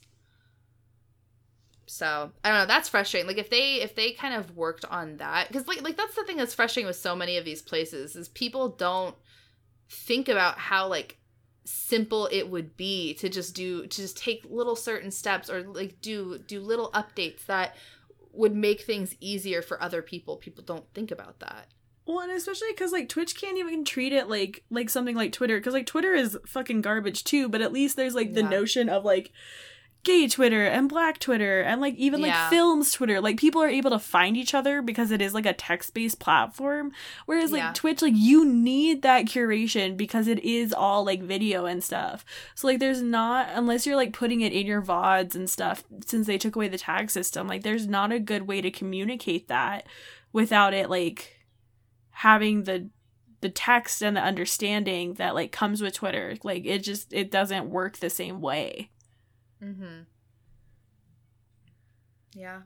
So 1.87 2.31
I 2.43 2.49
don't 2.49 2.59
know. 2.59 2.65
That's 2.65 2.89
frustrating. 2.89 3.27
Like 3.27 3.37
if 3.37 3.49
they 3.49 3.75
if 3.75 3.95
they 3.95 4.11
kind 4.13 4.33
of 4.33 4.55
worked 4.55 4.85
on 4.85 5.17
that, 5.17 5.49
because 5.49 5.67
like 5.67 5.83
like 5.83 5.97
that's 5.97 6.15
the 6.15 6.23
thing 6.23 6.37
that's 6.37 6.53
frustrating 6.55 6.87
with 6.87 6.95
so 6.95 7.15
many 7.15 7.37
of 7.37 7.45
these 7.45 7.61
places 7.61 8.15
is 8.15 8.27
people 8.29 8.69
don't 8.69 9.15
think 9.89 10.27
about 10.29 10.57
how 10.57 10.87
like 10.87 11.17
simple 11.63 12.27
it 12.31 12.49
would 12.49 12.77
be 12.77 13.13
to 13.15 13.27
just 13.27 13.55
do 13.55 13.81
to 13.81 13.87
just 14.01 14.17
take 14.17 14.45
little 14.47 14.75
certain 14.75 15.09
steps 15.11 15.49
or 15.49 15.63
like 15.63 15.99
do 16.01 16.37
do 16.37 16.59
little 16.59 16.91
updates 16.91 17.45
that 17.47 17.75
would 18.31 18.55
make 18.55 18.81
things 18.81 19.15
easier 19.19 19.61
for 19.61 19.81
other 19.81 20.01
people. 20.01 20.35
People 20.37 20.63
don't 20.63 20.85
think 20.93 21.09
about 21.11 21.39
that. 21.39 21.67
Well, 22.05 22.19
and 22.19 22.31
especially 22.31 22.67
because 22.71 22.91
like 22.91 23.09
Twitch 23.09 23.39
can't 23.39 23.57
even 23.57 23.83
treat 23.83 24.13
it 24.13 24.29
like 24.29 24.63
like 24.69 24.89
something 24.89 25.15
like 25.15 25.31
Twitter 25.31 25.57
because 25.57 25.73
like 25.73 25.87
Twitter 25.87 26.13
is 26.13 26.37
fucking 26.45 26.81
garbage 26.81 27.23
too. 27.23 27.49
But 27.49 27.61
at 27.61 27.73
least 27.73 27.95
there's 27.95 28.13
like 28.13 28.33
the 28.33 28.41
Yeah. 28.41 28.49
notion 28.49 28.89
of 28.89 29.03
like 29.03 29.31
gay 30.05 30.29
Twitter 30.29 30.65
and 30.65 30.87
black 30.87 31.19
Twitter 31.19 31.59
and 31.61 31.81
like 31.81 31.95
even 31.95 32.21
like 32.21 32.29
Yeah. 32.31 32.49
films 32.49 32.93
Twitter. 32.93 33.19
Like 33.19 33.37
people 33.37 33.61
are 33.61 33.67
able 33.67 33.89
to 33.89 33.99
find 33.99 34.37
each 34.37 34.53
other 34.53 34.81
because 34.81 35.11
it 35.11 35.21
is 35.21 35.33
like 35.33 35.45
a 35.45 35.51
text 35.51 35.93
based 35.93 36.19
platform. 36.19 36.93
Whereas 37.25 37.51
like 37.51 37.59
Yeah. 37.59 37.71
Twitch, 37.73 38.01
like 38.01 38.13
you 38.15 38.45
need 38.45 39.01
that 39.01 39.25
curation 39.25 39.97
because 39.97 40.29
it 40.29 40.39
is 40.39 40.71
all 40.71 41.03
like 41.03 41.21
video 41.21 41.65
and 41.65 41.83
stuff. 41.83 42.23
So 42.55 42.67
like 42.67 42.79
there's 42.79 43.01
not 43.01 43.49
unless 43.53 43.85
you're 43.85 43.97
like 43.97 44.13
putting 44.13 44.39
it 44.39 44.53
in 44.53 44.65
your 44.65 44.81
VODs 44.81 45.35
and 45.35 45.49
stuff 45.49 45.83
since 46.05 46.25
they 46.27 46.37
took 46.37 46.55
away 46.55 46.69
the 46.69 46.77
tag 46.77 47.11
system, 47.11 47.47
like 47.47 47.63
there's 47.63 47.87
not 47.87 48.13
a 48.13 48.19
good 48.19 48.47
way 48.47 48.61
to 48.61 48.71
communicate 48.71 49.49
that 49.49 49.85
without 50.31 50.73
it 50.73 50.89
like 50.89 51.33
having 52.11 52.63
the 52.63 52.89
the 53.41 53.49
text 53.49 54.01
and 54.01 54.15
the 54.17 54.21
understanding 54.21 55.15
that 55.15 55.35
like 55.35 55.51
comes 55.51 55.81
with 55.81 55.93
Twitter. 55.93 56.35
Like 56.43 56.65
it 56.65 56.79
just 56.83 57.11
it 57.13 57.29
doesn't 57.29 57.69
work 57.69 57.97
the 57.97 58.09
same 58.09 58.41
way. 58.41 58.89
Mm-hmm. 59.63 60.03
Yeah. 62.35 62.61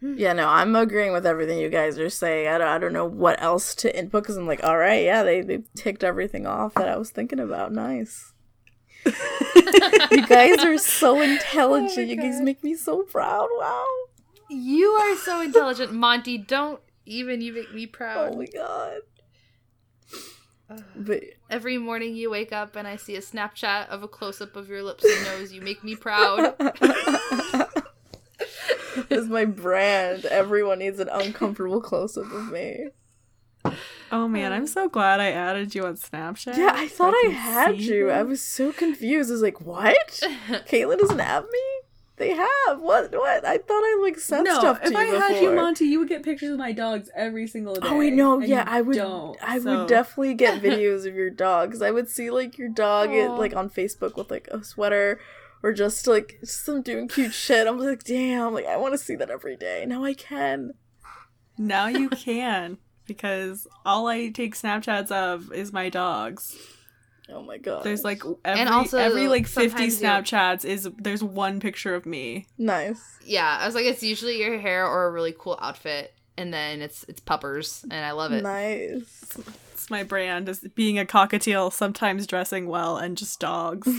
Yeah, 0.00 0.34
no, 0.34 0.48
I'm 0.48 0.76
agreeing 0.76 1.12
with 1.12 1.24
everything 1.26 1.58
you 1.58 1.70
guys 1.70 1.98
are 1.98 2.10
saying. 2.10 2.46
I 2.48 2.58
don't, 2.58 2.68
I 2.68 2.78
don't 2.78 2.92
know 2.92 3.06
what 3.06 3.40
else 3.42 3.74
to 3.76 3.98
input 3.98 4.22
because 4.22 4.36
I'm 4.36 4.46
like, 4.46 4.62
all 4.62 4.76
right, 4.76 5.02
yeah, 5.02 5.22
they 5.22 5.40
they 5.40 5.62
ticked 5.74 6.04
everything 6.04 6.46
off 6.46 6.74
that 6.74 6.88
I 6.88 6.96
was 6.98 7.10
thinking 7.10 7.40
about. 7.40 7.72
Nice. 7.72 8.32
you 9.06 10.26
guys 10.26 10.62
are 10.62 10.76
so 10.76 11.20
intelligent. 11.22 12.08
you 12.08 12.16
guys 12.16 12.40
make 12.42 12.62
me 12.62 12.74
so 12.74 13.02
proud. 13.02 13.48
Wow. 13.58 13.86
You 14.50 14.90
are 14.90 15.16
so 15.16 15.40
intelligent, 15.40 15.94
Monty. 15.94 16.36
Don't 16.36 16.80
even 17.06 17.40
you 17.40 17.54
make 17.54 17.72
me 17.72 17.86
proud. 17.86 18.34
Oh 18.34 18.36
my 18.36 18.46
god. 18.46 19.00
But 20.96 21.22
Every 21.50 21.78
morning 21.78 22.16
you 22.16 22.30
wake 22.30 22.52
up 22.52 22.76
and 22.76 22.88
I 22.88 22.96
see 22.96 23.16
a 23.16 23.20
Snapchat 23.20 23.88
of 23.88 24.02
a 24.02 24.08
close 24.08 24.40
up 24.40 24.56
of 24.56 24.68
your 24.68 24.82
lips 24.82 25.04
and 25.04 25.24
nose. 25.24 25.52
You 25.52 25.60
make 25.60 25.84
me 25.84 25.94
proud. 25.94 26.56
this 29.08 29.20
is 29.20 29.28
my 29.28 29.44
brand. 29.44 30.24
Everyone 30.24 30.78
needs 30.78 31.00
an 31.00 31.08
uncomfortable 31.10 31.80
close 31.80 32.16
up 32.16 32.32
of 32.32 32.50
me. 32.50 32.88
Oh 34.12 34.28
man, 34.28 34.52
I'm 34.52 34.66
so 34.66 34.88
glad 34.88 35.20
I 35.20 35.32
added 35.32 35.74
you 35.74 35.84
on 35.86 35.96
Snapchat. 35.96 36.56
Yeah, 36.56 36.72
I 36.74 36.88
thought 36.88 37.14
I 37.14 37.22
can 37.24 37.32
had 37.32 37.76
see 37.76 37.94
you. 37.94 38.10
I 38.10 38.22
was 38.22 38.40
so 38.40 38.72
confused. 38.72 39.30
I 39.30 39.32
was 39.32 39.42
like, 39.42 39.60
what? 39.60 40.08
Caitlin 40.68 40.98
doesn't 40.98 41.18
have 41.18 41.44
me? 41.44 41.83
They 42.16 42.30
have. 42.30 42.80
What? 42.80 43.12
What? 43.12 43.44
I 43.44 43.58
thought 43.58 43.82
I 43.82 43.98
like 44.02 44.18
sent 44.18 44.44
No, 44.44 44.58
stuff 44.58 44.80
to 44.80 44.86
if 44.86 44.92
you 44.92 44.98
I 44.98 45.04
had 45.06 45.42
you. 45.42 45.52
Monty, 45.52 45.86
you 45.86 45.98
would 45.98 46.08
get 46.08 46.22
pictures 46.22 46.50
of 46.50 46.58
my 46.58 46.70
dogs 46.70 47.10
every 47.14 47.48
single 47.48 47.76
oh, 47.76 47.80
day. 47.80 47.88
Oh 47.88 47.98
wait, 47.98 48.12
no, 48.12 48.38
yeah, 48.40 48.64
I 48.66 48.82
would. 48.82 48.96
I 48.98 49.58
so- 49.58 49.78
would 49.80 49.88
definitely 49.88 50.34
get 50.34 50.62
videos 50.62 51.06
of 51.06 51.14
your 51.16 51.30
dogs. 51.30 51.82
I 51.82 51.90
would 51.90 52.08
see 52.08 52.30
like 52.30 52.56
your 52.56 52.68
dog 52.68 53.10
Aw. 53.10 53.34
like 53.36 53.56
on 53.56 53.68
Facebook 53.68 54.16
with 54.16 54.30
like 54.30 54.46
a 54.52 54.62
sweater 54.62 55.20
or 55.64 55.72
just 55.72 56.06
like 56.06 56.36
just 56.40 56.64
them 56.66 56.82
doing 56.82 57.08
cute 57.08 57.34
shit. 57.34 57.66
I'm 57.66 57.78
like, 57.80 58.04
damn, 58.04 58.54
like 58.54 58.66
I 58.66 58.76
want 58.76 58.94
to 58.94 58.98
see 58.98 59.16
that 59.16 59.30
every 59.30 59.56
day. 59.56 59.84
Now 59.86 60.04
I 60.04 60.14
can. 60.14 60.74
Now 61.58 61.88
you 61.88 62.08
can 62.10 62.78
because 63.06 63.66
all 63.84 64.06
I 64.06 64.28
take 64.28 64.54
Snapchats 64.54 65.10
of 65.10 65.52
is 65.52 65.72
my 65.72 65.88
dogs. 65.88 66.56
Oh 67.30 67.42
my 67.42 67.58
god. 67.58 67.84
There's 67.84 68.04
like 68.04 68.22
every 68.44 68.66
also, 68.66 68.98
every 68.98 69.28
like 69.28 69.46
50 69.46 69.70
sometimes 69.70 70.00
Snapchats 70.00 70.64
is 70.64 70.88
there's 70.98 71.22
one 71.22 71.60
picture 71.60 71.94
of 71.94 72.06
me. 72.06 72.46
nice. 72.58 73.00
yeah, 73.24 73.58
I 73.60 73.66
was 73.66 73.74
like, 73.74 73.86
it's 73.86 74.02
usually 74.02 74.38
your 74.38 74.58
hair 74.58 74.86
or 74.86 75.06
a 75.06 75.10
really 75.10 75.34
cool 75.38 75.58
outfit, 75.60 76.14
and 76.36 76.52
then 76.52 76.82
it's 76.82 77.04
it's 77.08 77.20
puppers, 77.20 77.84
and 77.90 78.04
I 78.04 78.12
love 78.12 78.32
it. 78.32 78.42
Nice. 78.42 79.38
It's 79.72 79.90
my 79.90 80.02
brand 80.02 80.48
is 80.48 80.60
being 80.74 80.98
a 80.98 81.04
cockatiel, 81.04 81.72
sometimes 81.72 82.26
dressing 82.26 82.68
well, 82.68 82.96
and 82.98 83.16
just 83.16 83.40
dogs. 83.40 83.88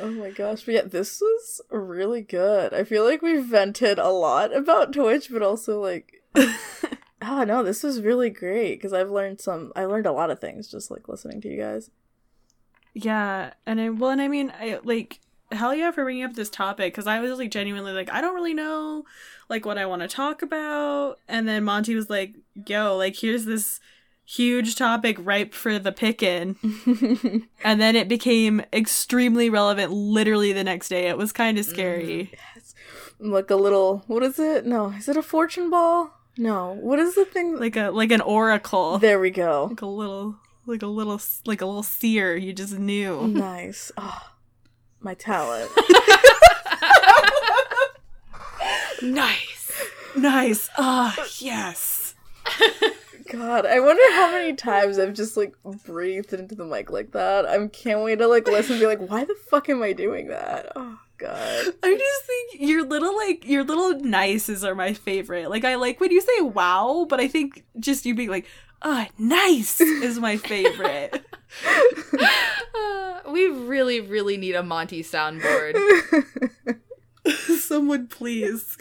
Oh 0.00 0.10
my 0.10 0.30
gosh, 0.30 0.64
but 0.64 0.74
yeah, 0.74 0.82
this 0.82 1.20
was 1.20 1.60
really 1.70 2.22
good. 2.22 2.72
I 2.72 2.82
feel 2.84 3.04
like 3.04 3.20
we 3.20 3.36
vented 3.38 3.98
a 3.98 4.08
lot 4.08 4.56
about 4.56 4.92
Twitch, 4.92 5.28
but 5.30 5.42
also 5.42 5.80
like, 5.80 6.22
oh 7.22 7.44
no, 7.44 7.62
this 7.62 7.82
was 7.82 8.00
really 8.00 8.30
great 8.30 8.76
because 8.76 8.92
I've 8.92 9.10
learned 9.10 9.40
some. 9.40 9.72
I 9.76 9.84
learned 9.84 10.06
a 10.06 10.12
lot 10.12 10.30
of 10.30 10.40
things 10.40 10.68
just 10.70 10.90
like 10.90 11.08
listening 11.08 11.40
to 11.42 11.48
you 11.48 11.58
guys. 11.58 11.90
Yeah, 12.94 13.52
and 13.66 13.80
I 13.80 13.88
well, 13.90 14.10
and 14.10 14.20
I 14.20 14.28
mean, 14.28 14.52
I 14.58 14.78
like 14.82 15.20
hell 15.50 15.74
yeah 15.74 15.90
for 15.90 16.04
bringing 16.04 16.24
up 16.24 16.34
this 16.34 16.50
topic 16.50 16.92
because 16.92 17.06
I 17.06 17.20
was 17.20 17.38
like 17.38 17.50
genuinely 17.50 17.92
like 17.92 18.10
I 18.10 18.20
don't 18.20 18.34
really 18.34 18.54
know 18.54 19.04
like 19.48 19.66
what 19.66 19.78
I 19.78 19.86
want 19.86 20.02
to 20.02 20.08
talk 20.08 20.42
about, 20.42 21.18
and 21.28 21.46
then 21.48 21.64
Monty 21.64 21.94
was 21.94 22.10
like, 22.10 22.34
"Yo, 22.66 22.96
like 22.96 23.16
here's 23.16 23.44
this 23.44 23.80
huge 24.24 24.76
topic 24.76 25.16
ripe 25.20 25.54
for 25.54 25.78
the 25.78 25.92
pickin'," 25.92 26.56
and 27.64 27.80
then 27.80 27.96
it 27.96 28.08
became 28.08 28.62
extremely 28.72 29.50
relevant 29.50 29.92
literally 29.92 30.52
the 30.52 30.64
next 30.64 30.88
day. 30.88 31.08
It 31.08 31.18
was 31.18 31.32
kind 31.32 31.58
of 31.58 31.64
scary. 31.64 32.30
Mm-hmm. 32.32 32.34
Yes. 32.56 32.74
like 33.20 33.50
a 33.50 33.56
little. 33.56 34.04
What 34.06 34.22
is 34.22 34.38
it? 34.38 34.66
No, 34.66 34.90
is 34.90 35.08
it 35.08 35.16
a 35.16 35.22
fortune 35.22 35.70
ball? 35.70 36.18
No, 36.36 36.72
what 36.80 36.98
is 36.98 37.14
the 37.14 37.24
thing? 37.24 37.58
like 37.58 37.76
a 37.76 37.90
like 37.90 38.10
an 38.10 38.20
oracle, 38.20 38.98
there 38.98 39.20
we 39.20 39.30
go. 39.30 39.66
like 39.70 39.82
a 39.82 39.86
little 39.86 40.36
like 40.66 40.82
a 40.82 40.86
little 40.86 41.20
like 41.44 41.60
a 41.60 41.66
little 41.66 41.82
seer. 41.82 42.34
You 42.36 42.52
just 42.52 42.78
knew. 42.78 43.26
Nice. 43.28 43.92
Oh, 43.96 44.30
my 45.00 45.14
talent. 45.14 45.70
Nice, 49.02 49.82
nice. 50.16 50.70
Ah, 50.78 51.16
yes. 51.38 52.14
God, 53.30 53.66
I 53.66 53.80
wonder 53.80 54.02
how 54.12 54.30
many 54.30 54.54
times 54.54 54.98
I've 54.98 55.14
just 55.14 55.36
like 55.36 55.54
breathed 55.84 56.32
into 56.32 56.54
the 56.54 56.64
mic 56.64 56.90
like 56.90 57.10
that. 57.12 57.44
I 57.46 57.66
can't 57.66 58.02
wait 58.02 58.20
to 58.20 58.28
like 58.28 58.46
listen 58.46 58.74
and 58.74 58.80
be 58.80 58.86
like, 58.86 59.00
why 59.10 59.24
the 59.24 59.34
fuck 59.48 59.68
am 59.68 59.82
I 59.82 59.92
doing 59.92 60.28
that? 60.28 60.70
Oh 60.76 60.98
god. 61.22 61.74
I 61.82 61.96
just 61.96 62.24
think 62.26 62.68
your 62.68 62.84
little 62.84 63.16
like 63.16 63.46
your 63.46 63.64
little 63.64 63.98
nices 64.00 64.64
are 64.64 64.74
my 64.74 64.92
favorite. 64.92 65.48
Like 65.50 65.64
I 65.64 65.76
like 65.76 66.00
when 66.00 66.10
you 66.10 66.20
say 66.20 66.42
wow, 66.42 67.06
but 67.08 67.20
I 67.20 67.28
think 67.28 67.64
just 67.78 68.04
you 68.04 68.14
being 68.14 68.30
like, 68.30 68.46
ah, 68.82 69.08
nice 69.18 69.80
is 69.80 70.18
my 70.18 70.36
favorite. 70.36 71.24
Uh, 72.74 73.20
we 73.30 73.46
really, 73.46 74.00
really 74.00 74.36
need 74.36 74.54
a 74.54 74.62
Monty 74.62 75.02
soundboard. 75.02 75.74
Someone 77.72 78.06
please, 78.06 78.76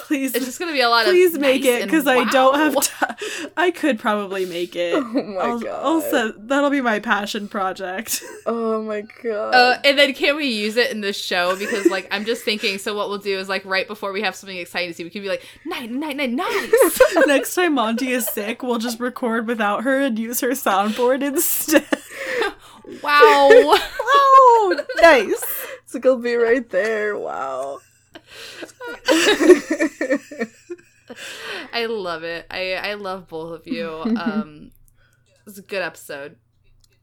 please, 0.00 0.34
It's 0.34 0.44
just 0.44 0.58
gonna 0.58 0.72
be 0.72 0.82
a 0.82 0.90
lot 0.90 1.06
of 1.06 1.12
please 1.12 1.38
make 1.38 1.62
nice 1.62 1.70
it 1.70 1.80
and 1.80 1.90
because 1.90 2.06
I 2.06 2.24
don't 2.30 2.56
have 2.56 2.84
time. 2.84 3.16
I 3.56 3.70
could 3.70 3.98
probably 3.98 4.44
make 4.44 4.76
it. 4.76 4.92
oh 4.96 5.02
my 5.02 5.40
I'll, 5.40 5.58
god. 5.58 6.14
I'll 6.14 6.32
that'll 6.36 6.68
be 6.68 6.82
my 6.82 6.98
passion 6.98 7.48
project. 7.48 8.22
oh 8.46 8.82
my 8.82 9.00
god. 9.22 9.54
Uh, 9.54 9.78
and 9.82 9.98
then 9.98 10.12
can 10.12 10.36
we 10.36 10.44
use 10.44 10.76
it 10.76 10.90
in 10.90 11.00
the 11.00 11.14
show? 11.14 11.56
Because 11.56 11.86
like 11.86 12.06
I'm 12.10 12.26
just 12.26 12.44
thinking. 12.44 12.76
So 12.76 12.94
what 12.94 13.08
we'll 13.08 13.16
do 13.16 13.38
is 13.38 13.48
like 13.48 13.64
right 13.64 13.88
before 13.88 14.12
we 14.12 14.20
have 14.20 14.36
something 14.36 14.58
exciting 14.58 14.90
to 14.90 14.94
see, 14.94 15.04
we 15.04 15.10
can 15.10 15.22
be 15.22 15.30
like 15.30 15.46
night, 15.64 15.90
night, 15.90 16.16
night, 16.16 16.28
nice. 16.28 17.00
Next 17.26 17.54
time 17.54 17.76
Monty 17.76 18.10
is 18.10 18.28
sick, 18.28 18.62
we'll 18.62 18.76
just 18.76 19.00
record 19.00 19.46
without 19.46 19.84
her 19.84 20.00
and 20.00 20.18
use 20.18 20.42
her 20.42 20.50
soundboard 20.50 21.22
instead. 21.22 21.86
wow. 23.02 23.48
oh, 23.48 24.84
nice. 25.00 25.42
so 25.86 25.96
it'll 25.96 26.18
be 26.18 26.34
right 26.34 26.68
there. 26.68 27.16
Wow. 27.16 27.80
I 31.74 31.86
love 31.86 32.22
it. 32.22 32.46
I 32.50 32.74
I 32.74 32.94
love 32.94 33.28
both 33.28 33.60
of 33.60 33.66
you. 33.66 33.90
Um, 34.18 34.70
it's 35.46 35.58
a 35.58 35.62
good 35.62 35.82
episode. 35.82 36.36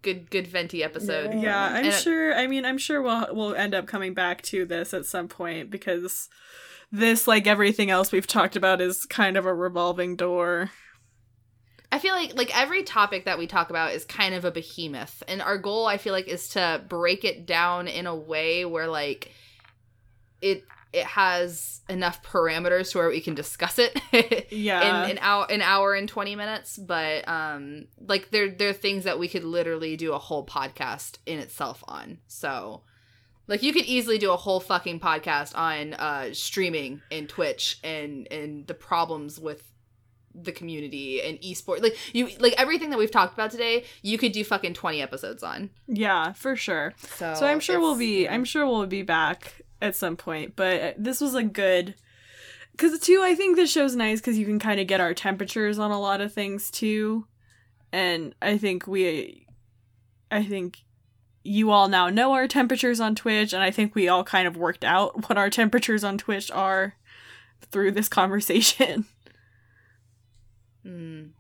Good 0.02 0.30
good 0.30 0.47
venti 0.47 0.84
episode. 0.84 1.34
Yeah. 1.34 1.41
Yeah, 1.41 1.65
I'm 1.77 1.85
And- 1.85 1.93
sure. 1.93 2.34
I 2.35 2.47
mean, 2.47 2.65
I'm 2.65 2.77
sure 2.77 3.02
we'll 3.02 3.27
we'll 3.31 3.56
end 3.56 3.73
up 3.73 3.88
coming 3.88 4.14
back 4.14 4.41
to 4.43 4.65
this 4.65 4.93
at 4.93 5.06
some 5.06 5.27
point 5.27 5.69
because 5.69 6.30
this, 6.91 7.27
like 7.27 7.47
everything 7.47 7.89
else 7.89 8.11
we've 8.11 8.27
talked 8.27 8.56
about, 8.56 8.80
is 8.81 9.06
kind 9.06 9.38
of 9.38 9.45
a 9.45 9.53
revolving 9.53 10.15
door. 10.15 10.69
I 11.91 11.99
feel 11.99 12.14
like 12.14 12.35
like 12.35 12.56
every 12.57 12.84
topic 12.84 13.26
that 13.26 13.39
we 13.39 13.47
talk 13.47 13.69
about 13.72 13.93
is 13.93 14.06
kind 14.06 14.35
of 14.35 14.45
a 14.45 14.52
behemoth, 14.52 15.23
and 15.27 15.41
our 15.41 15.57
goal 15.57 15.88
I 15.88 15.97
feel 15.97 16.14
like 16.14 16.27
is 16.27 16.49
to 16.49 16.84
break 16.88 17.23
it 17.23 17.45
down 17.47 17.88
in 17.88 18.06
a 18.06 18.15
way 18.15 18.65
where 18.65 18.88
like 18.88 19.31
it 20.41 20.64
it 20.95 21.05
has 21.05 21.81
enough 21.89 22.23
parameters 22.23 22.91
to 22.91 22.97
where 22.97 23.09
we 23.09 23.22
can 23.22 23.35
discuss 23.35 23.77
it 23.77 23.99
Yeah. 24.51 25.05
in 25.05 25.11
an 25.11 25.17
hour 25.22 25.45
an 25.51 25.61
hour 25.61 25.93
and 25.93 26.07
20 26.09 26.35
minutes 26.35 26.77
but 26.77 27.27
um 27.27 27.85
like 27.99 28.31
there 28.31 28.49
there 28.49 28.69
are 28.69 28.73
things 28.73 29.03
that 29.03 29.19
we 29.19 29.27
could 29.27 29.43
literally 29.43 29.95
do 29.97 30.13
a 30.13 30.17
whole 30.17 30.45
podcast 30.45 31.17
in 31.26 31.38
itself 31.39 31.84
on 31.88 32.17
so 32.27 32.81
like 33.47 33.61
you 33.61 33.72
could 33.73 33.85
easily 33.85 34.17
do 34.17 34.31
a 34.31 34.38
whole 34.38 34.59
fucking 34.59 34.99
podcast 34.99 35.55
on 35.55 35.93
uh 35.93 36.34
streaming 36.34 37.01
and 37.11 37.30
twitch 37.30 37.77
and 37.84 38.27
and 38.31 38.65
the 38.67 38.73
problems 38.73 39.39
with 39.39 39.72
the 40.38 40.51
community 40.51 41.22
and 41.22 41.39
esport 41.41 41.81
like 41.81 41.95
you 42.13 42.30
like 42.39 42.53
everything 42.57 42.89
that 42.89 42.97
we've 42.99 43.11
talked 43.11 43.34
about 43.34 43.51
today 43.51 43.85
you 44.01 44.17
could 44.17 44.34
do 44.34 44.43
fucking 44.43 44.73
20 44.73 45.01
episodes 45.01 45.43
on 45.43 45.69
yeah, 45.88 46.34
for 46.34 46.55
sure. 46.57 46.93
so 47.15 47.34
So 47.35 47.45
I'm 47.45 47.59
sure 47.61 47.80
we'll 47.80 47.95
be. 47.97 48.27
I'm 48.27 48.43
sure 48.43 48.65
we'll 48.65 48.85
be 48.88 49.01
back 49.03 49.61
at 49.81 49.95
some 49.95 50.18
point. 50.18 50.56
But 50.56 50.81
uh, 50.81 50.91
this 50.97 51.22
was 51.22 51.35
a 51.35 51.43
good. 51.43 51.95
Because 52.72 52.99
too, 52.99 53.22
I 53.23 53.35
think 53.35 53.56
this 53.56 53.72
show's 53.72 53.95
nice 53.95 54.19
because 54.19 54.38
you 54.38 54.45
can 54.45 54.60
kind 54.60 54.80
of 54.80 54.88
get 54.88 54.99
our 54.99 55.14
temperatures 55.14 55.80
on 55.80 55.91
a 55.91 55.99
lot 55.99 56.19
of 56.19 56.34
things 56.34 56.69
too, 56.69 57.26
and 57.93 58.35
I 58.41 58.57
think 58.57 58.85
we, 58.85 59.47
I 60.30 60.43
think 60.43 60.80
you 61.41 61.72
all 61.72 61.88
now 61.88 62.10
know 62.10 62.34
our 62.34 62.47
temperatures 62.49 62.99
on 62.99 63.15
Twitch, 63.15 63.53
and 63.53 63.64
I 63.64 63.72
think 63.72 63.95
we 63.95 64.10
all 64.10 64.26
kind 64.26 64.45
of 64.45 64.57
worked 64.57 64.84
out 64.84 65.30
what 65.30 65.38
our 65.38 65.49
temperatures 65.49 66.03
on 66.03 66.18
Twitch 66.18 66.52
are 66.52 66.95
through 67.72 67.91
this 67.91 68.10
conversation. 68.10 69.06
Mm. 70.85 71.31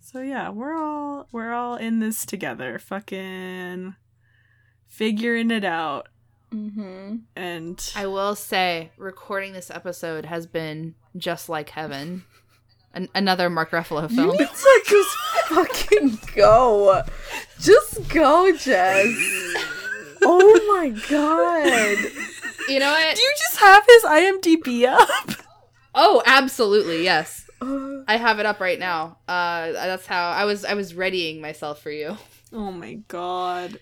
So 0.00 0.20
yeah, 0.20 0.50
we're 0.50 0.76
all 0.76 1.28
we're 1.30 1.52
all 1.52 1.76
in 1.76 2.00
this 2.00 2.26
together, 2.26 2.78
fucking 2.78 3.94
figuring 4.88 5.50
it 5.52 5.64
out. 5.64 6.08
Mm-hmm. 6.56 7.16
And 7.36 7.92
I 7.94 8.06
will 8.06 8.34
say, 8.34 8.90
recording 8.96 9.52
this 9.52 9.70
episode 9.70 10.24
has 10.26 10.46
been 10.46 10.94
just 11.16 11.48
like 11.48 11.70
heaven. 11.70 12.24
An- 12.94 13.08
another 13.14 13.50
Mark 13.50 13.70
Ruffalo 13.72 14.08
You 14.10 14.16
film. 14.16 14.30
need 14.36 14.48
to 14.48 14.82
just 14.86 15.16
fucking 15.48 16.18
go. 16.34 17.02
Just 17.60 18.08
go, 18.08 18.52
Jess. 18.56 19.06
oh 20.22 20.78
my 20.78 20.88
god. 21.08 21.98
You 22.68 22.80
know 22.80 22.90
what? 22.90 23.14
do 23.16 23.22
you 23.22 23.32
just 23.38 23.58
have 23.58 23.84
his 23.86 24.02
IMDb 24.04 24.84
up? 24.86 25.30
Oh, 25.94 26.22
absolutely, 26.26 27.04
yes. 27.04 27.48
Uh, 27.60 28.02
I 28.08 28.16
have 28.18 28.38
it 28.38 28.44
up 28.46 28.60
right 28.60 28.78
now. 28.78 29.18
Uh, 29.26 29.72
that's 29.72 30.04
how 30.06 30.28
I 30.30 30.44
was. 30.44 30.64
I 30.64 30.74
was 30.74 30.94
readying 30.94 31.40
myself 31.40 31.80
for 31.80 31.90
you 31.90 32.18
Oh 32.52 32.70
my 32.70 32.94
god. 33.08 33.80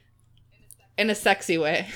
in 0.96 1.10
a 1.10 1.14
sexy 1.14 1.58
way. 1.58 1.88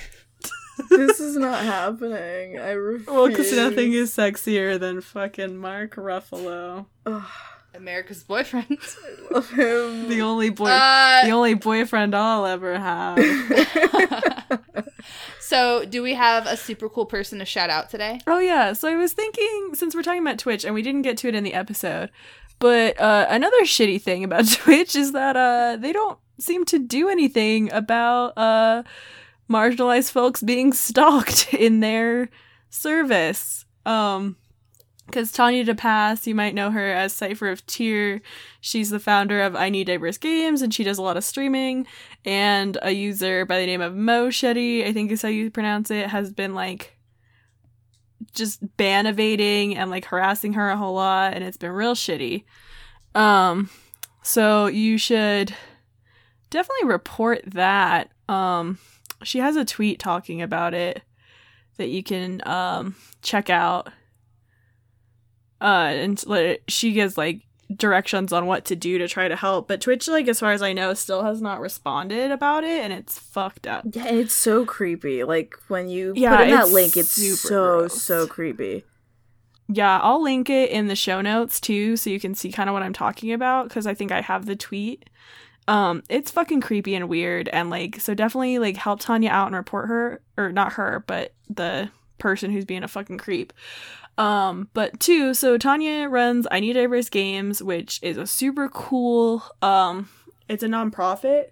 This 0.90 1.20
is 1.20 1.36
not 1.38 1.64
happening. 1.64 2.58
I 2.58 2.70
refuse. 2.70 3.06
Well, 3.06 3.28
because 3.28 3.52
nothing 3.52 3.92
is 3.92 4.14
sexier 4.14 4.78
than 4.78 5.00
fucking 5.00 5.56
Mark 5.56 5.96
Ruffalo, 5.96 6.86
Ugh, 7.06 7.22
America's 7.74 8.22
boyfriend. 8.22 8.66
I 8.70 9.34
love 9.34 9.50
him. 9.50 10.08
the 10.08 10.22
only 10.22 10.50
boy, 10.50 10.70
Uh, 10.70 11.24
the 11.24 11.30
only 11.32 11.54
boyfriend 11.54 12.14
I'll 12.14 12.46
ever 12.46 12.78
have. 12.78 13.18
so, 15.40 15.84
do 15.84 16.02
we 16.02 16.14
have 16.14 16.46
a 16.46 16.56
super 16.56 16.88
cool 16.88 17.06
person 17.06 17.38
to 17.38 17.44
shout 17.44 17.70
out 17.70 17.90
today? 17.90 18.20
Oh 18.26 18.38
yeah, 18.38 18.72
so 18.72 18.88
I 18.88 18.96
was 18.96 19.12
thinking 19.12 19.70
since 19.74 19.94
we're 19.94 20.02
talking 20.02 20.22
about 20.22 20.38
Twitch 20.38 20.64
and 20.64 20.74
we 20.74 20.82
didn't 20.82 21.02
get 21.02 21.16
to 21.18 21.28
it 21.28 21.34
in 21.34 21.44
the 21.44 21.54
episode, 21.54 22.10
but 22.58 22.98
uh, 23.00 23.26
another 23.28 23.62
shitty 23.62 24.00
thing 24.02 24.24
about 24.24 24.48
Twitch 24.50 24.96
is 24.96 25.12
that 25.12 25.36
uh, 25.36 25.76
they 25.76 25.92
don't 25.92 26.18
seem 26.40 26.64
to 26.66 26.78
do 26.78 27.08
anything 27.08 27.70
about 27.72 28.36
uh, 28.38 28.82
marginalized 29.50 30.10
folks 30.10 30.42
being 30.42 30.72
stalked 30.72 31.52
in 31.54 31.80
their 31.80 32.28
service. 32.70 33.64
Um, 33.86 34.36
because 35.06 35.32
Tanya 35.32 35.64
DePass, 35.64 36.26
you 36.26 36.34
might 36.34 36.54
know 36.54 36.70
her 36.70 36.92
as 36.92 37.14
Cypher 37.14 37.48
of 37.48 37.64
Tyr. 37.66 38.20
She's 38.60 38.90
the 38.90 39.00
founder 39.00 39.40
of 39.40 39.56
I 39.56 39.70
Need 39.70 39.86
Diverse 39.86 40.18
Games, 40.18 40.60
and 40.60 40.72
she 40.72 40.84
does 40.84 40.98
a 40.98 41.02
lot 41.02 41.16
of 41.16 41.24
streaming. 41.24 41.86
And 42.26 42.76
a 42.82 42.90
user 42.90 43.46
by 43.46 43.58
the 43.58 43.64
name 43.64 43.80
of 43.80 43.96
Mo 43.96 44.28
Shetty, 44.28 44.86
I 44.86 44.92
think 44.92 45.10
is 45.10 45.22
how 45.22 45.28
you 45.28 45.50
pronounce 45.50 45.90
it, 45.90 46.08
has 46.08 46.30
been 46.30 46.54
like 46.54 46.98
just 48.34 48.76
ban 48.76 49.06
evading 49.06 49.76
and 49.76 49.90
like 49.90 50.04
harassing 50.04 50.52
her 50.52 50.68
a 50.68 50.76
whole 50.76 50.94
lot, 50.94 51.32
and 51.32 51.42
it's 51.42 51.56
been 51.56 51.72
real 51.72 51.94
shitty. 51.94 52.44
Um, 53.14 53.70
so 54.22 54.66
you 54.66 54.98
should 54.98 55.54
definitely 56.50 56.88
report 56.88 57.42
that. 57.46 58.10
Um, 58.28 58.78
she 59.22 59.38
has 59.38 59.56
a 59.56 59.64
tweet 59.64 59.98
talking 59.98 60.40
about 60.42 60.74
it 60.74 61.02
that 61.76 61.88
you 61.88 62.02
can 62.02 62.40
um 62.46 62.94
check 63.22 63.50
out 63.50 63.88
uh 65.60 65.90
and 65.92 66.24
she 66.68 66.92
gives 66.92 67.18
like 67.18 67.40
directions 67.76 68.32
on 68.32 68.46
what 68.46 68.64
to 68.64 68.74
do 68.74 68.96
to 68.96 69.06
try 69.06 69.28
to 69.28 69.36
help 69.36 69.68
but 69.68 69.80
twitch 69.80 70.08
like 70.08 70.26
as 70.26 70.40
far 70.40 70.52
as 70.52 70.62
i 70.62 70.72
know 70.72 70.94
still 70.94 71.22
has 71.22 71.42
not 71.42 71.60
responded 71.60 72.30
about 72.30 72.64
it 72.64 72.82
and 72.82 72.92
it's 72.94 73.18
fucked 73.18 73.66
up 73.66 73.84
Yeah, 73.92 74.06
it's 74.08 74.32
so 74.32 74.64
creepy. 74.64 75.22
Like 75.24 75.54
when 75.68 75.88
you 75.88 76.14
Yeah, 76.16 76.36
put 76.38 76.48
in 76.48 76.54
that 76.54 76.70
link, 76.70 76.96
it's 76.96 77.10
so 77.40 77.48
gross. 77.80 78.02
so 78.02 78.26
creepy. 78.26 78.84
yeah 79.68 79.98
i'll 80.00 80.22
link 80.22 80.48
it 80.48 80.70
in 80.70 80.86
the 80.86 80.96
show 80.96 81.20
notes 81.20 81.60
too 81.60 81.96
so 81.98 82.08
you 82.08 82.18
can 82.18 82.34
see 82.34 82.50
kind 82.50 82.70
of 82.70 82.72
what 82.72 82.82
i'm 82.82 82.94
talking 82.94 83.32
about 83.34 83.68
because 83.68 83.86
i 83.86 83.92
think 83.92 84.12
i 84.12 84.22
have 84.22 84.46
the 84.46 84.56
tweet 84.56 85.10
um 85.68 86.02
it's 86.08 86.32
fucking 86.32 86.60
creepy 86.60 86.96
and 86.96 87.08
weird 87.08 87.48
and 87.48 87.70
like 87.70 88.00
so 88.00 88.14
definitely 88.14 88.58
like 88.58 88.76
help 88.76 88.98
tanya 88.98 89.30
out 89.30 89.46
and 89.46 89.56
report 89.56 89.86
her 89.86 90.20
or 90.36 90.50
not 90.50 90.72
her 90.72 91.04
but 91.06 91.32
the 91.48 91.88
person 92.18 92.50
who's 92.50 92.64
being 92.64 92.82
a 92.82 92.88
fucking 92.88 93.18
creep. 93.18 93.52
Um 94.16 94.68
but 94.74 94.98
two 94.98 95.32
so 95.34 95.56
tanya 95.56 96.08
runs 96.08 96.48
i 96.50 96.58
need 96.58 96.72
diverse 96.72 97.08
games 97.08 97.62
which 97.62 98.00
is 98.02 98.16
a 98.16 98.26
super 98.26 98.68
cool 98.68 99.44
um 99.62 100.08
it's 100.48 100.62
a 100.62 100.68
nonprofit. 100.68 101.48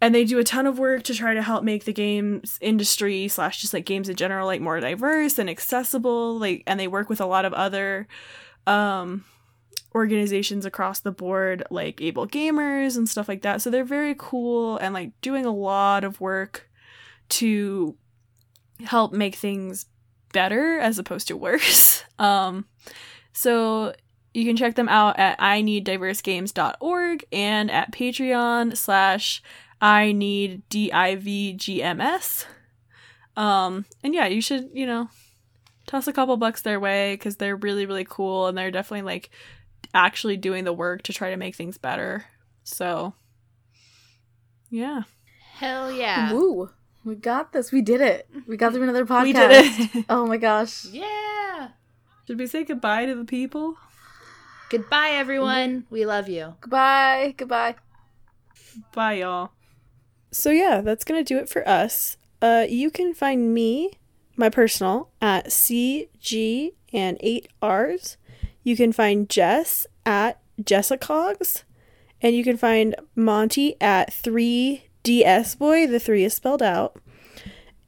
And 0.00 0.14
they 0.14 0.24
do 0.24 0.38
a 0.38 0.44
ton 0.44 0.66
of 0.66 0.78
work 0.78 1.02
to 1.04 1.14
try 1.14 1.34
to 1.34 1.42
help 1.42 1.64
make 1.64 1.84
the 1.84 1.92
games 1.92 2.56
industry 2.60 3.26
slash 3.26 3.60
just 3.60 3.74
like 3.74 3.84
games 3.84 4.08
in 4.08 4.14
general 4.14 4.46
like 4.46 4.60
more 4.60 4.78
diverse 4.78 5.38
and 5.38 5.50
accessible 5.50 6.38
like 6.38 6.62
and 6.68 6.78
they 6.78 6.86
work 6.86 7.08
with 7.08 7.20
a 7.20 7.26
lot 7.26 7.44
of 7.44 7.52
other 7.52 8.06
um 8.68 9.24
organizations 9.98 10.64
across 10.64 11.00
the 11.00 11.12
board 11.12 11.62
like 11.70 12.00
able 12.00 12.26
gamers 12.26 12.96
and 12.96 13.08
stuff 13.08 13.28
like 13.28 13.42
that 13.42 13.60
so 13.60 13.70
they're 13.70 13.84
very 13.84 14.14
cool 14.16 14.78
and 14.78 14.94
like 14.94 15.12
doing 15.20 15.44
a 15.44 15.54
lot 15.54 16.04
of 16.04 16.20
work 16.20 16.68
to 17.28 17.96
help 18.84 19.12
make 19.12 19.34
things 19.34 19.86
better 20.32 20.78
as 20.78 20.98
opposed 20.98 21.28
to 21.28 21.36
worse 21.36 22.04
um 22.18 22.64
so 23.32 23.94
you 24.34 24.44
can 24.44 24.56
check 24.56 24.74
them 24.74 24.88
out 24.88 25.18
at 25.18 25.36
i 25.40 25.60
need 25.60 25.84
diversegames.org 25.86 27.24
and 27.32 27.70
at 27.70 27.92
patreon 27.92 28.76
slash 28.76 29.42
I 29.80 30.12
need 30.12 30.68
DIVGMS. 30.70 32.44
Um, 33.36 33.84
and 34.02 34.14
yeah, 34.14 34.26
you 34.26 34.40
should, 34.40 34.70
you 34.72 34.86
know, 34.86 35.08
toss 35.86 36.08
a 36.08 36.12
couple 36.12 36.36
bucks 36.36 36.62
their 36.62 36.80
way 36.80 37.14
because 37.14 37.36
they're 37.36 37.56
really, 37.56 37.86
really 37.86 38.06
cool 38.08 38.48
and 38.48 38.58
they're 38.58 38.70
definitely 38.70 39.02
like 39.02 39.30
actually 39.94 40.36
doing 40.36 40.64
the 40.64 40.72
work 40.72 41.02
to 41.02 41.12
try 41.12 41.30
to 41.30 41.36
make 41.36 41.54
things 41.54 41.78
better. 41.78 42.26
So, 42.64 43.14
yeah. 44.70 45.02
Hell 45.54 45.90
yeah. 45.92 46.32
Woo. 46.32 46.70
We 47.04 47.14
got 47.14 47.52
this. 47.52 47.72
We 47.72 47.80
did 47.80 48.00
it. 48.00 48.28
We 48.46 48.56
got 48.56 48.72
through 48.72 48.82
another 48.82 49.06
podcast. 49.06 49.22
We 49.22 49.32
did 49.32 49.50
it. 49.96 50.04
Oh 50.10 50.26
my 50.26 50.36
gosh. 50.36 50.84
Yeah. 50.86 51.68
Should 52.26 52.38
we 52.38 52.46
say 52.46 52.64
goodbye 52.64 53.06
to 53.06 53.14
the 53.14 53.24
people? 53.24 53.76
Goodbye, 54.68 55.10
everyone. 55.12 55.86
We 55.88 56.04
love 56.04 56.28
you. 56.28 56.54
Goodbye. 56.60 57.34
Goodbye. 57.38 57.76
Bye, 58.92 59.14
y'all. 59.14 59.52
So, 60.30 60.50
yeah, 60.50 60.82
that's 60.82 61.04
going 61.04 61.24
to 61.24 61.34
do 61.34 61.38
it 61.40 61.48
for 61.48 61.66
us. 61.66 62.18
Uh, 62.42 62.66
you 62.68 62.90
can 62.90 63.14
find 63.14 63.54
me, 63.54 63.92
my 64.36 64.50
personal, 64.50 65.08
at 65.22 65.46
CG 65.46 66.72
and 66.92 67.16
8 67.20 67.48
R's. 67.62 68.18
You 68.62 68.76
can 68.76 68.92
find 68.92 69.28
Jess 69.28 69.86
at 70.04 70.40
Jessicogs. 70.62 71.62
And 72.20 72.34
you 72.34 72.42
can 72.42 72.56
find 72.56 72.96
Monty 73.14 73.80
at 73.80 74.10
3DS 74.10 75.56
Boy. 75.56 75.86
The 75.86 76.00
3 76.00 76.24
is 76.24 76.34
spelled 76.34 76.62
out. 76.62 77.00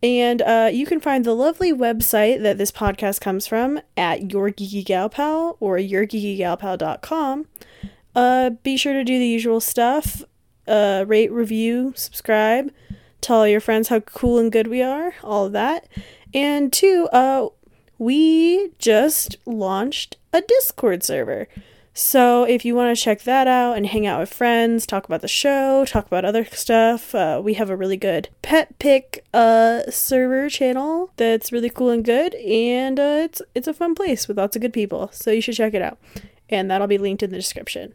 And 0.03 0.41
uh, 0.41 0.71
you 0.73 0.87
can 0.87 1.01
find 1.01 1.25
the 1.25 1.35
lovely 1.35 1.73
website 1.73 2.43
that 2.43 2.57
this 2.57 2.73
podcast 2.73 3.21
comes 3.21 3.47
from 3.47 3.81
at 3.97 4.33
Your 4.33 4.51
Geeky 4.51 4.85
Gal 4.85 5.11
Pal 5.11 5.57
or 5.61 5.77
YourGeekyGalPal.com. 5.77 7.47
Uh, 8.15 8.51
be 8.51 8.77
sure 8.77 8.95
to 8.95 9.05
do 9.05 9.19
the 9.19 9.27
usual 9.27 9.61
stuff 9.61 10.25
uh, 10.67 11.05
rate, 11.07 11.31
review, 11.31 11.93
subscribe, 11.97 12.73
tell 13.21 13.39
all 13.39 13.49
your 13.49 13.61
friends 13.61 13.89
how 13.89 14.01
cool 14.01 14.39
and 14.39 14.53
good 14.53 14.69
we 14.69 14.83
are, 14.83 15.15
all 15.23 15.47
of 15.47 15.53
that. 15.53 15.89
And 16.33 16.73
two, 16.73 17.09
uh, 17.13 17.49
we 18.01 18.71
just 18.79 19.37
launched 19.45 20.17
a 20.33 20.41
Discord 20.41 21.05
server. 21.05 21.47
So 21.93 22.45
if 22.45 22.65
you 22.65 22.75
want 22.75 22.97
to 22.97 23.01
check 23.01 23.23
that 23.23 23.47
out 23.47 23.77
and 23.77 23.87
hang 23.87 24.07
out 24.07 24.21
with 24.21 24.33
friends, 24.33 24.87
talk 24.87 25.05
about 25.05 25.21
the 25.21 25.29
show, 25.29 25.85
talk 25.85 26.07
about 26.07 26.25
other 26.25 26.47
stuff, 26.47 27.15
uh, 27.15 27.43
we 27.45 27.55
have 27.55 27.69
a 27.69 27.77
really 27.77 27.99
good 27.99 28.31
pet 28.41 28.79
pick 28.79 29.23
uh, 29.35 29.83
server 29.91 30.49
channel 30.49 31.11
that's 31.17 31.53
really 31.53 31.69
cool 31.69 31.91
and 31.91 32.03
good, 32.03 32.35
and 32.37 32.99
uh, 32.99 33.21
it's 33.25 33.43
it's 33.55 33.69
a 33.69 33.75
fun 33.75 33.95
place 33.95 34.27
with 34.27 34.39
lots 34.39 34.57
of 34.57 34.63
good 34.63 34.73
people. 34.73 35.11
So 35.13 35.31
you 35.31 35.43
should 35.43 35.57
check 35.57 35.75
it 35.75 35.83
out, 35.83 35.99
and 36.49 36.71
that'll 36.71 36.87
be 36.87 36.97
linked 36.97 37.23
in 37.23 37.31
the 37.31 37.37
description. 37.37 37.95